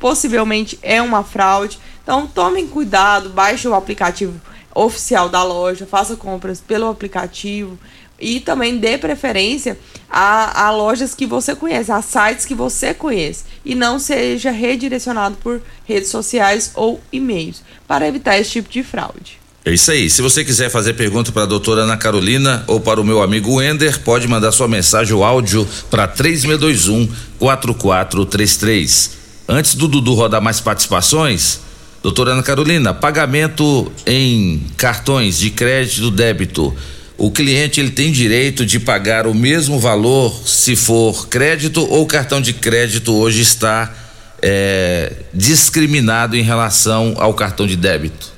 possivelmente 0.00 0.76
é 0.82 1.00
uma 1.00 1.22
fraude. 1.22 1.78
Então 2.02 2.26
tomem 2.26 2.66
cuidado, 2.66 3.28
baixe 3.28 3.68
o 3.68 3.74
aplicativo 3.74 4.40
oficial 4.74 5.28
da 5.28 5.44
loja, 5.44 5.86
faça 5.86 6.16
compras 6.16 6.60
pelo 6.60 6.88
aplicativo 6.90 7.78
e 8.24 8.40
também 8.40 8.78
dê 8.78 8.96
preferência 8.96 9.78
a, 10.08 10.66
a 10.66 10.70
lojas 10.70 11.14
que 11.14 11.26
você 11.26 11.54
conhece, 11.54 11.92
a 11.92 12.00
sites 12.00 12.46
que 12.46 12.54
você 12.54 12.94
conhece 12.94 13.44
e 13.64 13.74
não 13.74 13.98
seja 13.98 14.50
redirecionado 14.50 15.36
por 15.42 15.60
redes 15.84 16.08
sociais 16.08 16.72
ou 16.74 17.00
e-mails 17.12 17.62
para 17.86 18.08
evitar 18.08 18.38
esse 18.38 18.52
tipo 18.52 18.70
de 18.70 18.82
fraude. 18.82 19.38
É 19.66 19.72
isso 19.72 19.90
aí. 19.90 20.08
Se 20.08 20.22
você 20.22 20.44
quiser 20.44 20.70
fazer 20.70 20.94
pergunta 20.94 21.32
para 21.32 21.42
a 21.42 21.46
doutora 21.46 21.82
Ana 21.82 21.96
Carolina 21.96 22.64
ou 22.66 22.80
para 22.80 23.00
o 23.00 23.04
meu 23.04 23.22
amigo 23.22 23.56
Wender, 23.56 24.00
pode 24.00 24.26
mandar 24.26 24.52
sua 24.52 24.68
mensagem 24.68 25.14
ou 25.14 25.22
áudio 25.22 25.68
para 25.90 26.06
3621 26.06 27.08
4433. 27.38 29.10
Antes 29.46 29.74
do 29.74 29.86
Dudu 29.86 30.14
rodar 30.14 30.40
mais 30.40 30.60
participações, 30.60 31.60
Doutora 32.04 32.32
Ana 32.32 32.42
Carolina, 32.42 32.92
pagamento 32.92 33.90
em 34.04 34.62
cartões 34.76 35.38
de 35.38 35.48
crédito 35.48 36.10
débito. 36.10 36.76
O 37.16 37.30
cliente 37.30 37.80
ele 37.80 37.90
tem 37.90 38.10
direito 38.10 38.66
de 38.66 38.80
pagar 38.80 39.26
o 39.26 39.34
mesmo 39.34 39.78
valor 39.78 40.32
se 40.46 40.74
for 40.74 41.28
crédito 41.28 41.86
ou 41.88 42.06
cartão 42.06 42.40
de 42.40 42.52
crédito 42.52 43.14
hoje 43.14 43.40
está 43.40 43.94
é, 44.42 45.12
discriminado 45.32 46.36
em 46.36 46.42
relação 46.42 47.14
ao 47.16 47.32
cartão 47.32 47.66
de 47.66 47.76
débito? 47.76 48.34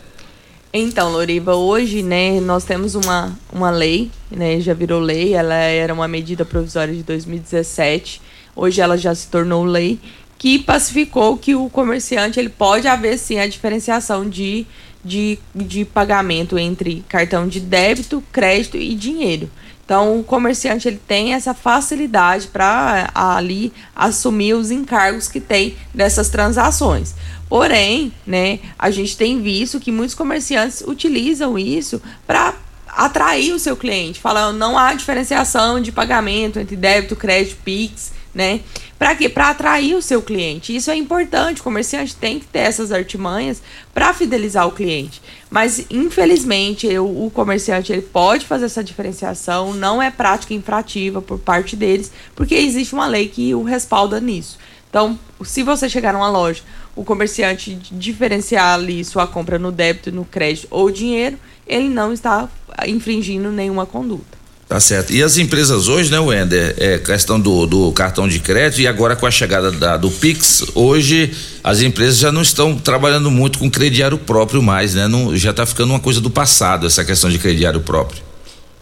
Então, 0.73 1.11
Loriva, 1.11 1.55
hoje, 1.55 2.03
né, 2.03 2.39
nós 2.39 2.65
temos 2.65 2.95
uma, 2.95 3.37
uma 3.51 3.71
lei, 3.71 4.11
né, 4.31 4.61
já 4.61 4.75
virou 4.75 5.01
lei, 5.01 5.33
ela 5.33 5.55
era 5.55 5.95
uma 5.95 6.07
medida 6.07 6.45
provisória 6.45 6.95
de 6.95 7.03
2017, 7.03 8.21
hoje 8.55 8.83
ela 8.83 8.99
já 8.99 9.15
se 9.15 9.27
tornou 9.29 9.65
lei, 9.65 9.99
que 10.37 10.59
pacificou 10.59 11.39
que 11.39 11.55
o 11.55 11.71
comerciante 11.71 12.39
ele 12.39 12.51
pode 12.51 12.87
haver 12.87 13.19
sim 13.19 13.39
a 13.39 13.47
diferenciação 13.47 14.29
de, 14.29 14.67
de, 15.07 15.39
de 15.55 15.85
pagamento 15.85 16.59
entre 16.59 17.05
cartão 17.09 17.47
de 17.47 17.61
débito, 17.61 18.23
crédito 18.33 18.77
e 18.77 18.95
dinheiro. 18.95 19.49
Então, 19.85 20.19
o 20.19 20.25
comerciante 20.25 20.89
ele 20.89 21.01
tem 21.07 21.33
essa 21.33 21.55
facilidade 21.55 22.49
para 22.49 23.09
ali 23.15 23.73
assumir 23.95 24.55
os 24.55 24.73
encargos 24.73 25.29
que 25.29 25.41
tem 25.41 25.77
dessas 25.95 26.29
transações. 26.29 27.15
Porém, 27.49 28.13
né, 28.27 28.59
a 28.77 28.91
gente 28.91 29.17
tem 29.17 29.41
visto 29.41 29.79
que 29.79 29.93
muitos 29.93 30.17
comerciantes 30.17 30.83
utilizam 30.85 31.57
isso 31.57 32.03
para 32.27 32.55
atrair 32.89 33.53
o 33.53 33.59
seu 33.61 33.77
cliente, 33.77 34.19
falando 34.19 34.57
não 34.57 34.77
há 34.77 34.93
diferenciação 34.95 35.81
de 35.81 35.93
pagamento 35.93 36.59
entre 36.59 36.75
débito, 36.75 37.15
crédito, 37.15 37.59
Pix, 37.63 38.13
né? 38.37 38.61
Para 38.99 39.15
quê? 39.17 39.31
Para 39.31 39.49
atrair 39.49 39.95
o 39.95 40.03
seu 40.03 40.21
cliente. 40.21 40.77
Isso 40.77 40.91
é 40.91 40.97
importante. 40.97 41.63
O 41.63 41.65
comerciante 41.65 42.15
tem 42.15 42.39
que 42.39 42.45
ter 42.45 42.59
essas 42.59 42.93
artimanhas 42.93 43.63
para 43.95 44.13
fidelizar 44.13 44.69
o 44.69 44.73
cliente. 44.73 45.23
Mas 45.51 45.87
infelizmente, 45.91 46.87
eu, 46.87 47.07
o 47.07 47.31
comerciante 47.31 47.91
ele 47.91 48.03
pode 48.03 48.45
fazer 48.45 48.67
essa 48.67 48.85
diferenciação, 48.85 49.73
não 49.73 50.03
é 50.03 50.11
prática 50.11 50.53
infrativa 50.53 51.23
por 51.23 51.39
parte 51.39 51.75
deles, 51.75 52.13
porque 52.35 52.55
existe 52.55 52.95
uma 52.95 53.07
lei 53.07 53.27
que 53.27 53.55
o 53.55 53.63
respalda 53.63 54.21
nisso. 54.21 54.59
Então, 54.91 55.19
se 55.43 55.63
você 55.63 55.89
chegar 55.89 56.13
numa 56.13 56.29
loja, 56.29 56.63
o 56.95 57.05
comerciante 57.05 57.75
diferenciar 57.91 58.75
ali 58.75 59.03
sua 59.03 59.27
compra 59.27 59.59
no 59.59 59.73
débito, 59.73 60.13
no 60.13 60.27
crédito 60.27 60.69
ou 60.71 60.91
dinheiro, 60.91 61.39
ele 61.67 61.89
não 61.89 62.13
está 62.13 62.51
infringindo 62.87 63.51
nenhuma 63.51 63.87
conduta. 63.87 64.37
Tá 64.69 64.81
certo. 64.81 65.13
E 65.13 65.23
as 65.23 65.39
empresas 65.39 65.87
hoje, 65.87 66.11
né, 66.11 66.19
Wender, 66.19 66.75
é 66.77 66.99
questão 66.99 67.39
do, 67.39 67.67
do 67.67 67.93
cartão 67.93 68.27
de 68.27 68.41
crédito 68.41 68.81
e 68.81 68.89
agora 68.89 69.15
com 69.15 69.25
a 69.25 69.31
chegada 69.31 69.71
da, 69.71 69.97
do 69.97 70.11
Pix, 70.11 70.65
hoje 70.75 71.33
as 71.63 71.83
empresas 71.83 72.19
já 72.19 72.33
não 72.33 72.43
estão 72.43 72.77
trabalhando 72.77 73.31
muito 73.31 73.61
com 73.61 73.71
crediário 73.71 74.19
próprio 74.19 74.61
mais, 74.61 74.95
né? 74.95 75.07
Não, 75.07 75.37
já 75.37 75.51
está 75.51 75.65
ficando 75.65 75.91
uma 75.91 76.01
coisa 76.01 76.21
do 76.21 76.31
passado 76.31 76.85
essa 76.85 77.05
questão 77.05 77.31
de 77.31 77.39
crediário 77.39 77.81
próprio. 77.81 78.21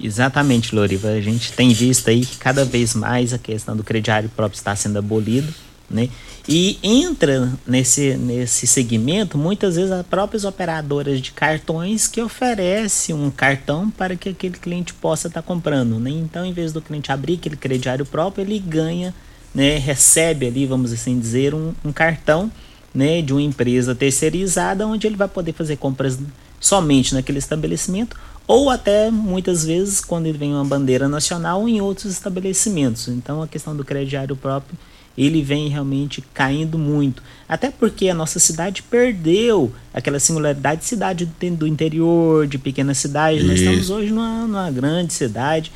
Exatamente, 0.00 0.74
Loriva. 0.74 1.08
A 1.08 1.20
gente 1.20 1.52
tem 1.52 1.74
visto 1.74 2.08
aí 2.08 2.24
que 2.24 2.38
cada 2.38 2.64
vez 2.64 2.94
mais 2.94 3.34
a 3.34 3.38
questão 3.38 3.76
do 3.76 3.84
crediário 3.84 4.30
próprio 4.34 4.56
está 4.56 4.74
sendo 4.74 4.98
abolido 4.98 5.52
né? 5.88 6.08
E 6.48 6.78
entra 6.82 7.52
nesse, 7.66 8.16
nesse 8.16 8.66
segmento 8.66 9.38
muitas 9.38 9.76
vezes 9.76 9.90
as 9.90 10.04
próprias 10.06 10.44
operadoras 10.44 11.20
de 11.20 11.32
cartões 11.32 12.06
que 12.06 12.20
oferecem 12.20 13.14
um 13.14 13.30
cartão 13.30 13.90
para 13.90 14.16
que 14.16 14.30
aquele 14.30 14.58
cliente 14.58 14.92
possa 14.92 15.28
estar 15.28 15.40
tá 15.40 15.46
comprando. 15.46 15.98
Né? 15.98 16.10
Então, 16.10 16.44
em 16.44 16.52
vez 16.52 16.72
do 16.72 16.82
cliente 16.82 17.10
abrir 17.10 17.34
aquele 17.34 17.56
crediário 17.56 18.04
próprio, 18.04 18.44
ele 18.44 18.58
ganha, 18.58 19.14
né, 19.54 19.78
recebe 19.78 20.46
ali, 20.46 20.66
vamos 20.66 20.92
assim 20.92 21.18
dizer, 21.18 21.54
um, 21.54 21.72
um 21.84 21.92
cartão 21.92 22.50
né, 22.94 23.22
de 23.22 23.32
uma 23.32 23.42
empresa 23.42 23.94
terceirizada 23.94 24.86
onde 24.86 25.06
ele 25.06 25.16
vai 25.16 25.28
poder 25.28 25.52
fazer 25.52 25.76
compras 25.76 26.18
somente 26.60 27.14
naquele 27.14 27.38
estabelecimento 27.38 28.16
ou 28.46 28.68
até 28.68 29.10
muitas 29.10 29.64
vezes 29.64 30.00
quando 30.00 30.26
ele 30.26 30.38
vem 30.38 30.52
uma 30.52 30.64
bandeira 30.64 31.08
nacional 31.08 31.66
em 31.68 31.80
outros 31.80 32.12
estabelecimentos. 32.12 33.08
Então 33.08 33.42
a 33.42 33.48
questão 33.48 33.74
do 33.74 33.84
crediário 33.84 34.36
próprio 34.36 34.76
ele 35.16 35.42
vem 35.42 35.68
realmente 35.68 36.22
caindo 36.34 36.78
muito. 36.78 37.22
Até 37.48 37.70
porque 37.70 38.08
a 38.08 38.14
nossa 38.14 38.38
cidade 38.38 38.82
perdeu 38.82 39.72
aquela 39.92 40.18
singularidade 40.18 40.80
de 40.80 40.86
cidade 40.86 41.26
do 41.26 41.66
interior, 41.66 42.46
de 42.46 42.58
pequena 42.58 42.94
cidade. 42.94 43.38
Isso. 43.38 43.46
Nós 43.46 43.60
estamos 43.60 43.90
hoje 43.90 44.10
numa, 44.10 44.46
numa 44.46 44.70
grande 44.70 45.12
cidade 45.12 45.70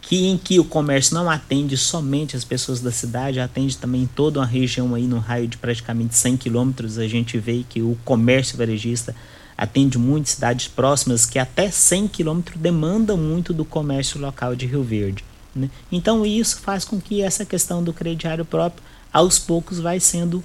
que 0.00 0.26
em 0.26 0.36
que 0.36 0.58
o 0.58 0.64
comércio 0.64 1.14
não 1.14 1.30
atende 1.30 1.76
somente 1.76 2.36
as 2.36 2.44
pessoas 2.44 2.80
da 2.80 2.90
cidade, 2.90 3.38
atende 3.38 3.78
também 3.78 4.04
toda 4.04 4.40
uma 4.40 4.46
região 4.46 4.94
aí 4.96 5.06
no 5.06 5.18
raio 5.18 5.46
de 5.46 5.56
praticamente 5.56 6.16
100 6.16 6.36
quilômetros. 6.38 6.98
A 6.98 7.06
gente 7.06 7.38
vê 7.38 7.64
que 7.68 7.80
o 7.80 7.96
comércio 8.04 8.58
varejista 8.58 9.14
atende 9.56 9.96
muitas 9.98 10.32
cidades 10.32 10.66
próximas 10.66 11.24
que 11.24 11.38
até 11.38 11.70
100 11.70 12.08
quilômetros 12.08 12.60
demanda 12.60 13.16
muito 13.16 13.54
do 13.54 13.64
comércio 13.64 14.20
local 14.20 14.56
de 14.56 14.66
Rio 14.66 14.82
Verde. 14.82 15.24
Né? 15.54 15.68
Então 15.90 16.24
isso 16.24 16.60
faz 16.60 16.84
com 16.84 17.00
que 17.00 17.20
essa 17.20 17.44
questão 17.44 17.82
do 17.82 17.92
crediário 17.92 18.44
próprio 18.44 18.82
aos 19.12 19.38
poucos 19.38 19.78
vai 19.78 20.00
sendo 20.00 20.42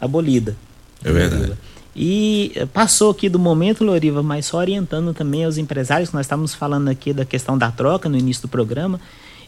abolida. 0.00 0.56
É 1.02 1.10
verdade. 1.10 1.54
E 1.94 2.52
eh, 2.54 2.66
passou 2.66 3.10
aqui 3.10 3.28
do 3.28 3.38
momento, 3.38 3.84
Loriva, 3.84 4.22
mas 4.22 4.46
só 4.46 4.58
orientando 4.58 5.12
também 5.12 5.44
aos 5.44 5.58
empresários, 5.58 6.12
nós 6.12 6.26
estávamos 6.26 6.54
falando 6.54 6.88
aqui 6.88 7.12
da 7.12 7.24
questão 7.24 7.56
da 7.56 7.70
troca 7.70 8.08
no 8.08 8.16
início 8.16 8.42
do 8.42 8.48
programa, 8.48 9.00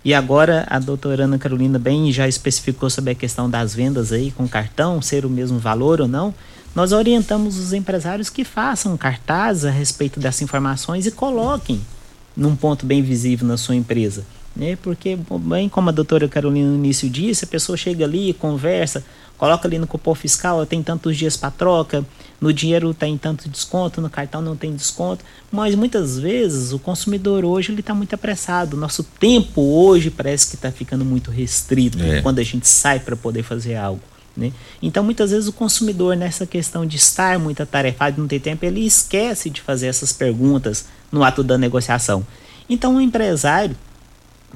e 0.04 0.12
agora 0.12 0.66
a 0.68 0.78
doutora 0.78 1.24
Ana 1.24 1.38
Carolina 1.38 1.78
bem 1.78 2.12
já 2.12 2.28
especificou 2.28 2.90
sobre 2.90 3.12
a 3.12 3.14
questão 3.14 3.48
das 3.48 3.74
vendas 3.74 4.12
aí 4.12 4.30
com 4.30 4.46
cartão, 4.46 5.00
ser 5.00 5.24
o 5.24 5.30
mesmo 5.30 5.58
valor 5.58 6.02
ou 6.02 6.08
não. 6.08 6.34
Nós 6.74 6.92
orientamos 6.92 7.58
os 7.58 7.72
empresários 7.72 8.28
que 8.28 8.44
façam 8.44 8.96
cartaz 8.98 9.64
a 9.64 9.70
respeito 9.70 10.20
dessas 10.20 10.42
informações 10.42 11.06
e 11.06 11.10
coloquem 11.10 11.80
num 12.36 12.54
ponto 12.54 12.84
bem 12.84 13.00
visível 13.00 13.46
na 13.46 13.56
sua 13.56 13.76
empresa 13.76 14.24
né? 14.56 14.76
Porque, 14.82 15.18
bem 15.40 15.68
como 15.68 15.88
a 15.88 15.92
doutora 15.92 16.28
Carolina 16.28 16.68
no 16.68 16.76
início 16.76 17.08
disse, 17.08 17.44
a 17.44 17.48
pessoa 17.48 17.76
chega 17.76 18.04
ali, 18.04 18.32
conversa, 18.34 19.04
coloca 19.36 19.66
ali 19.66 19.78
no 19.78 19.86
cupom 19.86 20.14
fiscal, 20.14 20.64
tem 20.64 20.82
tantos 20.82 21.16
dias 21.16 21.36
para 21.36 21.50
troca, 21.50 22.04
no 22.40 22.52
dinheiro 22.52 22.94
tem 22.94 23.18
tanto 23.18 23.48
desconto, 23.48 24.00
no 24.00 24.08
cartão 24.08 24.40
não 24.40 24.54
tem 24.54 24.74
desconto, 24.74 25.24
mas 25.50 25.74
muitas 25.74 26.18
vezes 26.18 26.72
o 26.72 26.78
consumidor 26.78 27.44
hoje 27.44 27.72
ele 27.72 27.80
está 27.80 27.94
muito 27.94 28.14
apressado. 28.14 28.76
Nosso 28.76 29.02
tempo 29.02 29.60
hoje 29.60 30.10
parece 30.10 30.48
que 30.48 30.54
está 30.54 30.70
ficando 30.70 31.04
muito 31.04 31.30
restrito 31.30 32.02
é. 32.02 32.22
quando 32.22 32.38
a 32.38 32.44
gente 32.44 32.68
sai 32.68 33.00
para 33.00 33.16
poder 33.16 33.42
fazer 33.42 33.76
algo. 33.76 34.02
Né? 34.36 34.52
Então, 34.82 35.04
muitas 35.04 35.30
vezes 35.30 35.48
o 35.48 35.52
consumidor, 35.52 36.16
nessa 36.16 36.44
questão 36.44 36.84
de 36.84 36.96
estar 36.96 37.38
muito 37.38 37.62
atarefado, 37.62 38.20
não 38.20 38.28
ter 38.28 38.40
tempo, 38.40 38.64
ele 38.64 38.84
esquece 38.84 39.48
de 39.48 39.60
fazer 39.60 39.86
essas 39.86 40.12
perguntas 40.12 40.86
no 41.10 41.22
ato 41.22 41.42
da 41.42 41.56
negociação. 41.56 42.26
Então, 42.68 42.96
o 42.96 43.00
empresário 43.00 43.76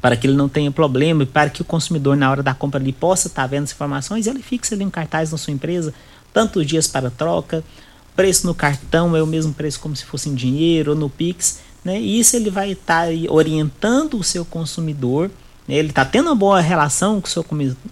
para 0.01 0.16
que 0.16 0.26
ele 0.26 0.36
não 0.36 0.49
tenha 0.49 0.70
problema 0.70 1.22
e 1.22 1.26
para 1.26 1.51
que 1.51 1.62
o 1.62 1.64
consumidor, 1.64 2.16
na 2.16 2.30
hora 2.30 2.42
da 2.42 2.55
compra, 2.55 2.80
ali, 2.80 2.92
possa 2.92 3.28
estar 3.28 3.42
tá 3.42 3.49
vendo 3.49 3.64
as 3.64 3.72
informações, 3.72 4.26
ele 4.26 4.42
fixa 4.42 4.74
ali 4.74 4.84
um 4.84 4.90
cartaz 4.90 5.32
na 5.32 5.38
sua 5.38 5.53
empresa, 5.53 5.92
tantos 6.32 6.66
dias 6.66 6.86
para 6.86 7.11
troca, 7.11 7.64
preço 8.14 8.46
no 8.46 8.55
cartão 8.55 9.16
é 9.16 9.22
o 9.22 9.26
mesmo 9.26 9.55
preço 9.55 9.78
como 9.78 9.94
se 9.94 10.05
fosse 10.05 10.28
em 10.28 10.34
dinheiro 10.34 10.90
ou 10.90 10.96
no 10.96 11.09
Pix, 11.09 11.61
né? 11.84 12.01
E 12.01 12.18
isso 12.18 12.34
ele 12.34 12.51
vai 12.51 12.72
estar 12.72 13.07
tá 13.07 13.12
orientando 13.28 14.18
o 14.18 14.24
seu 14.24 14.44
consumidor, 14.44 15.30
né? 15.68 15.76
ele 15.76 15.90
está 15.90 16.05
tendo 16.05 16.26
uma 16.26 16.34
boa 16.34 16.61
relação 16.61 17.20
com 17.20 17.28
o 17.28 17.30
seu 17.30 17.44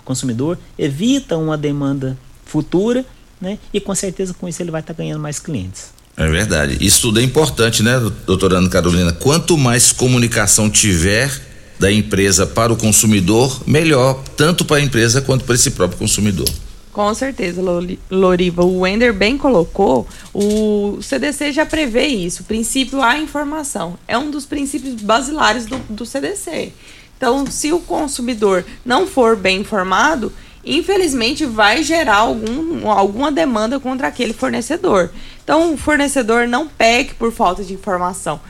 consumidor, 0.04 0.58
evita 0.76 1.36
uma 1.36 1.56
demanda 1.56 2.18
futura, 2.44 3.04
né? 3.40 3.58
E 3.72 3.80
com 3.80 3.94
certeza 3.94 4.34
com 4.34 4.48
isso 4.48 4.60
ele 4.60 4.72
vai 4.72 4.80
estar 4.80 4.94
tá 4.94 4.98
ganhando 4.98 5.20
mais 5.20 5.38
clientes. 5.38 5.90
É 6.16 6.26
verdade. 6.26 6.78
Isso 6.80 7.02
tudo 7.02 7.20
é 7.20 7.22
importante, 7.22 7.82
né, 7.82 8.00
doutora 8.26 8.56
Ana 8.56 8.70
Carolina? 8.70 9.12
Quanto 9.12 9.56
mais 9.56 9.92
comunicação 9.92 10.70
tiver, 10.70 11.30
da 11.78 11.92
empresa 11.92 12.46
para 12.46 12.72
o 12.72 12.76
consumidor 12.76 13.62
melhor, 13.66 14.22
tanto 14.36 14.64
para 14.64 14.76
a 14.76 14.80
empresa 14.80 15.20
quanto 15.20 15.44
para 15.44 15.54
esse 15.54 15.70
próprio 15.72 15.98
consumidor. 15.98 16.48
Com 16.96 17.12
certeza, 17.12 17.60
Loriva. 18.10 18.64
O 18.64 18.80
Wender 18.80 19.12
bem 19.12 19.36
colocou, 19.36 20.06
o 20.32 20.98
CDC 21.02 21.52
já 21.52 21.66
prevê 21.66 22.06
isso. 22.06 22.42
O 22.42 22.46
princípio 22.46 23.02
a 23.02 23.18
informação. 23.18 23.98
É 24.08 24.16
um 24.16 24.30
dos 24.30 24.46
princípios 24.46 25.02
basilares 25.02 25.66
do, 25.66 25.76
do 25.90 26.06
CDC. 26.06 26.72
Então, 27.14 27.44
se 27.46 27.70
o 27.70 27.80
consumidor 27.80 28.64
não 28.82 29.06
for 29.06 29.36
bem 29.36 29.60
informado, 29.60 30.32
infelizmente 30.64 31.44
vai 31.44 31.82
gerar 31.82 32.16
algum, 32.16 32.88
alguma 32.90 33.30
demanda 33.30 33.78
contra 33.78 34.08
aquele 34.08 34.32
fornecedor. 34.32 35.10
Então, 35.44 35.74
o 35.74 35.76
fornecedor 35.76 36.48
não 36.48 36.66
peque 36.66 37.14
por 37.14 37.30
falta 37.30 37.62
de 37.62 37.74
informação 37.74 38.40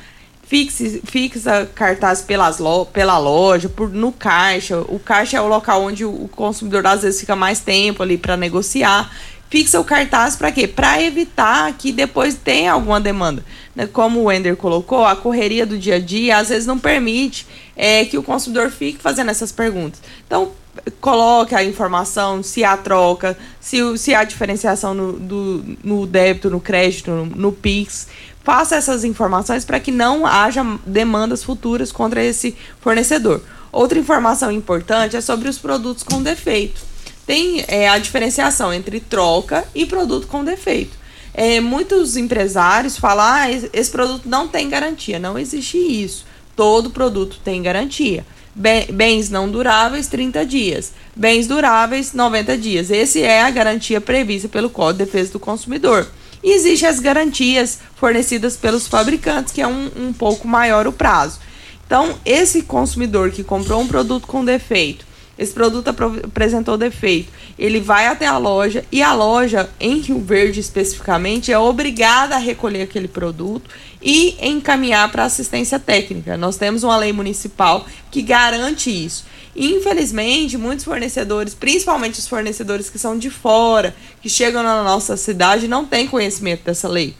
fixe, 0.47 1.03
fixa 1.05 1.69
cartaz 1.75 2.23
pelas 2.23 2.59
lo, 2.59 2.87
pela 2.87 3.19
loja, 3.19 3.69
por, 3.69 3.91
no 3.91 4.13
caixa. 4.13 4.79
O 4.89 4.99
caixa 4.99 5.37
é 5.37 5.41
o 5.41 5.49
local 5.49 5.83
onde 5.83 6.05
o 6.05 6.29
consumidor 6.29 6.87
às 6.87 7.03
vezes 7.03 7.21
fica 7.21 7.37
mais 7.37 7.61
tempo 7.61 8.03
ali 8.03 8.17
para 8.17 8.37
negociar. 8.37 9.11
Fixa 9.49 9.79
o 9.79 9.85
cartaz 9.85 10.35
para 10.35 10.51
quê? 10.51 10.67
Para 10.67 11.01
evitar 11.03 11.73
que 11.75 11.93
depois 11.93 12.35
tenha 12.35 12.73
alguma 12.73 13.01
demanda. 13.01 13.45
Né? 13.75 13.87
Como 13.87 14.21
o 14.21 14.25
Wender 14.25 14.57
colocou, 14.57 15.05
a 15.05 15.15
correria 15.15 15.65
do 15.65 15.79
dia 15.79 15.97
a 15.97 16.01
dia 16.01 16.39
às 16.39 16.49
vezes 16.49 16.67
não 16.67 16.79
permite 16.79 17.47
é, 17.77 18.05
que 18.05 18.19
o 18.19 18.23
consumidor 18.23 18.71
fique 18.71 19.01
fazendo 19.01 19.31
essas 19.31 19.53
perguntas. 19.53 20.01
Então, 20.27 20.53
coloque 21.01 21.55
a 21.55 21.65
informação, 21.65 22.43
se 22.43 22.65
há 22.65 22.77
troca, 22.77 23.37
se, 23.61 23.79
se 23.99 24.15
há 24.15 24.25
diferenciação 24.25 24.95
no, 24.95 25.13
do, 25.13 25.77
no 25.83 26.07
débito, 26.07 26.51
no 26.51 26.61
crédito, 26.61 27.11
no, 27.11 27.27
no 27.27 27.53
PIX. 27.53 28.09
Faça 28.47 28.77
essas 28.77 29.03
informações 29.03 29.65
para 29.65 29.81
que 29.81 29.91
não 29.91 30.25
haja 30.25 30.65
demandas 30.87 31.43
futuras 31.43 31.91
contra 31.91 32.23
esse 32.23 32.57
fornecedor. 32.81 33.43
Outra 33.73 33.99
informação 33.99 34.53
importante 34.53 35.17
é 35.17 35.21
sobre 35.21 35.49
os 35.49 35.59
produtos 35.59 36.05
com 36.05 36.23
defeito. 36.23 36.81
Tem 37.27 37.65
é, 37.67 37.89
a 37.89 37.99
diferenciação 37.99 38.73
entre 38.73 39.01
troca 39.01 39.67
e 39.75 39.85
produto 39.85 40.29
com 40.29 40.45
defeito. 40.45 40.97
É, 41.35 41.61
muitos 41.61 42.17
empresários 42.17 42.97
falam: 42.97 43.27
ah, 43.27 43.51
esse 43.51 43.91
produto 43.91 44.29
não 44.29 44.47
tem 44.47 44.69
garantia. 44.69 45.19
Não 45.19 45.37
existe 45.37 45.77
isso. 45.77 46.25
Todo 46.55 46.91
produto 46.91 47.41
tem 47.45 47.61
garantia 47.61 48.25
bens 48.57 49.29
não 49.29 49.51
duráveis 49.51 50.07
30 50.07 50.47
dias, 50.47 50.93
bens 51.15 51.47
duráveis 51.47 52.15
90 52.15 52.57
dias. 52.57 52.91
Esse 52.91 53.23
é 53.23 53.43
a 53.43 53.51
garantia 53.51 54.01
prevista 54.01 54.49
pelo 54.49 54.71
Código 54.71 55.05
de 55.05 55.05
Defesa 55.05 55.33
do 55.33 55.41
Consumidor. 55.41 56.07
E 56.47 56.53
existem 56.53 56.89
as 56.89 57.01
garantias 57.01 57.81
fornecidas 57.97 58.57
pelos 58.57 58.87
fabricantes, 58.87 59.53
que 59.53 59.61
é 59.61 59.67
um, 59.67 59.91
um 59.97 60.13
pouco 60.13 60.47
maior 60.47 60.87
o 60.87 60.93
prazo. 60.93 61.41
Então, 61.85 62.15
esse 62.25 62.63
consumidor 62.63 63.33
que 63.33 63.43
comprou 63.43 63.81
um 63.81 63.89
produto 63.89 64.29
com 64.29 64.45
defeito 64.45 65.05
esse 65.39 65.53
produto 65.53 65.89
apresentou 65.89 66.79
defeito. 66.79 67.31
Ele 67.59 67.79
vai 67.79 68.07
até 68.07 68.27
a 68.27 68.39
loja 68.39 68.85
e 68.91 69.03
a 69.03 69.13
loja, 69.13 69.69
em 69.79 69.99
Rio 69.99 70.19
Verde 70.19 70.61
especificamente, 70.61 71.53
é 71.53 71.59
obrigada 71.59 72.37
a 72.37 72.39
recolher 72.39 72.83
aquele 72.83 73.09
produto 73.09 73.71
e 74.03 74.37
encaminhar 74.41 75.11
para 75.13 75.25
assistência 75.25 75.79
técnica. 75.79 76.37
Nós 76.37 76.57
temos 76.57 76.83
uma 76.83 76.97
lei 76.97 77.13
municipal 77.13 77.87
que 78.11 78.23
garante 78.23 78.91
isso. 78.91 79.27
Infelizmente, 79.57 80.59
muitos 80.59 80.85
fornecedores, 80.85 81.55
principalmente 81.55 82.19
os 82.19 82.29
fornecedores 82.29 82.91
que 82.91 82.99
são 82.99 83.19
de 83.19 83.31
fora, 83.31 83.97
que 84.21 84.29
chegam 84.29 84.63
na 84.63 84.85
nossa 84.85 85.17
cidade, 85.17 85.67
não 85.67 85.87
têm 85.87 86.07
conhecimento 86.07 86.65
dessa 86.65 86.87
lei. 86.87 87.15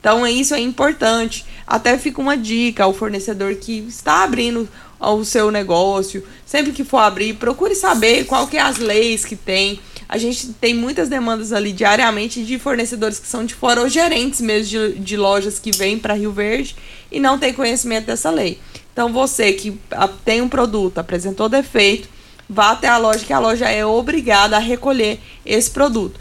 Então, 0.00 0.26
isso 0.26 0.54
é 0.54 0.60
importante. 0.60 1.44
Até 1.66 1.96
fica 1.98 2.20
uma 2.20 2.36
dica 2.36 2.84
ao 2.84 2.94
fornecedor 2.94 3.54
que 3.56 3.84
está 3.86 4.24
abrindo 4.24 4.68
o 4.98 5.24
seu 5.24 5.50
negócio, 5.50 6.24
sempre 6.46 6.72
que 6.72 6.84
for 6.84 6.98
abrir, 6.98 7.34
procure 7.34 7.74
saber 7.74 8.24
qual 8.24 8.46
que 8.46 8.56
é 8.56 8.60
as 8.60 8.78
leis 8.78 9.24
que 9.24 9.36
tem. 9.36 9.80
A 10.08 10.16
gente 10.16 10.48
tem 10.54 10.74
muitas 10.74 11.08
demandas 11.08 11.52
ali 11.52 11.72
diariamente 11.72 12.44
de 12.44 12.58
fornecedores 12.58 13.18
que 13.18 13.26
são 13.26 13.44
de 13.44 13.54
fora 13.54 13.80
ou 13.80 13.88
gerentes 13.88 14.40
mesmo 14.40 14.92
de, 14.92 14.98
de 14.98 15.16
lojas 15.16 15.58
que 15.58 15.70
vêm 15.70 15.98
para 15.98 16.14
Rio 16.14 16.32
Verde 16.32 16.76
e 17.10 17.18
não 17.18 17.38
tem 17.38 17.52
conhecimento 17.52 18.06
dessa 18.06 18.30
lei. 18.30 18.58
Então 18.92 19.12
você 19.12 19.52
que 19.52 19.78
tem 20.24 20.42
um 20.42 20.48
produto, 20.48 20.98
apresentou 20.98 21.48
defeito, 21.48 22.08
vá 22.48 22.72
até 22.72 22.88
a 22.88 22.98
loja 22.98 23.24
que 23.24 23.32
a 23.32 23.38
loja 23.38 23.68
é 23.68 23.84
obrigada 23.84 24.56
a 24.56 24.60
recolher 24.60 25.20
esse 25.44 25.70
produto. 25.70 26.20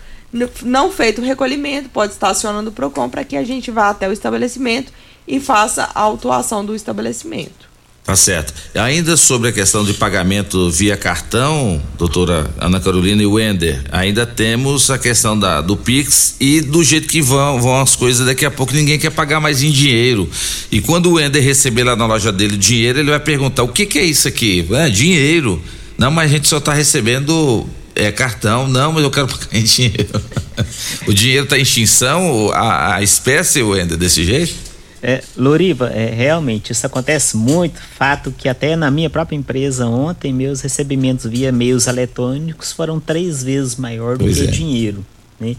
Não 0.63 0.91
feito 0.91 1.21
o 1.21 1.25
recolhimento, 1.25 1.89
pode 1.89 2.13
estar 2.13 2.29
acionando 2.29 2.69
o 2.69 2.73
PROCON 2.73 3.09
para 3.09 3.25
que 3.25 3.35
a 3.35 3.43
gente 3.43 3.69
vá 3.69 3.89
até 3.89 4.07
o 4.07 4.13
estabelecimento 4.13 4.93
e 5.27 5.39
faça 5.39 5.89
a 5.93 5.99
autuação 5.99 6.65
do 6.65 6.73
estabelecimento. 6.73 7.70
Tá 8.03 8.15
certo. 8.15 8.51
Ainda 8.73 9.15
sobre 9.15 9.49
a 9.49 9.51
questão 9.51 9.85
de 9.85 9.93
pagamento 9.93 10.71
via 10.71 10.97
cartão, 10.97 11.79
doutora 11.99 12.49
Ana 12.59 12.79
Carolina 12.79 13.21
e 13.21 13.27
Wender, 13.27 13.79
ainda 13.91 14.25
temos 14.25 14.89
a 14.89 14.97
questão 14.97 15.37
da, 15.37 15.61
do 15.61 15.77
Pix 15.77 16.35
e 16.39 16.61
do 16.61 16.83
jeito 16.83 17.07
que 17.07 17.21
vão, 17.21 17.61
vão 17.61 17.79
as 17.79 17.95
coisas, 17.95 18.25
daqui 18.25 18.43
a 18.43 18.49
pouco 18.49 18.73
ninguém 18.73 18.97
quer 18.97 19.11
pagar 19.11 19.39
mais 19.39 19.61
em 19.61 19.69
dinheiro. 19.69 20.27
E 20.71 20.81
quando 20.81 21.11
o 21.11 21.13
Wender 21.13 21.43
receber 21.43 21.83
lá 21.83 21.95
na 21.95 22.07
loja 22.07 22.31
dele 22.31 22.57
dinheiro, 22.57 22.99
ele 22.99 23.11
vai 23.11 23.19
perguntar: 23.19 23.61
o 23.61 23.67
que, 23.67 23.85
que 23.85 23.99
é 23.99 24.03
isso 24.03 24.27
aqui? 24.27 24.67
É 24.71 24.89
dinheiro. 24.89 25.61
Não, 25.95 26.09
mas 26.09 26.31
a 26.31 26.33
gente 26.33 26.47
só 26.47 26.57
está 26.57 26.73
recebendo 26.73 27.69
é 27.93 28.11
cartão, 28.11 28.67
não, 28.67 28.93
mas 28.93 29.03
eu 29.03 29.11
quero 29.11 29.27
pagar 29.29 29.47
em 29.53 29.63
dinheiro. 29.63 30.21
o 31.05 31.13
dinheiro 31.13 31.43
está 31.43 31.57
em 31.57 31.61
extinção, 31.61 32.49
a, 32.51 32.95
a 32.95 33.03
espécie, 33.03 33.61
Wender, 33.61 33.97
desse 33.97 34.25
jeito? 34.25 34.70
É, 35.03 35.23
Loriva, 35.35 35.89
é, 35.89 36.13
realmente 36.13 36.71
isso 36.71 36.85
acontece 36.85 37.35
muito. 37.35 37.81
Fato 37.81 38.31
que 38.31 38.47
até 38.47 38.75
na 38.75 38.91
minha 38.91 39.09
própria 39.09 39.35
empresa 39.35 39.87
ontem 39.87 40.31
meus 40.31 40.61
recebimentos 40.61 41.25
via 41.25 41.51
meios 41.51 41.87
eletrônicos 41.87 42.71
foram 42.71 42.99
três 42.99 43.43
vezes 43.43 43.75
maior 43.75 44.17
do 44.17 44.25
pois 44.25 44.37
que 44.37 44.43
é. 44.43 44.47
dinheiro. 44.47 45.03
Né? 45.39 45.55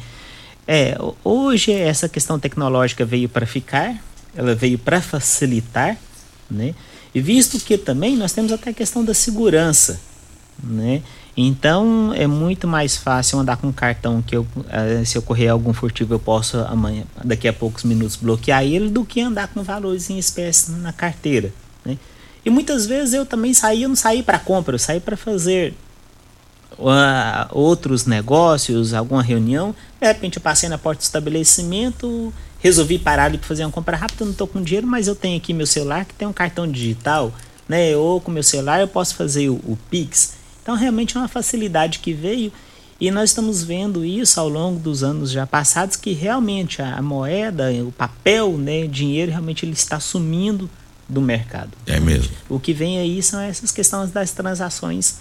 É, 0.67 0.97
hoje 1.25 1.73
essa 1.73 2.09
questão 2.09 2.39
tecnológica 2.39 3.05
veio 3.05 3.29
para 3.29 3.45
ficar, 3.45 4.01
ela 4.37 4.55
veio 4.55 4.79
para 4.79 5.01
facilitar, 5.01 5.97
né? 6.51 6.75
E 7.15 7.21
visto 7.21 7.59
que 7.59 7.77
também 7.77 8.17
nós 8.17 8.33
temos 8.33 8.53
até 8.53 8.71
a 8.71 8.73
questão 8.73 9.05
da 9.05 9.13
segurança, 9.13 10.01
né? 10.63 11.03
Então 11.37 12.13
é 12.15 12.27
muito 12.27 12.69
mais 12.69 12.97
fácil 12.97 13.39
andar 13.39 13.57
com 13.57 13.69
um 13.69 13.73
cartão 13.73 14.21
que 14.21 14.37
eu, 14.37 14.43
uh, 14.43 15.05
se 15.07 15.17
ocorrer 15.17 15.51
algum 15.51 15.73
furtivo 15.73 16.13
eu 16.13 16.19
posso 16.19 16.59
amanhã, 16.59 17.05
daqui 17.25 17.49
a 17.49 17.53
poucos 17.53 17.85
minutos 17.85 18.17
bloquear 18.17 18.63
ele 18.65 18.91
do 18.91 19.05
que 19.05 19.21
andar 19.21 19.49
com 19.49 19.63
valores 19.63 20.11
em 20.11 20.19
espécie 20.19 20.73
na 20.73 20.93
carteira. 20.93 21.53
Né? 21.85 21.97
E 22.45 22.51
muitas 22.51 22.87
vezes 22.87 23.15
eu 23.15 23.25
também 23.25 23.55
saí, 23.55 23.85
eu 23.85 23.89
não 23.89 23.97
saí 23.97 24.23
para 24.23 24.39
compra, 24.39 24.75
eu 24.75 24.79
saí 24.79 25.01
para 25.01 25.17
fazer 25.17 25.75
uh, 26.79 27.49
outros 27.51 28.05
negócios, 28.05 28.93
alguma 28.93 29.23
reunião. 29.23 29.75
De 29.99 30.07
repente 30.07 30.37
eu 30.37 30.43
passei 30.43 30.69
na 30.69 30.77
porta 30.77 31.01
do 31.01 31.05
estabelecimento, 31.05 32.33
resolvi 32.59 32.99
parar 32.99 33.25
ali 33.25 33.39
para 33.39 33.49
fazer 33.49 33.65
uma 33.65 33.71
compra 33.71 33.97
rápida, 33.97 34.25
não 34.25 34.33
estou 34.33 34.47
com 34.47 34.61
dinheiro, 34.61 34.87
mas 34.87 35.09
eu 35.09 35.15
tenho 35.15 35.39
aqui 35.39 35.55
meu 35.55 35.67
celular 35.67 36.05
que 36.05 36.13
tem 36.13 36.29
um 36.29 36.33
cartão 36.33 36.71
digital, 36.71 37.33
né? 37.67 37.97
Ou 37.97 38.21
com 38.21 38.31
meu 38.31 38.43
celular 38.43 38.81
eu 38.81 38.89
posso 38.89 39.15
fazer 39.15 39.49
o, 39.49 39.55
o 39.55 39.79
Pix. 39.89 40.42
Então, 40.63 40.77
realmente 40.77 41.17
é 41.17 41.21
uma 41.21 41.29
facilidade 41.29 41.99
que 41.99 42.13
veio 42.13 42.53
e 43.01 43.11
nós 43.11 43.31
estamos 43.31 43.65
vendo 43.65 44.05
isso 44.05 44.39
ao 44.39 44.49
longo 44.49 44.79
dos 44.79 45.03
anos 45.03 45.33
já 45.33 45.45
passados 45.45 45.97
que 45.97 46.13
realmente 46.13 46.81
a 46.81 47.03
moeda, 47.03 47.73
o 47.85 47.91
papel, 47.91 48.57
né, 48.57 48.87
dinheiro 48.87 49.33
realmente 49.33 49.65
ele 49.67 49.73
está 49.73 49.99
sumindo 49.99 50.71
do 51.09 51.21
mercado. 51.21 51.71
É 51.85 51.99
mesmo. 51.99 52.33
O 52.49 52.61
que 52.61 52.73
vem 52.73 52.99
aí 52.99 53.21
são 53.21 53.41
essas 53.41 53.73
questões 53.73 54.13
das 54.13 54.31
transações 54.31 55.17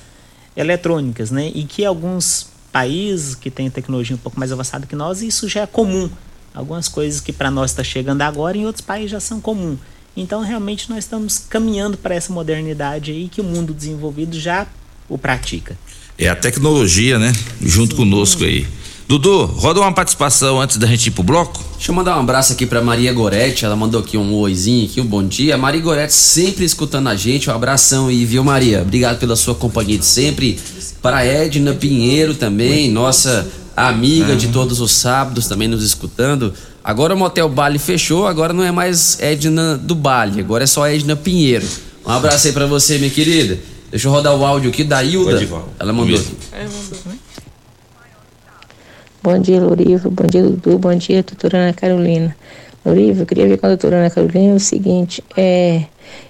eletrônicas, 0.55 1.31
né? 1.31 1.51
E 1.55 1.63
que 1.63 1.83
alguns 1.83 2.51
países 2.71 3.33
que 3.35 3.49
têm 3.49 3.69
tecnologia 3.69 4.15
um 4.15 4.19
pouco 4.19 4.39
mais 4.39 4.51
avançada 4.51 4.85
que 4.85 4.95
nós, 4.95 5.23
isso 5.23 5.49
já 5.49 5.61
é 5.61 5.67
comum. 5.67 6.07
Algumas 6.53 6.87
coisas 6.87 7.19
que 7.19 7.33
para 7.33 7.49
nós 7.49 7.71
está 7.71 7.83
chegando 7.83 8.21
agora, 8.21 8.57
em 8.57 8.65
outros 8.65 8.85
países 8.85 9.11
já 9.11 9.19
são 9.19 9.41
comum. 9.41 9.77
Então, 10.15 10.41
realmente, 10.41 10.89
nós 10.89 11.05
estamos 11.05 11.39
caminhando 11.39 11.97
para 11.97 12.13
essa 12.13 12.31
modernidade 12.31 13.11
aí 13.11 13.27
que 13.27 13.41
o 13.41 13.43
mundo 13.43 13.73
desenvolvido 13.73 14.39
já 14.39 14.67
o 15.09 15.17
pratica. 15.17 15.77
É 16.17 16.29
a 16.29 16.35
tecnologia, 16.35 17.17
né? 17.17 17.33
Junto 17.61 17.91
Sim. 17.91 17.97
conosco 17.97 18.43
aí. 18.43 18.67
Dudu, 19.07 19.43
roda 19.45 19.81
uma 19.81 19.91
participação 19.91 20.61
antes 20.61 20.77
da 20.77 20.87
gente 20.87 21.07
ir 21.07 21.11
pro 21.11 21.21
bloco. 21.21 21.59
Deixa 21.75 21.91
eu 21.91 21.95
mandar 21.95 22.15
um 22.15 22.21
abraço 22.21 22.53
aqui 22.53 22.65
pra 22.65 22.81
Maria 22.81 23.11
Gorete, 23.11 23.65
ela 23.65 23.75
mandou 23.75 23.99
aqui 23.99 24.17
um 24.17 24.33
oizinho 24.35 24.85
aqui, 24.85 25.01
um 25.01 25.05
bom 25.05 25.21
dia. 25.21 25.57
Maria 25.57 25.81
Gorete 25.81 26.13
sempre 26.13 26.63
escutando 26.63 27.09
a 27.09 27.15
gente, 27.15 27.49
um 27.49 27.53
abração 27.53 28.07
aí, 28.07 28.23
viu 28.23 28.41
Maria? 28.41 28.81
Obrigado 28.81 29.19
pela 29.19 29.35
sua 29.35 29.53
companhia 29.53 29.97
de 29.97 30.05
sempre. 30.05 30.57
Para 31.01 31.25
Edna 31.25 31.73
Pinheiro 31.73 32.35
também, 32.35 32.89
nossa 32.89 33.45
amiga 33.75 34.35
de 34.35 34.47
todos 34.47 34.79
os 34.79 34.91
sábados 34.91 35.47
também 35.47 35.67
nos 35.67 35.83
escutando. 35.83 36.53
Agora 36.83 37.13
o 37.13 37.17
Motel 37.17 37.49
Bali 37.49 37.79
fechou, 37.79 38.27
agora 38.27 38.53
não 38.53 38.63
é 38.63 38.71
mais 38.71 39.19
Edna 39.19 39.77
do 39.77 39.93
Bali, 39.93 40.39
agora 40.39 40.63
é 40.63 40.67
só 40.67 40.87
Edna 40.87 41.17
Pinheiro. 41.17 41.67
Um 42.05 42.11
abraço 42.11 42.47
aí 42.47 42.53
pra 42.53 42.65
você, 42.65 42.97
minha 42.97 43.11
querida. 43.11 43.59
Deixa 43.91 44.07
eu 44.07 44.11
rodar 44.11 44.33
o 44.33 44.45
áudio 44.45 44.69
aqui 44.69 44.85
da 44.85 45.03
Hilda. 45.03 45.37
Ela 45.77 45.91
mandou 45.91 46.15
aqui. 46.15 46.37
É, 46.53 46.65
bom 49.21 49.37
dia, 49.37 49.61
Lorivo. 49.61 50.09
Bom 50.09 50.25
dia, 50.25 50.41
Dudu. 50.41 50.79
Bom 50.79 50.95
dia, 50.95 51.21
doutora 51.21 51.57
Ana 51.57 51.73
Carolina. 51.73 52.35
Lorivo, 52.85 53.23
eu 53.23 53.25
queria 53.25 53.47
ver 53.47 53.57
com 53.57 53.65
a 53.65 53.69
doutora 53.69 53.97
Ana 53.97 54.09
Carolina 54.09 54.55
o 54.55 54.59
seguinte: 54.61 55.21
é, 55.35 55.83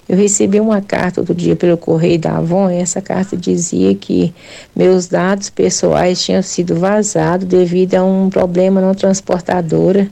eu 0.08 0.16
recebi 0.16 0.58
uma 0.58 0.82
carta 0.82 1.20
outro 1.20 1.36
dia 1.36 1.54
pelo 1.54 1.78
correio 1.78 2.18
da 2.18 2.36
Avon 2.38 2.68
e 2.68 2.78
essa 2.78 3.00
carta 3.00 3.36
dizia 3.36 3.94
que 3.94 4.34
meus 4.74 5.06
dados 5.06 5.48
pessoais 5.48 6.20
tinham 6.20 6.42
sido 6.42 6.74
vazados 6.74 7.46
devido 7.46 7.94
a 7.94 8.04
um 8.04 8.28
problema 8.28 8.80
na 8.80 8.92
transportadora 8.92 10.10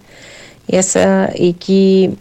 essa, 0.69 1.33
e 1.37 1.53
que 1.53 2.17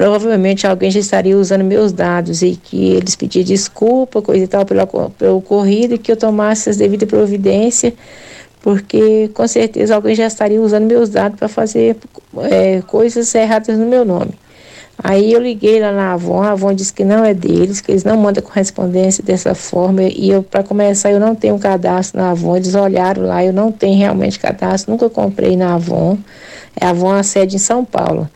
provavelmente 0.00 0.66
alguém 0.66 0.90
já 0.90 0.98
estaria 0.98 1.36
usando 1.36 1.62
meus 1.62 1.92
dados 1.92 2.40
e 2.40 2.56
que 2.56 2.92
eles 2.94 3.14
pediam 3.14 3.44
desculpa, 3.44 4.22
coisa 4.22 4.42
e 4.42 4.48
tal, 4.48 4.64
pelo, 4.64 4.86
pelo 5.10 5.36
ocorrido 5.36 5.94
e 5.94 5.98
que 5.98 6.10
eu 6.10 6.16
tomasse 6.16 6.70
as 6.70 6.78
devidas 6.78 7.06
providências, 7.06 7.92
porque 8.62 9.28
com 9.34 9.46
certeza 9.46 9.94
alguém 9.94 10.14
já 10.14 10.26
estaria 10.26 10.58
usando 10.58 10.86
meus 10.86 11.10
dados 11.10 11.38
para 11.38 11.48
fazer 11.48 11.98
é, 12.50 12.80
coisas 12.86 13.34
erradas 13.34 13.78
no 13.78 13.84
meu 13.84 14.02
nome. 14.02 14.30
Aí 14.96 15.34
eu 15.34 15.38
liguei 15.38 15.78
lá 15.78 15.92
na 15.92 16.14
Avon, 16.14 16.42
a 16.42 16.52
Avon 16.52 16.72
disse 16.72 16.94
que 16.94 17.04
não 17.04 17.22
é 17.22 17.34
deles, 17.34 17.82
que 17.82 17.92
eles 17.92 18.02
não 18.02 18.16
mandam 18.16 18.42
correspondência 18.42 19.22
dessa 19.22 19.54
forma, 19.54 20.04
e 20.04 20.30
eu, 20.30 20.42
para 20.42 20.62
começar, 20.62 21.12
eu 21.12 21.20
não 21.20 21.34
tenho 21.34 21.58
cadastro 21.58 22.22
na 22.22 22.30
Avon, 22.30 22.56
eles 22.56 22.74
olharam 22.74 23.26
lá, 23.26 23.44
eu 23.44 23.52
não 23.52 23.70
tenho 23.70 23.98
realmente 23.98 24.40
cadastro, 24.40 24.92
nunca 24.92 25.10
comprei 25.10 25.58
na 25.58 25.74
Avon, 25.74 26.16
é 26.74 26.86
a 26.86 26.88
Avon 26.88 27.12
a 27.12 27.22
sede 27.22 27.56
em 27.56 27.58
São 27.58 27.84
Paulo. 27.84 28.26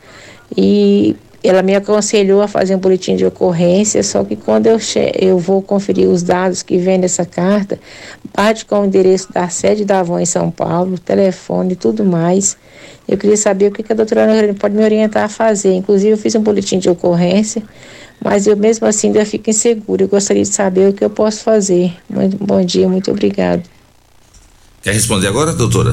E 0.54 1.16
ela 1.48 1.62
me 1.62 1.74
aconselhou 1.74 2.40
a 2.40 2.48
fazer 2.48 2.74
um 2.74 2.78
boletim 2.78 3.16
de 3.16 3.26
ocorrência, 3.26 4.02
só 4.02 4.24
que 4.24 4.34
quando 4.34 4.66
eu, 4.66 4.78
eu 5.20 5.38
vou 5.38 5.60
conferir 5.60 6.08
os 6.08 6.22
dados 6.22 6.62
que 6.62 6.78
vem 6.78 6.96
nessa 6.96 7.26
carta, 7.26 7.78
bate 8.34 8.64
com 8.64 8.80
o 8.80 8.84
endereço 8.86 9.30
da 9.30 9.46
sede 9.50 9.84
da 9.84 10.00
Avon 10.00 10.18
em 10.18 10.24
São 10.24 10.50
Paulo, 10.50 10.98
telefone 10.98 11.74
e 11.74 11.76
tudo 11.76 12.02
mais. 12.02 12.56
Eu 13.06 13.18
queria 13.18 13.36
saber 13.36 13.68
o 13.68 13.72
que 13.72 13.92
a 13.92 13.94
doutora 13.94 14.26
pode 14.58 14.74
me 14.74 14.82
orientar 14.82 15.24
a 15.24 15.28
fazer. 15.28 15.74
Inclusive, 15.74 16.12
eu 16.12 16.18
fiz 16.18 16.34
um 16.34 16.40
boletim 16.40 16.78
de 16.78 16.88
ocorrência, 16.88 17.62
mas 18.24 18.46
eu 18.46 18.56
mesmo 18.56 18.86
assim 18.86 19.08
ainda 19.08 19.26
fico 19.26 19.50
insegura. 19.50 20.04
Eu 20.04 20.08
gostaria 20.08 20.42
de 20.42 20.48
saber 20.48 20.88
o 20.88 20.92
que 20.94 21.04
eu 21.04 21.10
posso 21.10 21.42
fazer. 21.42 21.92
Muito 22.08 22.42
bom 22.42 22.64
dia, 22.64 22.88
muito 22.88 23.10
obrigado. 23.10 23.62
Quer 24.82 24.94
responder 24.94 25.28
agora, 25.28 25.52
doutora? 25.52 25.92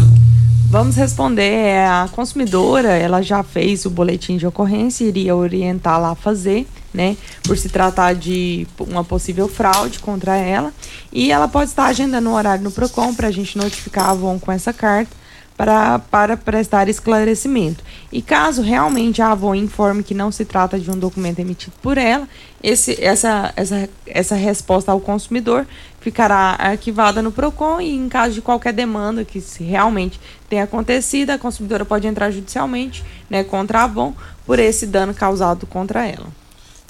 Vamos 0.71 0.95
responder. 0.95 1.51
É, 1.51 1.85
a 1.85 2.07
consumidora, 2.09 2.91
ela 2.93 3.21
já 3.21 3.43
fez 3.43 3.83
o 3.83 3.89
boletim 3.89 4.37
de 4.37 4.47
ocorrência, 4.47 5.03
iria 5.03 5.35
orientar 5.35 5.99
lá 5.99 6.11
a 6.11 6.15
fazer, 6.15 6.65
né? 6.93 7.17
Por 7.43 7.57
se 7.57 7.67
tratar 7.67 8.15
de 8.15 8.65
uma 8.79 9.03
possível 9.03 9.49
fraude 9.49 9.99
contra 9.99 10.37
ela. 10.37 10.71
E 11.11 11.29
ela 11.29 11.49
pode 11.49 11.71
estar 11.71 11.87
agendando 11.87 12.29
um 12.29 12.33
horário 12.33 12.63
no 12.63 12.71
PROCON 12.71 13.13
para 13.13 13.27
a 13.27 13.31
gente 13.31 13.57
notificar 13.57 14.05
a 14.05 14.11
Avon 14.11 14.39
com 14.39 14.49
essa 14.49 14.71
carta 14.71 15.11
para, 15.57 15.99
para 15.99 16.37
prestar 16.37 16.87
esclarecimento. 16.87 17.83
E 18.09 18.21
caso 18.21 18.61
realmente 18.61 19.21
a 19.21 19.31
Avon 19.31 19.53
informe 19.53 20.03
que 20.03 20.13
não 20.13 20.31
se 20.31 20.45
trata 20.45 20.79
de 20.79 20.89
um 20.89 20.97
documento 20.97 21.39
emitido 21.39 21.73
por 21.81 21.97
ela, 21.97 22.27
esse, 22.63 22.97
essa, 23.03 23.51
essa, 23.57 23.89
essa 24.05 24.35
resposta 24.35 24.91
ao 24.91 25.01
consumidor 25.01 25.67
ficará 26.01 26.55
arquivada 26.59 27.21
no 27.21 27.31
PROCON 27.31 27.79
e 27.79 27.95
em 27.95 28.09
caso 28.09 28.33
de 28.33 28.41
qualquer 28.41 28.73
demanda 28.73 29.23
que 29.23 29.41
realmente 29.59 30.19
tenha 30.49 30.63
acontecido, 30.63 31.29
a 31.29 31.37
consumidora 31.37 31.85
pode 31.85 32.07
entrar 32.07 32.31
judicialmente 32.31 33.03
né, 33.29 33.43
contra 33.43 33.79
a 33.79 33.83
Avon 33.83 34.13
por 34.45 34.59
esse 34.59 34.85
dano 34.85 35.13
causado 35.13 35.65
contra 35.65 36.05
ela. 36.05 36.27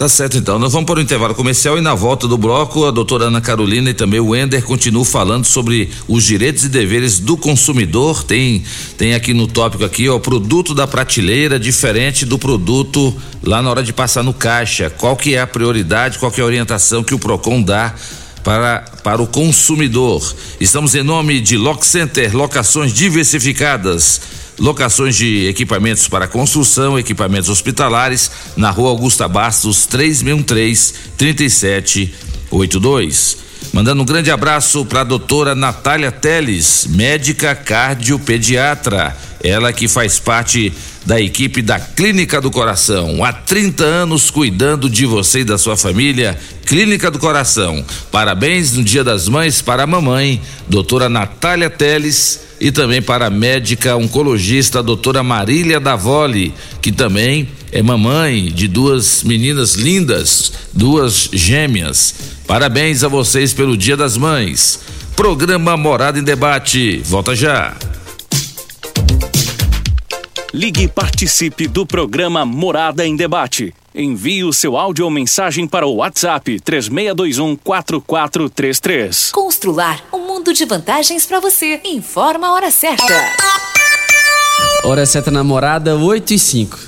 Tá 0.01 0.09
certo, 0.09 0.35
então. 0.35 0.57
Nós 0.57 0.73
vamos 0.73 0.87
para 0.87 0.97
o 0.97 1.01
intervalo 1.01 1.35
comercial 1.35 1.77
e 1.77 1.81
na 1.81 1.93
volta 1.93 2.27
do 2.27 2.35
bloco, 2.35 2.85
a 2.85 2.89
doutora 2.89 3.25
Ana 3.25 3.39
Carolina 3.39 3.91
e 3.91 3.93
também 3.93 4.19
o 4.19 4.35
Ender 4.35 4.63
continuam 4.63 5.05
falando 5.05 5.45
sobre 5.45 5.91
os 6.07 6.23
direitos 6.23 6.63
e 6.63 6.69
deveres 6.69 7.19
do 7.19 7.37
consumidor. 7.37 8.23
Tem, 8.23 8.63
tem 8.97 9.13
aqui 9.13 9.31
no 9.31 9.45
tópico 9.45 9.85
aqui, 9.85 10.09
ó, 10.09 10.17
produto 10.17 10.73
da 10.73 10.87
prateleira 10.87 11.59
diferente 11.59 12.25
do 12.25 12.39
produto 12.39 13.15
lá 13.43 13.61
na 13.61 13.69
hora 13.69 13.83
de 13.83 13.93
passar 13.93 14.23
no 14.23 14.33
caixa. 14.33 14.89
Qual 14.89 15.15
que 15.15 15.35
é 15.35 15.41
a 15.41 15.45
prioridade, 15.45 16.17
qual 16.17 16.31
que 16.31 16.41
é 16.41 16.43
a 16.43 16.47
orientação 16.47 17.03
que 17.03 17.13
o 17.13 17.19
PROCON 17.19 17.61
dá 17.61 17.93
para, 18.43 18.83
para 19.03 19.21
o 19.21 19.27
consumidor. 19.27 20.35
Estamos 20.59 20.95
em 20.95 21.03
nome 21.03 21.39
de 21.39 21.55
Lock 21.57 21.85
Center, 21.85 22.35
locações 22.35 22.91
diversificadas 22.93 24.41
locações 24.59 25.15
de 25.15 25.47
equipamentos 25.47 26.07
para 26.07 26.27
construção, 26.27 26.99
equipamentos 26.99 27.49
hospitalares, 27.49 28.29
na 28.55 28.69
rua 28.69 28.89
Augusta 28.89 29.27
Bastos, 29.27 29.87
363 29.87 30.93
3782. 31.17 33.50
Mandando 33.73 34.01
um 34.01 34.05
grande 34.05 34.29
abraço 34.29 34.85
para 34.85 35.01
a 35.01 35.05
doutora 35.05 35.55
Natália 35.55 36.11
Teles, 36.11 36.87
médica 36.89 37.55
cardiopediatra. 37.55 39.15
Ela 39.43 39.71
que 39.71 39.87
faz 39.87 40.19
parte 40.19 40.73
da 41.05 41.19
equipe 41.19 41.61
da 41.61 41.79
Clínica 41.79 42.41
do 42.41 42.51
Coração. 42.51 43.23
Há 43.23 43.31
30 43.31 43.83
anos 43.83 44.29
cuidando 44.29 44.89
de 44.89 45.05
você 45.05 45.39
e 45.39 45.45
da 45.45 45.57
sua 45.57 45.77
família. 45.77 46.37
Clínica 46.65 47.09
do 47.09 47.17
Coração. 47.17 47.83
Parabéns 48.11 48.73
no 48.73 48.83
Dia 48.83 49.03
das 49.03 49.27
Mães 49.27 49.61
para 49.61 49.83
a 49.83 49.87
mamãe, 49.87 50.41
doutora 50.67 51.09
Natália 51.09 51.69
Teles 51.69 52.41
e 52.59 52.71
também 52.71 53.01
para 53.01 53.25
a 53.25 53.29
médica 53.31 53.95
oncologista 53.95 54.79
a 54.79 54.83
doutora 54.83 55.23
Marília 55.23 55.79
Davoli, 55.79 56.53
que 56.79 56.91
também 56.91 57.49
é 57.71 57.81
mamãe 57.81 58.51
de 58.51 58.67
duas 58.67 59.23
meninas 59.23 59.73
lindas, 59.73 60.53
duas 60.71 61.29
gêmeas. 61.33 62.13
Parabéns 62.51 63.01
a 63.01 63.07
vocês 63.07 63.53
pelo 63.53 63.77
Dia 63.77 63.95
das 63.95 64.17
Mães. 64.17 64.77
Programa 65.15 65.77
Morada 65.77 66.19
em 66.19 66.21
Debate. 66.21 66.97
Volta 67.05 67.33
já. 67.33 67.73
Ligue 70.53 70.83
e 70.83 70.87
participe 70.89 71.65
do 71.65 71.85
programa 71.85 72.43
Morada 72.45 73.07
em 73.07 73.15
Debate. 73.15 73.73
Envie 73.95 74.43
o 74.43 74.51
seu 74.51 74.75
áudio 74.75 75.05
ou 75.05 75.09
mensagem 75.09 75.65
para 75.65 75.87
o 75.87 75.95
WhatsApp 75.95 76.59
3621 76.59 77.55
4433. 77.55 79.31
Constrular 79.31 80.03
um 80.11 80.27
mundo 80.27 80.53
de 80.53 80.65
vantagens 80.65 81.25
para 81.25 81.39
você. 81.39 81.79
Informa 81.85 82.47
a 82.47 82.51
hora 82.51 82.69
certa. 82.69 83.13
Hora 84.83 85.05
certa 85.05 85.31
namorada 85.31 85.95
8 85.95 86.33
e 86.33 86.37
5. 86.37 86.79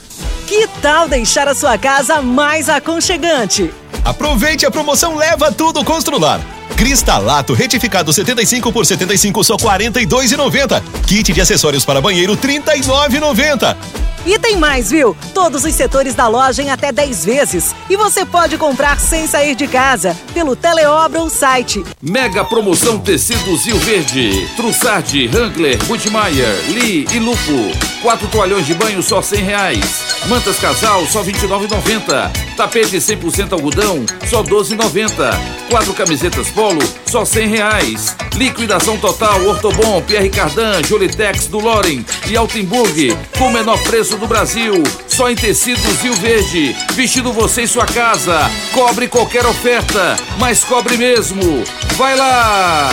Que 0.46 0.68
tal 0.82 1.08
deixar 1.08 1.48
a 1.48 1.56
sua 1.56 1.78
casa 1.78 2.22
mais 2.22 2.68
aconchegante? 2.68 3.74
Aproveite 4.04 4.66
a 4.66 4.72
promoção 4.72 5.16
Leva 5.16 5.52
Tudo 5.52 5.84
Constrular. 5.84 6.42
Cristalato 6.76 7.54
retificado 7.54 8.12
75 8.12 8.72
por 8.72 8.86
75 8.86 9.44
só 9.44 9.56
42,90. 9.56 10.84
Kit 11.08 11.32
de 11.32 11.40
acessórios 11.40 11.86
para 11.86 12.02
banheiro 12.02 12.36
39,90. 12.36 13.78
E 14.26 14.40
tem 14.40 14.56
mais, 14.56 14.90
viu? 14.90 15.16
Todos 15.34 15.66
os 15.66 15.74
setores 15.76 16.16
da 16.16 16.28
loja 16.30 16.64
em 16.64 16.72
até 16.72 16.94
10 16.94 17.26
vezes. 17.26 17.76
E 17.90 17.98
você 17.98 18.26
pode 18.26 18.58
comprar 18.58 18.98
sem 18.98 19.28
sair 19.28 19.54
de 19.54 19.68
casa, 19.68 20.16
pelo 20.34 20.56
Teleobra 20.56 21.22
ou 21.22 21.30
site. 21.30 21.84
Mega 22.02 22.46
promoção 22.46 22.98
tecidos 23.00 23.66
Rio 23.66 23.78
Verde. 23.80 24.48
Trussardi, 24.56 25.28
Hangler, 25.28 25.78
Budmeier, 25.84 26.56
Lee 26.70 27.06
e 27.12 27.20
Lupo. 27.20 27.94
Quatro 28.02 28.28
toalhões 28.28 28.66
de 28.66 28.74
banho 28.74 29.04
só 29.04 29.22
cem 29.22 29.44
reais. 29.44 30.04
Mantas 30.28 30.58
casal 30.58 31.06
só 31.06 31.22
29,90. 31.22 32.32
Tapete 32.56 32.98
100% 32.98 33.52
algodão 33.52 34.06
só 34.30 34.42
12,90. 34.42 35.38
Quatro 35.70 35.94
camisetas 35.94 36.48
polo 36.50 36.82
só 37.06 37.26
cem 37.26 37.48
reais. 37.48 38.16
Liquidação 38.36 38.98
total 38.98 39.46
Ortobon, 39.46 40.02
Pierre 40.02 40.30
Cardan, 40.30 40.82
Jolitex 40.84 41.48
do 41.48 41.60
Loren 41.60 42.04
e 42.28 42.38
Altenburg 42.38 43.18
com 43.38 43.52
menor 43.52 43.82
preço 43.84 44.13
do 44.18 44.28
Brasil. 44.28 44.84
Só 45.08 45.30
em 45.30 45.36
tecidos 45.36 46.02
Rio 46.02 46.14
Verde. 46.16 46.76
Vestido 46.94 47.34
você 47.34 47.64
em 47.64 47.68
sua 47.68 47.86
casa. 47.86 48.40
Cobre 48.72 49.08
qualquer 49.08 49.46
oferta, 49.46 50.18
mas 50.40 50.64
cobre 50.64 50.98
mesmo. 50.98 51.64
Vai 51.96 52.16
lá! 52.16 52.90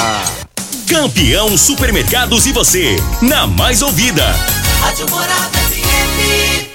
Campeão 0.88 1.56
Supermercados 1.56 2.46
e 2.46 2.52
você, 2.52 2.96
na 3.22 3.46
mais 3.46 3.80
ouvida. 3.80 4.24
Rádio 4.80 5.08
Morada 5.08 5.58
FM. 5.58 6.66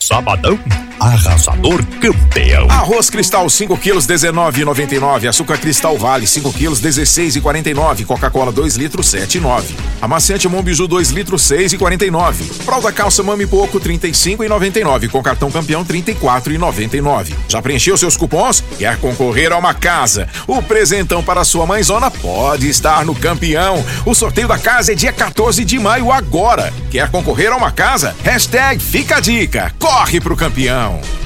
Sabadão 0.00 0.58
arrasador 0.98 1.84
campeão. 2.00 2.66
Arroz 2.70 3.10
Cristal 3.10 3.48
5 3.48 3.76
quilos 3.78 4.06
19,99. 4.06 5.28
Açúcar 5.28 5.58
Cristal 5.58 5.96
Vale 5.98 6.26
5 6.26 6.52
quilos 6.52 6.80
16,49. 6.80 8.04
Coca-Cola 8.04 8.52
2 8.52 8.76
litros 8.76 9.06
7,9. 9.12 9.64
Amaciante 10.00 10.48
Mombiju 10.48 10.86
2 10.86 11.10
litros 11.10 11.42
6,49. 11.42 12.34
Fralda 12.64 12.92
calça 12.92 13.22
Mami 13.22 13.46
Poco 13.46 13.80
35,99. 13.80 15.10
Com 15.10 15.22
cartão 15.22 15.50
campeão 15.50 15.84
34,99. 15.84 17.32
Já 17.48 17.60
preencheu 17.60 17.96
seus 17.96 18.16
cupons? 18.16 18.62
Quer 18.78 18.96
concorrer 18.98 19.52
a 19.52 19.58
uma 19.58 19.74
casa? 19.74 20.28
O 20.46 20.62
presentão 20.62 21.22
para 21.22 21.44
sua 21.44 21.66
mãezona 21.66 22.10
pode 22.10 22.68
estar 22.68 23.04
no 23.04 23.14
campeão. 23.14 23.84
O 24.04 24.14
sorteio 24.14 24.48
da 24.48 24.58
casa 24.58 24.92
é 24.92 24.94
dia 24.94 25.12
14 25.12 25.64
de 25.64 25.78
maio 25.78 26.10
agora. 26.10 26.72
Quer 26.90 27.10
concorrer 27.10 27.52
a 27.52 27.56
uma 27.56 27.70
casa? 27.70 28.14
Hashtag 28.22 28.82
fica 28.82 29.16
a 29.16 29.20
dica. 29.20 29.74
Corre 29.78 30.20
pro 30.20 30.36
campeão. 30.36 30.85
down. 30.86 31.25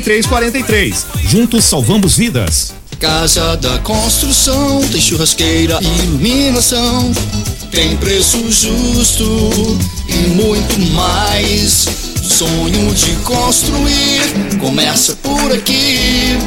4343. 0.00 1.06
Juntos 1.28 1.64
salvamos 1.64 2.16
vidas. 2.16 2.72
Casa 2.98 3.56
da 3.56 3.78
Construção 3.80 4.80
tem 4.90 5.00
churrasqueira 5.00 5.78
e 5.82 6.02
iluminação. 6.04 7.12
Tem 7.70 7.96
preço 7.96 8.38
justo 8.50 9.78
e 10.08 10.28
muito 10.28 10.78
mais. 10.92 11.86
Sonho 12.22 12.94
de 12.94 13.12
construir 13.24 14.58
começa 14.60 15.16
por 15.16 15.52
aqui. 15.52 16.38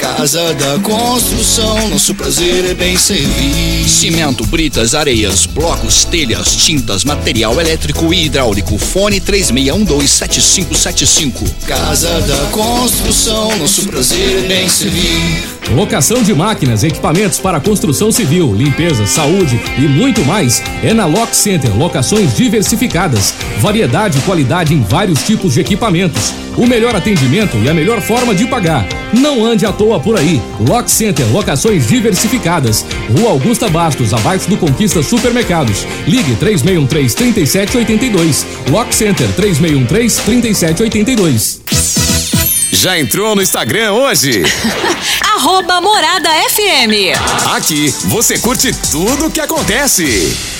Casa 0.00 0.54
da 0.54 0.78
Construção, 0.78 1.90
nosso 1.90 2.14
prazer 2.14 2.64
é 2.64 2.72
bem 2.72 2.96
servir. 2.96 3.86
Cimento, 3.86 4.46
britas, 4.46 4.94
areias, 4.94 5.44
blocos, 5.44 6.06
telhas, 6.06 6.56
tintas, 6.56 7.04
material 7.04 7.60
elétrico 7.60 8.14
e 8.14 8.24
hidráulico. 8.24 8.78
Fone 8.78 9.20
36127575. 9.20 11.46
Casa 11.66 12.18
da 12.22 12.46
Construção, 12.50 13.54
nosso 13.58 13.86
prazer 13.88 14.44
é 14.44 14.48
bem 14.48 14.66
servir. 14.70 15.60
Locação 15.74 16.22
de 16.22 16.32
máquinas, 16.34 16.82
equipamentos 16.82 17.38
para 17.38 17.60
construção 17.60 18.10
civil, 18.10 18.54
limpeza, 18.54 19.06
saúde 19.06 19.60
e 19.76 19.82
muito 19.82 20.24
mais 20.24 20.62
é 20.82 20.94
na 20.94 21.04
Lock 21.04 21.36
Center. 21.36 21.76
Locações 21.76 22.34
diversificadas, 22.34 23.34
variedade 23.58 24.16
e 24.18 24.22
qualidade 24.22 24.72
em 24.72 24.82
vários 24.82 25.22
tipos 25.22 25.52
de 25.54 25.60
equipamentos. 25.60 26.32
O 26.56 26.66
melhor 26.66 26.94
atendimento 26.94 27.56
e 27.58 27.68
a 27.68 27.74
melhor 27.74 28.00
forma 28.00 28.34
de 28.34 28.46
pagar. 28.46 28.86
Não 29.12 29.44
ande 29.44 29.66
à 29.66 29.72
toa 29.72 29.98
por 30.00 30.18
aí. 30.18 30.40
Lock 30.60 30.90
Center, 30.90 31.26
locações 31.32 31.86
diversificadas. 31.88 32.84
Rua 33.16 33.30
Augusta 33.30 33.68
Bastos, 33.68 34.12
abaixo 34.12 34.48
do 34.48 34.56
Conquista 34.56 35.02
Supermercados. 35.02 35.86
Ligue 36.06 36.36
3613 36.36 37.16
3782. 37.16 38.46
Lock 38.70 38.94
Center 38.94 39.28
3613 39.34 40.22
3782. 40.22 41.60
Já 42.72 42.98
entrou 42.98 43.36
no 43.36 43.42
Instagram 43.42 43.92
hoje? 43.92 44.42
Arroba 45.34 45.80
Morada 45.80 46.30
FM. 46.50 47.18
Aqui 47.54 47.94
você 48.06 48.38
curte 48.38 48.72
tudo 48.90 49.26
o 49.26 49.30
que 49.30 49.40
acontece. 49.40 50.59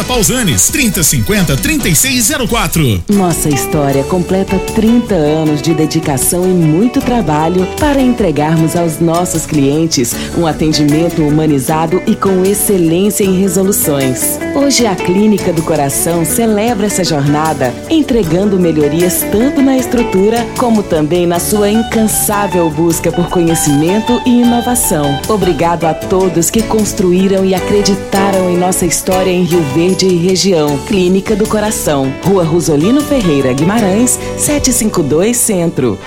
Pausanes, 0.03 0.67
3050 0.69 1.55
3604. 1.57 3.03
Nossa 3.09 3.49
história 3.49 4.03
completa 4.03 4.57
30 4.73 5.13
anos 5.13 5.61
de 5.61 5.73
dedicação 5.73 6.43
e 6.43 6.53
muito 6.53 6.99
trabalho 6.99 7.67
para 7.79 8.01
entregarmos 8.01 8.75
aos 8.75 8.99
nossos 8.99 9.45
clientes 9.45 10.15
um 10.37 10.47
atendimento 10.47 11.21
humanizado 11.21 12.01
e 12.07 12.15
com 12.15 12.43
excelência 12.43 13.23
em 13.23 13.39
resoluções. 13.39 14.39
Hoje 14.55 14.85
a 14.85 14.95
Clínica 14.95 15.53
do 15.53 15.61
Coração 15.61 16.25
celebra 16.25 16.87
essa 16.87 17.03
jornada, 17.03 17.73
entregando 17.89 18.59
melhorias 18.59 19.25
tanto 19.31 19.61
na 19.61 19.77
estrutura 19.77 20.45
como 20.57 20.83
também 20.83 21.27
na 21.27 21.39
sua 21.39 21.69
incansável 21.69 22.69
busca 22.69 23.11
por 23.11 23.29
conhecimento 23.29 24.21
e 24.25 24.41
inovação. 24.41 25.19
Obrigado 25.29 25.85
a 25.85 25.93
todos 25.93 26.49
que 26.49 26.63
construíram 26.63 27.45
e 27.45 27.53
acreditaram 27.53 28.49
em 28.49 28.57
nossa 28.57 28.85
história 28.85 29.31
em 29.31 29.43
Rio 29.43 29.61
Verde 29.73 29.90
e 29.99 30.15
região. 30.15 30.77
Clínica 30.85 31.35
do 31.35 31.45
Coração, 31.47 32.13
Rua 32.23 32.43
Rosolino 32.43 33.01
Ferreira 33.01 33.51
Guimarães, 33.51 34.17
752 34.37 35.35
Centro. 35.35 35.99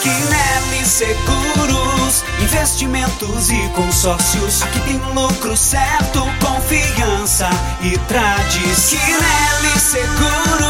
Quinelli 0.00 0.84
Seguros, 0.84 2.24
investimentos 2.40 3.50
e 3.50 3.68
consórcios. 3.74 4.62
Aqui 4.62 4.80
tem 4.80 5.00
lucro 5.12 5.56
certo, 5.56 6.20
confiança 6.40 7.50
e 7.82 7.98
tradição. 8.06 8.98
Quinelli 9.00 9.78
Seguros, 9.80 10.69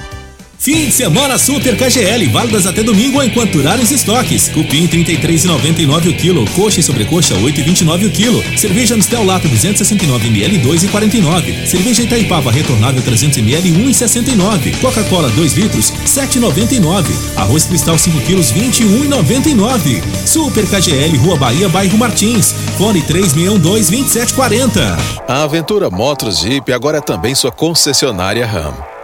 Fim 0.61 0.85
de 0.85 0.91
semana 0.91 1.39
Super 1.39 1.75
KGL, 1.75 2.29
válidas 2.29 2.67
até 2.67 2.83
domingo 2.83 3.23
enquanto 3.23 3.53
durarem 3.53 3.83
os 3.83 3.89
estoques. 3.89 4.47
Cupim 4.49 4.87
33,99 4.87 6.09
o 6.11 6.13
quilo, 6.13 6.45
coxa 6.51 6.79
e 6.79 6.83
sobrecoxa 6.83 7.33
8,29 7.33 8.05
o 8.05 8.11
quilo. 8.11 8.43
Cerveja 8.55 8.95
Mistel 8.95 9.25
Lata 9.25 9.47
269 9.47 10.27
ml 10.27 10.59
2,49. 10.59 11.65
Cerveja 11.65 12.03
Itaipava 12.03 12.51
retornável 12.51 13.01
300 13.01 13.39
ml 13.39 13.71
1,69. 13.71 14.79
Coca-Cola 14.79 15.31
2 15.31 15.53
litros 15.53 15.91
7,99. 16.05 17.05
Arroz 17.37 17.65
Cristal 17.65 17.97
5 17.97 18.21
quilos 18.21 18.53
21,99. 18.53 20.03
Super 20.27 20.67
KGL, 20.67 21.17
Rua 21.17 21.37
Bahia, 21.37 21.69
bairro 21.69 21.97
Martins. 21.97 22.53
Fone 22.77 23.01
3612 23.01 23.89
2740. 23.89 24.97
A 25.27 25.41
Aventura 25.41 25.89
Motos 25.89 26.41
Jeep 26.41 26.71
agora 26.71 26.99
é 26.99 27.01
também 27.01 27.33
sua 27.33 27.51
concessionária 27.51 28.45
RAM. 28.45 28.90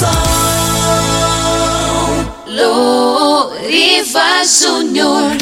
Sol 0.00 0.08
Loriva 2.46 4.42
Júnior. 4.46 5.36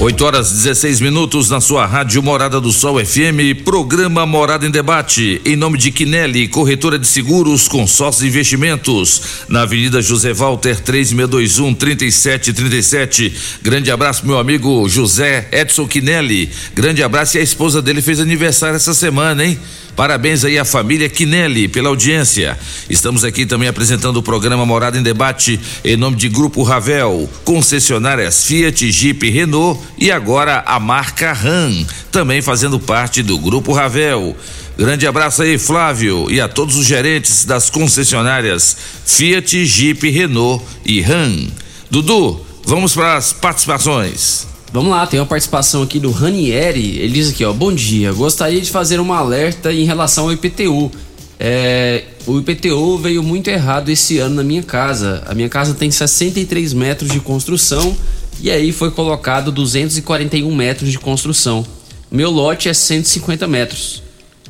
8 0.00 0.24
horas 0.24 0.50
16 0.50 1.00
minutos 1.00 1.50
na 1.50 1.60
sua 1.60 1.86
rádio 1.86 2.20
Morada 2.20 2.60
do 2.60 2.72
Sol 2.72 2.98
FM, 3.04 3.62
programa 3.64 4.26
Morada 4.26 4.66
em 4.66 4.70
Debate, 4.72 5.40
em 5.44 5.54
nome 5.54 5.78
de 5.78 5.92
Quinelli, 5.92 6.48
corretora 6.48 6.98
de 6.98 7.06
seguros, 7.06 7.68
consórcios 7.68 8.24
e 8.24 8.28
investimentos, 8.28 9.22
na 9.48 9.62
Avenida 9.62 10.02
José 10.02 10.32
Walter 10.32 10.80
3621 10.80 11.74
3737. 11.74 13.32
Grande 13.62 13.92
abraço, 13.92 14.26
meu 14.26 14.38
amigo 14.38 14.88
José 14.88 15.46
Edson 15.52 15.86
Quinelli. 15.86 16.50
Grande 16.74 17.04
abraço 17.04 17.36
e 17.36 17.40
a 17.40 17.42
esposa 17.42 17.80
dele 17.80 18.02
fez 18.02 18.18
aniversário 18.18 18.74
essa 18.74 18.94
semana, 18.94 19.44
hein? 19.44 19.60
Parabéns 19.96 20.44
aí 20.44 20.58
à 20.58 20.64
família 20.64 21.08
Quinelli 21.08 21.68
pela 21.68 21.88
audiência. 21.88 22.58
Estamos 22.88 23.24
aqui 23.24 23.44
também 23.44 23.68
apresentando 23.68 24.16
o 24.16 24.22
programa 24.22 24.64
Morada 24.64 24.98
em 24.98 25.02
Debate 25.02 25.60
em 25.84 25.96
nome 25.96 26.16
de 26.16 26.28
Grupo 26.28 26.62
Ravel, 26.62 27.28
concessionárias 27.44 28.44
Fiat, 28.44 28.90
Jeep, 28.90 29.28
Renault 29.28 29.80
e 29.98 30.10
agora 30.10 30.62
a 30.66 30.80
marca 30.80 31.32
RAM, 31.32 31.86
também 32.10 32.40
fazendo 32.40 32.78
parte 32.78 33.22
do 33.22 33.38
Grupo 33.38 33.72
Ravel. 33.72 34.36
Grande 34.78 35.06
abraço 35.06 35.42
aí, 35.42 35.58
Flávio, 35.58 36.30
e 36.30 36.40
a 36.40 36.48
todos 36.48 36.76
os 36.76 36.86
gerentes 36.86 37.44
das 37.44 37.68
concessionárias 37.68 38.76
Fiat, 39.04 39.66
Jeep, 39.66 40.08
Renault 40.08 40.64
e 40.86 41.02
RAM. 41.02 41.48
Dudu, 41.90 42.40
vamos 42.64 42.94
para 42.94 43.16
as 43.16 43.32
participações. 43.32 44.49
Vamos 44.72 44.92
lá, 44.92 45.04
tem 45.04 45.18
uma 45.18 45.26
participação 45.26 45.82
aqui 45.82 45.98
do 45.98 46.12
Ranieri. 46.12 46.98
Ele 46.98 47.12
diz 47.12 47.30
aqui, 47.30 47.44
ó, 47.44 47.52
bom 47.52 47.72
dia. 47.72 48.12
Gostaria 48.12 48.60
de 48.60 48.70
fazer 48.70 49.00
um 49.00 49.12
alerta 49.12 49.72
em 49.72 49.84
relação 49.84 50.24
ao 50.24 50.32
IPTU. 50.32 50.92
É, 51.40 52.04
o 52.24 52.38
IPTU 52.38 52.96
veio 52.98 53.20
muito 53.20 53.48
errado 53.48 53.88
esse 53.88 54.18
ano 54.18 54.36
na 54.36 54.44
minha 54.44 54.62
casa. 54.62 55.24
A 55.26 55.34
minha 55.34 55.48
casa 55.48 55.74
tem 55.74 55.90
63 55.90 56.72
metros 56.72 57.10
de 57.10 57.18
construção 57.18 57.96
e 58.40 58.48
aí 58.48 58.70
foi 58.70 58.92
colocado 58.92 59.50
241 59.50 60.54
metros 60.54 60.92
de 60.92 61.00
construção. 61.00 61.66
Meu 62.08 62.30
lote 62.30 62.68
é 62.68 62.74
150 62.74 63.48
metros. 63.48 64.04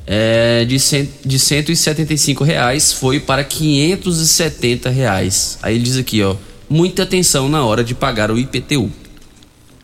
É, 0.06 0.66
de, 0.66 0.78
cent, 0.78 1.08
de 1.24 1.38
175 1.38 2.44
reais 2.44 2.92
foi 2.92 3.20
para 3.20 3.42
570 3.42 4.90
reais. 4.90 5.58
Aí 5.62 5.76
ele 5.76 5.84
diz 5.84 5.96
aqui, 5.96 6.22
ó, 6.22 6.36
muita 6.68 7.04
atenção 7.04 7.48
na 7.48 7.64
hora 7.64 7.82
de 7.82 7.94
pagar 7.94 8.30
o 8.30 8.38
IPTU. 8.38 8.90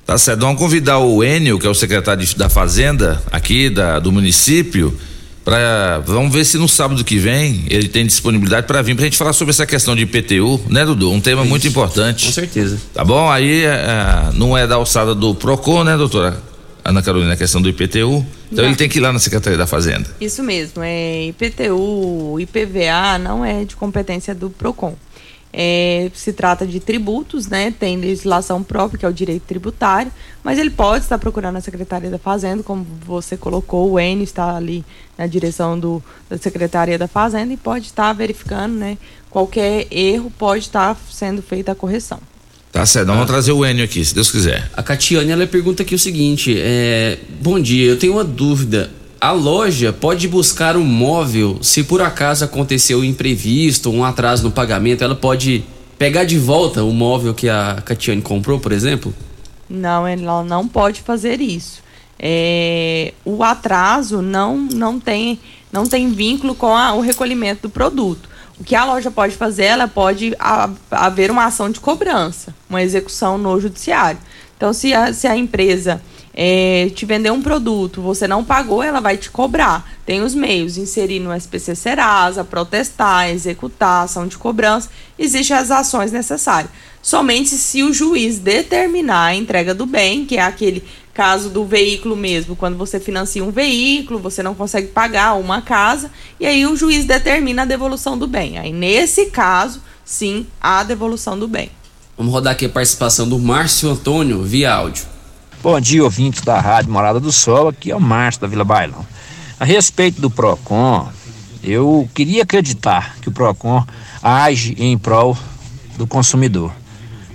Tá 0.07 0.16
certo, 0.16 0.38
vamos 0.38 0.61
convidar 0.61 1.00
o 1.00 1.24
Enio, 1.24 1.59
que 1.59 1.66
é 1.66 1.68
o 1.68 1.74
secretário 1.74 2.24
da 2.36 2.48
Fazenda 2.48 3.20
aqui 3.32 3.68
da, 3.68 3.98
do 3.98 4.12
município, 4.12 4.96
para 5.44 5.98
vamos 6.07 6.32
ver 6.32 6.44
se 6.44 6.57
no 6.59 6.68
sábado 6.68 7.02
que 7.02 7.18
vem 7.18 7.64
ele 7.68 7.88
tem 7.88 8.07
disponibilidade 8.07 8.68
para 8.68 8.80
vir 8.82 8.94
para 8.94 9.02
a 9.02 9.07
gente 9.07 9.18
falar 9.18 9.32
sobre 9.32 9.50
essa 9.50 9.66
questão 9.66 9.96
de 9.96 10.02
IPTU, 10.02 10.61
né, 10.68 10.84
Dudu? 10.84 11.11
Um 11.11 11.20
tema 11.20 11.42
Isso. 11.42 11.50
muito 11.50 11.66
importante. 11.66 12.26
Com 12.26 12.32
certeza. 12.32 12.78
Tá 12.94 13.04
bom? 13.04 13.28
Aí 13.28 13.64
é, 13.64 13.66
é, 13.66 14.32
não 14.34 14.57
é 14.57 14.64
da 14.64 14.76
alçada 14.76 15.12
do 15.12 15.34
Procon, 15.34 15.82
né, 15.82 15.96
doutora? 15.96 16.40
Ana 16.84 17.02
Carolina, 17.02 17.32
a 17.32 17.36
questão 17.36 17.61
do 17.61 17.68
IPTU. 17.68 18.24
Então 18.52 18.62
não. 18.62 18.66
ele 18.66 18.76
tem 18.76 18.88
que 18.88 18.98
ir 18.98 19.00
lá 19.00 19.12
na 19.12 19.18
Secretaria 19.18 19.59
da 19.59 19.66
Fazenda. 19.66 20.07
Isso 20.20 20.40
mesmo, 20.40 20.84
é 20.84 21.24
IPTU, 21.24 22.38
IPVA 22.38 23.18
não 23.18 23.44
é 23.44 23.64
de 23.64 23.74
competência 23.74 24.32
do 24.32 24.50
Procon. 24.50 24.94
É, 25.59 26.11
se 26.12 26.34
trata 26.34 26.66
de 26.66 26.78
tributos, 26.80 27.46
né? 27.46 27.70
Tem 27.70 27.96
legislação 27.96 28.62
própria, 28.62 28.98
que 28.98 29.07
é 29.07 29.09
o 29.09 29.12
direito 29.12 29.44
tributário, 29.44 30.12
mas 30.44 30.59
ele 30.59 30.68
pode 30.68 31.04
estar 31.04 31.16
procurando 31.16 31.57
a 31.57 31.62
Secretaria 31.62 32.11
da 32.11 32.18
Fazenda, 32.18 32.62
como 32.62 32.86
você 33.07 33.38
colocou, 33.38 33.92
o 33.92 33.98
N 33.98 34.22
está 34.22 34.54
ali 34.54 34.84
na 35.16 35.26
direção 35.26 35.78
do, 35.78 36.02
da 36.28 36.36
Secretaria 36.36 36.98
da 36.98 37.09
Fazenda 37.09 37.54
e 37.54 37.57
pode 37.57 37.86
estar 37.86 38.12
verificando, 38.12 38.74
né? 38.74 38.98
Qualquer 39.30 39.86
erro 39.90 40.30
pode 40.38 40.64
estar 40.64 40.94
sendo 41.11 41.40
feita 41.40 41.72
a 41.72 41.74
correção. 41.74 42.20
Tá 42.70 42.84
certo, 42.84 43.07
vamos 43.07 43.26
trazer 43.26 43.52
o 43.52 43.64
Enio 43.64 43.82
aqui, 43.82 44.04
se 44.04 44.14
Deus 44.14 44.30
quiser. 44.30 44.70
A 44.76 44.82
Catiane, 44.82 45.30
ela 45.30 45.46
pergunta 45.46 45.82
aqui 45.82 45.94
o 45.94 45.98
seguinte, 45.98 46.54
é, 46.59 47.18
bom 47.40 47.59
dia, 47.59 47.88
eu 47.88 47.98
tenho 47.98 48.12
uma 48.12 48.24
dúvida, 48.24 48.90
a 49.21 49.33
loja 49.33 49.93
pode 49.93 50.29
buscar 50.29 50.77
um 50.77 50.85
móvel 50.85 51.59
se 51.62 51.83
por 51.83 52.03
acaso 52.03 52.45
aconteceu 52.45 53.01
um 53.01 53.05
imprevisto, 53.05 53.91
um 53.91 54.05
atraso 54.05 54.43
no 54.45 54.51
pagamento, 54.51 55.03
ela 55.03 55.14
pode 55.14 55.64
pegar 55.99 56.25
de 56.25 56.39
volta 56.39 56.85
o 56.85 56.93
móvel 56.93 57.35
que 57.35 57.49
a 57.49 57.83
Catiane 57.85 58.23
comprou, 58.23 58.61
por 58.61 58.73
exemplo? 58.73 59.14
Não, 59.69 60.07
ela 60.07 60.45
não 60.45 60.69
pode 60.69 61.01
fazer 61.01 61.41
isso. 61.41 61.83
É, 62.19 63.12
o 63.25 63.43
atraso 63.43 64.23
não, 64.23 64.57
não, 64.57 64.99
tem, 64.99 65.39
não 65.73 65.87
tem 65.87 66.11
vínculo 66.11 66.55
com 66.55 66.75
a, 66.75 66.95
o 66.95 67.01
recolhimento 67.01 67.62
do 67.62 67.71
produto. 67.71 68.29
O 68.59 68.64
que 68.64 68.75
a 68.75 68.85
loja 68.85 69.11
pode 69.11 69.35
fazer, 69.37 69.64
ela 69.64 69.87
pode 69.87 70.35
haver 70.91 71.31
uma 71.31 71.45
ação 71.45 71.71
de 71.71 71.79
cobrança, 71.79 72.55
uma 72.71 72.83
execução 72.83 73.37
no 73.37 73.61
judiciário. 73.61 74.19
Então, 74.57 74.73
se 74.73 74.95
a, 74.95 75.12
se 75.12 75.27
a 75.27 75.37
empresa 75.37 76.01
é, 76.39 76.91
te 76.95 77.07
vender 77.07 77.30
um 77.30 77.41
produto, 77.41 78.03
você 78.03 78.28
não 78.28 78.45
pagou, 78.45 78.82
ela 78.82 79.01
vai 79.01 79.16
te 79.16 79.30
cobrar. 79.30 79.91
Tem 80.05 80.20
os 80.20 80.34
meios, 80.34 80.76
inserir 80.76 81.18
no 81.18 81.34
SPC 81.34 81.74
Serasa, 81.74 82.45
protestar, 82.45 83.30
executar, 83.30 84.05
ação 84.05 84.26
de 84.26 84.37
cobrança, 84.37 84.91
existem 85.18 85.57
as 85.57 85.70
ações 85.70 86.12
necessárias. 86.12 86.70
Somente 87.01 87.51
se 87.51 87.82
o 87.82 87.93
juiz 87.93 88.39
determinar 88.39 89.26
a 89.26 89.34
entrega 89.34 89.74
do 89.74 89.87
bem, 89.87 90.26
que 90.26 90.37
é 90.37 90.43
aquele 90.43 90.84
caso 91.14 91.49
do 91.49 91.64
veículo 91.64 92.14
mesmo, 92.14 92.55
quando 92.55 92.76
você 92.76 93.01
financia 93.01 93.43
um 93.43 93.51
veículo, 93.51 94.18
você 94.18 94.43
não 94.43 94.55
consegue 94.55 94.89
pagar 94.89 95.34
uma 95.34 95.62
casa, 95.62 96.11
e 96.39 96.45
aí 96.45 96.66
o 96.66 96.76
juiz 96.76 97.07
determina 97.07 97.62
a 97.62 97.64
devolução 97.64 98.18
do 98.18 98.26
bem. 98.26 98.59
Aí 98.59 98.72
nesse 98.72 99.26
caso, 99.26 99.80
sim, 100.05 100.47
a 100.61 100.82
devolução 100.82 101.39
do 101.39 101.49
bem. 101.49 101.70
Vamos 102.18 102.32
rodar 102.32 102.53
aqui 102.53 102.66
a 102.66 102.68
participação 102.68 103.26
do 103.26 103.39
Márcio 103.39 103.89
Antônio 103.89 104.43
via 104.43 104.74
áudio. 104.74 105.16
Bom 105.62 105.80
dia, 105.80 106.04
ouvintes 106.04 106.42
da 106.42 106.61
Rádio 106.61 106.92
Morada 106.92 107.18
do 107.18 107.32
Sol, 107.32 107.68
aqui 107.68 107.90
é 107.90 107.96
o 107.96 108.00
Márcio 108.00 108.42
da 108.42 108.46
Vila 108.46 108.62
Bailão. 108.62 109.04
A 109.59 109.64
respeito 109.64 110.20
do 110.20 110.30
PROCON, 110.30 111.09
eu 111.64 112.09
queria 112.14 112.42
acreditar 112.42 113.16
que 113.20 113.28
o 113.28 113.32
PROCON 113.32 113.84
age 114.22 114.76
em 114.78 114.96
prol 114.96 115.36
do 115.96 116.07
consumidor. 116.07 116.72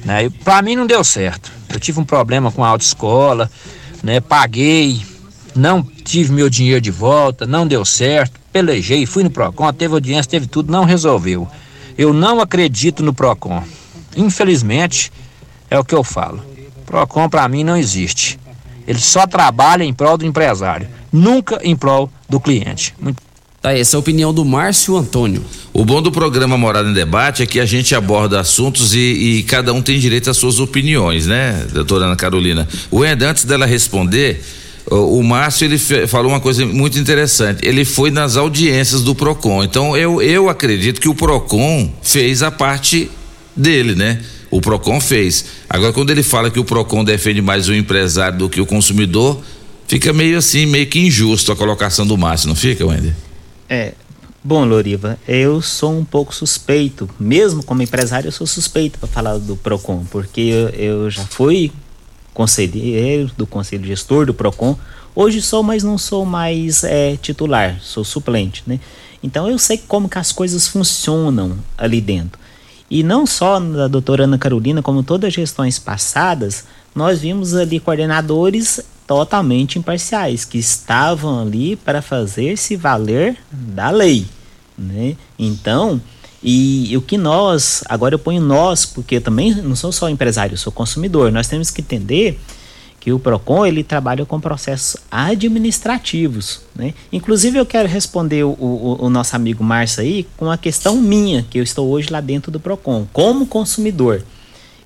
Né? 0.05 0.29
Para 0.43 0.61
mim 0.61 0.75
não 0.75 0.85
deu 0.85 1.03
certo. 1.03 1.51
Eu 1.67 1.79
tive 1.79 1.99
um 1.99 2.05
problema 2.05 2.51
com 2.51 2.63
a 2.63 2.69
autoescola, 2.69 3.51
né? 4.01 4.21
paguei, 4.21 5.01
não 5.53 5.83
tive 5.83 6.31
meu 6.31 6.49
dinheiro 6.49 6.79
de 6.79 6.91
volta, 6.91 7.45
não 7.45 7.67
deu 7.67 7.83
certo, 7.83 8.39
pelejei, 8.53 9.05
fui 9.05 9.23
no 9.23 9.31
PROCON, 9.31 9.73
teve 9.73 9.95
audiência, 9.95 10.29
teve 10.29 10.47
tudo, 10.47 10.71
não 10.71 10.85
resolveu. 10.85 11.49
Eu 11.97 12.13
não 12.13 12.39
acredito 12.39 13.03
no 13.03 13.13
PROCON. 13.13 13.61
Infelizmente, 14.15 15.11
é 15.69 15.77
o 15.77 15.83
que 15.83 15.95
eu 15.95 16.03
falo. 16.03 16.50
PROCON 16.91 17.29
para 17.29 17.47
mim 17.47 17.63
não 17.63 17.77
existe. 17.77 18.37
Ele 18.85 18.99
só 18.99 19.25
trabalha 19.25 19.83
em 19.83 19.93
prol 19.93 20.17
do 20.17 20.25
empresário, 20.25 20.89
nunca 21.11 21.61
em 21.63 21.73
prol 21.73 22.11
do 22.27 22.39
cliente. 22.39 22.93
Muito... 22.99 23.21
Tá, 23.61 23.71
essa 23.73 23.95
é 23.95 23.97
a 23.97 23.99
opinião 23.99 24.33
do 24.33 24.43
Márcio 24.43 24.97
Antônio. 24.97 25.45
O 25.71 25.85
bom 25.85 26.01
do 26.01 26.11
programa 26.11 26.57
Morada 26.57 26.89
em 26.89 26.93
Debate 26.93 27.43
é 27.43 27.45
que 27.45 27.59
a 27.59 27.65
gente 27.65 27.95
aborda 27.95 28.39
assuntos 28.41 28.93
e, 28.93 28.99
e 28.99 29.43
cada 29.43 29.71
um 29.71 29.81
tem 29.81 29.99
direito 29.99 30.29
às 30.29 30.35
suas 30.35 30.59
opiniões, 30.59 31.27
né, 31.27 31.65
doutora 31.71 32.05
Ana 32.05 32.15
Carolina? 32.15 32.67
O 32.89 33.05
Ed, 33.05 33.23
antes 33.23 33.45
dela 33.45 33.65
responder, 33.65 34.43
o, 34.89 35.19
o 35.19 35.23
Márcio 35.23 35.65
ele 35.65 35.77
falou 35.77 36.31
uma 36.31 36.41
coisa 36.41 36.65
muito 36.65 36.99
interessante. 36.99 37.65
Ele 37.65 37.85
foi 37.85 38.11
nas 38.11 38.35
audiências 38.35 39.01
do 39.03 39.15
PROCON. 39.15 39.63
Então 39.63 39.95
eu, 39.95 40.21
eu 40.21 40.49
acredito 40.49 40.99
que 40.99 41.07
o 41.07 41.15
PROCON 41.15 41.89
fez 42.01 42.43
a 42.43 42.51
parte 42.51 43.09
dele, 43.55 43.95
né? 43.95 44.19
O 44.51 44.59
PROCON 44.59 44.99
fez. 44.99 45.45
Agora, 45.69 45.93
quando 45.93 46.11
ele 46.11 46.21
fala 46.21 46.51
que 46.51 46.59
o 46.59 46.65
PROCON 46.65 47.03
defende 47.05 47.41
mais 47.41 47.69
o 47.69 47.73
empresário 47.73 48.37
do 48.37 48.49
que 48.49 48.59
o 48.59 48.65
consumidor, 48.65 49.41
fica 49.87 50.11
meio 50.11 50.37
assim, 50.37 50.65
meio 50.65 50.85
que 50.87 50.99
injusto 50.99 51.51
a 51.51 51.55
colocação 51.55 52.05
do 52.05 52.17
Márcio, 52.17 52.49
não 52.49 52.55
fica, 52.55 52.85
Wendy? 52.85 53.15
É. 53.69 53.93
Bom, 54.43 54.65
Loriva, 54.65 55.19
eu 55.27 55.61
sou 55.61 55.95
um 55.95 56.03
pouco 56.03 56.33
suspeito, 56.33 57.07
mesmo 57.19 57.63
como 57.63 57.83
empresário, 57.83 58.27
eu 58.27 58.31
sou 58.31 58.47
suspeito 58.47 58.97
para 58.97 59.07
falar 59.07 59.37
do 59.37 59.55
PROCON, 59.55 60.03
porque 60.09 60.41
eu, 60.41 60.69
eu 60.69 61.09
já 61.11 61.23
fui 61.23 61.71
conselheiro 62.33 63.29
do 63.37 63.45
conselho 63.45 63.85
gestor 63.85 64.25
do 64.25 64.33
PROCON, 64.33 64.75
hoje 65.15 65.41
sou, 65.43 65.61
mas 65.61 65.83
não 65.83 65.95
sou 65.95 66.25
mais 66.25 66.83
é, 66.83 67.15
titular, 67.17 67.79
sou 67.81 68.03
suplente, 68.03 68.63
né? 68.65 68.79
Então 69.21 69.47
eu 69.47 69.59
sei 69.59 69.77
como 69.77 70.09
que 70.09 70.17
as 70.17 70.31
coisas 70.31 70.67
funcionam 70.67 71.59
ali 71.77 72.01
dentro. 72.01 72.39
E 72.91 73.03
não 73.03 73.25
só 73.25 73.57
da 73.57 73.87
doutora 73.87 74.25
Ana 74.25 74.37
Carolina, 74.37 74.81
como 74.81 75.01
todas 75.01 75.29
as 75.29 75.33
gestões 75.33 75.79
passadas, 75.79 76.65
nós 76.93 77.21
vimos 77.21 77.55
ali 77.55 77.79
coordenadores 77.79 78.81
totalmente 79.07 79.79
imparciais, 79.79 80.43
que 80.43 80.57
estavam 80.57 81.41
ali 81.41 81.77
para 81.77 82.01
fazer-se 82.01 82.75
valer 82.75 83.37
da 83.49 83.89
lei. 83.89 84.25
Né? 84.77 85.15
Então, 85.39 86.01
e, 86.43 86.91
e, 86.91 86.97
o 86.97 87.01
que 87.01 87.17
nós, 87.17 87.81
agora 87.87 88.15
eu 88.15 88.19
ponho 88.19 88.41
nós, 88.41 88.85
porque 88.85 89.15
eu 89.15 89.21
também 89.21 89.55
não 89.55 89.75
sou 89.75 89.93
só 89.93 90.09
empresário, 90.09 90.55
eu 90.55 90.57
sou 90.57 90.73
consumidor, 90.73 91.31
nós 91.31 91.47
temos 91.47 91.71
que 91.71 91.79
entender 91.79 92.41
que 93.01 93.11
o 93.11 93.19
PROCON 93.19 93.65
ele 93.65 93.83
trabalha 93.83 94.23
com 94.27 94.39
processos 94.39 94.95
administrativos. 95.09 96.61
Né? 96.75 96.93
Inclusive, 97.11 97.57
eu 97.57 97.65
quero 97.65 97.89
responder 97.89 98.43
o, 98.43 98.51
o, 98.51 98.97
o, 99.05 99.09
nosso 99.09 99.35
amigo 99.35 99.63
Márcio 99.63 100.03
aí 100.03 100.27
com 100.37 100.45
uma 100.45 100.57
questão 100.57 100.97
minha, 100.97 101.43
que 101.49 101.57
eu 101.57 101.63
estou 101.63 101.89
hoje 101.89 102.09
lá 102.11 102.21
dentro 102.21 102.51
do 102.51 102.59
PROCON, 102.59 103.07
como 103.11 103.47
consumidor. 103.47 104.23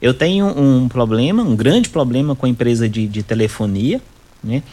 Eu 0.02 0.14
tenho 0.14 0.48
um 0.48 0.88
problema, 0.88 1.44
um 1.44 1.58
grande 1.58 1.90
problema 1.90 2.38
com 2.38 2.46
a 2.46 2.50
empresa 2.50 2.88
de, 2.88 3.06
de 3.06 3.22
telefonia. 3.22 4.02
Né? 4.42 4.64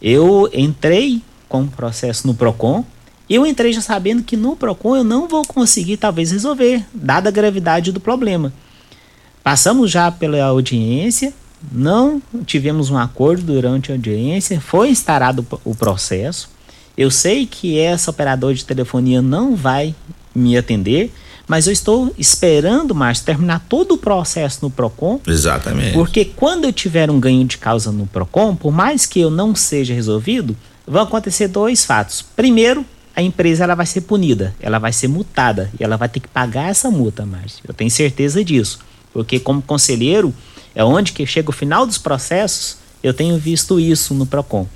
Eu 0.00 0.48
entrei 0.54 1.20
com 1.50 1.64
o 1.64 1.68
processo 1.68 2.26
no 2.26 2.34
PROCON, 2.34 2.82
eu 3.28 3.46
entrei 3.46 3.74
já 3.74 3.82
sabendo 3.82 4.22
que 4.22 4.38
no 4.38 4.56
PROCON 4.56 4.96
eu 4.96 5.04
não 5.04 5.28
vou 5.28 5.44
conseguir 5.44 5.98
talvez 5.98 6.30
resolver, 6.30 6.82
dada 6.94 7.28
a 7.28 7.32
gravidade 7.32 7.92
do 7.92 8.00
problema. 8.00 8.54
Passamos 9.44 9.90
já 9.90 10.10
pela 10.10 10.42
audiência, 10.42 11.34
não 11.70 12.22
tivemos 12.46 12.90
um 12.90 12.98
acordo 12.98 13.42
durante 13.42 13.90
a 13.90 13.94
audiência, 13.94 14.60
foi 14.60 14.90
instaurado 14.90 15.46
o 15.64 15.74
processo. 15.74 16.50
Eu 16.96 17.10
sei 17.10 17.46
que 17.46 17.78
essa 17.78 18.10
operadora 18.10 18.54
de 18.54 18.64
telefonia 18.64 19.22
não 19.22 19.54
vai 19.54 19.94
me 20.34 20.56
atender, 20.56 21.12
mas 21.46 21.66
eu 21.66 21.72
estou 21.72 22.14
esperando, 22.16 22.94
Márcio, 22.94 23.24
terminar 23.24 23.64
todo 23.68 23.94
o 23.94 23.98
processo 23.98 24.60
no 24.62 24.70
PROCON. 24.70 25.20
Exatamente. 25.26 25.94
Porque 25.94 26.24
quando 26.24 26.64
eu 26.64 26.72
tiver 26.72 27.10
um 27.10 27.18
ganho 27.18 27.44
de 27.44 27.58
causa 27.58 27.90
no 27.90 28.06
PROCON, 28.06 28.54
por 28.54 28.72
mais 28.72 29.04
que 29.04 29.18
eu 29.18 29.30
não 29.30 29.54
seja 29.54 29.92
resolvido, 29.92 30.56
vão 30.86 31.02
acontecer 31.02 31.48
dois 31.48 31.84
fatos. 31.84 32.22
Primeiro, 32.36 32.84
a 33.16 33.22
empresa 33.22 33.64
ela 33.64 33.74
vai 33.74 33.86
ser 33.86 34.02
punida, 34.02 34.54
ela 34.60 34.78
vai 34.78 34.92
ser 34.92 35.08
multada 35.08 35.70
e 35.78 35.82
ela 35.82 35.96
vai 35.96 36.08
ter 36.08 36.20
que 36.20 36.28
pagar 36.28 36.70
essa 36.70 36.90
multa, 36.90 37.26
Márcio. 37.26 37.64
Eu 37.66 37.74
tenho 37.74 37.90
certeza 37.90 38.44
disso. 38.44 38.78
Porque 39.12 39.40
como 39.40 39.60
conselheiro, 39.60 40.32
é 40.74 40.84
onde 40.84 41.12
que 41.12 41.26
chega 41.26 41.50
o 41.50 41.54
final 41.54 41.86
dos 41.86 41.98
processos, 41.98 42.76
eu 43.02 43.14
tenho 43.14 43.38
visto 43.38 43.80
isso 43.80 44.14
no 44.14 44.26
PROCON. 44.26 44.66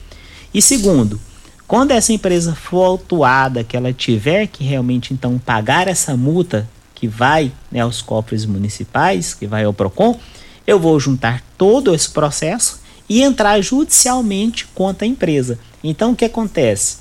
E 0.52 0.62
segundo, 0.62 1.20
quando 1.66 1.92
essa 1.92 2.12
empresa 2.12 2.54
for 2.54 2.84
autuada, 2.84 3.64
que 3.64 3.76
ela 3.76 3.92
tiver 3.92 4.46
que 4.46 4.64
realmente 4.64 5.12
então 5.12 5.38
pagar 5.38 5.88
essa 5.88 6.16
multa 6.16 6.68
que 6.94 7.08
vai 7.08 7.52
né, 7.70 7.80
aos 7.80 8.00
cofres 8.00 8.46
municipais, 8.46 9.34
que 9.34 9.46
vai 9.46 9.64
ao 9.64 9.72
PROCON, 9.72 10.18
eu 10.66 10.78
vou 10.78 10.98
juntar 10.98 11.42
todo 11.58 11.94
esse 11.94 12.10
processo 12.10 12.80
e 13.08 13.22
entrar 13.22 13.60
judicialmente 13.60 14.66
contra 14.74 15.04
a 15.04 15.08
empresa. 15.08 15.58
Então 15.82 16.12
o 16.12 16.16
que 16.16 16.24
acontece? 16.24 16.98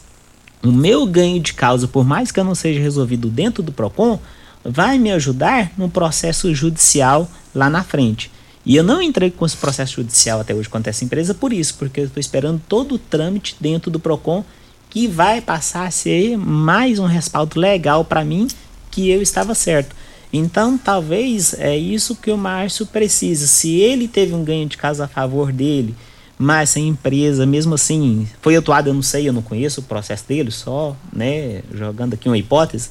O 0.63 0.71
meu 0.71 1.05
ganho 1.05 1.39
de 1.39 1.53
causa, 1.53 1.87
por 1.87 2.05
mais 2.05 2.31
que 2.31 2.39
eu 2.39 2.43
não 2.43 2.55
seja 2.55 2.79
resolvido 2.79 3.29
dentro 3.29 3.61
do 3.61 3.71
PROCON, 3.71 4.19
vai 4.63 4.97
me 4.97 5.11
ajudar 5.11 5.71
no 5.77 5.89
processo 5.89 6.53
judicial 6.55 7.29
lá 7.53 7.69
na 7.69 7.83
frente. 7.83 8.31
E 8.65 8.75
eu 8.75 8.83
não 8.83 9.01
entrei 9.01 9.29
com 9.29 9.45
esse 9.45 9.57
processo 9.57 9.95
judicial 9.95 10.39
até 10.39 10.55
hoje 10.55 10.69
contra 10.69 10.89
essa 10.89 11.03
empresa 11.03 11.33
por 11.33 11.51
isso, 11.51 11.75
porque 11.75 11.99
eu 11.99 12.05
estou 12.05 12.21
esperando 12.21 12.61
todo 12.67 12.95
o 12.95 12.99
trâmite 12.99 13.55
dentro 13.59 13.91
do 13.91 13.99
PROCON 13.99 14.43
que 14.89 15.07
vai 15.07 15.41
passar 15.41 15.87
a 15.87 15.91
ser 15.91 16.37
mais 16.37 16.99
um 16.99 17.05
respaldo 17.05 17.59
legal 17.59 18.05
para 18.05 18.23
mim 18.23 18.47
que 18.89 19.09
eu 19.09 19.21
estava 19.21 19.53
certo. 19.55 19.95
Então, 20.31 20.77
talvez 20.77 21.53
é 21.55 21.75
isso 21.75 22.15
que 22.15 22.31
o 22.31 22.37
Márcio 22.37 22.85
precisa. 22.85 23.47
Se 23.47 23.75
ele 23.79 24.07
teve 24.07 24.33
um 24.33 24.43
ganho 24.43 24.67
de 24.67 24.77
casa 24.77 25.05
a 25.05 25.07
favor 25.07 25.51
dele, 25.51 25.93
mas 26.37 26.75
a 26.77 26.79
empresa, 26.79 27.45
mesmo 27.45 27.75
assim, 27.75 28.27
foi 28.41 28.55
atuada, 28.55 28.89
eu 28.89 28.93
não 28.93 29.01
sei, 29.01 29.27
eu 29.27 29.33
não 29.33 29.41
conheço 29.41 29.81
o 29.81 29.83
processo 29.83 30.25
dele, 30.27 30.51
só, 30.51 30.95
né, 31.11 31.61
jogando 31.73 32.13
aqui 32.13 32.27
uma 32.27 32.37
hipótese 32.37 32.89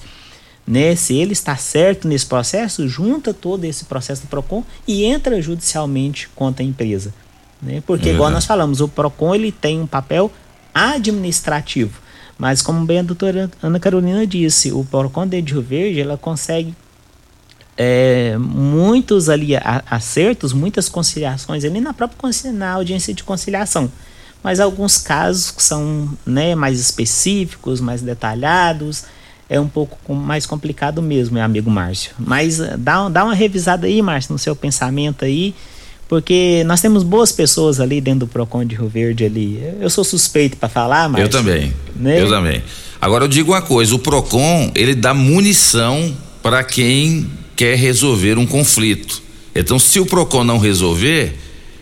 né? 0.66 0.94
Se 0.94 1.14
ele 1.14 1.32
está 1.32 1.56
certo 1.56 2.06
nesse 2.06 2.26
processo, 2.26 2.89
junta 2.89 3.34
todo 3.34 3.64
esse 3.64 3.84
processo 3.84 4.22
do 4.22 4.28
Procon 4.28 4.64
e 4.86 5.05
entra 5.05 5.40
judicialmente 5.43 6.28
contra 6.34 6.62
a 6.62 6.66
empresa, 6.66 7.12
né? 7.60 7.82
Porque 7.86 8.10
é 8.10 8.12
igual 8.12 8.30
nós 8.30 8.44
falamos, 8.44 8.80
o 8.80 8.89
Procon 8.89 9.34
ele 9.34 9.52
tem 9.52 9.80
um 9.80 9.86
papel 9.86 10.30
administrativo, 10.74 12.01
mas 12.39 12.62
como 12.62 12.84
bem 12.86 13.01
a 13.01 13.02
doutora 13.02 13.51
Ana 13.62 13.80
Carolina 13.80 14.26
disse, 14.26 14.72
o 14.72 14.84
Procon 14.84 15.26
de 15.26 15.40
Rio 15.40 15.62
Verde 15.62 16.01
ela 16.01 16.16
consegue 16.16 16.74
é, 17.76 18.36
muitos 18.39 19.28
ali 19.28 19.52
acertos, 19.90 20.52
muitas 20.52 20.89
conciliações 20.89 21.64
ali 21.64 21.80
na 21.80 21.93
própria 21.93 22.18
na 22.52 22.72
audiência 22.72 23.12
de 23.14 23.24
conciliação. 23.24 23.90
Mas 24.43 24.59
alguns 24.59 24.98
casos 24.98 25.51
que 25.51 25.62
são 25.62 26.10
né, 26.26 26.55
mais 26.55 26.80
específicos, 26.80 27.80
mais 27.80 28.02
detalhados, 28.02 29.05
é 29.52 29.60
um 29.60 29.68
pouco 29.68 30.14
mais 30.14 30.46
complicado 30.46 31.02
mesmo, 31.02 31.34
meu 31.34 31.44
amigo 31.44 31.70
Márcio. 31.70 32.12
Mas 32.18 32.58
eh, 32.58 32.74
dá, 32.78 33.06
dá 33.10 33.22
uma 33.22 33.34
revisada 33.34 33.86
aí, 33.86 34.00
Márcio, 34.00 34.32
no 34.32 34.38
seu 34.38 34.56
pensamento 34.56 35.26
aí, 35.26 35.54
porque 36.08 36.64
nós 36.64 36.80
temos 36.80 37.02
boas 37.02 37.30
pessoas 37.30 37.78
ali 37.78 38.00
dentro 38.00 38.20
do 38.20 38.26
Procon 38.26 38.64
de 38.64 38.74
Rio 38.74 38.88
Verde 38.88 39.26
ali. 39.26 39.62
Eu 39.78 39.90
sou 39.90 40.04
suspeito 40.04 40.56
para 40.56 40.70
falar, 40.70 41.06
Márcio. 41.06 41.26
Eu 41.26 41.28
também. 41.28 41.70
Né? 41.94 42.22
Eu 42.22 42.30
também. 42.30 42.62
Agora 42.98 43.24
eu 43.24 43.28
digo 43.28 43.52
uma 43.52 43.60
coisa, 43.60 43.94
o 43.94 43.98
Procon, 43.98 44.72
ele 44.74 44.94
dá 44.94 45.12
munição 45.12 46.16
para 46.42 46.64
quem 46.64 47.26
quer 47.54 47.76
resolver 47.76 48.38
um 48.38 48.46
conflito. 48.46 49.22
Então, 49.54 49.78
se 49.78 50.00
o 50.00 50.06
Procon 50.06 50.44
não 50.44 50.56
resolver, 50.56 51.38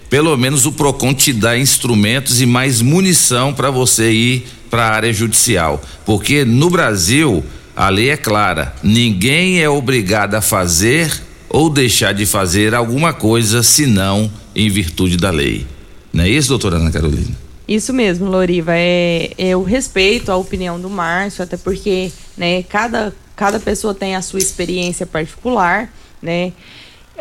pelo 0.09 0.37
menos 0.37 0.67
o 0.67 0.73
Procon 0.73 1.15
te 1.15 1.33
dá 1.33 1.57
instrumentos 1.57 2.41
e 2.41 2.47
mais 2.47 2.83
munição 2.83 3.55
para 3.55 3.71
você 3.71 4.11
ir 4.11 4.47
para 4.69 4.89
a 4.89 4.91
área 4.93 5.13
judicial, 5.13 5.81
porque 6.05 6.45
no 6.45 6.69
Brasil 6.69 7.45
a 7.75 7.89
lei 7.89 8.11
é 8.11 8.17
clara: 8.17 8.75
ninguém 8.83 9.61
é 9.61 9.69
obrigado 9.69 10.35
a 10.35 10.41
fazer 10.41 11.13
ou 11.49 11.69
deixar 11.69 12.13
de 12.13 12.27
fazer 12.27 12.75
alguma 12.75 13.13
coisa 13.13 13.63
senão 13.63 14.31
em 14.55 14.69
virtude 14.71 15.17
da 15.17 15.31
lei. 15.31 15.67
Não 16.13 16.25
é 16.25 16.29
isso, 16.29 16.49
doutora 16.49 16.77
Ana 16.77 16.91
Carolina? 16.91 17.37
Isso 17.67 17.93
mesmo, 17.93 18.29
Loriva. 18.29 18.73
É, 18.75 19.31
eu 19.39 19.63
respeito 19.63 20.33
a 20.33 20.37
opinião 20.37 20.81
do 20.81 20.91
Márcio, 20.91 21.45
até 21.45 21.57
porque 21.57 22.11
né, 22.37 22.65
cada, 22.65 23.15
cada 23.37 23.61
pessoa 23.61 23.95
tem 23.95 24.17
a 24.17 24.23
sua 24.23 24.41
experiência 24.41 25.07
particular, 25.07 25.93
né? 26.21 26.53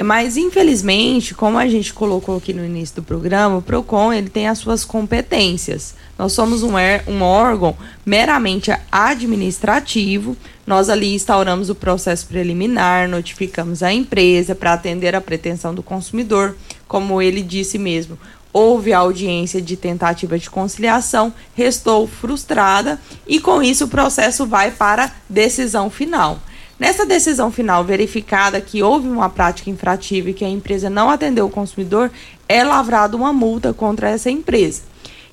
Mas 0.04 0.38
infelizmente, 0.38 1.36
como 1.36 1.58
a 1.58 1.68
gente 1.68 1.94
colocou 1.94 2.38
aqui 2.38 2.54
no 2.54 2.66
início 2.66 2.96
do 2.96 3.04
programa, 3.04 3.58
o 3.58 3.62
Procon 3.62 4.14
ele 4.14 4.30
tem 4.30 4.48
as 4.48 4.58
suas 4.58 4.86
competências. 4.86 5.94
Nós 6.20 6.34
somos 6.34 6.64
um, 6.64 6.78
er, 6.78 7.02
um 7.08 7.22
órgão 7.22 7.78
meramente 8.06 8.74
administrativo. 8.92 10.36
Nós 10.68 10.90
ali 10.90 11.16
instauramos 11.16 11.70
o 11.70 11.76
processo 11.76 12.28
preliminar, 12.28 13.08
notificamos 13.08 13.82
a 13.82 13.94
empresa 13.94 14.54
para 14.54 14.74
atender 14.74 15.16
a 15.16 15.22
pretensão 15.22 15.74
do 15.74 15.82
consumidor, 15.82 16.58
como 16.90 17.22
ele 17.22 17.42
disse 17.42 17.78
mesmo. 17.78 18.20
Houve 18.52 18.92
audiência 18.92 19.62
de 19.62 19.78
tentativa 19.78 20.38
de 20.38 20.50
conciliação, 20.50 21.34
restou 21.56 22.06
frustrada 22.06 23.00
e 23.26 23.40
com 23.40 23.64
isso 23.64 23.86
o 23.86 23.90
processo 23.90 24.46
vai 24.46 24.72
para 24.72 25.14
decisão 25.30 25.90
final. 25.90 26.42
Nessa 26.78 27.06
decisão 27.06 27.50
final 27.50 27.86
verificada 27.86 28.60
que 28.60 28.84
houve 28.84 29.08
uma 29.08 29.30
prática 29.30 29.70
infrativa 29.70 30.32
e 30.32 30.34
que 30.34 30.44
a 30.44 30.50
empresa 30.50 30.90
não 30.90 31.10
atendeu 31.10 31.46
o 31.46 31.50
consumidor, 31.50 32.12
é 32.48 32.62
lavrada 32.62 33.16
uma 33.16 33.32
multa 33.32 33.74
contra 33.74 34.10
essa 34.10 34.30
empresa. 34.30 34.89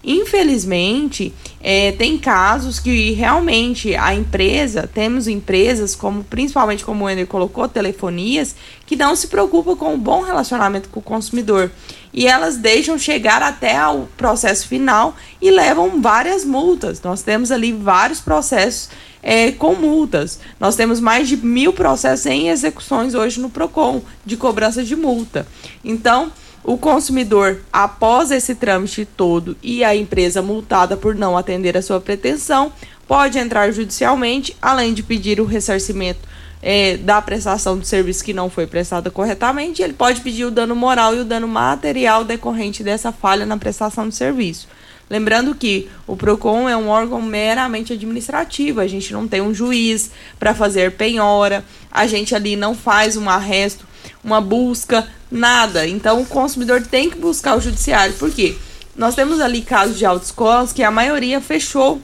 Infelizmente, 0.06 1.34
é, 1.60 1.90
tem 1.90 2.16
casos 2.16 2.78
que 2.78 3.10
realmente 3.10 3.92
a 3.96 4.14
empresa, 4.14 4.88
temos 4.94 5.26
empresas, 5.26 5.96
como 5.96 6.22
principalmente 6.22 6.84
como 6.84 7.04
o 7.04 7.10
Ender 7.10 7.26
colocou, 7.26 7.66
telefonias, 7.66 8.54
que 8.86 8.94
não 8.94 9.16
se 9.16 9.26
preocupam 9.26 9.74
com 9.74 9.94
um 9.94 9.98
bom 9.98 10.22
relacionamento 10.22 10.88
com 10.90 11.00
o 11.00 11.02
consumidor. 11.02 11.72
E 12.12 12.28
elas 12.28 12.56
deixam 12.56 12.96
chegar 12.96 13.42
até 13.42 13.84
o 13.88 14.06
processo 14.16 14.68
final 14.68 15.16
e 15.42 15.50
levam 15.50 16.00
várias 16.00 16.44
multas. 16.44 17.02
Nós 17.02 17.22
temos 17.22 17.50
ali 17.50 17.72
vários 17.72 18.20
processos 18.20 18.88
é, 19.20 19.50
com 19.50 19.74
multas. 19.74 20.38
Nós 20.60 20.76
temos 20.76 21.00
mais 21.00 21.28
de 21.28 21.36
mil 21.36 21.72
processos 21.72 22.26
em 22.26 22.48
execuções 22.48 23.12
hoje 23.12 23.40
no 23.40 23.50
PROCON 23.50 24.00
de 24.24 24.36
cobrança 24.36 24.84
de 24.84 24.94
multa. 24.94 25.48
Então, 25.84 26.30
o 26.66 26.76
consumidor, 26.76 27.60
após 27.72 28.32
esse 28.32 28.52
trâmite 28.56 29.04
todo 29.04 29.56
e 29.62 29.84
a 29.84 29.94
empresa 29.94 30.42
multada 30.42 30.96
por 30.96 31.14
não 31.14 31.38
atender 31.38 31.76
a 31.76 31.82
sua 31.82 32.00
pretensão, 32.00 32.72
pode 33.06 33.38
entrar 33.38 33.70
judicialmente, 33.70 34.56
além 34.60 34.92
de 34.92 35.04
pedir 35.04 35.40
o 35.40 35.44
ressarcimento 35.44 36.18
é, 36.60 36.96
da 36.96 37.22
prestação 37.22 37.78
do 37.78 37.86
serviço 37.86 38.24
que 38.24 38.32
não 38.32 38.50
foi 38.50 38.66
prestada 38.66 39.12
corretamente, 39.12 39.80
ele 39.80 39.92
pode 39.92 40.20
pedir 40.22 40.44
o 40.44 40.50
dano 40.50 40.74
moral 40.74 41.14
e 41.14 41.20
o 41.20 41.24
dano 41.24 41.46
material 41.46 42.24
decorrente 42.24 42.82
dessa 42.82 43.12
falha 43.12 43.46
na 43.46 43.56
prestação 43.56 44.08
do 44.08 44.12
serviço. 44.12 44.66
Lembrando 45.08 45.54
que 45.54 45.88
o 46.04 46.16
PROCON 46.16 46.68
é 46.68 46.76
um 46.76 46.88
órgão 46.88 47.22
meramente 47.22 47.92
administrativo, 47.92 48.80
a 48.80 48.88
gente 48.88 49.12
não 49.12 49.28
tem 49.28 49.40
um 49.40 49.54
juiz 49.54 50.10
para 50.36 50.52
fazer 50.52 50.96
penhora, 50.96 51.64
a 51.92 52.08
gente 52.08 52.34
ali 52.34 52.56
não 52.56 52.74
faz 52.74 53.16
um 53.16 53.30
arresto, 53.30 53.86
uma 54.22 54.40
busca, 54.40 55.06
nada. 55.30 55.86
Então 55.86 56.20
o 56.20 56.26
consumidor 56.26 56.82
tem 56.82 57.10
que 57.10 57.18
buscar 57.18 57.56
o 57.56 57.60
judiciário. 57.60 58.14
Por 58.14 58.30
quê? 58.30 58.56
Nós 58.96 59.14
temos 59.14 59.40
ali 59.40 59.62
casos 59.62 59.98
de 59.98 60.06
autoescolas 60.06 60.72
que 60.72 60.82
a 60.82 60.90
maioria 60.90 61.40
fechou. 61.40 62.00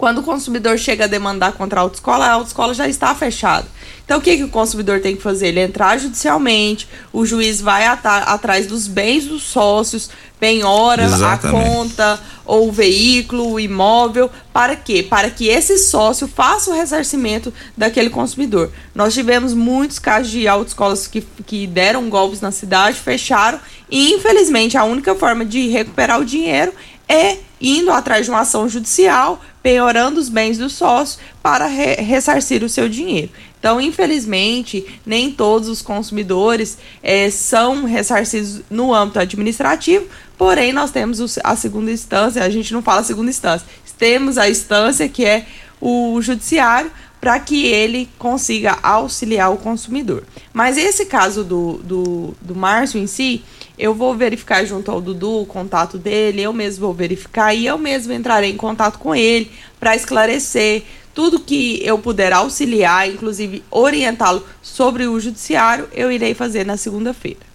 Quando 0.00 0.20
o 0.20 0.22
consumidor 0.22 0.78
chega 0.78 1.04
a 1.04 1.06
demandar 1.06 1.52
contra 1.52 1.78
a 1.78 1.82
autoescola, 1.82 2.24
a 2.24 2.32
autoescola 2.32 2.72
já 2.72 2.88
está 2.88 3.14
fechada. 3.14 3.66
Então, 4.02 4.16
o 4.16 4.22
que, 4.22 4.34
que 4.34 4.44
o 4.44 4.48
consumidor 4.48 4.98
tem 4.98 5.14
que 5.14 5.20
fazer? 5.20 5.48
Ele 5.48 5.60
entrar 5.60 5.98
judicialmente, 5.98 6.88
o 7.12 7.26
juiz 7.26 7.60
vai 7.60 7.84
atrás 7.84 8.66
dos 8.66 8.86
bens 8.86 9.26
dos 9.26 9.42
sócios, 9.42 10.08
penhora 10.40 11.04
Exatamente. 11.04 11.46
a 11.46 11.50
conta 11.50 12.20
ou 12.46 12.70
o 12.70 12.72
veículo, 12.72 13.52
o 13.52 13.60
imóvel, 13.60 14.30
para 14.54 14.74
quê? 14.74 15.02
Para 15.02 15.28
que 15.28 15.48
esse 15.48 15.76
sócio 15.76 16.26
faça 16.26 16.70
o 16.70 16.74
ressarcimento 16.74 17.52
daquele 17.76 18.08
consumidor. 18.08 18.72
Nós 18.94 19.12
tivemos 19.12 19.52
muitos 19.52 19.98
casos 19.98 20.32
de 20.32 20.48
autoescolas 20.48 21.06
que, 21.06 21.20
que 21.44 21.66
deram 21.66 22.08
golpes 22.08 22.40
na 22.40 22.50
cidade, 22.50 22.98
fecharam, 22.98 23.60
e 23.90 24.14
infelizmente 24.14 24.78
a 24.78 24.84
única 24.84 25.14
forma 25.14 25.44
de 25.44 25.68
recuperar 25.68 26.18
o 26.18 26.24
dinheiro 26.24 26.72
é 27.06 27.36
indo 27.60 27.90
atrás 27.90 28.24
de 28.24 28.30
uma 28.30 28.40
ação 28.40 28.68
judicial, 28.68 29.40
penhorando 29.62 30.18
os 30.18 30.28
bens 30.28 30.58
do 30.58 30.70
sócio 30.70 31.20
para 31.42 31.66
re 31.66 31.96
ressarcir 31.96 32.62
o 32.64 32.68
seu 32.68 32.88
dinheiro. 32.88 33.30
Então, 33.58 33.80
infelizmente, 33.80 34.86
nem 35.04 35.30
todos 35.30 35.68
os 35.68 35.82
consumidores 35.82 36.78
é, 37.02 37.28
são 37.30 37.84
ressarcidos 37.84 38.62
no 38.70 38.94
âmbito 38.94 39.18
administrativo, 39.18 40.06
porém, 40.38 40.72
nós 40.72 40.90
temos 40.90 41.38
a 41.44 41.54
segunda 41.54 41.92
instância, 41.92 42.42
a 42.42 42.48
gente 42.48 42.72
não 42.72 42.80
fala 42.80 43.02
segunda 43.02 43.28
instância, 43.28 43.66
temos 43.98 44.38
a 44.38 44.48
instância 44.48 45.06
que 45.10 45.26
é 45.26 45.44
o 45.78 46.18
judiciário 46.22 46.90
para 47.20 47.38
que 47.38 47.66
ele 47.66 48.08
consiga 48.18 48.78
auxiliar 48.82 49.52
o 49.52 49.58
consumidor. 49.58 50.24
Mas 50.54 50.78
esse 50.78 51.04
caso 51.04 51.44
do, 51.44 51.74
do, 51.84 52.34
do 52.40 52.54
Márcio 52.54 52.98
em 52.98 53.06
si, 53.06 53.44
eu 53.80 53.94
vou 53.94 54.14
verificar 54.14 54.64
junto 54.66 54.90
ao 54.90 55.00
Dudu 55.00 55.40
o 55.40 55.46
contato 55.46 55.96
dele, 55.96 56.42
eu 56.42 56.52
mesmo 56.52 56.84
vou 56.84 56.92
verificar 56.92 57.54
e 57.54 57.66
eu 57.66 57.78
mesmo 57.78 58.12
entrarei 58.12 58.50
em 58.50 58.56
contato 58.56 58.98
com 58.98 59.14
ele 59.14 59.50
para 59.80 59.96
esclarecer 59.96 60.82
tudo 61.14 61.40
que 61.40 61.80
eu 61.82 61.98
puder 61.98 62.32
auxiliar, 62.32 63.08
inclusive 63.08 63.62
orientá-lo 63.70 64.44
sobre 64.62 65.06
o 65.06 65.18
judiciário, 65.18 65.88
eu 65.92 66.12
irei 66.12 66.34
fazer 66.34 66.64
na 66.64 66.76
segunda-feira. 66.76 67.50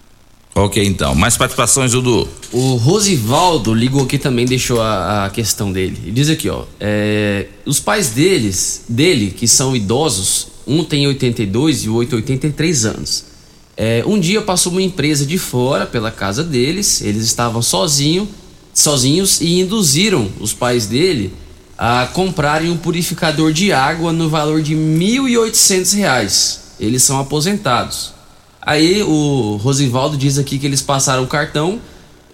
Ok, 0.54 0.82
então. 0.84 1.14
Mais 1.14 1.36
participações, 1.36 1.92
Dudu. 1.92 2.26
O 2.50 2.76
Rosivaldo 2.76 3.74
ligou 3.74 4.02
aqui 4.02 4.18
também, 4.18 4.46
deixou 4.46 4.80
a, 4.80 5.26
a 5.26 5.30
questão 5.30 5.70
dele. 5.70 5.98
Ele 6.02 6.12
diz 6.12 6.30
aqui, 6.30 6.48
ó. 6.48 6.64
É, 6.80 7.46
os 7.64 7.78
pais 7.78 8.10
deles, 8.10 8.84
dele, 8.88 9.30
que 9.30 9.46
são 9.46 9.76
idosos, 9.76 10.48
um 10.66 10.82
tem 10.82 11.06
82 11.06 11.84
e 11.84 11.88
o 11.88 11.94
outro 11.96 12.16
83 12.16 12.86
anos. 12.86 13.35
É, 13.76 14.02
um 14.06 14.18
dia 14.18 14.40
passou 14.40 14.72
uma 14.72 14.80
empresa 14.80 15.26
de 15.26 15.36
fora 15.36 15.84
pela 15.84 16.10
casa 16.10 16.42
deles, 16.42 17.02
eles 17.02 17.24
estavam 17.24 17.60
sozinho, 17.60 18.26
sozinhos 18.72 19.40
e 19.40 19.60
induziram 19.60 20.30
os 20.40 20.52
pais 20.52 20.86
dele 20.86 21.32
a 21.76 22.08
comprarem 22.12 22.70
um 22.70 22.76
purificador 22.76 23.52
de 23.52 23.70
água 23.72 24.12
no 24.12 24.30
valor 24.30 24.62
de 24.62 24.74
R$ 24.74 24.80
1.800. 24.80 26.58
Eles 26.80 27.02
são 27.02 27.20
aposentados. 27.20 28.14
Aí 28.62 29.02
o 29.02 29.56
Rosivaldo 29.62 30.16
diz 30.16 30.38
aqui 30.38 30.58
que 30.58 30.66
eles 30.66 30.80
passaram 30.80 31.22
o 31.22 31.26
cartão 31.26 31.78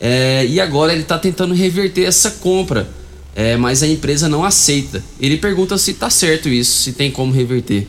é, 0.01 0.47
e 0.47 0.61
agora 0.61 0.93
ele 0.93 1.03
está 1.03 1.19
tentando 1.19 1.55
reverter 1.55 2.05
essa 2.05 2.31
compra, 2.31 2.89
é, 3.35 3.57
mas 3.57 3.83
a 3.83 3.87
empresa 3.87 4.29
não 4.29 4.45
aceita. 4.45 5.03
Ele 5.21 5.37
pergunta 5.37 5.77
se 5.77 5.91
está 5.91 6.09
certo 6.09 6.49
isso, 6.49 6.83
se 6.83 6.93
tem 6.93 7.11
como 7.11 7.33
reverter. 7.33 7.87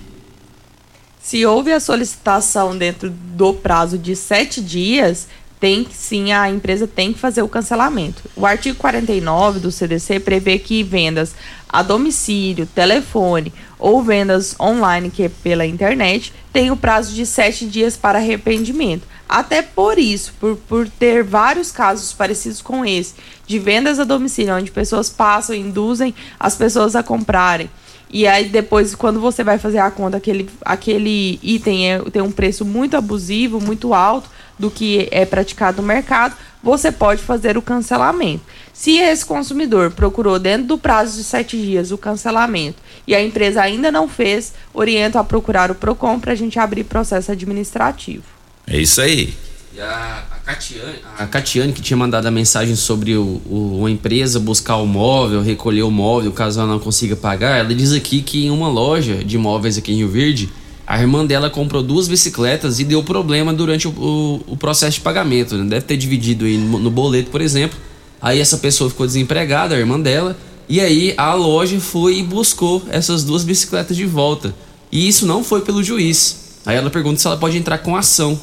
Se 1.24 1.46
houve 1.46 1.72
a 1.72 1.80
solicitação 1.80 2.78
dentro 2.78 3.10
do 3.10 3.54
prazo 3.54 3.98
de 3.98 4.14
sete 4.14 4.60
dias, 4.60 5.26
tem 5.58 5.88
sim, 5.90 6.34
a 6.34 6.50
empresa 6.50 6.86
tem 6.86 7.14
que 7.14 7.20
fazer 7.20 7.42
o 7.42 7.48
cancelamento. 7.48 8.22
O 8.36 8.46
artigo 8.46 8.78
49 8.78 9.62
do 9.62 9.72
CDC 9.72 10.20
prevê 10.20 10.60
que 10.60 10.84
vendas 10.84 11.34
a 11.70 11.82
domicílio, 11.82 12.66
telefone 12.66 13.54
ou 13.80 14.04
vendas 14.04 14.54
online, 14.60 15.10
que 15.10 15.24
é 15.24 15.30
pela 15.30 15.66
internet, 15.66 16.34
tem 16.52 16.70
o 16.72 16.76
prazo 16.76 17.14
de 17.16 17.26
sete 17.26 17.66
dias 17.66 17.96
para 17.96 18.20
arrependimento. 18.20 19.08
Até 19.28 19.62
por 19.62 19.98
isso, 19.98 20.34
por, 20.42 20.58
por 20.68 20.90
ter 20.90 21.24
vários 21.24 21.72
casos 21.72 22.12
parecidos 22.12 22.62
com 22.62 22.84
esse, 22.86 23.16
de 23.48 23.60
vendas 23.60 23.98
a 23.98 24.04
domicílio, 24.04 24.54
onde 24.54 24.70
pessoas 24.70 25.10
passam 25.10 25.56
e 25.56 25.60
induzem 25.60 26.14
as 26.38 26.58
pessoas 26.58 26.98
a 26.98 27.02
comprarem. 27.02 27.70
E 28.14 28.28
aí 28.28 28.48
depois, 28.48 28.94
quando 28.94 29.20
você 29.20 29.44
vai 29.44 29.58
fazer 29.58 29.80
a 29.80 29.90
conta, 29.90 30.18
aquele, 30.18 30.48
aquele 30.64 31.40
item 31.42 31.92
é, 31.92 32.00
tem 32.12 32.22
um 32.22 32.32
preço 32.32 32.64
muito 32.64 32.96
abusivo, 32.96 33.60
muito 33.60 33.92
alto, 33.92 34.30
do 34.58 34.70
que 34.70 35.08
é 35.10 35.26
praticado 35.26 35.82
no 35.82 35.88
mercado, 35.88 36.36
você 36.62 36.92
pode 36.92 37.24
fazer 37.24 37.58
o 37.58 37.62
cancelamento. 37.62 38.44
Se 38.72 39.00
esse 39.00 39.26
consumidor 39.26 39.90
procurou 39.90 40.38
dentro 40.38 40.68
do 40.68 40.78
prazo 40.78 41.18
de 41.18 41.24
sete 41.24 41.58
dias 41.58 41.92
o 41.92 41.98
cancelamento 41.98 42.78
e 43.08 43.16
a 43.16 43.24
empresa 43.24 43.64
ainda 43.64 43.92
não 43.92 44.08
fez, 44.08 44.54
oriento 44.72 45.18
a 45.18 45.24
procurar 45.24 45.72
o 45.72 45.76
PROCON 45.76 46.20
para 46.20 46.34
a 46.34 46.36
gente 46.36 46.60
abrir 46.60 46.84
processo 46.84 47.32
administrativo. 47.32 48.26
É 48.68 48.78
isso 48.78 49.02
aí. 49.02 49.34
E 49.76 49.82
a, 49.82 50.24
a, 50.32 50.38
Catiane, 50.38 51.00
a 51.18 51.26
Catiane, 51.26 51.74
que 51.74 51.82
tinha 51.82 51.98
mandado 51.98 52.28
a 52.28 52.32
mensagem 52.32 52.76
sobre 52.76 53.16
o, 53.16 53.42
o, 53.50 53.78
uma 53.80 53.90
empresa 53.90 54.40
buscar 54.40 54.78
o 54.78 54.86
móvel, 54.86 55.42
recolher 55.42 55.82
o 55.82 55.90
móvel 55.90 56.32
caso 56.32 56.60
ela 56.60 56.70
não 56.70 56.78
consiga 56.78 57.16
pagar, 57.16 57.58
ela 57.58 57.74
diz 57.74 57.92
aqui 57.92 58.22
que 58.22 58.46
em 58.46 58.52
uma 58.52 58.68
loja 58.68 59.24
de 59.24 59.36
móveis 59.36 59.76
aqui 59.76 59.92
em 59.92 59.96
Rio 59.96 60.10
Verde, 60.10 60.48
a 60.86 61.00
irmã 61.00 61.26
dela 61.26 61.50
comprou 61.50 61.82
duas 61.82 62.08
bicicletas 62.08 62.80
e 62.80 62.84
deu 62.84 63.02
problema 63.02 63.52
durante 63.52 63.88
o, 63.88 63.92
o, 63.92 64.54
o 64.54 64.58
processo 64.58 64.98
de 64.98 65.02
pagamento. 65.02 65.56
Né? 65.56 65.64
Deve 65.64 65.86
ter 65.86 65.98
dividido 65.98 66.46
aí 66.46 66.56
no, 66.56 66.78
no, 66.78 66.92
boleto, 66.92 67.32
por 67.32 67.42
exemplo. 67.42 67.78
Aí 68.22 68.40
essa 68.40 68.58
pessoa 68.58 68.92
ficou 68.92 69.08
desempregada, 69.08 69.74
a 69.74 69.80
irmã 69.80 70.00
dela. 70.00 70.38
E 70.70 70.80
aí 70.80 71.16
a 71.18 71.34
loja 71.34 71.80
foi 71.80 72.20
e 72.20 72.24
buscou 72.24 72.84
essas 72.90 73.24
duas 73.24 73.44
bicicletas 73.44 73.98
de 73.98 74.06
volta. 74.06 74.54
E 74.92 75.08
isso 75.08 75.26
não 75.26 75.44
foi 75.44 75.62
pelo 75.62 75.82
juiz. 75.82 76.60
Aí 76.66 76.76
ela 76.76 76.92
pergunta 76.92 77.20
se 77.20 77.26
ela 77.26 77.38
pode 77.38 77.58
entrar 77.58 77.80
com 77.80 77.96
ação. 77.96 78.40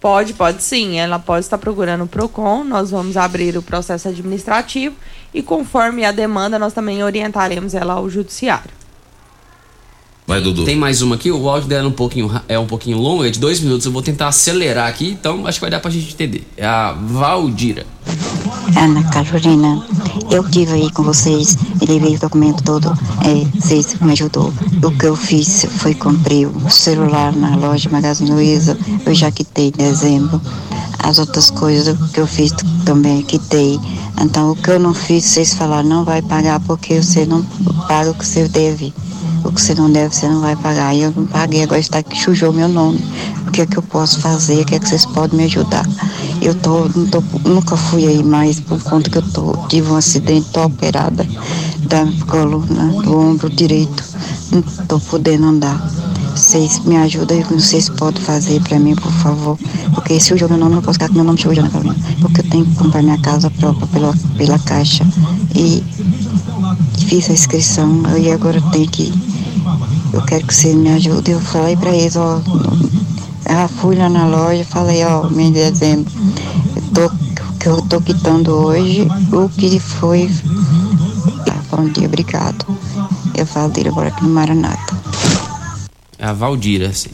Pode, 0.00 0.34
pode 0.34 0.62
sim. 0.62 0.98
Ela 0.98 1.18
pode 1.18 1.44
estar 1.44 1.58
procurando 1.58 2.04
o 2.04 2.08
PROCON. 2.08 2.64
Nós 2.64 2.90
vamos 2.90 3.16
abrir 3.16 3.56
o 3.56 3.62
processo 3.62 4.08
administrativo 4.08 4.96
e, 5.34 5.42
conforme 5.42 6.04
a 6.04 6.12
demanda, 6.12 6.58
nós 6.58 6.72
também 6.72 7.02
orientaremos 7.02 7.74
ela 7.74 7.94
ao 7.94 8.08
judiciário. 8.08 8.70
Vai, 10.28 10.42
Dudu. 10.42 10.66
Tem 10.66 10.76
mais 10.76 11.00
uma 11.00 11.14
aqui, 11.14 11.32
o 11.32 11.48
áudio 11.48 11.70
dela 11.70 11.86
é 11.86 11.88
um 11.88 11.92
pouquinho, 11.92 12.30
é 12.46 12.58
um 12.58 12.66
pouquinho 12.66 12.98
longo, 12.98 13.24
é 13.24 13.30
de 13.30 13.40
dois 13.40 13.60
minutos. 13.60 13.86
Eu 13.86 13.92
vou 13.92 14.02
tentar 14.02 14.28
acelerar 14.28 14.86
aqui, 14.86 15.08
então 15.08 15.46
acho 15.46 15.58
que 15.58 15.62
vai 15.62 15.70
dar 15.70 15.80
pra 15.80 15.90
gente 15.90 16.12
entender. 16.12 16.46
É 16.54 16.66
a 16.66 16.92
Valdira. 16.92 17.86
Ana 18.76 19.02
Carolina, 19.04 19.82
eu 20.30 20.46
tive 20.50 20.72
aí 20.72 20.90
com 20.92 21.02
vocês, 21.02 21.56
levei 21.80 22.16
o 22.16 22.18
documento 22.18 22.62
todo, 22.62 22.92
é, 23.24 23.58
vocês 23.58 23.96
me 24.02 24.12
ajudou. 24.12 24.52
O 24.84 24.90
que 24.90 25.06
eu 25.06 25.16
fiz 25.16 25.66
foi 25.78 25.94
comprei 25.94 26.44
o 26.44 26.68
celular 26.68 27.34
na 27.34 27.56
loja 27.56 27.88
Magazine 27.88 28.30
Luiza, 28.30 28.76
eu 29.06 29.14
já 29.14 29.30
quitei 29.30 29.68
em 29.68 29.70
dezembro. 29.70 30.38
As 30.98 31.18
outras 31.18 31.50
coisas 31.50 31.96
que 32.10 32.20
eu 32.20 32.26
fiz 32.26 32.52
também 32.84 33.22
quitei. 33.22 33.80
Então 34.20 34.50
o 34.50 34.56
que 34.56 34.68
eu 34.68 34.78
não 34.78 34.92
fiz, 34.92 35.24
vocês 35.24 35.54
falaram, 35.54 35.88
não 35.88 36.04
vai 36.04 36.20
pagar 36.20 36.60
porque 36.60 37.02
você 37.02 37.24
não 37.24 37.42
paga 37.88 38.10
o 38.10 38.14
que 38.14 38.26
você 38.26 38.46
deve. 38.46 38.92
O 39.44 39.52
que 39.52 39.60
você 39.60 39.74
não 39.74 39.90
deve, 39.90 40.14
você 40.14 40.28
não 40.28 40.40
vai 40.40 40.56
pagar. 40.56 40.94
E 40.94 41.02
eu 41.02 41.12
não 41.14 41.26
paguei, 41.26 41.62
agora 41.62 41.80
está 41.80 42.02
que 42.02 42.18
sujou 42.20 42.52
meu 42.52 42.68
nome. 42.68 43.02
O 43.46 43.50
que 43.50 43.62
é 43.62 43.66
que 43.66 43.76
eu 43.76 43.82
posso 43.82 44.20
fazer? 44.20 44.62
O 44.62 44.64
que 44.64 44.74
é 44.74 44.78
que 44.78 44.88
vocês 44.88 45.06
podem 45.06 45.38
me 45.38 45.44
ajudar? 45.44 45.86
Eu 46.40 46.54
tô, 46.54 46.88
tô, 47.10 47.22
nunca 47.48 47.76
fui 47.76 48.06
aí 48.06 48.22
mais 48.22 48.60
por 48.60 48.82
conta 48.82 49.10
que 49.10 49.18
eu 49.18 49.22
tô, 49.22 49.56
tive 49.68 49.90
um 49.90 49.96
acidente, 49.96 50.48
tô 50.52 50.64
operada 50.64 51.26
da 51.80 52.06
coluna, 52.26 53.02
do 53.02 53.18
ombro 53.18 53.50
direito. 53.50 54.04
Não 54.52 54.62
tô 54.86 55.00
podendo 55.00 55.46
andar. 55.46 56.07
Vocês 56.38 56.78
me 56.84 56.96
ajudam 56.96 57.42
vocês 57.50 57.88
podem 57.88 58.22
fazer 58.22 58.62
para 58.62 58.78
mim, 58.78 58.94
por 58.94 59.10
favor. 59.10 59.58
Porque 59.92 60.20
se 60.20 60.32
o 60.32 60.36
meu 60.36 60.56
nome, 60.56 60.76
não 60.76 60.80
posso 60.80 60.92
ficar 60.92 61.08
com 61.08 61.14
meu 61.14 61.24
nome 61.24 61.38
sujo 61.38 61.60
na 61.60 61.68
Carolina. 61.68 61.96
Porque 62.20 62.40
eu 62.40 62.48
tenho 62.48 62.64
que 62.64 62.76
comprar 62.76 63.02
minha 63.02 63.18
casa 63.18 63.50
própria 63.50 63.86
pela, 63.88 64.14
pela 64.36 64.58
caixa. 64.60 65.04
E 65.52 65.82
fiz 66.96 67.28
a 67.28 67.32
inscrição 67.32 68.02
e 68.16 68.30
agora 68.30 68.58
eu 68.58 68.70
tenho 68.70 68.88
que. 68.88 69.12
Eu 70.12 70.22
quero 70.22 70.46
que 70.46 70.54
você 70.54 70.74
me 70.74 70.90
ajude. 70.90 71.32
Eu 71.32 71.40
falei 71.40 71.76
para 71.76 71.90
eles, 71.90 72.14
ó. 72.14 72.40
Eu 73.44 73.68
fui 73.68 73.96
lá 73.96 74.08
na 74.08 74.26
loja, 74.28 74.64
falei, 74.64 75.04
ó, 75.04 75.28
mês 75.28 75.52
de 75.52 75.70
dezembro, 75.70 76.12
eu 76.76 76.82
tô, 76.94 77.10
que 77.58 77.66
eu 77.66 77.82
tô 77.82 78.00
quitando 78.00 78.52
hoje 78.52 79.08
o 79.32 79.48
que 79.48 79.80
foi. 79.80 80.30
Ah, 81.50 81.76
bom 81.76 81.88
dia, 81.88 82.06
obrigado. 82.06 82.64
Eu 83.34 83.44
falo 83.44 83.70
dele 83.70 83.88
agora 83.88 84.08
aqui 84.08 84.22
no 84.22 84.30
Maranata. 84.30 84.87
É 86.18 86.26
a 86.26 86.32
Valdira, 86.32 86.92
sim. 86.92 87.12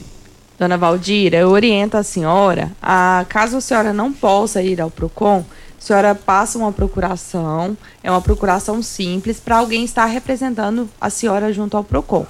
Dona 0.59 0.78
Valdira, 0.78 1.36
eu 1.36 1.48
oriento 1.48 1.97
a 1.97 2.02
senhora 2.02 2.72
a, 2.81 3.26
caso 3.28 3.56
a 3.56 3.60
senhora 3.60 3.93
não 3.93 4.12
possa 4.12 4.62
ir 4.62 4.81
ao 4.81 4.90
PROCON, 4.90 5.44
a 5.76 5.82
senhora 5.82 6.14
passa 6.14 6.56
uma 6.56 6.72
procuração, 6.72 7.76
é 8.02 8.10
uma 8.10 8.20
procuração 8.20 8.82
simples, 8.82 9.39
para 9.39 9.59
alguém 9.59 9.85
estar 9.85 10.06
representando 10.06 10.89
a 11.01 11.10
senhora 11.10 11.52
junto 11.52 11.76
ao 11.76 11.85
PROCON. 11.85 12.24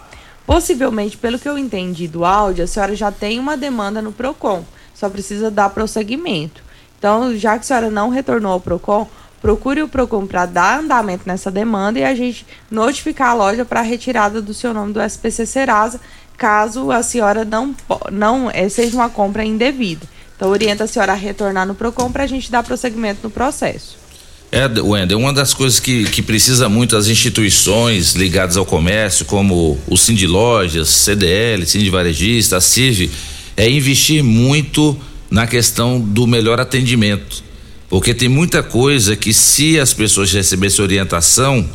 Possivelmente, 0.46 1.16
pelo 1.16 1.38
que 1.38 1.48
eu 1.48 1.56
entendi 1.56 2.08
do 2.08 2.24
áudio, 2.24 2.64
a 2.64 2.66
senhora 2.66 2.96
já 2.96 3.12
tem 3.12 3.38
uma 3.38 3.56
demanda 3.56 4.02
no 4.02 4.10
PROCON, 4.10 4.64
só 4.94 5.08
precisa 5.08 5.50
dar 5.50 5.70
prosseguimento. 5.70 6.62
Então, 6.98 7.36
já 7.36 7.52
que 7.52 7.60
a 7.60 7.62
senhora 7.62 7.90
não 7.90 8.08
retornou 8.08 8.52
ao 8.52 8.60
PROCON, 8.60 9.06
procure 9.40 9.82
o 9.82 9.88
PROCON 9.88 10.26
para 10.26 10.46
dar 10.46 10.80
andamento 10.80 11.24
nessa 11.26 11.50
demanda 11.50 11.98
e 11.98 12.04
a 12.04 12.14
gente 12.14 12.46
notificar 12.70 13.28
a 13.28 13.34
loja 13.34 13.62
para 13.62 13.80
a 13.80 13.82
retirada 13.82 14.40
do 14.40 14.54
seu 14.54 14.72
nome 14.72 14.94
do 14.94 15.02
SPC 15.02 15.44
Serasa, 15.44 16.00
caso 16.36 16.90
a 16.90 17.02
senhora 17.02 17.44
não, 17.44 17.74
não 18.10 18.50
é, 18.50 18.68
seja 18.68 18.96
uma 18.96 19.08
compra 19.08 19.44
indevida. 19.44 20.06
Então, 20.36 20.50
orienta 20.50 20.84
a 20.84 20.86
senhora 20.86 21.12
a 21.12 21.16
retornar 21.16 21.66
no 21.66 21.74
PROCON 21.74 22.10
para 22.10 22.24
a 22.24 22.26
gente 22.26 22.50
dar 22.50 22.62
prosseguimento 22.62 23.20
no 23.22 23.30
processo. 23.30 23.96
É, 24.50 24.66
Wender, 24.80 25.18
uma 25.18 25.32
das 25.32 25.52
coisas 25.52 25.80
que, 25.80 26.04
que 26.04 26.22
precisa 26.22 26.68
muito 26.68 26.96
as 26.96 27.08
instituições 27.08 28.14
ligadas 28.14 28.56
ao 28.56 28.64
comércio, 28.64 29.24
como 29.24 29.78
o 29.86 29.96
Cindy 29.96 30.26
Lojas, 30.26 30.88
CDL, 30.88 31.66
Cindy 31.66 31.90
Varejista, 31.90 32.58
a 32.58 32.60
CIV, 32.60 33.10
é 33.56 33.68
investir 33.68 34.22
muito 34.22 34.96
na 35.28 35.46
questão 35.46 36.00
do 36.00 36.26
melhor 36.26 36.60
atendimento. 36.60 37.42
Porque 37.88 38.14
tem 38.14 38.28
muita 38.28 38.62
coisa 38.62 39.16
que, 39.16 39.32
se 39.32 39.78
as 39.78 39.92
pessoas 39.92 40.32
recebessem 40.32 40.84
orientação, 40.84 41.68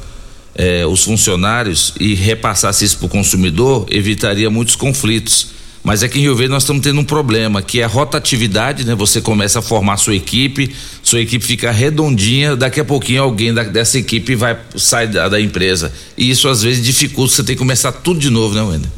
eh, 0.56 0.86
os 0.86 1.04
funcionários, 1.04 1.94
e 2.00 2.14
repassassem 2.14 2.86
isso 2.86 2.98
para 2.98 3.06
o 3.06 3.10
consumidor, 3.10 3.86
evitaria 3.90 4.50
muitos 4.50 4.76
conflitos 4.76 5.60
Mas 5.84 6.04
aqui 6.04 6.20
em 6.20 6.24
Rio 6.24 6.36
Verde 6.36 6.52
nós 6.52 6.64
estamos 6.64 6.84
tendo 6.84 7.00
um 7.00 7.04
problema, 7.06 7.62
que 7.62 7.80
é 7.80 7.84
a 7.84 7.88
rotatividade, 7.88 8.86
né? 8.86 8.94
Você 8.96 9.22
começa 9.22 9.60
a 9.60 9.62
formar 9.62 9.98
sua 9.98 10.14
equipe, 10.16 10.76
sua 11.02 11.22
equipe 11.22 11.44
fica 11.44 11.72
redondinha, 11.72 12.56
daqui 12.56 12.80
a 12.80 12.86
pouquinho 12.86 13.24
alguém 13.24 13.54
da, 13.54 13.64
dessa 13.64 13.98
equipe 13.98 14.36
vai 14.36 14.58
sai 14.76 15.08
da, 15.08 15.30
da, 15.30 15.40
empresa. 15.40 15.92
E 16.18 16.30
isso 16.30 16.48
às 16.50 16.62
vezes 16.62 16.84
dificulta, 16.84 17.34
você 17.34 17.44
tem 17.44 17.56
que 17.56 17.60
começar 17.60 17.92
tudo 17.92 18.20
de 18.20 18.30
novo, 18.30 18.54
né, 18.54 18.62
Wender? 18.62 18.90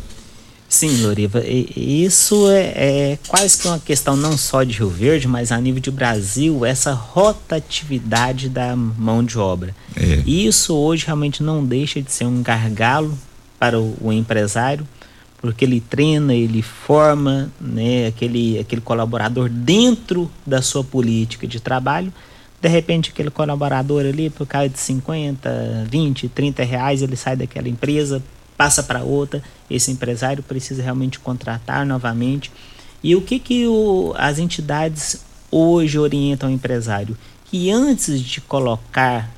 Sim, 0.72 1.02
Loriva, 1.02 1.44
isso 1.46 2.50
é, 2.50 2.62
é, 2.62 3.20
quase 3.28 3.58
que 3.58 3.68
uma 3.68 3.78
questão 3.78 4.16
não 4.16 4.38
só 4.38 4.64
de 4.64 4.78
Rio 4.78 4.88
Verde, 4.88 5.28
mas 5.28 5.52
a 5.52 5.60
nível 5.60 5.82
de 5.82 5.92
Brasil, 5.92 6.66
essa 6.66 6.94
rotatividade 6.94 8.48
da 8.48 8.74
mão 8.74 9.22
de 9.22 9.38
obra. 9.38 9.76
É. 9.98 10.24
Isso 10.26 10.74
hoje 10.74 11.06
realmente 11.06 11.44
não 11.44 11.62
deixa 11.62 12.02
de 12.02 12.10
ser 12.10 12.24
um 12.24 12.42
gargalo 12.42 13.20
para 13.60 13.78
o, 13.78 13.98
o 14.00 14.14
empresário, 14.14 14.88
porque 15.42 15.66
ele 15.66 15.82
treina, 15.82 16.34
ele 16.34 16.62
forma 16.62 17.52
né, 17.60 18.08
aquele, 18.08 18.58
aquele 18.58 18.80
colaborador 18.80 19.50
dentro 19.50 20.32
da 20.48 20.62
sua 20.62 20.86
política 20.86 21.46
de 21.46 21.60
trabalho. 21.60 22.14
De 22.62 22.70
repente, 22.70 23.10
aquele 23.10 23.30
colaborador 23.30 24.06
ali, 24.06 24.30
por 24.30 24.48
causa 24.48 24.70
de 24.70 24.80
50, 24.80 25.88
20, 25.90 26.30
30 26.30 26.64
reais, 26.64 27.02
ele 27.02 27.18
sai 27.18 27.36
daquela 27.36 27.68
empresa, 27.68 28.24
passa 28.56 28.82
para 28.82 29.04
outra, 29.04 29.44
esse 29.72 29.92
empresário 29.92 30.44
precisa 30.44 30.84
realmente 30.84 31.20
contratar 31.20 31.86
novamente. 31.86 32.52
E 33.04 33.16
o 33.16 33.22
que, 33.22 33.40
que 33.40 33.68
o, 33.68 34.14
as 34.18 34.38
entidades 34.38 35.24
hoje 35.50 35.98
orientam 35.98 36.50
o 36.50 36.54
empresário? 36.54 37.18
Que 37.46 37.72
antes 37.72 38.22
de 38.22 38.42
colocar 38.42 39.30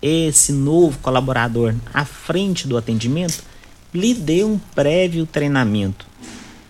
esse 0.00 0.52
novo 0.52 0.98
colaborador 0.98 1.74
à 1.92 2.04
frente 2.04 2.68
do 2.68 2.76
atendimento, 2.76 3.42
lhe 3.92 4.14
dê 4.14 4.44
um 4.44 4.58
prévio 4.74 5.26
treinamento 5.26 6.06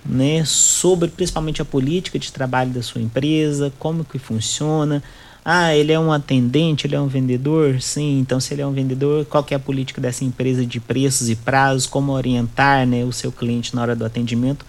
né, 0.09 0.43
sobre 0.47 1.09
principalmente 1.09 1.61
a 1.61 1.65
política 1.65 2.19
de 2.19 2.33
trabalho 2.33 2.71
da 2.71 2.83
sua 2.83 3.03
empresa, 3.03 3.71
como 3.79 4.05
que 4.05 4.19
funciona, 4.19 5.03
ah, 5.51 5.75
ele 5.75 5.93
é 5.93 5.99
um 5.99 6.13
atendente, 6.13 6.87
ele 6.87 6.95
é 6.95 7.01
um 7.01 7.07
vendedor? 7.07 7.81
Sim, 7.81 8.19
então 8.19 8.39
se 8.39 8.53
ele 8.53 8.61
é 8.61 8.67
um 8.67 8.73
vendedor, 8.75 9.25
qual 9.25 9.43
é 9.51 9.55
a 9.55 9.59
política 9.59 9.99
dessa 9.99 10.23
empresa 10.23 10.67
de 10.67 10.79
preços 10.79 11.31
e 11.31 11.35
prazos, 11.35 11.87
como 11.87 12.13
orientar 12.13 12.87
né, 12.87 13.03
o 13.03 13.13
seu 13.15 13.33
cliente 13.33 13.75
na 13.75 13.81
hora 13.81 13.97
do 13.97 14.05
atendimento? 14.05 14.67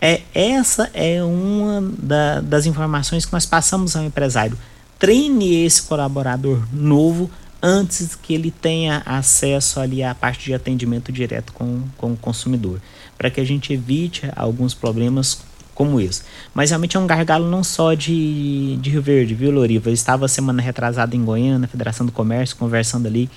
É, 0.00 0.22
essa 0.32 0.90
é 0.94 1.22
uma 1.22 1.82
da, 1.98 2.40
das 2.40 2.64
informações 2.64 3.26
que 3.26 3.32
nós 3.34 3.44
passamos 3.44 3.94
ao 3.94 4.04
empresário. 4.04 4.56
Treine 4.98 5.66
esse 5.66 5.82
colaborador 5.82 6.66
novo 6.72 7.30
antes 7.62 8.14
que 8.14 8.32
ele 8.32 8.50
tenha 8.50 9.02
acesso 9.04 9.80
ali 9.80 10.02
à 10.02 10.14
parte 10.14 10.46
de 10.46 10.54
atendimento 10.54 11.12
direto 11.12 11.52
com, 11.52 11.82
com 11.98 12.12
o 12.12 12.16
consumidor, 12.16 12.80
para 13.18 13.28
que 13.28 13.38
a 13.38 13.44
gente 13.44 13.70
evite 13.70 14.22
alguns 14.34 14.72
problemas 14.72 15.42
como 15.82 16.00
isso. 16.00 16.22
Mas 16.54 16.70
realmente 16.70 16.96
é 16.96 17.00
um 17.00 17.06
gargalo 17.06 17.50
não 17.50 17.64
só 17.64 17.92
de, 17.94 18.76
de 18.76 18.90
Rio 18.90 19.02
Verde, 19.02 19.34
viu, 19.34 19.50
Loriva? 19.50 19.90
Eu 19.90 19.94
estava 19.94 20.28
semana 20.28 20.62
retrasada 20.62 21.16
em 21.16 21.24
Goiânia, 21.24 21.58
na 21.58 21.66
Federação 21.66 22.06
do 22.06 22.12
Comércio, 22.12 22.56
conversando 22.56 23.06
ali 23.06 23.28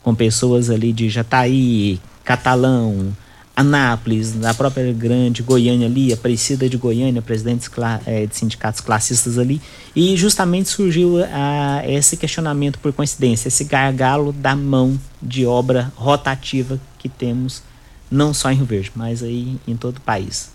com 0.00 0.14
pessoas 0.14 0.70
ali 0.70 0.92
de 0.92 1.08
Jataí, 1.08 2.00
Catalão, 2.24 3.12
Anápolis, 3.56 4.32
da 4.32 4.54
própria 4.54 4.92
grande 4.92 5.42
Goiânia 5.42 5.88
ali, 5.88 6.12
Aparecida 6.12 6.68
de 6.68 6.76
Goiânia, 6.76 7.20
presidentes 7.20 7.68
é, 8.06 8.24
de 8.24 8.36
sindicatos 8.36 8.80
classistas 8.80 9.36
ali, 9.36 9.60
e 9.94 10.16
justamente 10.16 10.68
surgiu 10.68 11.16
a, 11.24 11.82
esse 11.86 12.16
questionamento 12.16 12.78
por 12.78 12.92
coincidência, 12.92 13.48
esse 13.48 13.64
gargalo 13.64 14.32
da 14.32 14.54
mão 14.54 14.98
de 15.20 15.44
obra 15.44 15.92
rotativa 15.96 16.80
que 16.98 17.08
temos 17.08 17.62
não 18.08 18.32
só 18.32 18.50
em 18.50 18.56
Rio 18.56 18.64
Verde, 18.64 18.92
mas 18.94 19.22
aí 19.22 19.56
em 19.66 19.76
todo 19.76 19.98
o 19.98 20.00
país. 20.00 20.50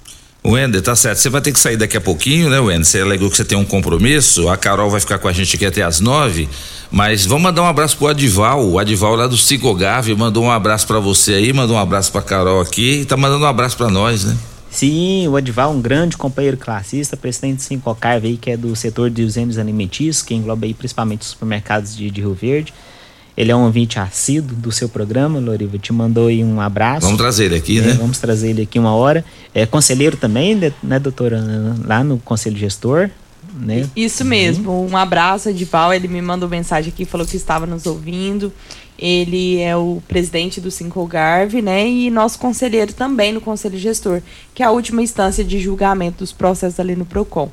Wender, 0.46 0.82
tá 0.82 0.96
certo. 0.96 1.18
Você 1.18 1.30
vai 1.30 1.42
ter 1.42 1.52
que 1.52 1.60
sair 1.60 1.76
daqui 1.76 1.98
a 1.98 2.02
pouquinho, 2.02 2.50
né, 2.50 2.60
Wender? 2.60 2.86
Você 2.86 3.02
alegou 3.02 3.30
que 3.32 3.38
você 3.38 3.44
tem 3.44 3.58
um 3.58 3.66
compromisso. 3.66 4.48
A 4.48 4.56
Carol 4.56 4.90
vai 4.90 5.00
ficar 5.00 5.18
com 5.18 5.28
a 5.28 5.34
gente 5.34 5.56
aqui 5.56 5.66
até 5.66 5.82
as 5.82 6.00
nove. 6.00 6.48
Mas 6.92 7.26
vamos 7.26 7.44
mandar 7.44 7.64
um 7.64 7.68
abraço 7.68 7.98
pro 7.98 8.08
Adival. 8.08 8.64
O 8.64 8.78
Adival 8.78 9.16
lá 9.16 9.28
do 9.28 9.38
Cicogave 9.38 10.14
mandou 10.16 10.44
um 10.44 10.52
abraço 10.52 10.86
para 10.86 11.00
você 11.00 11.34
aí, 11.34 11.52
mandou 11.52 11.76
um 11.76 11.80
abraço 11.80 12.12
pra 12.12 12.22
Carol 12.22 12.62
aqui 12.62 13.02
e 13.02 13.06
tá 13.06 13.18
mandando 13.18 13.44
um 13.44 13.48
abraço 13.48 13.76
para 13.76 13.90
nós, 13.90 14.24
né? 14.24 14.38
Sim, 14.70 15.28
o 15.30 15.36
Adival, 15.36 15.72
um 15.72 15.82
grande 15.82 16.18
companheiro 16.18 16.58
classista, 16.58 17.16
presidente 17.16 17.58
do 17.58 17.62
Cincocarve 17.62 18.28
aí, 18.28 18.38
que 18.38 18.52
é 18.52 18.58
do 18.58 18.76
setor 18.76 19.10
de 19.10 19.24
usinas 19.24 19.58
alimentícios, 19.58 20.22
que 20.22 20.36
engloba 20.36 20.66
aí 20.66 20.74
principalmente 20.74 21.22
os 21.22 21.30
supermercados 21.30 21.96
de, 21.96 22.12
de 22.12 22.22
Rio 22.22 22.34
Verde. 22.34 22.74
Ele 23.38 23.52
é 23.52 23.56
um 23.56 23.66
ouvinte 23.66 24.00
assíduo 24.00 24.56
do 24.56 24.72
seu 24.72 24.88
programa, 24.88 25.40
Loriva. 25.40 25.78
Te 25.78 25.92
mandou 25.92 26.28
aí 26.28 26.44
um 26.44 26.62
abraço. 26.62 27.02
Vamos 27.02 27.18
trazer 27.18 27.46
ele 27.46 27.56
aqui, 27.56 27.80
é, 27.80 27.82
né? 27.82 27.94
Vamos 27.94 28.18
trazer 28.18 28.50
ele 28.50 28.62
aqui 28.62 28.80
uma 28.80 28.96
hora. 28.96 29.26
É 29.54 29.66
conselheiro 29.66 30.16
também, 30.16 30.56
né, 30.82 31.00
doutora? 31.00 31.44
Lá 31.86 32.04
no 32.04 32.18
Conselho 32.18 32.58
Gestor. 32.58 33.10
Né? 33.58 33.88
Isso 33.96 34.24
mesmo. 34.24 34.88
Um 34.90 34.96
abraço, 34.98 35.50
Edival. 35.50 35.94
Ele 35.94 36.08
me 36.08 36.22
mandou 36.22 36.48
mensagem 36.48 36.92
aqui, 36.92 37.06
falou 37.06 37.28
que 37.28 37.36
estava 37.36 37.66
nos 37.66 37.86
ouvindo. 37.86 38.52
Ele 38.98 39.60
é 39.60 39.76
o 39.76 40.02
presidente 40.08 40.62
do 40.62 40.70
Garve, 41.06 41.62
né? 41.62 41.86
E 41.86 42.10
nosso 42.10 42.40
conselheiro 42.40 42.94
também 42.94 43.34
no 43.34 43.42
Conselho 43.42 43.78
Gestor, 43.78 44.22
que 44.54 44.64
é 44.64 44.66
a 44.66 44.72
última 44.72 45.02
instância 45.02 45.44
de 45.44 45.60
julgamento 45.60 46.20
dos 46.20 46.32
processos 46.32 46.80
ali 46.80 46.96
no 46.96 47.06
PROCON 47.06 47.52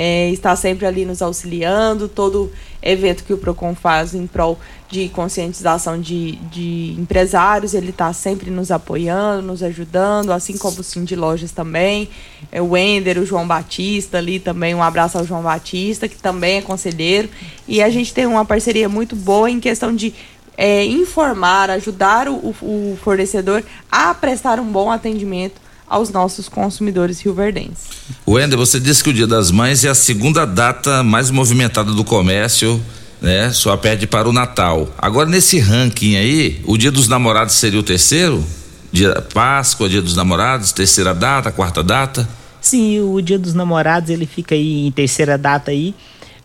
é, 0.00 0.30
está 0.30 0.54
sempre 0.54 0.86
ali 0.86 1.04
nos 1.04 1.20
auxiliando, 1.20 2.08
todo 2.08 2.52
evento 2.80 3.24
que 3.24 3.32
o 3.32 3.36
PROCON 3.36 3.74
faz 3.74 4.14
em 4.14 4.28
prol 4.28 4.56
de 4.90 5.08
conscientização 5.10 6.00
de, 6.00 6.36
de 6.50 6.94
empresários, 6.98 7.74
ele 7.74 7.90
está 7.90 8.10
sempre 8.12 8.50
nos 8.50 8.70
apoiando, 8.70 9.42
nos 9.42 9.62
ajudando, 9.62 10.32
assim 10.32 10.56
como 10.56 10.80
o 10.80 10.82
Sim 10.82 11.04
de 11.04 11.14
Lojas 11.14 11.52
também, 11.52 12.08
é, 12.50 12.62
o 12.62 12.70
Wender, 12.70 13.18
o 13.18 13.26
João 13.26 13.46
Batista 13.46 14.16
ali 14.16 14.40
também, 14.40 14.74
um 14.74 14.82
abraço 14.82 15.18
ao 15.18 15.26
João 15.26 15.42
Batista, 15.42 16.08
que 16.08 16.16
também 16.16 16.56
é 16.56 16.62
conselheiro, 16.62 17.28
e 17.66 17.82
a 17.82 17.90
gente 17.90 18.14
tem 18.14 18.24
uma 18.24 18.46
parceria 18.46 18.88
muito 18.88 19.14
boa 19.14 19.50
em 19.50 19.60
questão 19.60 19.94
de 19.94 20.14
é, 20.56 20.84
informar, 20.86 21.70
ajudar 21.70 22.26
o, 22.26 22.54
o 22.62 22.98
fornecedor 23.04 23.62
a 23.92 24.14
prestar 24.14 24.58
um 24.58 24.66
bom 24.66 24.90
atendimento 24.90 25.60
aos 25.86 26.10
nossos 26.10 26.48
consumidores 26.48 27.20
rioverdenses. 27.20 27.88
Wender, 28.26 28.58
você 28.58 28.80
disse 28.80 29.02
que 29.02 29.10
o 29.10 29.12
Dia 29.12 29.26
das 29.26 29.50
Mães 29.50 29.84
é 29.84 29.88
a 29.88 29.94
segunda 29.94 30.46
data 30.46 31.02
mais 31.02 31.30
movimentada 31.30 31.92
do 31.92 32.04
comércio, 32.04 32.82
né? 33.20 33.50
Só 33.50 33.76
perde 33.76 34.06
para 34.06 34.28
o 34.28 34.32
Natal. 34.32 34.88
Agora 34.98 35.28
nesse 35.28 35.58
ranking 35.58 36.16
aí, 36.16 36.60
o 36.64 36.76
Dia 36.76 36.90
dos 36.90 37.08
Namorados 37.08 37.54
seria 37.54 37.80
o 37.80 37.82
terceiro? 37.82 38.44
Dia 38.92 39.20
Páscoa, 39.34 39.88
Dia 39.88 40.00
dos 40.00 40.16
Namorados, 40.16 40.72
terceira 40.72 41.14
data, 41.14 41.52
quarta 41.52 41.82
data? 41.82 42.28
Sim, 42.60 43.00
o 43.00 43.20
Dia 43.20 43.38
dos 43.38 43.54
Namorados 43.54 44.10
ele 44.10 44.26
fica 44.26 44.54
aí 44.54 44.86
em 44.86 44.90
terceira 44.90 45.36
data 45.36 45.70
aí. 45.70 45.94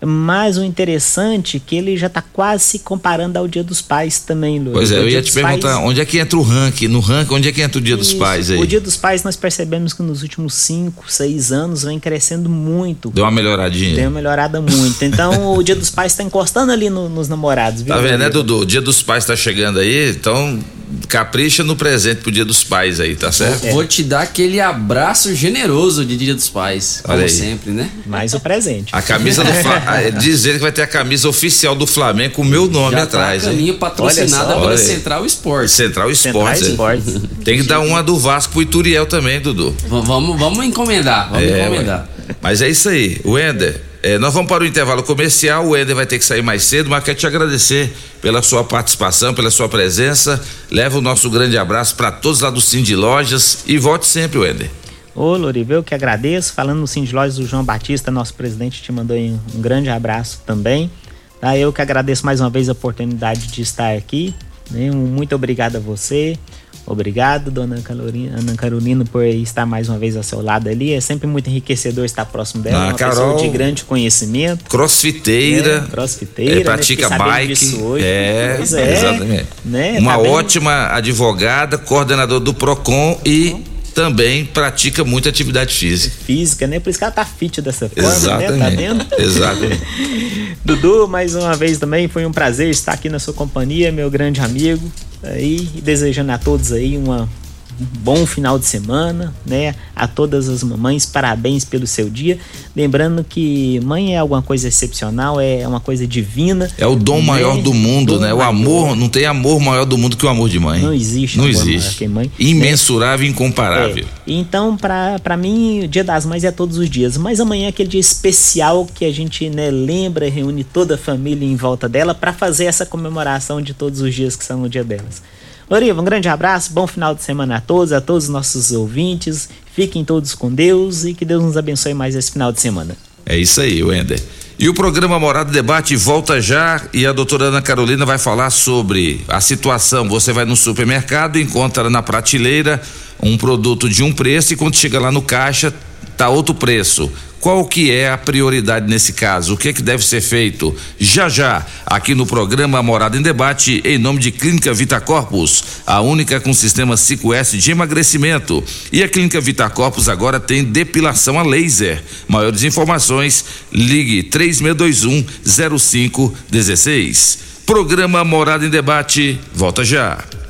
Mas 0.05 0.57
o 0.57 0.63
interessante 0.63 1.57
é 1.57 1.61
que 1.65 1.75
ele 1.75 1.95
já 1.97 2.07
está 2.07 2.21
quase 2.21 2.63
se 2.63 2.79
comparando 2.79 3.37
ao 3.37 3.47
Dia 3.47 3.63
dos 3.63 3.81
Pais 3.81 4.19
também, 4.19 4.59
Lu. 4.59 4.71
Pois 4.71 4.91
é, 4.91 4.97
eu 4.97 5.07
ia 5.07 5.21
te 5.21 5.31
perguntar, 5.31 5.75
pais... 5.75 5.85
onde 5.85 6.01
é 6.01 6.05
que 6.05 6.19
entra 6.19 6.37
o 6.37 6.41
ranking? 6.41 6.87
No 6.87 6.99
ranking, 6.99 7.33
onde 7.33 7.47
é 7.47 7.51
que 7.51 7.61
entra 7.61 7.79
o 7.79 7.81
Dia 7.81 7.95
Isso. 7.95 8.11
dos 8.11 8.13
Pais 8.19 8.51
aí? 8.51 8.59
O 8.59 8.67
Dia 8.67 8.81
dos 8.81 8.97
Pais 8.97 9.23
nós 9.23 9.35
percebemos 9.35 9.93
que 9.93 10.03
nos 10.03 10.21
últimos 10.21 10.53
5, 10.55 11.05
6 11.07 11.51
anos 11.51 11.83
vem 11.83 11.99
crescendo 11.99 12.49
muito. 12.49 13.09
Deu 13.11 13.23
uma 13.23 13.31
melhoradinha. 13.31 13.95
Deu 13.95 14.05
uma 14.05 14.11
melhorada 14.11 14.61
muito. 14.61 15.03
Então 15.03 15.53
o 15.55 15.63
Dia 15.63 15.75
dos 15.75 15.89
Pais 15.89 16.11
está 16.11 16.23
encostando 16.23 16.71
ali 16.71 16.89
no, 16.89 17.07
nos 17.09 17.27
namorados, 17.27 17.81
viu? 17.81 17.93
Tá 17.93 18.01
vendo, 18.01 18.19
né, 18.19 18.29
Dudu? 18.29 18.59
O 18.59 18.65
Dia 18.65 18.81
dos 18.81 19.01
Pais 19.01 19.23
está 19.23 19.35
chegando 19.35 19.79
aí, 19.79 20.11
então 20.11 20.59
capricha 21.07 21.63
no 21.63 21.75
presente 21.75 22.21
pro 22.21 22.31
Dia 22.31 22.45
dos 22.45 22.63
Pais 22.63 22.99
aí, 22.99 23.15
tá 23.15 23.31
certo? 23.31 23.67
Vou 23.71 23.85
te 23.85 24.03
dar 24.03 24.21
aquele 24.21 24.59
abraço 24.59 25.33
generoso 25.35 26.05
de 26.05 26.17
Dia 26.17 26.33
dos 26.33 26.49
Pais, 26.49 27.01
como 27.03 27.17
Olha 27.17 27.29
sempre, 27.29 27.71
né? 27.71 27.89
Mais 28.05 28.33
o 28.33 28.39
presente. 28.39 28.89
A 28.91 29.01
camisa 29.01 29.43
do 29.43 29.53
Flamengo, 29.53 30.17
dizer 30.19 30.53
que 30.53 30.59
vai 30.59 30.71
ter 30.71 30.81
a 30.81 30.87
camisa 30.87 31.27
oficial 31.27 31.75
do 31.75 31.87
Flamengo 31.87 32.35
com 32.35 32.41
o 32.41 32.45
meu 32.45 32.67
nome 32.67 32.95
Já 32.95 33.03
atrás. 33.03 33.43
Tá 33.43 33.49
a 33.49 33.51
caminho 33.51 33.75
patrocinada 33.75 34.55
pela 34.55 34.77
Central 34.77 35.25
Esporte. 35.25 35.71
Central 35.71 36.11
Esporte. 36.11 36.63
Tem 37.43 37.57
que 37.57 37.63
dar 37.63 37.79
uma 37.79 38.01
do 38.01 38.17
Vasco 38.17 38.53
pro 38.53 38.61
Ituriel 38.61 39.05
também, 39.05 39.39
Dudu. 39.39 39.71
V 39.71 40.01
vamos, 40.03 40.39
vamos 40.39 40.65
encomendar, 40.65 41.29
vamos 41.29 41.49
é, 41.49 41.61
encomendar. 41.61 42.09
Mas 42.41 42.61
é 42.61 42.69
isso 42.69 42.89
aí, 42.89 43.19
Wender. 43.25 43.92
É, 44.05 44.17
nós 44.19 44.33
vamos 44.33 44.49
para 44.49 44.65
o 44.65 44.67
intervalo 44.67 45.01
comercial, 45.01 45.65
o 45.65 45.77
Ender 45.77 45.95
vai 45.95 46.05
ter 46.05 46.19
que 46.19 46.25
sair 46.25 46.41
mais 46.41 46.65
cedo, 46.65 46.89
mas 46.89 47.01
quero 47.05 47.17
te 47.17 47.25
agradecer 47.25 47.95
pela 48.21 48.41
sua 48.41 48.61
participação, 48.61 49.33
pela 49.33 49.49
sua 49.49 49.69
presença. 49.69 50.43
Leva 50.69 50.97
o 50.97 51.01
nosso 51.01 51.29
grande 51.29 51.57
abraço 51.57 51.95
para 51.95 52.11
todos 52.11 52.41
lá 52.41 52.49
do 52.49 52.59
Cindy 52.59 52.97
Lojas 52.97 53.63
e 53.65 53.77
volte 53.77 54.05
sempre, 54.05 54.39
Wender. 54.39 54.69
Ô, 55.15 55.37
Loriva, 55.37 55.75
eu 55.75 55.81
que 55.81 55.95
agradeço. 55.95 56.51
Falando 56.51 56.79
no 56.79 56.87
Cindy 56.87 57.15
Lojas, 57.15 57.39
o 57.39 57.47
João 57.47 57.63
Batista, 57.63 58.11
nosso 58.11 58.33
presidente, 58.33 58.83
te 58.83 58.91
mandou 58.91 59.15
um, 59.15 59.39
um 59.55 59.61
grande 59.61 59.87
abraço 59.87 60.41
também. 60.45 60.91
Tá? 61.39 61.57
Eu 61.57 61.71
que 61.71 61.81
agradeço 61.81 62.25
mais 62.25 62.41
uma 62.41 62.49
vez 62.49 62.67
a 62.67 62.73
oportunidade 62.73 63.47
de 63.47 63.61
estar 63.61 63.95
aqui. 63.95 64.35
Né? 64.69 64.91
Muito 64.91 65.33
obrigado 65.33 65.77
a 65.77 65.79
você. 65.79 66.37
Obrigado, 66.85 67.49
dona 67.49 67.81
Carolina, 67.81 68.39
Ana 68.39 68.55
Carolina, 68.55 69.05
por 69.05 69.23
estar 69.23 69.65
mais 69.65 69.87
uma 69.87 69.97
vez 69.97 70.17
ao 70.17 70.23
seu 70.23 70.41
lado 70.41 70.67
ali. 70.67 70.93
É 70.93 70.99
sempre 70.99 71.27
muito 71.27 71.49
enriquecedor 71.49 72.03
estar 72.03 72.25
próximo 72.25 72.61
dela. 72.61 72.77
Ah, 72.77 72.85
uma 72.87 72.93
Carol, 72.93 73.33
pessoa 73.33 73.41
de 73.41 73.49
grande 73.49 73.83
conhecimento. 73.85 74.65
Crossfiteira. 74.65 75.81
Né? 75.81 75.87
Crossfiteira. 75.89 76.59
É, 76.59 76.63
pratica 76.63 77.09
né? 77.09 77.17
bike. 77.17 77.75
Hoje, 77.75 78.05
é, 78.05 78.57
é, 78.59 78.61
exatamente. 78.61 79.47
Né? 79.63 79.97
Uma 79.99 80.13
tá 80.13 80.19
ótima 80.19 80.87
advogada, 80.87 81.77
coordenador 81.77 82.41
do 82.41 82.53
PROCON 82.53 83.19
e 83.25 83.63
também 83.93 84.43
pratica 84.43 85.03
muita 85.03 85.29
atividade 85.29 85.73
física. 85.73 86.15
Física, 86.25 86.67
né? 86.67 86.79
Por 86.79 86.89
isso 86.89 86.99
que 86.99 87.05
ela 87.05 87.13
tá 87.13 87.23
fit 87.23 87.61
dessa 87.61 87.87
forma, 87.87 88.09
Exatamente. 88.09 88.51
né? 88.51 88.59
Tá 88.59 88.75
vendo? 88.75 89.05
Exatamente. 89.19 89.83
Dudu, 90.65 91.07
mais 91.07 91.35
uma 91.35 91.55
vez 91.55 91.77
também 91.77 92.07
foi 92.07 92.25
um 92.25 92.31
prazer 92.31 92.69
estar 92.69 92.93
aqui 92.93 93.07
na 93.07 93.19
sua 93.19 93.33
companhia, 93.33 93.91
meu 93.91 94.09
grande 94.09 94.41
amigo. 94.41 94.91
Aí, 95.23 95.59
desejando 95.81 96.31
a 96.31 96.37
todos 96.37 96.71
aí 96.71 96.97
uma 96.97 97.21
um 97.21 97.42
bom 97.79 98.25
final 98.25 98.57
de 98.59 98.65
semana, 98.65 99.33
né? 99.45 99.75
A 99.95 100.07
todas 100.07 100.49
as 100.49 100.63
mamães, 100.63 101.05
parabéns 101.05 101.65
pelo 101.65 101.87
seu 101.87 102.09
dia. 102.09 102.37
Lembrando 102.75 103.23
que 103.23 103.79
mãe 103.83 104.15
é 104.15 104.19
alguma 104.19 104.41
coisa 104.41 104.67
excepcional, 104.67 105.39
é 105.39 105.67
uma 105.67 105.79
coisa 105.79 106.05
divina. 106.07 106.69
É 106.77 106.85
o 106.85 106.95
dom 106.95 107.19
né? 107.19 107.27
maior 107.27 107.57
do 107.57 107.73
mundo, 107.73 108.13
Dom 108.15 108.19
né? 108.21 108.33
O 108.33 108.37
maior. 108.37 108.49
amor, 108.49 108.95
não 108.95 109.09
tem 109.09 109.25
amor 109.25 109.59
maior 109.59 109.85
do 109.85 109.97
mundo 109.97 110.17
que 110.17 110.25
o 110.25 110.29
amor 110.29 110.49
de 110.49 110.59
mãe. 110.59 110.81
Não 110.81 110.93
existe 110.93 111.37
Não 111.37 111.45
amor 111.45 111.55
existe. 111.55 112.07
mãe. 112.07 112.31
Imensurável 112.39 113.25
e 113.27 113.29
incomparável. 113.29 114.05
É. 114.05 114.23
Então, 114.25 114.77
pra 114.77 115.37
mim, 115.37 115.83
o 115.83 115.87
Dia 115.87 116.03
das 116.03 116.25
Mães 116.25 116.43
é 116.43 116.51
todos 116.51 116.77
os 116.77 116.89
dias. 116.89 117.17
Mas 117.17 117.39
amanhã 117.39 117.65
é 117.65 117.69
aquele 117.69 117.89
dia 117.89 117.99
especial 117.99 118.87
que 118.93 119.05
a 119.05 119.11
gente 119.11 119.49
né, 119.49 119.69
lembra, 119.69 120.29
reúne 120.29 120.63
toda 120.63 120.95
a 120.95 120.97
família 120.97 121.45
em 121.45 121.55
volta 121.55 121.87
dela 121.89 122.13
pra 122.13 122.33
fazer 122.33 122.65
essa 122.65 122.85
comemoração 122.85 123.61
de 123.61 123.73
todos 123.73 124.01
os 124.01 124.13
dias 124.13 124.35
que 124.35 124.43
são 124.45 124.63
o 124.63 124.69
dia 124.69 124.83
delas. 124.83 125.21
Loriva, 125.69 126.01
um 126.01 126.05
grande 126.05 126.27
abraço, 126.27 126.71
bom 126.71 126.85
final 126.85 127.15
de 127.15 127.23
semana 127.23 127.57
a 127.57 127.61
todos, 127.61 127.91
a 127.93 128.01
todos 128.01 128.25
os 128.25 128.29
nossos 128.29 128.71
ouvintes. 128.71 129.49
Fiquem 129.73 130.03
todos 130.03 130.35
com 130.35 130.53
Deus 130.53 131.05
e 131.05 131.13
que 131.13 131.25
Deus 131.25 131.43
nos 131.43 131.57
abençoe 131.57 131.93
mais 131.93 132.15
esse 132.15 132.31
final 132.31 132.51
de 132.51 132.61
semana. 132.61 132.95
É 133.25 133.37
isso 133.37 133.61
aí, 133.61 133.81
Wender. 133.83 134.21
E 134.59 134.69
o 134.69 134.73
programa 134.73 135.19
Morada 135.19 135.51
Debate 135.51 135.95
volta 135.95 136.39
já 136.39 136.81
e 136.93 137.05
a 137.05 137.11
doutora 137.11 137.45
Ana 137.45 137.61
Carolina 137.61 138.05
vai 138.05 138.17
falar 138.17 138.49
sobre 138.49 139.21
a 139.27 139.41
situação. 139.41 140.07
Você 140.09 140.31
vai 140.31 140.45
no 140.45 140.55
supermercado, 140.55 141.39
encontra 141.39 141.89
na 141.89 142.03
prateleira 142.03 142.81
um 143.21 143.37
produto 143.37 143.89
de 143.89 144.03
um 144.03 144.13
preço 144.13 144.53
e 144.53 144.55
quando 144.55 144.75
chega 144.75 144.99
lá 144.99 145.11
no 145.11 145.21
caixa 145.21 145.73
tá 146.15 146.29
outro 146.29 146.53
preço. 146.53 147.11
Qual 147.43 147.65
que 147.65 147.91
é 147.91 148.09
a 148.09 148.17
prioridade 148.17 148.87
nesse 148.89 149.11
caso? 149.11 149.55
O 149.55 149.57
que 149.57 149.67
é 149.67 149.73
que 149.73 149.81
deve 149.81 150.01
ser 150.01 150.21
feito? 150.21 150.73
Já 150.97 151.27
já, 151.27 151.65
aqui 151.85 152.15
no 152.15 152.25
programa 152.25 152.81
Morada 152.81 153.17
em 153.17 153.21
Debate, 153.21 153.81
em 153.83 153.97
nome 153.97 154.21
de 154.21 154.31
Clínica 154.31 154.73
Vita 154.73 155.01
Corpus, 155.01 155.61
a 155.85 155.99
única 155.99 156.39
com 156.39 156.53
sistema 156.53 156.95
5S 156.95 157.57
de 157.57 157.69
emagrecimento. 157.69 158.63
E 158.93 159.03
a 159.03 159.09
Clínica 159.09 159.41
Vita 159.41 159.69
Corpus 159.69 160.07
agora 160.07 160.39
tem 160.39 160.63
depilação 160.63 161.37
a 161.37 161.43
laser. 161.43 162.01
Maiores 162.29 162.63
informações, 162.63 163.43
ligue 163.73 164.23
3621 164.23 165.25
0516. 165.43 167.39
Programa 167.65 168.23
Morada 168.23 168.65
em 168.65 168.69
Debate, 168.69 169.37
volta 169.53 169.83
já. 169.83 170.42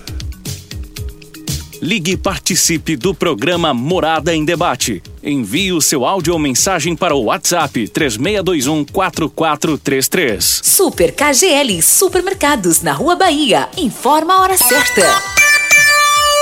Ligue 1.84 2.14
e 2.14 2.18
participe 2.18 2.96
do 2.96 3.14
programa 3.14 3.74
Morada 3.74 4.34
em 4.34 4.46
Debate. 4.46 5.04
Envie 5.22 5.74
o 5.74 5.82
seu 5.82 6.06
áudio 6.06 6.32
ou 6.32 6.40
mensagem 6.40 6.96
para 6.96 7.14
o 7.14 7.26
WhatsApp 7.26 7.90
3621 7.90 8.86
4433. 8.86 10.62
Super 10.64 11.14
KGL 11.14 11.82
Supermercados 11.82 12.82
na 12.82 12.94
Rua 12.94 13.18
Bahia. 13.18 13.68
Informa 13.76 14.36
a 14.36 14.42
hora 14.44 14.58
certa. 14.58 15.33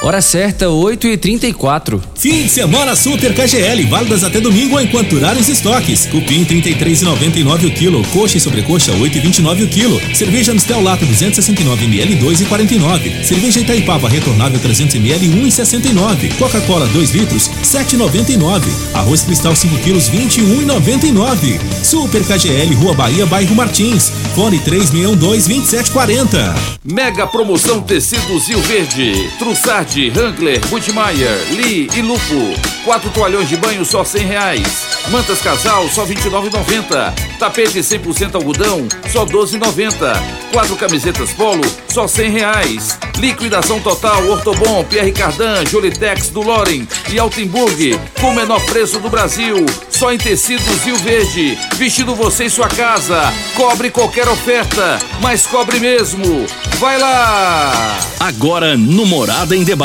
Hora 0.04 0.20
certa, 0.20 0.66
8h34. 0.66 2.02
Fim 2.16 2.42
de 2.42 2.50
semana 2.50 2.96
Super 2.96 3.36
KGL, 3.36 3.86
válidas 3.86 4.24
até 4.24 4.40
domingo 4.40 4.80
enquanto 4.80 5.10
durarem 5.10 5.40
os 5.40 5.48
estoques. 5.48 6.08
Cupim 6.08 6.44
33,99 6.44 7.68
o 7.68 7.72
quilo, 7.72 8.04
coxa 8.08 8.38
e 8.38 8.42
sobrecoxa 8.42 8.92
8,29 8.94 9.64
o 9.64 9.68
quilo. 9.68 10.02
Cerveja 10.16 10.56
Mistel 10.56 10.82
Lata 10.82 11.06
269 11.06 11.86
ml 11.86 12.16
2,49. 12.16 13.24
Cerveja 13.24 13.60
Itaipava 13.60 14.10
retornável 14.10 14.60
300 14.60 14.96
ml 14.96 15.28
1,69. 15.28 16.36
Coca-Cola 16.36 16.88
2 16.88 17.12
litros 17.12 17.48
7,99. 17.64 18.64
Arroz 18.96 19.22
Cristal 19.22 19.56
5 19.56 19.78
quilos 19.84 20.10
21,99. 20.10 21.60
Super 21.84 22.24
KGL, 22.24 22.74
Rua 22.74 22.96
Bahia, 22.96 23.28
bairro 23.28 23.54
Martins. 23.54 24.12
Fone 24.34 24.58
3612 24.58 25.48
2740. 25.48 26.56
Mega 26.84 27.28
promoção 27.28 27.82
tecidos 27.82 28.48
Rio 28.48 28.62
Verde. 28.62 29.30
Trussardi, 29.92 30.10
Wrangler, 30.16 30.60
Budmeier, 30.68 31.38
Lee 31.52 31.90
e 31.94 32.02
Lupo. 32.02 32.72
Quatro 32.86 33.10
toalhões 33.12 33.50
de 33.50 33.58
banho 33.58 33.84
só 33.86 34.04
cem 34.04 34.26
reais. 34.26 34.88
Mantas 35.10 35.42
casal 35.42 35.88
só 35.90 36.06
vinte 36.06 36.26
e 36.26 37.38
Tapete 37.38 37.80
100% 37.80 38.36
algodão 38.36 38.88
só 39.12 39.26
doze 39.26 39.60
Quatro 40.52 40.76
camisetas 40.76 41.32
polo 41.34 41.64
só 41.90 42.08
cem 42.08 42.30
reais. 42.30 42.98
Liquidação 43.18 43.80
total 43.80 44.28
Ortobon, 44.30 44.84
Pierre 44.86 45.12
Cardan, 45.12 45.66
Jolitex 45.70 46.30
do 46.30 46.42
Loren 46.42 46.88
e 47.12 47.20
Altenburg 47.20 48.00
com 48.20 48.30
o 48.32 48.36
menor 48.36 48.64
preço 48.66 49.00
do 49.00 49.10
Brasil. 49.10 49.66
Só 49.90 50.12
em 50.12 50.18
tecidos 50.18 50.84
Rio 50.84 50.98
Verde. 50.98 51.58
Vestindo 51.76 52.16
você 52.16 52.46
em 52.46 52.50
sua 52.50 52.68
casa. 52.68 53.32
Cobre 53.56 53.92
qualquer 53.92 54.28
oferta, 54.28 55.00
mas 55.22 55.46
cobre 55.46 55.80
mesmo. 55.80 56.46
Vai 56.80 56.98
lá! 56.98 58.00
Agora 58.20 58.76
no 58.76 59.06
Morada 59.06 59.56
em 59.56 59.64
Debate, 59.64 59.81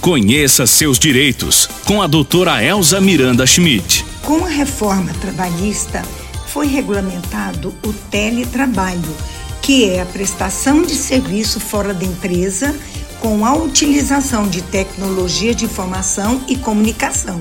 conheça 0.00 0.66
seus 0.66 0.98
direitos 0.98 1.68
com 1.84 2.00
a 2.00 2.06
doutora 2.06 2.64
Elza 2.64 2.98
Miranda 2.98 3.46
Schmidt. 3.46 4.02
Com 4.22 4.42
a 4.42 4.48
reforma 4.48 5.12
trabalhista, 5.20 6.00
foi 6.46 6.66
regulamentado 6.66 7.74
o 7.84 7.92
teletrabalho, 8.10 9.14
que 9.60 9.84
é 9.84 10.00
a 10.00 10.06
prestação 10.06 10.80
de 10.80 10.94
serviço 10.94 11.60
fora 11.60 11.92
da 11.92 12.06
empresa 12.06 12.74
com 13.20 13.44
a 13.44 13.54
utilização 13.54 14.48
de 14.48 14.62
tecnologia 14.62 15.54
de 15.54 15.66
informação 15.66 16.40
e 16.48 16.56
comunicação. 16.56 17.38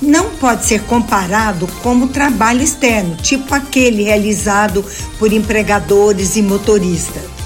Não 0.00 0.30
pode 0.30 0.64
ser 0.64 0.80
comparado 0.84 1.66
como 1.82 2.08
trabalho 2.08 2.62
externo, 2.62 3.16
tipo 3.16 3.54
aquele 3.54 4.02
realizado 4.02 4.82
por 5.18 5.30
empregadores 5.30 6.36
e 6.36 6.42
motoristas. 6.42 7.37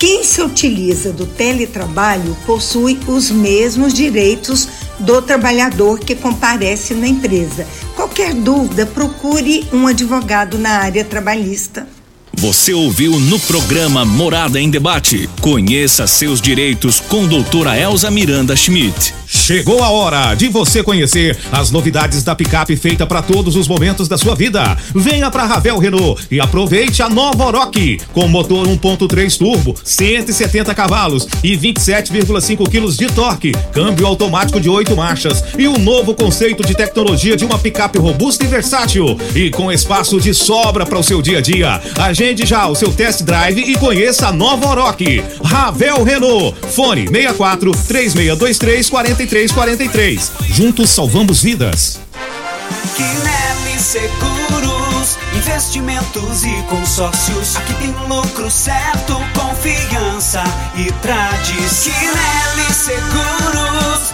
Quem 0.00 0.24
se 0.24 0.40
utiliza 0.40 1.12
do 1.12 1.26
teletrabalho 1.26 2.34
possui 2.46 2.98
os 3.06 3.30
mesmos 3.30 3.92
direitos 3.92 4.66
do 4.98 5.20
trabalhador 5.20 5.98
que 5.98 6.14
comparece 6.14 6.94
na 6.94 7.06
empresa. 7.06 7.66
Qualquer 7.94 8.32
dúvida, 8.32 8.86
procure 8.86 9.68
um 9.70 9.86
advogado 9.86 10.58
na 10.58 10.78
área 10.78 11.04
trabalhista. 11.04 11.86
Você 12.34 12.72
ouviu 12.72 13.18
no 13.18 13.38
programa 13.40 14.04
Morada 14.04 14.60
em 14.60 14.70
Debate. 14.70 15.28
Conheça 15.40 16.06
seus 16.06 16.40
direitos 16.40 17.00
com 17.00 17.26
doutora 17.26 17.76
Elza 17.76 18.10
Miranda 18.10 18.56
Schmidt. 18.56 19.14
Chegou 19.26 19.82
a 19.84 19.90
hora 19.90 20.34
de 20.34 20.48
você 20.48 20.82
conhecer 20.82 21.38
as 21.52 21.70
novidades 21.70 22.24
da 22.24 22.34
picape 22.34 22.74
feita 22.76 23.06
para 23.06 23.22
todos 23.22 23.54
os 23.54 23.68
momentos 23.68 24.08
da 24.08 24.18
sua 24.18 24.34
vida. 24.34 24.76
Venha 24.92 25.30
para 25.30 25.44
Ravel 25.44 25.78
Renault 25.78 26.26
e 26.30 26.40
aproveite 26.40 27.00
a 27.00 27.08
nova 27.08 27.46
Oroch 27.46 28.00
com 28.12 28.26
motor 28.26 28.66
1.3 28.66 29.38
turbo, 29.38 29.74
170 29.84 30.74
cavalos 30.74 31.28
e 31.44 31.56
27,5 31.56 32.68
quilos 32.68 32.96
de 32.96 33.06
torque, 33.06 33.52
câmbio 33.72 34.06
automático 34.06 34.60
de 34.60 34.68
8 34.68 34.96
marchas 34.96 35.44
e 35.56 35.68
um 35.68 35.78
novo 35.78 36.12
conceito 36.12 36.66
de 36.66 36.74
tecnologia 36.74 37.36
de 37.36 37.44
uma 37.44 37.58
picape 37.58 37.98
robusta 37.98 38.44
e 38.44 38.48
versátil 38.48 39.16
e 39.34 39.50
com 39.50 39.70
espaço 39.70 40.20
de 40.20 40.34
sobra 40.34 40.84
para 40.84 40.98
o 40.98 41.04
seu 41.04 41.22
dia 41.22 41.38
a 41.38 41.40
dia. 41.40 41.80
Agende 42.20 42.44
já 42.44 42.66
o 42.66 42.74
seu 42.74 42.92
test 42.92 43.22
drive 43.22 43.62
e 43.62 43.78
conheça 43.78 44.28
a 44.28 44.32
nova 44.32 44.68
Oroch. 44.68 45.24
Ravel 45.42 46.04
Renault. 46.04 46.54
Fone 46.68 47.08
64 47.08 47.72
3623 47.88 48.90
4343. 48.90 50.32
Juntos 50.54 50.90
salvamos 50.90 51.42
vidas. 51.42 51.98
Quinelli 52.94 53.78
Seguros, 53.78 55.16
investimentos 55.34 56.44
e 56.44 56.62
consórcios. 56.68 57.56
Aqui 57.56 57.72
tem 57.76 57.94
lucro 58.06 58.50
certo, 58.50 59.18
confiança 59.34 60.44
e 60.76 60.92
tradição. 61.00 61.90
Quinelli 61.94 62.74
Seguros, 62.74 63.69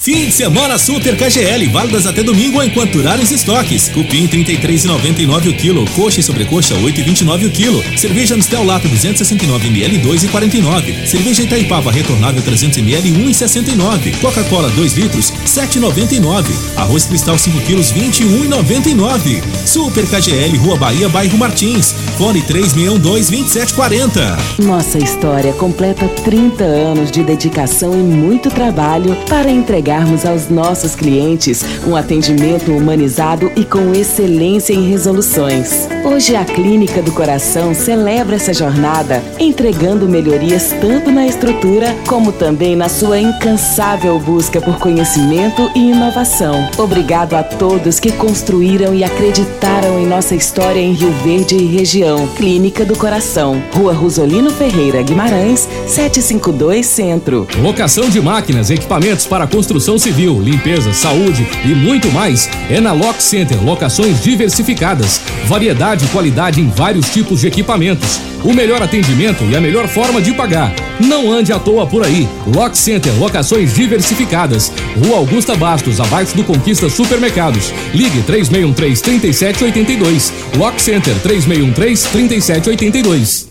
Fim 0.00 0.24
de 0.24 0.32
semana 0.32 0.78
Super 0.78 1.14
KGL, 1.14 1.68
válidas 1.68 2.06
até 2.06 2.22
domingo 2.22 2.62
enquanto 2.62 2.92
durarem 2.92 3.22
os 3.22 3.30
estoques. 3.30 3.90
Cupim 3.90 4.26
33,99 4.28 5.50
o 5.50 5.54
quilo, 5.54 5.84
coxa 5.90 6.20
e 6.20 6.22
sobrecoxa 6.22 6.74
8,29 6.76 7.46
o 7.46 7.50
quilo. 7.50 7.84
Cerveja 7.98 8.34
Mistel 8.34 8.64
Lata 8.64 8.88
269 8.88 9.68
ml 9.68 9.98
2,49. 9.98 11.06
Cerveja 11.06 11.42
Itaipava 11.42 11.92
retornável 11.92 12.40
300 12.40 12.78
ml 12.78 13.10
1,69. 13.10 14.18
Coca-Cola 14.22 14.70
2 14.70 14.94
litros 14.94 15.34
7,99. 15.44 16.46
Arroz 16.76 17.04
Cristal 17.04 17.36
5 17.36 17.60
quilos 17.66 17.92
21,99. 17.92 19.42
Super 19.66 20.06
KGL, 20.06 20.56
Rua 20.56 20.78
Bahia, 20.78 21.10
bairro 21.10 21.36
Martins. 21.36 21.94
Fone 22.16 22.40
3612 22.40 23.30
2740. 23.30 24.38
Nossa 24.60 24.96
história 24.96 25.52
completa 25.52 26.08
30 26.24 26.64
anos 26.64 27.10
de 27.10 27.22
dedicação 27.22 27.92
e 27.92 28.02
muito 28.02 28.48
trabalho 28.48 29.14
para 29.28 29.50
entregarmos 29.90 30.24
aos 30.24 30.48
nossos 30.48 30.94
clientes 30.94 31.64
um 31.84 31.96
atendimento 31.96 32.70
humanizado 32.70 33.50
e 33.56 33.64
com 33.64 33.92
excelência 33.92 34.72
em 34.72 34.88
resoluções. 34.88 35.88
Hoje 36.04 36.36
a 36.36 36.44
Clínica 36.44 37.02
do 37.02 37.10
Coração 37.10 37.74
celebra 37.74 38.36
essa 38.36 38.54
jornada, 38.54 39.20
entregando 39.38 40.08
melhorias 40.08 40.72
tanto 40.80 41.10
na 41.10 41.26
estrutura 41.26 41.94
como 42.06 42.30
também 42.30 42.76
na 42.76 42.88
sua 42.88 43.18
incansável 43.18 44.18
busca 44.20 44.60
por 44.60 44.78
conhecimento 44.78 45.68
e 45.74 45.90
inovação. 45.90 46.68
Obrigado 46.78 47.34
a 47.34 47.42
todos 47.42 47.98
que 47.98 48.12
construíram 48.12 48.94
e 48.94 49.02
acreditaram 49.02 49.98
em 49.98 50.06
nossa 50.06 50.36
história 50.36 50.80
em 50.80 50.92
Rio 50.92 51.12
Verde 51.24 51.56
e 51.56 51.66
região. 51.66 52.28
Clínica 52.36 52.84
do 52.84 52.96
Coração, 52.96 53.60
Rua 53.72 53.92
Rosolino 53.92 54.50
Ferreira 54.50 55.02
Guimarães, 55.02 55.68
752 55.88 56.86
Centro. 56.86 57.48
Locação 57.60 58.08
de 58.08 58.20
máquinas, 58.20 58.70
equipamentos 58.70 59.26
para 59.26 59.46
construção 59.48 59.79
civil, 59.80 60.40
limpeza, 60.40 60.92
saúde 60.92 61.48
e 61.64 61.68
muito 61.68 62.10
mais 62.12 62.48
é 62.68 62.80
na 62.80 62.92
Lock 62.92 63.22
Center. 63.22 63.62
Locações 63.62 64.20
diversificadas, 64.22 65.20
variedade 65.46 66.04
e 66.04 66.08
qualidade 66.08 66.60
em 66.60 66.68
vários 66.68 67.08
tipos 67.10 67.40
de 67.40 67.46
equipamentos. 67.46 68.20
O 68.44 68.52
melhor 68.52 68.82
atendimento 68.82 69.42
e 69.44 69.56
a 69.56 69.60
melhor 69.60 69.88
forma 69.88 70.22
de 70.22 70.32
pagar. 70.32 70.72
Não 70.98 71.30
ande 71.32 71.52
à 71.52 71.58
toa 71.58 71.86
por 71.86 72.02
aí. 72.04 72.28
Lock 72.54 72.76
Center, 72.76 73.12
locações 73.18 73.74
diversificadas. 73.74 74.72
Rua 75.04 75.18
Augusta 75.18 75.54
Bastos, 75.56 76.00
abaixo 76.00 76.36
do 76.36 76.44
Conquista 76.44 76.88
Supermercados. 76.88 77.72
Ligue 77.92 78.22
3613-3782. 78.22 80.32
Lock 80.56 80.80
Center 80.80 81.14
3613-3782. 81.22 83.49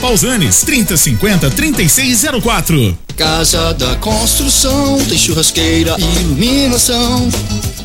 Pausanes, 0.00 0.62
3050 0.62 1.50
3604. 1.50 2.98
Casa 3.16 3.74
da 3.74 3.96
Construção 3.96 4.98
tem 5.06 5.18
churrasqueira 5.18 5.94
iluminação. 5.98 7.28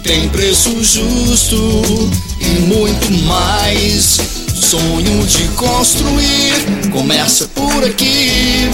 Tem 0.02 0.30
preço 0.30 0.72
justo 0.82 2.10
e 2.40 2.60
muito 2.62 3.12
mais. 3.26 4.45
Sonho 4.56 5.28
de 5.28 5.48
construir 5.50 6.90
começa 6.90 7.46
por 7.50 7.84
aqui. 7.84 8.70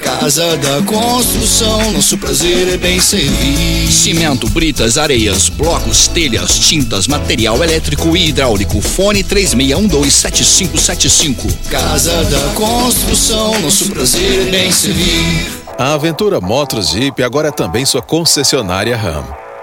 Casa 0.00 0.56
da 0.56 0.82
Construção, 0.82 1.92
nosso 1.92 2.18
prazer 2.18 2.74
é 2.74 2.76
bem 2.76 2.98
servir. 3.00 3.92
Cimento, 3.92 4.50
britas, 4.50 4.98
areias, 4.98 5.48
blocos, 5.48 6.08
telhas, 6.08 6.58
tintas, 6.58 7.06
material 7.06 7.62
elétrico 7.62 8.16
e 8.16 8.30
hidráulico. 8.30 8.80
Fone 8.80 9.22
36127575. 9.22 11.46
Casa 11.70 12.24
da 12.24 12.40
Construção, 12.54 13.60
nosso 13.60 13.88
prazer 13.90 14.48
é 14.48 14.50
bem 14.50 14.72
servir. 14.72 15.46
A 15.78 15.94
Aventura 15.94 16.40
Motos 16.40 16.90
Jeep 16.90 17.22
agora 17.22 17.46
é 17.48 17.52
também 17.52 17.86
sua 17.86 18.02
concessionária 18.02 18.96
RAM. 18.96 19.43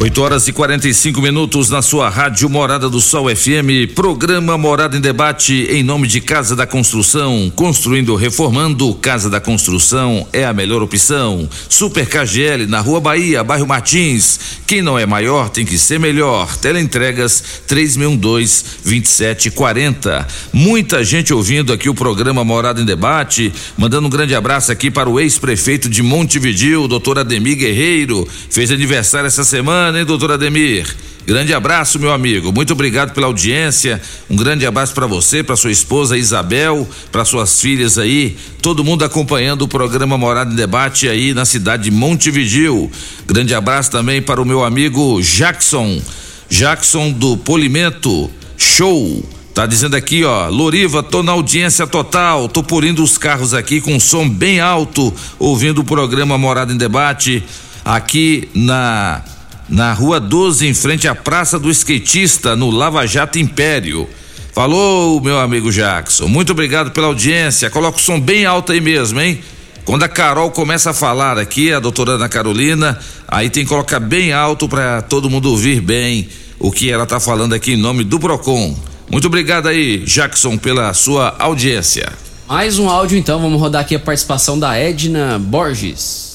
8 0.00 0.22
horas 0.22 0.46
e 0.46 0.52
45 0.52 1.20
minutos 1.20 1.70
na 1.70 1.82
sua 1.82 2.08
rádio 2.08 2.48
Morada 2.48 2.88
do 2.88 3.00
Sol 3.00 3.34
FM, 3.34 3.92
programa 3.96 4.56
Morada 4.56 4.96
em 4.96 5.00
Debate 5.00 5.66
em 5.68 5.82
nome 5.82 6.06
de 6.06 6.20
Casa 6.20 6.54
da 6.54 6.64
Construção, 6.64 7.52
construindo, 7.56 8.14
reformando, 8.14 8.94
Casa 8.94 9.28
da 9.28 9.40
Construção 9.40 10.24
é 10.32 10.44
a 10.44 10.52
melhor 10.52 10.82
opção. 10.82 11.48
Super 11.68 12.06
KGL 12.06 12.68
na 12.68 12.78
Rua 12.78 13.00
Bahia, 13.00 13.42
bairro 13.42 13.66
Martins. 13.66 14.38
Quem 14.68 14.82
não 14.82 14.96
é 14.96 15.04
maior 15.04 15.48
tem 15.48 15.66
que 15.66 15.76
ser 15.76 15.98
melhor. 15.98 16.56
Teleentregas 16.58 17.62
3612 17.66 18.64
2740. 18.84 20.28
Muita 20.52 21.02
gente 21.02 21.34
ouvindo 21.34 21.72
aqui 21.72 21.88
o 21.88 21.94
programa 21.94 22.44
Morada 22.44 22.80
em 22.80 22.84
Debate, 22.84 23.52
mandando 23.76 24.06
um 24.06 24.10
grande 24.10 24.36
abraço 24.36 24.70
aqui 24.70 24.92
para 24.92 25.10
o 25.10 25.18
ex-prefeito 25.18 25.88
de 25.88 26.04
Montevidil, 26.04 26.86
doutor 26.86 27.18
Ademir 27.18 27.56
Guerreiro, 27.56 28.28
fez 28.48 28.70
aniversário 28.70 29.26
essa 29.26 29.42
semana 29.42 29.87
hein, 29.96 30.04
doutor 30.04 30.32
Ademir? 30.32 30.86
Grande 31.28 31.52
abraço, 31.52 31.98
meu 31.98 32.10
amigo. 32.10 32.50
Muito 32.52 32.72
obrigado 32.72 33.12
pela 33.12 33.26
audiência. 33.26 34.00
Um 34.30 34.34
grande 34.34 34.64
abraço 34.64 34.94
para 34.94 35.06
você, 35.06 35.42
para 35.42 35.56
sua 35.56 35.70
esposa 35.70 36.16
Isabel, 36.16 36.88
para 37.12 37.24
suas 37.24 37.60
filhas 37.60 37.98
aí, 37.98 38.36
todo 38.62 38.82
mundo 38.82 39.04
acompanhando 39.04 39.62
o 39.62 39.68
programa 39.68 40.16
Morada 40.16 40.52
em 40.52 40.56
Debate 40.56 41.06
aí 41.06 41.34
na 41.34 41.44
cidade 41.44 41.84
de 41.84 41.90
Montevidil. 41.90 42.90
Grande 43.26 43.54
abraço 43.54 43.90
também 43.90 44.22
para 44.22 44.40
o 44.40 44.44
meu 44.44 44.64
amigo 44.64 45.20
Jackson, 45.20 46.00
Jackson 46.48 47.10
do 47.12 47.36
Polimento. 47.36 48.30
Show. 48.56 49.22
Tá 49.54 49.66
dizendo 49.66 49.96
aqui, 49.96 50.24
ó, 50.24 50.48
Loriva, 50.48 51.02
tô 51.02 51.22
na 51.22 51.32
audiência 51.32 51.86
total, 51.86 52.48
tô 52.48 52.62
purindo 52.62 53.02
os 53.02 53.18
carros 53.18 53.52
aqui 53.52 53.80
com 53.80 54.00
som 54.00 54.28
bem 54.28 54.60
alto, 54.60 55.12
ouvindo 55.38 55.80
o 55.80 55.84
programa 55.84 56.38
Morada 56.38 56.72
em 56.72 56.76
Debate 56.76 57.42
aqui 57.84 58.48
na 58.54 59.22
na 59.68 59.92
Rua 59.92 60.18
12, 60.18 60.66
em 60.66 60.74
frente 60.74 61.06
à 61.06 61.14
Praça 61.14 61.58
do 61.58 61.70
Skatista, 61.70 62.56
no 62.56 62.70
Lava 62.70 63.06
Jato 63.06 63.38
Império. 63.38 64.08
Falou, 64.52 65.20
meu 65.20 65.38
amigo 65.38 65.70
Jackson. 65.70 66.26
Muito 66.26 66.52
obrigado 66.52 66.90
pela 66.90 67.06
audiência. 67.06 67.70
Coloca 67.70 67.98
o 67.98 68.00
som 68.00 68.18
bem 68.18 68.44
alto 68.44 68.72
aí 68.72 68.80
mesmo, 68.80 69.20
hein? 69.20 69.38
Quando 69.84 70.02
a 70.02 70.08
Carol 70.08 70.50
começa 70.50 70.90
a 70.90 70.94
falar 70.94 71.38
aqui, 71.38 71.72
a 71.72 71.80
doutora 71.80 72.12
Ana 72.12 72.28
Carolina, 72.28 72.98
aí 73.26 73.48
tem 73.48 73.62
que 73.62 73.70
colocar 73.70 74.00
bem 74.00 74.32
alto 74.32 74.68
para 74.68 75.00
todo 75.02 75.30
mundo 75.30 75.50
ouvir 75.50 75.80
bem 75.80 76.28
o 76.58 76.70
que 76.70 76.90
ela 76.90 77.04
está 77.04 77.20
falando 77.20 77.54
aqui 77.54 77.72
em 77.72 77.76
nome 77.76 78.04
do 78.04 78.18
Procon. 78.18 78.76
Muito 79.10 79.28
obrigado 79.28 79.68
aí, 79.68 79.98
Jackson, 79.98 80.58
pela 80.58 80.92
sua 80.92 81.34
audiência. 81.38 82.12
Mais 82.46 82.78
um 82.78 82.90
áudio 82.90 83.16
então, 83.16 83.40
vamos 83.40 83.60
rodar 83.60 83.82
aqui 83.82 83.94
a 83.94 83.98
participação 83.98 84.58
da 84.58 84.76
Edna 84.76 85.38
Borges. 85.38 86.27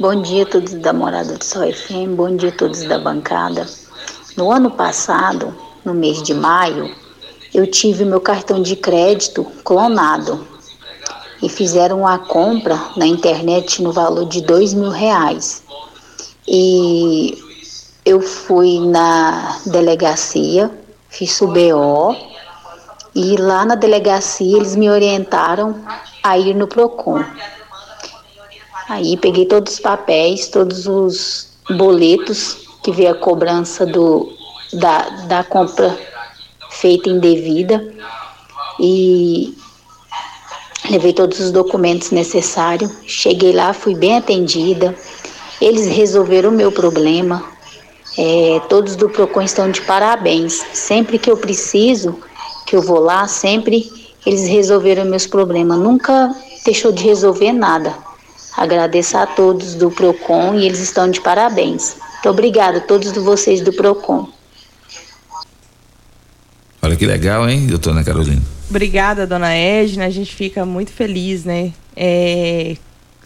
Bom 0.00 0.22
dia 0.22 0.44
a 0.44 0.46
todos 0.46 0.74
da 0.74 0.92
Morada 0.92 1.36
do 1.36 1.44
Sol 1.44 1.72
FM, 1.72 2.14
bom 2.14 2.36
dia 2.36 2.50
a 2.50 2.52
todos 2.52 2.84
da 2.84 3.00
bancada. 3.00 3.66
No 4.36 4.52
ano 4.52 4.70
passado, 4.70 5.52
no 5.84 5.92
mês 5.92 6.22
de 6.22 6.32
maio, 6.32 6.94
eu 7.52 7.68
tive 7.68 8.04
meu 8.04 8.20
cartão 8.20 8.62
de 8.62 8.76
crédito 8.76 9.44
clonado 9.64 10.46
e 11.42 11.48
fizeram 11.48 12.06
a 12.06 12.16
compra 12.16 12.80
na 12.96 13.08
internet 13.08 13.82
no 13.82 13.90
valor 13.90 14.26
de 14.26 14.40
dois 14.40 14.72
mil 14.72 14.90
reais. 14.90 15.64
E 16.46 17.36
eu 18.04 18.20
fui 18.20 18.78
na 18.78 19.58
delegacia, 19.66 20.70
fiz 21.08 21.40
o 21.40 21.48
BO 21.48 22.14
e 23.16 23.36
lá 23.36 23.64
na 23.64 23.74
delegacia 23.74 24.58
eles 24.58 24.76
me 24.76 24.88
orientaram 24.88 25.74
a 26.22 26.38
ir 26.38 26.54
no 26.54 26.68
PROCON. 26.68 27.24
Aí 28.88 29.16
peguei 29.18 29.44
todos 29.44 29.74
os 29.74 29.80
papéis, 29.80 30.48
todos 30.48 30.86
os 30.86 31.48
boletos 31.76 32.56
que 32.82 32.90
veio 32.90 33.10
a 33.10 33.14
cobrança 33.14 33.84
do, 33.84 34.32
da, 34.72 35.08
da 35.26 35.44
compra 35.44 35.98
feita 36.70 37.10
indevida 37.10 37.86
e 38.80 39.54
levei 40.90 41.12
todos 41.12 41.38
os 41.38 41.50
documentos 41.50 42.10
necessários. 42.12 42.90
Cheguei 43.06 43.52
lá, 43.52 43.74
fui 43.74 43.94
bem 43.94 44.16
atendida. 44.16 44.94
Eles 45.60 45.86
resolveram 45.88 46.48
o 46.48 46.52
meu 46.52 46.72
problema. 46.72 47.44
É, 48.16 48.60
todos 48.70 48.96
do 48.96 49.10
PROCON 49.10 49.42
estão 49.42 49.70
de 49.70 49.82
parabéns. 49.82 50.64
Sempre 50.72 51.18
que 51.18 51.30
eu 51.30 51.36
preciso, 51.36 52.18
que 52.66 52.74
eu 52.74 52.80
vou 52.80 53.00
lá, 53.00 53.28
sempre 53.28 53.92
eles 54.24 54.48
resolveram 54.48 55.04
meus 55.04 55.26
problemas. 55.26 55.78
Nunca 55.78 56.34
deixou 56.64 56.90
de 56.90 57.04
resolver 57.04 57.52
nada. 57.52 58.07
Agradeço 58.58 59.16
a 59.16 59.24
todos 59.24 59.76
do 59.76 59.88
PROCON 59.88 60.56
e 60.58 60.66
eles 60.66 60.80
estão 60.80 61.08
de 61.08 61.20
parabéns. 61.20 61.96
Muito 62.14 62.28
obrigada 62.28 62.78
a 62.78 62.80
todos 62.80 63.12
vocês 63.12 63.60
do 63.60 63.72
PROCON. 63.72 64.28
Olha 66.82 66.96
que 66.96 67.06
legal, 67.06 67.48
hein, 67.48 67.68
doutora 67.68 68.02
Carolina? 68.02 68.42
Obrigada, 68.68 69.28
dona 69.28 69.54
Edna. 69.54 70.06
A 70.06 70.10
gente 70.10 70.34
fica 70.34 70.66
muito 70.66 70.90
feliz, 70.90 71.44
né? 71.44 71.72
É, 71.94 72.76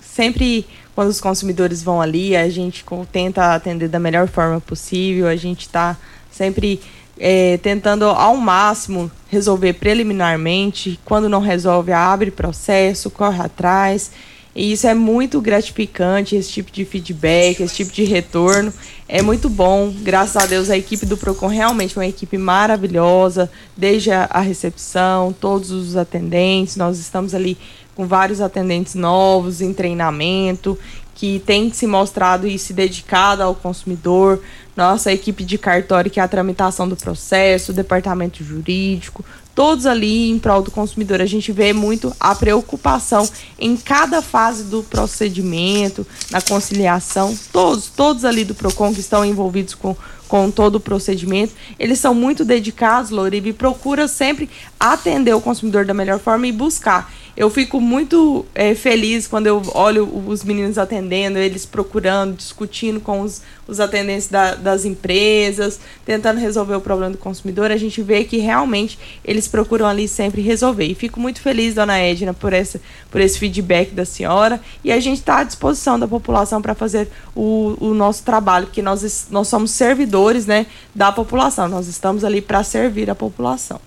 sempre 0.02 0.66
quando 0.94 1.08
os 1.08 1.18
consumidores 1.18 1.82
vão 1.82 2.02
ali, 2.02 2.36
a 2.36 2.50
gente 2.50 2.84
tenta 3.10 3.54
atender 3.54 3.88
da 3.88 3.98
melhor 3.98 4.28
forma 4.28 4.60
possível. 4.60 5.28
A 5.28 5.36
gente 5.36 5.62
está 5.62 5.96
sempre 6.30 6.78
é, 7.18 7.56
tentando 7.56 8.04
ao 8.04 8.36
máximo 8.36 9.10
resolver 9.30 9.72
preliminarmente. 9.72 11.00
Quando 11.06 11.26
não 11.26 11.40
resolve, 11.40 11.90
abre 11.90 12.30
processo, 12.30 13.10
corre 13.10 13.40
atrás. 13.40 14.10
E 14.54 14.72
isso 14.72 14.86
é 14.86 14.94
muito 14.94 15.40
gratificante, 15.40 16.36
esse 16.36 16.50
tipo 16.50 16.70
de 16.70 16.84
feedback, 16.84 17.60
esse 17.60 17.74
tipo 17.74 17.92
de 17.92 18.04
retorno. 18.04 18.72
É 19.08 19.22
muito 19.22 19.48
bom. 19.48 19.92
Graças 20.00 20.36
a 20.36 20.46
Deus, 20.46 20.68
a 20.68 20.76
equipe 20.76 21.06
do 21.06 21.16
PROCON 21.16 21.46
realmente 21.46 21.96
é 21.96 22.00
uma 22.00 22.06
equipe 22.06 22.36
maravilhosa, 22.36 23.50
desde 23.76 24.10
a 24.10 24.40
recepção, 24.40 25.32
todos 25.32 25.70
os 25.70 25.96
atendentes. 25.96 26.76
Nós 26.76 26.98
estamos 26.98 27.34
ali 27.34 27.56
com 27.94 28.06
vários 28.06 28.40
atendentes 28.40 28.94
novos 28.94 29.60
em 29.60 29.72
treinamento, 29.72 30.78
que 31.14 31.38
tem 31.40 31.72
se 31.72 31.86
mostrado 31.86 32.46
e 32.46 32.58
se 32.58 32.72
dedicado 32.72 33.42
ao 33.42 33.54
consumidor. 33.54 34.42
Nossa 34.76 35.12
equipe 35.12 35.44
de 35.44 35.58
cartório, 35.58 36.10
que 36.10 36.18
é 36.18 36.22
a 36.22 36.28
tramitação 36.28 36.88
do 36.88 36.96
processo, 36.96 37.72
o 37.72 37.74
departamento 37.74 38.42
jurídico, 38.42 39.24
todos 39.54 39.86
ali 39.86 40.30
em 40.30 40.38
prol 40.38 40.62
do 40.62 40.70
consumidor. 40.70 41.20
A 41.20 41.26
gente 41.26 41.52
vê 41.52 41.72
muito 41.72 42.14
a 42.18 42.34
preocupação 42.34 43.28
em 43.58 43.76
cada 43.76 44.22
fase 44.22 44.64
do 44.64 44.82
procedimento, 44.82 46.06
na 46.30 46.40
conciliação, 46.40 47.36
todos, 47.52 47.86
todos 47.88 48.24
ali 48.24 48.44
do 48.44 48.54
PROCON 48.54 48.92
que 48.92 49.00
estão 49.00 49.24
envolvidos 49.24 49.74
com, 49.74 49.96
com 50.32 50.50
todo 50.50 50.76
o 50.76 50.80
procedimento, 50.80 51.52
eles 51.78 51.98
são 51.98 52.14
muito 52.14 52.42
dedicados, 52.42 53.10
Loribe, 53.10 53.50
e 53.50 53.52
procura 53.52 54.08
sempre 54.08 54.48
atender 54.80 55.34
o 55.34 55.42
consumidor 55.42 55.84
da 55.84 55.92
melhor 55.92 56.18
forma 56.18 56.46
e 56.46 56.52
buscar. 56.52 57.12
Eu 57.34 57.48
fico 57.48 57.80
muito 57.80 58.44
é, 58.54 58.74
feliz 58.74 59.26
quando 59.26 59.46
eu 59.46 59.62
olho 59.74 60.06
os 60.26 60.44
meninos 60.44 60.76
atendendo, 60.76 61.38
eles 61.38 61.64
procurando, 61.64 62.36
discutindo 62.36 63.00
com 63.00 63.22
os, 63.22 63.40
os 63.66 63.80
atendentes 63.80 64.28
da, 64.28 64.54
das 64.54 64.84
empresas, 64.84 65.80
tentando 66.04 66.38
resolver 66.38 66.74
o 66.74 66.80
problema 66.80 67.12
do 67.12 67.18
consumidor. 67.18 67.70
A 67.70 67.76
gente 67.78 68.02
vê 68.02 68.24
que 68.24 68.36
realmente 68.36 68.98
eles 69.24 69.48
procuram 69.48 69.86
ali 69.86 70.06
sempre 70.06 70.42
resolver. 70.42 70.84
E 70.84 70.94
fico 70.94 71.18
muito 71.18 71.40
feliz, 71.40 71.74
dona 71.74 71.98
Edna, 71.98 72.34
por, 72.34 72.52
essa, 72.52 72.78
por 73.10 73.18
esse 73.18 73.38
feedback 73.38 73.92
da 73.92 74.04
senhora. 74.04 74.60
E 74.84 74.92
a 74.92 75.00
gente 75.00 75.18
está 75.18 75.38
à 75.38 75.44
disposição 75.44 75.98
da 75.98 76.06
população 76.06 76.60
para 76.60 76.74
fazer 76.74 77.08
o, 77.34 77.76
o 77.80 77.94
nosso 77.94 78.24
trabalho, 78.24 78.66
porque 78.66 78.82
nós, 78.82 79.28
nós 79.30 79.48
somos 79.48 79.70
servidores 79.70 80.21
né, 80.46 80.66
da 80.94 81.10
população. 81.10 81.68
Nós 81.68 81.88
estamos 81.88 82.24
ali 82.24 82.40
para 82.40 82.62
servir 82.62 83.10
a 83.10 83.14
população. 83.14 83.80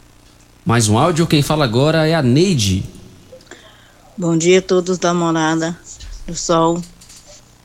Mais 0.65 0.89
um 0.89 0.97
áudio, 0.97 1.27
quem 1.27 1.41
fala 1.41 1.63
agora 1.63 2.07
é 2.07 2.13
a 2.13 2.21
Neide. 2.21 2.83
Bom 4.17 4.37
dia 4.37 4.59
a 4.59 4.61
todos 4.61 4.97
da 4.97 5.13
Morada 5.13 5.77
do 6.27 6.35
Sol. 6.35 6.81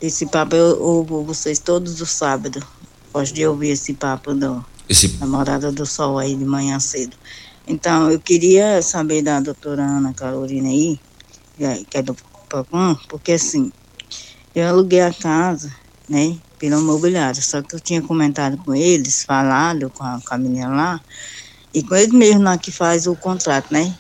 Esse 0.00 0.26
papo 0.26 0.54
eu 0.54 0.80
ouvo 0.80 1.24
vocês 1.24 1.58
todos 1.58 2.00
os 2.00 2.10
sábados. 2.10 2.62
Gosto 3.12 3.34
de 3.34 3.46
ouvir 3.46 3.70
esse 3.70 3.94
papo 3.94 4.34
do, 4.34 4.64
esse... 4.88 5.08
da 5.08 5.26
Morada 5.26 5.72
do 5.72 5.84
Sol 5.84 6.18
aí 6.18 6.34
de 6.34 6.44
manhã 6.44 6.78
cedo. 6.78 7.16
Então, 7.66 8.10
eu 8.10 8.20
queria 8.20 8.82
saber 8.82 9.22
da 9.22 9.40
doutora 9.40 9.82
Ana 9.82 10.12
Carolina 10.12 10.68
aí, 10.68 10.98
que 11.88 11.98
é 11.98 12.02
do 12.02 12.16
Procon, 12.48 12.96
porque 13.08 13.32
assim, 13.32 13.70
eu 14.54 14.66
aluguei 14.66 15.00
a 15.00 15.12
casa, 15.12 15.72
né, 16.08 16.36
pelo 16.60 16.82
mobiliário, 16.82 17.42
só 17.42 17.62
que 17.62 17.74
eu 17.74 17.80
tinha 17.80 18.02
comentado 18.02 18.58
com 18.58 18.74
eles, 18.74 19.24
falado 19.24 19.90
com 19.90 20.04
a, 20.04 20.20
com 20.22 20.34
a 20.34 20.38
menina 20.38 20.68
lá, 20.68 21.00
e 21.72 21.82
com 21.82 21.96
eles 21.96 22.12
mesmo 22.12 22.42
lá 22.42 22.58
que 22.58 22.70
faz 22.70 23.06
o 23.06 23.16
contrato, 23.16 23.72
né, 23.72 23.96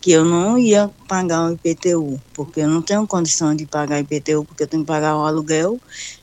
que 0.00 0.12
eu 0.12 0.24
não 0.24 0.56
ia 0.56 0.88
pagar 1.08 1.50
o 1.50 1.54
IPTU, 1.54 2.20
porque 2.32 2.60
eu 2.60 2.68
não 2.68 2.80
tenho 2.80 3.04
condição 3.06 3.54
de 3.54 3.66
pagar 3.66 3.98
IPTU, 3.98 4.44
porque 4.44 4.62
eu 4.62 4.68
tenho 4.68 4.84
que 4.84 4.86
pagar 4.86 5.16
o 5.16 5.24
aluguel 5.24 5.80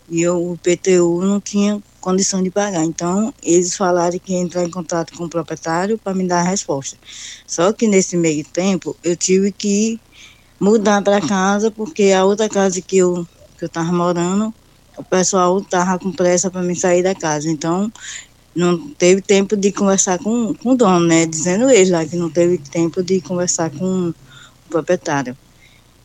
e 0.07 0.21
eu, 0.21 0.41
o 0.41 0.53
IPTU 0.53 1.21
não 1.23 1.41
tinha 1.41 1.81
condição 1.99 2.43
de 2.43 2.51
pagar. 2.51 2.83
Então, 2.83 3.33
eles 3.41 3.75
falaram 3.75 4.19
que 4.19 4.33
ia 4.33 4.39
entrar 4.39 4.63
em 4.63 4.69
contato 4.69 5.17
com 5.17 5.25
o 5.25 5.29
proprietário 5.29 5.97
para 5.97 6.13
me 6.13 6.27
dar 6.27 6.39
a 6.41 6.49
resposta. 6.49 6.95
Só 7.47 7.73
que 7.73 7.87
nesse 7.87 8.15
meio 8.15 8.45
tempo, 8.45 8.95
eu 9.03 9.15
tive 9.17 9.51
que 9.51 9.99
mudar 10.59 11.01
para 11.01 11.19
casa, 11.19 11.71
porque 11.71 12.11
a 12.11 12.23
outra 12.23 12.47
casa 12.47 12.79
que 12.81 12.97
eu 12.97 13.27
que 13.57 13.65
eu 13.65 13.67
estava 13.67 13.91
morando, 13.91 14.51
o 15.01 15.03
pessoal 15.03 15.59
estava 15.59 15.99
com 15.99 16.11
pressa 16.11 16.49
para 16.49 16.61
me 16.61 16.75
sair 16.75 17.03
da 17.03 17.13
casa. 17.13 17.49
Então, 17.49 17.91
não 18.55 18.89
teve 18.89 19.21
tempo 19.21 19.57
de 19.57 19.71
conversar 19.71 20.19
com, 20.19 20.53
com 20.53 20.71
o 20.71 20.75
dono, 20.75 21.05
né? 21.07 21.25
Dizendo 21.25 21.69
ele 21.69 21.91
lá 21.91 22.05
que 22.05 22.15
não 22.15 22.29
teve 22.29 22.57
tempo 22.57 23.03
de 23.03 23.19
conversar 23.21 23.69
com 23.71 24.09
o 24.09 24.13
proprietário. 24.69 25.35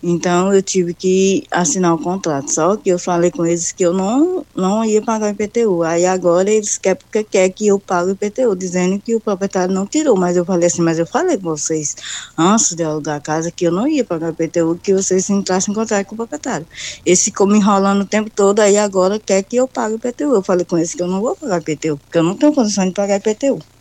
Então 0.02 0.52
eu 0.54 0.62
tive 0.62 0.94
que 0.94 1.44
assinar 1.50 1.94
o 1.94 1.98
contrato. 1.98 2.52
Só 2.52 2.76
que 2.76 2.90
eu 2.90 2.98
falei 2.98 3.30
com 3.30 3.44
eles 3.44 3.72
que 3.72 3.84
eu 3.84 3.92
não, 3.92 4.44
não 4.54 4.84
ia 4.84 5.02
pagar 5.02 5.26
o 5.26 5.30
IPTU. 5.30 5.82
Aí 5.82 6.04
agora 6.04 6.50
eles 6.50 6.78
querem 6.78 6.96
porque 6.96 7.24
quer 7.24 7.48
que 7.50 7.66
eu 7.66 7.78
pague 7.78 8.10
o 8.10 8.12
IPTU, 8.12 8.54
dizendo 8.54 9.00
que 9.00 9.14
o 9.14 9.20
proprietário 9.20 9.74
não 9.74 9.86
tirou. 9.86 10.16
Mas 10.16 10.36
eu 10.36 10.44
falei 10.44 10.66
assim, 10.66 10.82
mas 10.82 10.98
eu 10.98 11.06
falei 11.06 11.36
com 11.36 11.44
vocês 11.50 11.96
antes 12.36 12.74
de 12.74 12.82
alugar 12.84 13.16
a 13.16 13.20
casa 13.20 13.50
que 13.50 13.66
eu 13.66 13.72
não 13.72 13.88
ia 13.88 14.04
pagar 14.04 14.28
o 14.28 14.30
IPTU, 14.30 14.78
que 14.82 14.94
vocês 14.94 15.28
entrassem 15.30 15.72
em 15.72 15.74
contato 15.74 16.06
com 16.06 16.14
o 16.14 16.18
proprietário. 16.18 16.66
Esse 17.04 17.24
ficou 17.26 17.46
me 17.46 17.58
enrolando 17.58 18.02
o 18.02 18.06
tempo 18.06 18.30
todo, 18.30 18.60
aí 18.60 18.76
agora 18.76 19.18
quer 19.18 19.42
que 19.42 19.56
eu 19.56 19.66
pague 19.66 19.94
o 19.94 19.96
IPTU. 19.96 20.34
Eu 20.34 20.42
falei 20.42 20.64
com 20.64 20.76
eles 20.78 20.94
que 20.94 21.02
eu 21.02 21.08
não 21.08 21.20
vou 21.20 21.36
pagar 21.36 21.56
o 21.56 21.58
IPTU, 21.60 21.98
porque 21.98 22.18
eu 22.18 22.22
não 22.22 22.36
tenho 22.36 22.52
condição 22.54 22.86
de 22.86 22.92
pagar 22.92 23.14
o 23.14 23.28
IPTU. 23.28 23.75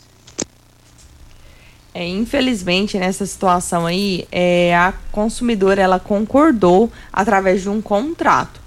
É, 1.98 2.06
infelizmente, 2.06 3.00
nessa 3.00 3.26
situação 3.26 3.86
aí, 3.86 4.28
é, 4.30 4.76
a 4.76 4.94
consumidora 5.14 5.82
ela 5.82 5.98
concordou 5.98 6.92
através 7.12 7.62
de 7.62 7.70
um 7.70 7.82
contrato. 7.82 8.60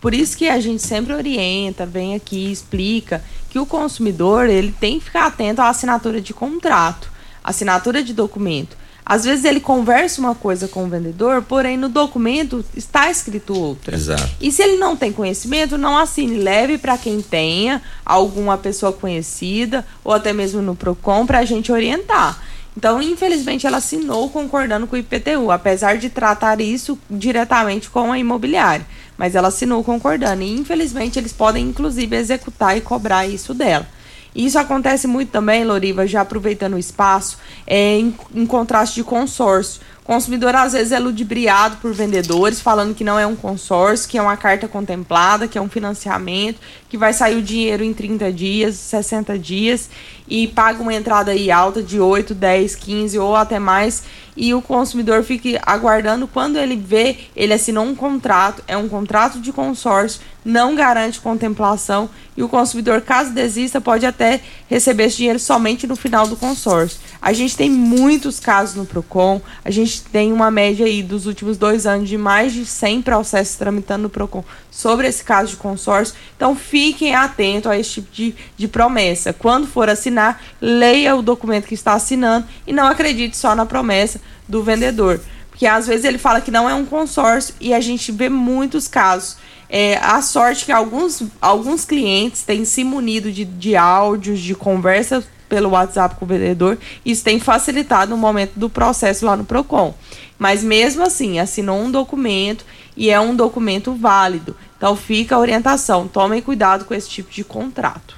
Por 0.00 0.14
isso 0.14 0.38
que 0.38 0.48
a 0.48 0.60
gente 0.60 0.80
sempre 0.80 1.12
orienta, 1.12 1.84
vem 1.84 2.14
aqui, 2.14 2.52
explica 2.52 3.20
que 3.50 3.58
o 3.58 3.66
consumidor 3.66 4.48
ele 4.48 4.70
tem 4.70 5.00
que 5.00 5.06
ficar 5.06 5.26
atento 5.26 5.60
à 5.60 5.68
assinatura 5.68 6.20
de 6.20 6.32
contrato, 6.32 7.10
assinatura 7.42 8.00
de 8.00 8.14
documento. 8.14 8.76
Às 9.04 9.24
vezes 9.24 9.44
ele 9.44 9.58
conversa 9.58 10.20
uma 10.20 10.36
coisa 10.36 10.68
com 10.68 10.84
o 10.84 10.88
vendedor, 10.88 11.42
porém 11.42 11.76
no 11.76 11.88
documento 11.88 12.64
está 12.76 13.10
escrito 13.10 13.58
outra. 13.58 13.96
Exato. 13.96 14.28
E 14.40 14.52
se 14.52 14.62
ele 14.62 14.76
não 14.76 14.94
tem 14.94 15.10
conhecimento, 15.12 15.76
não 15.76 15.98
assine. 15.98 16.36
Leve 16.38 16.78
para 16.78 16.96
quem 16.96 17.20
tenha, 17.20 17.82
alguma 18.04 18.56
pessoa 18.56 18.92
conhecida, 18.92 19.84
ou 20.04 20.12
até 20.12 20.32
mesmo 20.32 20.62
no 20.62 20.76
PROCON, 20.76 21.26
para 21.26 21.40
a 21.40 21.44
gente 21.44 21.72
orientar. 21.72 22.40
Então, 22.76 23.02
infelizmente, 23.02 23.66
ela 23.66 23.78
assinou 23.78 24.30
concordando 24.30 24.86
com 24.86 24.94
o 24.94 24.98
IPTU, 24.98 25.50
apesar 25.50 25.98
de 25.98 26.08
tratar 26.08 26.60
isso 26.60 26.98
diretamente 27.10 27.90
com 27.90 28.12
a 28.12 28.18
imobiliária. 28.18 28.86
Mas 29.16 29.34
ela 29.34 29.48
assinou 29.48 29.82
concordando. 29.82 30.42
E, 30.42 30.52
infelizmente, 30.52 31.18
eles 31.18 31.32
podem, 31.32 31.66
inclusive, 31.66 32.16
executar 32.16 32.76
e 32.76 32.80
cobrar 32.80 33.26
isso 33.26 33.52
dela. 33.52 33.86
Isso 34.34 34.58
acontece 34.58 35.08
muito 35.08 35.30
também, 35.30 35.64
Loriva, 35.64 36.06
já 36.06 36.20
aproveitando 36.20 36.74
o 36.74 36.78
espaço, 36.78 37.38
é, 37.66 37.98
em, 37.98 38.14
em 38.32 38.46
contraste 38.46 38.94
de 38.96 39.02
consórcio. 39.02 39.80
O 40.04 40.06
consumidor 40.06 40.54
às 40.54 40.72
vezes 40.72 40.92
é 40.92 40.98
ludibriado 40.98 41.78
por 41.78 41.92
vendedores, 41.92 42.60
falando 42.60 42.94
que 42.94 43.04
não 43.04 43.18
é 43.18 43.26
um 43.26 43.34
consórcio, 43.34 44.08
que 44.08 44.16
é 44.16 44.22
uma 44.22 44.36
carta 44.36 44.68
contemplada, 44.68 45.48
que 45.48 45.58
é 45.58 45.60
um 45.60 45.68
financiamento, 45.68 46.60
que 46.88 46.96
vai 46.96 47.12
sair 47.12 47.36
o 47.36 47.42
dinheiro 47.42 47.82
em 47.82 47.92
30 47.92 48.32
dias, 48.32 48.76
60 48.76 49.38
dias, 49.38 49.90
e 50.28 50.46
paga 50.48 50.82
uma 50.82 50.94
entrada 50.94 51.30
aí 51.30 51.50
alta 51.50 51.82
de 51.82 52.00
8, 52.00 52.34
10, 52.34 52.74
15 52.76 53.18
ou 53.18 53.34
até 53.34 53.58
mais, 53.58 54.02
e 54.36 54.54
o 54.54 54.62
consumidor 54.62 55.24
fique 55.24 55.58
aguardando 55.62 56.28
quando 56.28 56.58
ele 56.58 56.76
vê, 56.76 57.16
ele 57.34 57.52
assinou 57.52 57.84
um 57.84 57.94
contrato, 57.94 58.62
é 58.68 58.76
um 58.76 58.88
contrato 58.88 59.40
de 59.40 59.52
consórcio, 59.52 60.20
não 60.44 60.76
garante 60.76 61.20
contemplação 61.20 62.08
e 62.36 62.42
o 62.42 62.48
consumidor, 62.48 63.00
caso 63.00 63.32
desista, 63.32 63.80
pode 63.80 64.06
até 64.06 64.40
receber 64.68 65.06
esse 65.06 65.16
dinheiro 65.16 65.40
somente 65.40 65.88
no 65.88 65.96
final 65.96 66.28
do 66.28 66.36
consórcio. 66.36 67.00
A 67.20 67.32
gente 67.32 67.56
tem 67.56 67.68
muitos 67.68 68.38
casos 68.38 68.76
no 68.76 68.86
PROCON, 68.86 69.40
a 69.64 69.72
gente 69.72 70.04
tem 70.04 70.32
uma 70.32 70.48
média 70.48 70.86
aí 70.86 71.02
dos 71.02 71.26
últimos 71.26 71.58
dois 71.58 71.84
anos 71.84 72.08
de 72.08 72.16
mais 72.16 72.52
de 72.52 72.64
100 72.64 73.02
processos 73.02 73.56
tramitando 73.56 74.04
no 74.04 74.08
PROCON 74.08 74.44
sobre 74.70 75.08
esse 75.08 75.24
caso 75.24 75.50
de 75.50 75.56
consórcio. 75.56 76.14
Então 76.36 76.54
fiquem 76.54 77.12
atentos 77.12 77.68
a 77.68 77.76
esse 77.76 77.94
tipo 77.94 78.12
de, 78.12 78.34
de 78.56 78.68
promessa. 78.68 79.32
Quando 79.32 79.66
for 79.66 79.88
assinar, 80.18 80.42
leia 80.60 81.14
o 81.16 81.22
documento 81.22 81.66
que 81.66 81.74
está 81.74 81.94
assinando 81.94 82.46
e 82.66 82.72
não 82.72 82.86
acredite 82.86 83.36
só 83.36 83.54
na 83.54 83.64
promessa 83.64 84.20
do 84.48 84.62
vendedor. 84.62 85.20
Porque 85.50 85.66
às 85.66 85.86
vezes 85.86 86.04
ele 86.04 86.18
fala 86.18 86.40
que 86.40 86.50
não 86.50 86.68
é 86.68 86.74
um 86.74 86.84
consórcio 86.84 87.54
e 87.60 87.72
a 87.72 87.80
gente 87.80 88.12
vê 88.12 88.28
muitos 88.28 88.88
casos. 88.88 89.36
É, 89.68 89.98
a 89.98 90.22
sorte 90.22 90.64
que 90.64 90.72
alguns, 90.72 91.22
alguns 91.40 91.84
clientes 91.84 92.42
têm 92.42 92.64
se 92.64 92.84
munido 92.84 93.30
de, 93.30 93.44
de 93.44 93.76
áudios, 93.76 94.40
de 94.40 94.54
conversa 94.54 95.22
pelo 95.48 95.70
WhatsApp 95.70 96.16
com 96.16 96.24
o 96.24 96.28
vendedor. 96.28 96.78
Isso 97.04 97.24
tem 97.24 97.38
facilitado 97.38 98.10
no 98.10 98.16
momento 98.16 98.52
do 98.56 98.70
processo 98.70 99.26
lá 99.26 99.36
no 99.36 99.44
PROCON. 99.44 99.94
Mas 100.38 100.62
mesmo 100.62 101.02
assim, 101.02 101.38
assinou 101.38 101.78
um 101.78 101.90
documento 101.90 102.64
e 102.96 103.10
é 103.10 103.20
um 103.20 103.34
documento 103.34 103.92
válido. 103.94 104.56
Então 104.76 104.94
fica 104.94 105.34
a 105.34 105.38
orientação, 105.38 106.06
tomem 106.06 106.40
cuidado 106.40 106.84
com 106.84 106.94
esse 106.94 107.08
tipo 107.08 107.30
de 107.30 107.42
contrato. 107.42 108.17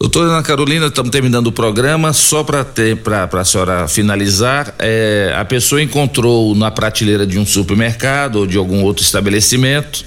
Doutora 0.00 0.28
Ana 0.28 0.42
Carolina, 0.44 0.86
estamos 0.86 1.10
terminando 1.10 1.48
o 1.48 1.52
programa. 1.52 2.12
Só 2.12 2.44
para 2.44 2.64
a 3.32 3.44
senhora 3.44 3.88
finalizar, 3.88 4.72
é, 4.78 5.34
a 5.36 5.44
pessoa 5.44 5.82
encontrou 5.82 6.54
na 6.54 6.70
prateleira 6.70 7.26
de 7.26 7.36
um 7.36 7.44
supermercado 7.44 8.36
ou 8.36 8.46
de 8.46 8.56
algum 8.56 8.84
outro 8.84 9.02
estabelecimento 9.02 10.04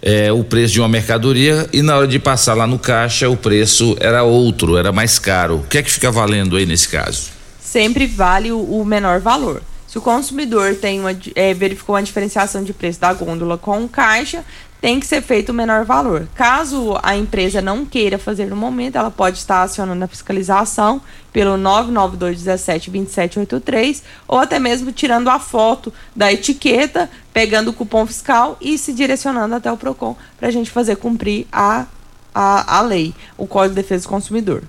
é, 0.00 0.32
o 0.32 0.42
preço 0.44 0.72
de 0.72 0.80
uma 0.80 0.88
mercadoria 0.88 1.68
e 1.72 1.82
na 1.82 1.96
hora 1.96 2.06
de 2.06 2.18
passar 2.18 2.54
lá 2.54 2.66
no 2.66 2.78
caixa 2.78 3.28
o 3.28 3.36
preço 3.36 3.96
era 4.00 4.22
outro, 4.22 4.78
era 4.78 4.92
mais 4.92 5.18
caro. 5.18 5.56
O 5.56 5.62
que 5.64 5.76
é 5.76 5.82
que 5.82 5.90
fica 5.90 6.10
valendo 6.10 6.56
aí 6.56 6.64
nesse 6.64 6.88
caso? 6.88 7.28
Sempre 7.60 8.06
vale 8.06 8.50
o, 8.50 8.60
o 8.60 8.84
menor 8.84 9.20
valor. 9.20 9.60
Se 9.86 9.98
o 9.98 10.02
consumidor 10.02 10.74
tem 10.74 11.00
uma, 11.00 11.16
é, 11.34 11.52
verificou 11.54 11.94
uma 11.94 12.02
diferenciação 12.02 12.62
de 12.62 12.72
preço 12.72 13.00
da 13.00 13.12
gôndola 13.12 13.56
com 13.58 13.84
o 13.84 13.88
caixa, 13.88 14.44
tem 14.80 15.00
que 15.00 15.06
ser 15.06 15.22
feito 15.22 15.48
o 15.50 15.54
menor 15.54 15.84
valor. 15.84 16.28
Caso 16.34 16.98
a 17.02 17.16
empresa 17.16 17.60
não 17.60 17.84
queira 17.84 18.16
fazer 18.18 18.46
no 18.46 18.56
momento, 18.56 18.96
ela 18.96 19.10
pode 19.10 19.36
estar 19.38 19.62
acionando 19.62 20.04
a 20.04 20.08
fiscalização 20.08 21.02
pelo 21.32 21.56
992172783 21.58 24.02
ou 24.26 24.38
até 24.38 24.58
mesmo 24.58 24.90
tirando 24.92 25.28
a 25.28 25.38
foto 25.38 25.92
da 26.14 26.32
etiqueta, 26.32 27.10
pegando 27.32 27.70
o 27.70 27.72
cupom 27.72 28.06
fiscal 28.06 28.56
e 28.60 28.76
se 28.78 28.92
direcionando 28.92 29.54
até 29.54 29.70
o 29.70 29.76
PROCON 29.76 30.16
para 30.38 30.48
a 30.48 30.52
gente 30.52 30.70
fazer 30.70 30.96
cumprir 30.96 31.46
a, 31.52 31.86
a, 32.34 32.78
a 32.78 32.80
lei, 32.82 33.14
o 33.36 33.46
Código 33.46 33.74
de 33.74 33.82
Defesa 33.82 34.04
do 34.04 34.08
Consumidor. 34.08 34.62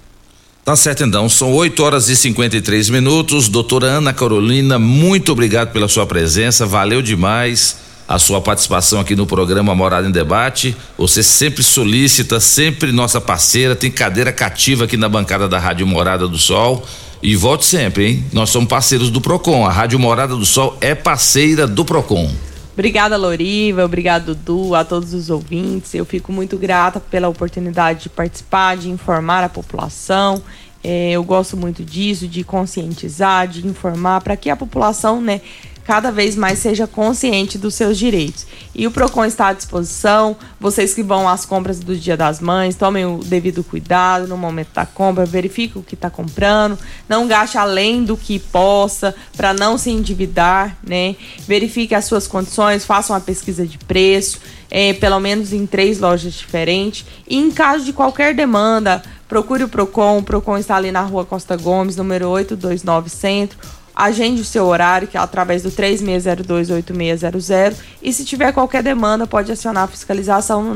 Tá 0.66 0.76
certo 0.76 1.04
então, 1.04 1.30
são 1.30 1.54
8 1.54 1.84
horas 1.84 2.10
e 2.10 2.16
53 2.16 2.90
minutos. 2.90 3.48
Doutora 3.48 3.88
Ana 3.88 4.14
Carolina, 4.14 4.78
muito 4.78 5.32
obrigado 5.32 5.72
pela 5.72 5.88
sua 5.88 6.06
presença, 6.06 6.66
valeu 6.66 7.02
demais 7.02 7.89
a 8.10 8.18
sua 8.18 8.42
participação 8.42 9.00
aqui 9.00 9.16
no 9.16 9.28
programa 9.28 9.76
Morada 9.76 10.08
em 10.08 10.12
Debate. 10.12 10.76
Você 10.98 11.22
sempre 11.22 11.62
solicita, 11.62 12.40
sempre 12.40 12.92
nossa 12.92 13.22
parceira, 13.22 13.76
tem 13.76 13.92
cadeira 13.92 14.34
cativa 14.34 14.86
aqui 14.86 14.98
na 14.98 15.08
bancada 15.08 15.48
da 15.48 15.60
Rádio 15.60 15.86
Morada 15.86 16.28
do 16.28 16.40
Sol. 16.40 16.84
E 17.22 17.36
volte 17.36 17.66
sempre, 17.66 18.08
hein? 18.08 18.26
Nós 18.34 18.50
somos 18.50 18.68
parceiros 18.68 19.12
do 19.12 19.22
Procon. 19.22 19.64
A 19.64 19.72
Rádio 19.72 20.00
Morada 20.00 20.36
do 20.36 20.44
Sol 20.44 20.76
é 20.82 20.96
parceira 20.96 21.68
do 21.68 21.86
Procon. 21.86 22.32
Obrigada, 22.74 23.16
Loriva. 23.16 23.86
Obrigado, 23.86 24.34
Dudu, 24.34 24.74
a 24.74 24.84
todos 24.84 25.14
os 25.14 25.30
ouvintes. 25.30 25.94
Eu 25.94 26.04
fico 26.04 26.32
muito 26.32 26.58
grata 26.58 27.00
pela 27.00 27.30
oportunidade 27.30 28.04
de 28.04 28.10
participar, 28.10 28.76
de 28.76 28.90
informar 28.90 29.44
a 29.44 29.50
população. 29.50 30.42
É, 30.84 31.12
eu 31.12 31.24
gosto 31.24 31.58
muito 31.58 31.84
disso, 31.84 32.28
de 32.28 32.44
conscientizar, 32.44 33.48
de 33.48 33.68
informar, 33.68 34.22
para 34.22 34.38
que 34.38 34.50
a 34.50 34.56
população, 34.56 35.22
né, 35.22 35.42
cada 35.90 36.12
vez 36.12 36.36
mais 36.36 36.60
seja 36.60 36.86
consciente 36.86 37.58
dos 37.58 37.74
seus 37.74 37.98
direitos. 37.98 38.46
E 38.76 38.86
o 38.86 38.92
Procon 38.92 39.26
está 39.26 39.48
à 39.48 39.54
disposição. 39.54 40.38
Vocês 40.60 40.94
que 40.94 41.02
vão 41.02 41.28
às 41.28 41.48
compras 41.48 41.80
do 41.80 41.96
Dia 41.96 42.16
das 42.16 42.40
Mães, 42.40 42.76
tomem 42.76 43.08
o 43.08 43.18
devido 43.26 43.64
cuidado 43.64 44.28
no 44.28 44.38
momento 44.38 44.72
da 44.72 44.86
compra, 44.86 45.26
verifique 45.26 45.80
o 45.80 45.82
que 45.82 45.96
está 45.96 46.08
comprando, 46.08 46.78
não 47.10 47.28
gaste 47.28 47.58
além 47.58 48.04
do 48.04 48.16
que 48.16 48.38
possa 48.38 49.16
para 49.36 49.52
não 49.52 49.80
se 49.80 49.90
endividar, 49.90 50.78
né? 50.84 51.16
Verifique 51.48 51.96
as 51.96 52.06
suas 52.06 52.28
condições, 52.28 52.86
faça 52.86 53.12
uma 53.12 53.20
pesquisa 53.20 53.66
de 53.66 53.80
preço, 53.80 54.40
é, 54.70 54.94
pelo 54.94 55.20
menos 55.20 55.54
em 55.54 55.66
três 55.66 55.98
lojas 55.98 56.34
diferentes. 56.34 57.04
E 57.28 57.36
em 57.36 57.50
caso 57.50 57.84
de 57.84 57.94
qualquer 57.94 58.36
demanda, 58.36 59.02
procure 59.28 59.64
o 59.64 59.68
Procon. 59.68 60.20
O 60.20 60.24
Procon 60.24 60.60
está 60.60 60.76
ali 60.76 60.92
na 60.92 61.02
Rua 61.02 61.26
Costa 61.26 61.58
Gomes, 61.58 61.96
número 61.96 62.30
829 62.30 63.10
Centro 63.10 63.79
agende 64.00 64.42
o 64.42 64.46
seu 64.46 64.66
horário, 64.66 65.08
que 65.08 65.18
é 65.18 65.20
através 65.20 65.62
do 65.62 65.70
36028600. 65.72 67.76
E 68.02 68.14
se 68.14 68.24
tiver 68.24 68.54
qualquer 68.54 68.82
demanda, 68.82 69.28
pode 69.28 69.52
acionar 69.52 69.84
a 69.84 69.88
fiscalização 69.88 70.64
no 70.64 70.74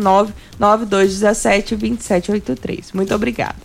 992172783. 0.60 2.88
Muito 2.94 3.16
obrigada. 3.16 3.56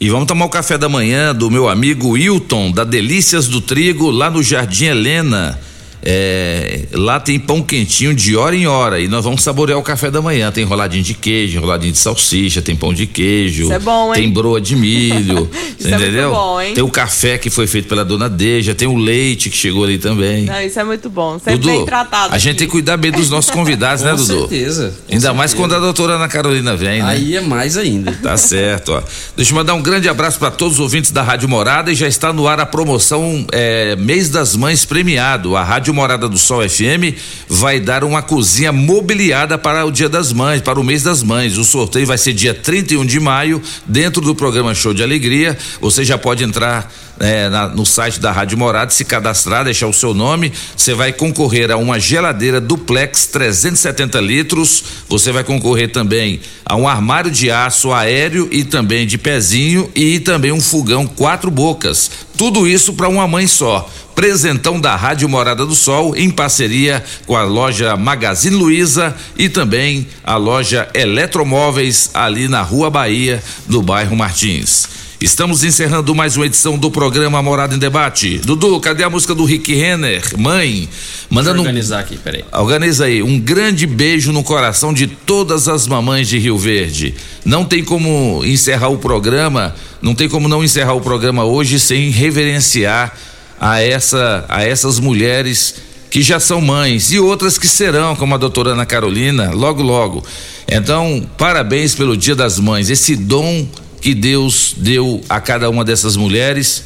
E 0.00 0.08
vamos 0.08 0.28
tomar 0.28 0.44
o 0.44 0.48
café 0.48 0.78
da 0.78 0.88
manhã 0.88 1.34
do 1.34 1.50
meu 1.50 1.68
amigo 1.68 2.10
Wilton, 2.10 2.70
da 2.70 2.84
Delícias 2.84 3.48
do 3.48 3.60
Trigo, 3.60 4.10
lá 4.10 4.30
no 4.30 4.44
Jardim 4.44 4.84
Helena. 4.84 5.58
É, 6.02 6.84
lá 6.92 7.18
tem 7.20 7.38
pão 7.38 7.62
quentinho 7.62 8.14
de 8.14 8.36
hora 8.36 8.54
em 8.56 8.66
hora 8.66 9.00
e 9.00 9.08
nós 9.08 9.24
vamos 9.24 9.42
saborear 9.42 9.78
o 9.78 9.82
café 9.82 10.10
da 10.10 10.22
manhã. 10.22 10.50
Tem 10.50 10.62
enroladinho 10.64 11.02
de 11.02 11.14
queijo, 11.14 11.58
enroladinho 11.58 11.92
de 11.92 11.98
salsicha, 11.98 12.62
tem 12.62 12.76
pão 12.76 12.94
de 12.94 13.06
queijo, 13.06 13.64
Isso 13.64 13.72
é 13.72 13.78
bom, 13.78 14.12
tem 14.12 14.24
hein? 14.24 14.32
broa 14.32 14.60
de 14.60 14.76
milho, 14.76 15.50
Isso 15.78 15.88
é 15.88 15.90
muito 15.90 16.02
entendeu? 16.04 16.30
bom, 16.30 16.60
hein? 16.60 16.74
Tem 16.74 16.84
o 16.84 16.88
café 16.88 17.36
que 17.38 17.50
foi 17.50 17.66
feito 17.66 17.88
pela 17.88 18.04
dona 18.04 18.28
Deja, 18.28 18.74
tem 18.74 18.86
o 18.86 18.96
leite 18.96 19.50
que 19.50 19.56
chegou 19.56 19.84
ali 19.84 19.98
também. 19.98 20.44
Não, 20.44 20.60
isso 20.60 20.78
é 20.78 20.84
muito 20.84 21.10
bom. 21.10 21.38
Sempre 21.38 21.56
Dudu, 21.58 21.76
bem 21.76 21.84
tratado. 21.84 22.34
a 22.34 22.38
gente 22.38 22.56
tem 22.58 22.66
que 22.66 22.72
cuidar 22.72 22.96
bem 22.96 23.10
dos 23.10 23.28
nossos 23.30 23.50
convidados, 23.50 24.02
né, 24.04 24.10
Com 24.12 24.16
Dudu? 24.18 24.38
certeza, 24.48 24.94
com 25.06 25.14
Ainda 25.14 25.34
mais 25.34 25.50
certeza. 25.50 25.68
quando 25.68 25.76
a 25.76 25.80
doutora 25.84 26.14
Ana 26.14 26.28
Carolina 26.28 26.76
vem, 26.76 27.02
né? 27.02 27.08
Aí 27.08 27.36
é 27.36 27.40
mais 27.40 27.76
ainda. 27.76 28.12
Tá 28.22 28.36
certo, 28.36 28.92
ó. 28.92 29.02
Deixa 29.36 29.52
eu 29.52 29.56
mandar 29.56 29.74
um 29.74 29.82
grande 29.82 30.08
abraço 30.08 30.38
para 30.38 30.50
todos 30.50 30.74
os 30.74 30.80
ouvintes 30.80 31.10
da 31.10 31.22
Rádio 31.22 31.48
Morada 31.48 31.90
e 31.90 31.94
já 31.94 32.06
está 32.06 32.32
no 32.32 32.46
ar 32.46 32.60
a 32.60 32.66
promoção 32.66 33.46
é, 33.52 33.96
Mês 33.96 34.28
das 34.28 34.54
Mães 34.54 34.84
premiado. 34.84 35.56
A 35.56 35.64
Rádio 35.64 35.87
Morada 35.92 36.28
do 36.28 36.38
Sol 36.38 36.66
FM 36.68 37.14
vai 37.48 37.80
dar 37.80 38.04
uma 38.04 38.22
cozinha 38.22 38.72
mobiliada 38.72 39.56
para 39.58 39.84
o 39.84 39.90
Dia 39.90 40.08
das 40.08 40.32
Mães, 40.32 40.60
para 40.60 40.78
o 40.80 40.84
mês 40.84 41.02
das 41.02 41.22
mães. 41.22 41.56
O 41.58 41.64
sorteio 41.64 42.06
vai 42.06 42.18
ser 42.18 42.32
dia 42.32 42.54
31 42.54 43.04
de 43.06 43.18
maio, 43.20 43.62
dentro 43.86 44.20
do 44.22 44.34
programa 44.34 44.74
Show 44.74 44.92
de 44.94 45.02
Alegria. 45.02 45.56
Você 45.80 46.04
já 46.04 46.16
pode 46.18 46.44
entrar 46.44 46.92
é, 47.20 47.48
na- 47.48 47.66
no 47.66 47.84
site 47.84 48.20
da 48.20 48.30
Rádio 48.30 48.56
Morada, 48.56 48.92
se 48.92 49.04
cadastrar, 49.04 49.64
deixar 49.64 49.88
o 49.88 49.92
seu 49.92 50.14
nome. 50.14 50.52
Você 50.76 50.94
vai 50.94 51.12
concorrer 51.12 51.68
a 51.68 51.76
uma 51.76 51.98
geladeira 51.98 52.60
duplex 52.60 53.26
370 53.26 54.20
litros. 54.20 54.84
Você 55.08 55.32
vai 55.32 55.42
concorrer 55.42 55.90
também 55.90 56.38
a 56.64 56.76
um 56.76 56.86
armário 56.86 57.28
de 57.28 57.50
aço 57.50 57.90
aéreo 57.92 58.48
e 58.52 58.62
também 58.62 59.04
de 59.04 59.18
pezinho 59.18 59.90
e 59.96 60.20
também 60.20 60.52
um 60.52 60.60
fogão 60.60 61.08
quatro 61.08 61.50
bocas. 61.50 62.08
Tudo 62.36 62.68
isso 62.68 62.92
para 62.92 63.08
uma 63.08 63.26
mãe 63.26 63.48
só. 63.48 63.90
Presentão 64.18 64.80
da 64.80 64.96
Rádio 64.96 65.28
Morada 65.28 65.64
do 65.64 65.76
Sol 65.76 66.16
em 66.16 66.28
parceria 66.28 67.04
com 67.24 67.36
a 67.36 67.44
loja 67.44 67.96
Magazine 67.96 68.56
Luiza 68.56 69.14
e 69.36 69.48
também 69.48 70.08
a 70.24 70.34
loja 70.34 70.88
Eletromóveis 70.92 72.10
ali 72.12 72.48
na 72.48 72.60
Rua 72.60 72.90
Bahia, 72.90 73.40
do 73.68 73.80
bairro 73.80 74.16
Martins. 74.16 74.88
Estamos 75.20 75.62
encerrando 75.62 76.16
mais 76.16 76.36
uma 76.36 76.46
edição 76.46 76.76
do 76.76 76.90
programa 76.90 77.40
Morada 77.40 77.76
em 77.76 77.78
Debate. 77.78 78.38
Dudu, 78.38 78.80
cadê 78.80 79.04
a 79.04 79.10
música 79.10 79.36
do 79.36 79.44
Rick 79.44 79.72
Renner? 79.72 80.36
Mãe, 80.36 80.88
mandando. 81.30 81.58
Deixa 81.58 81.68
organizar 81.68 82.00
aqui, 82.00 82.16
peraí. 82.16 82.44
Organiza 82.50 83.04
aí. 83.04 83.22
Um 83.22 83.38
grande 83.38 83.86
beijo 83.86 84.32
no 84.32 84.42
coração 84.42 84.92
de 84.92 85.06
todas 85.06 85.68
as 85.68 85.86
mamães 85.86 86.28
de 86.28 86.40
Rio 86.40 86.58
Verde. 86.58 87.14
Não 87.44 87.64
tem 87.64 87.84
como 87.84 88.42
encerrar 88.44 88.88
o 88.88 88.98
programa, 88.98 89.76
não 90.02 90.12
tem 90.12 90.28
como 90.28 90.48
não 90.48 90.64
encerrar 90.64 90.94
o 90.94 91.00
programa 91.00 91.44
hoje 91.44 91.78
sem 91.78 92.10
reverenciar 92.10 93.16
a, 93.60 93.80
essa, 93.80 94.44
a 94.48 94.64
essas 94.64 94.98
mulheres 94.98 95.76
que 96.10 96.22
já 96.22 96.40
são 96.40 96.60
mães 96.60 97.12
e 97.12 97.18
outras 97.18 97.58
que 97.58 97.66
serão, 97.66 98.16
como 98.16 98.34
a 98.34 98.38
doutora 98.38 98.70
Ana 98.70 98.86
Carolina, 98.86 99.50
logo, 99.50 99.82
logo. 99.82 100.24
Então, 100.66 101.28
parabéns 101.36 101.94
pelo 101.94 102.16
Dia 102.16 102.34
das 102.34 102.58
Mães, 102.58 102.88
esse 102.90 103.14
dom 103.14 103.66
que 104.00 104.14
Deus 104.14 104.74
deu 104.76 105.20
a 105.28 105.40
cada 105.40 105.68
uma 105.68 105.84
dessas 105.84 106.16
mulheres 106.16 106.84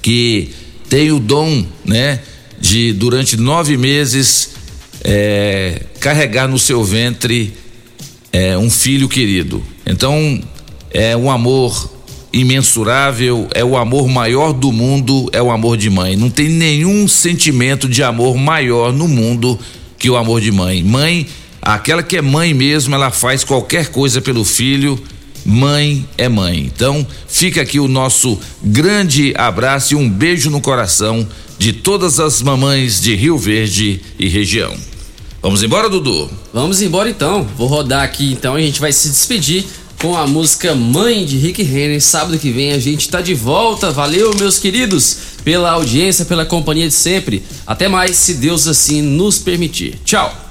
que 0.00 0.50
tem 0.88 1.10
o 1.10 1.18
dom, 1.18 1.66
né, 1.84 2.20
de 2.60 2.92
durante 2.92 3.36
nove 3.36 3.76
meses 3.76 4.50
é, 5.02 5.82
carregar 6.00 6.48
no 6.48 6.58
seu 6.58 6.82
ventre 6.84 7.54
é, 8.32 8.56
um 8.56 8.70
filho 8.70 9.08
querido. 9.08 9.62
Então 9.86 10.40
é 10.90 11.16
um 11.16 11.30
amor 11.30 11.93
imensurável, 12.34 13.48
é 13.54 13.64
o 13.64 13.76
amor 13.76 14.08
maior 14.08 14.52
do 14.52 14.72
mundo, 14.72 15.28
é 15.32 15.40
o 15.40 15.50
amor 15.50 15.76
de 15.76 15.88
mãe. 15.88 16.16
Não 16.16 16.28
tem 16.28 16.48
nenhum 16.48 17.06
sentimento 17.06 17.88
de 17.88 18.02
amor 18.02 18.36
maior 18.36 18.92
no 18.92 19.06
mundo 19.06 19.58
que 19.98 20.10
o 20.10 20.16
amor 20.16 20.40
de 20.40 20.50
mãe. 20.50 20.82
Mãe, 20.82 21.26
aquela 21.62 22.02
que 22.02 22.16
é 22.16 22.22
mãe 22.22 22.52
mesmo, 22.52 22.94
ela 22.94 23.10
faz 23.10 23.44
qualquer 23.44 23.88
coisa 23.88 24.20
pelo 24.20 24.44
filho 24.44 25.00
mãe 25.44 26.08
é 26.16 26.28
mãe. 26.28 26.58
Então, 26.74 27.06
fica 27.28 27.60
aqui 27.60 27.78
o 27.78 27.86
nosso 27.86 28.38
grande 28.62 29.34
abraço 29.36 29.92
e 29.92 29.96
um 29.96 30.08
beijo 30.08 30.48
no 30.50 30.60
coração 30.60 31.26
de 31.58 31.72
todas 31.72 32.18
as 32.18 32.40
mamães 32.40 33.00
de 33.00 33.14
Rio 33.14 33.36
Verde 33.36 34.00
e 34.18 34.28
região. 34.28 34.74
Vamos 35.42 35.62
embora, 35.62 35.90
Dudu? 35.90 36.30
Vamos 36.54 36.80
embora 36.80 37.10
então. 37.10 37.46
Vou 37.56 37.66
rodar 37.66 38.02
aqui 38.02 38.32
então 38.32 38.58
e 38.58 38.62
a 38.62 38.66
gente 38.66 38.80
vai 38.80 38.92
se 38.92 39.08
despedir 39.08 39.66
com 40.00 40.16
a 40.16 40.26
música 40.26 40.74
Mãe 40.74 41.24
de 41.24 41.38
Rick 41.38 41.62
Renner. 41.62 42.00
Sábado 42.00 42.38
que 42.38 42.50
vem 42.50 42.72
a 42.72 42.78
gente 42.78 43.08
tá 43.08 43.20
de 43.20 43.34
volta. 43.34 43.90
Valeu, 43.90 44.34
meus 44.36 44.58
queridos, 44.58 45.16
pela 45.44 45.70
audiência, 45.70 46.24
pela 46.24 46.44
companhia 46.44 46.88
de 46.88 46.94
sempre. 46.94 47.42
Até 47.66 47.88
mais, 47.88 48.16
se 48.16 48.34
Deus 48.34 48.66
assim 48.66 49.00
nos 49.00 49.38
permitir. 49.38 49.98
Tchau. 50.04 50.43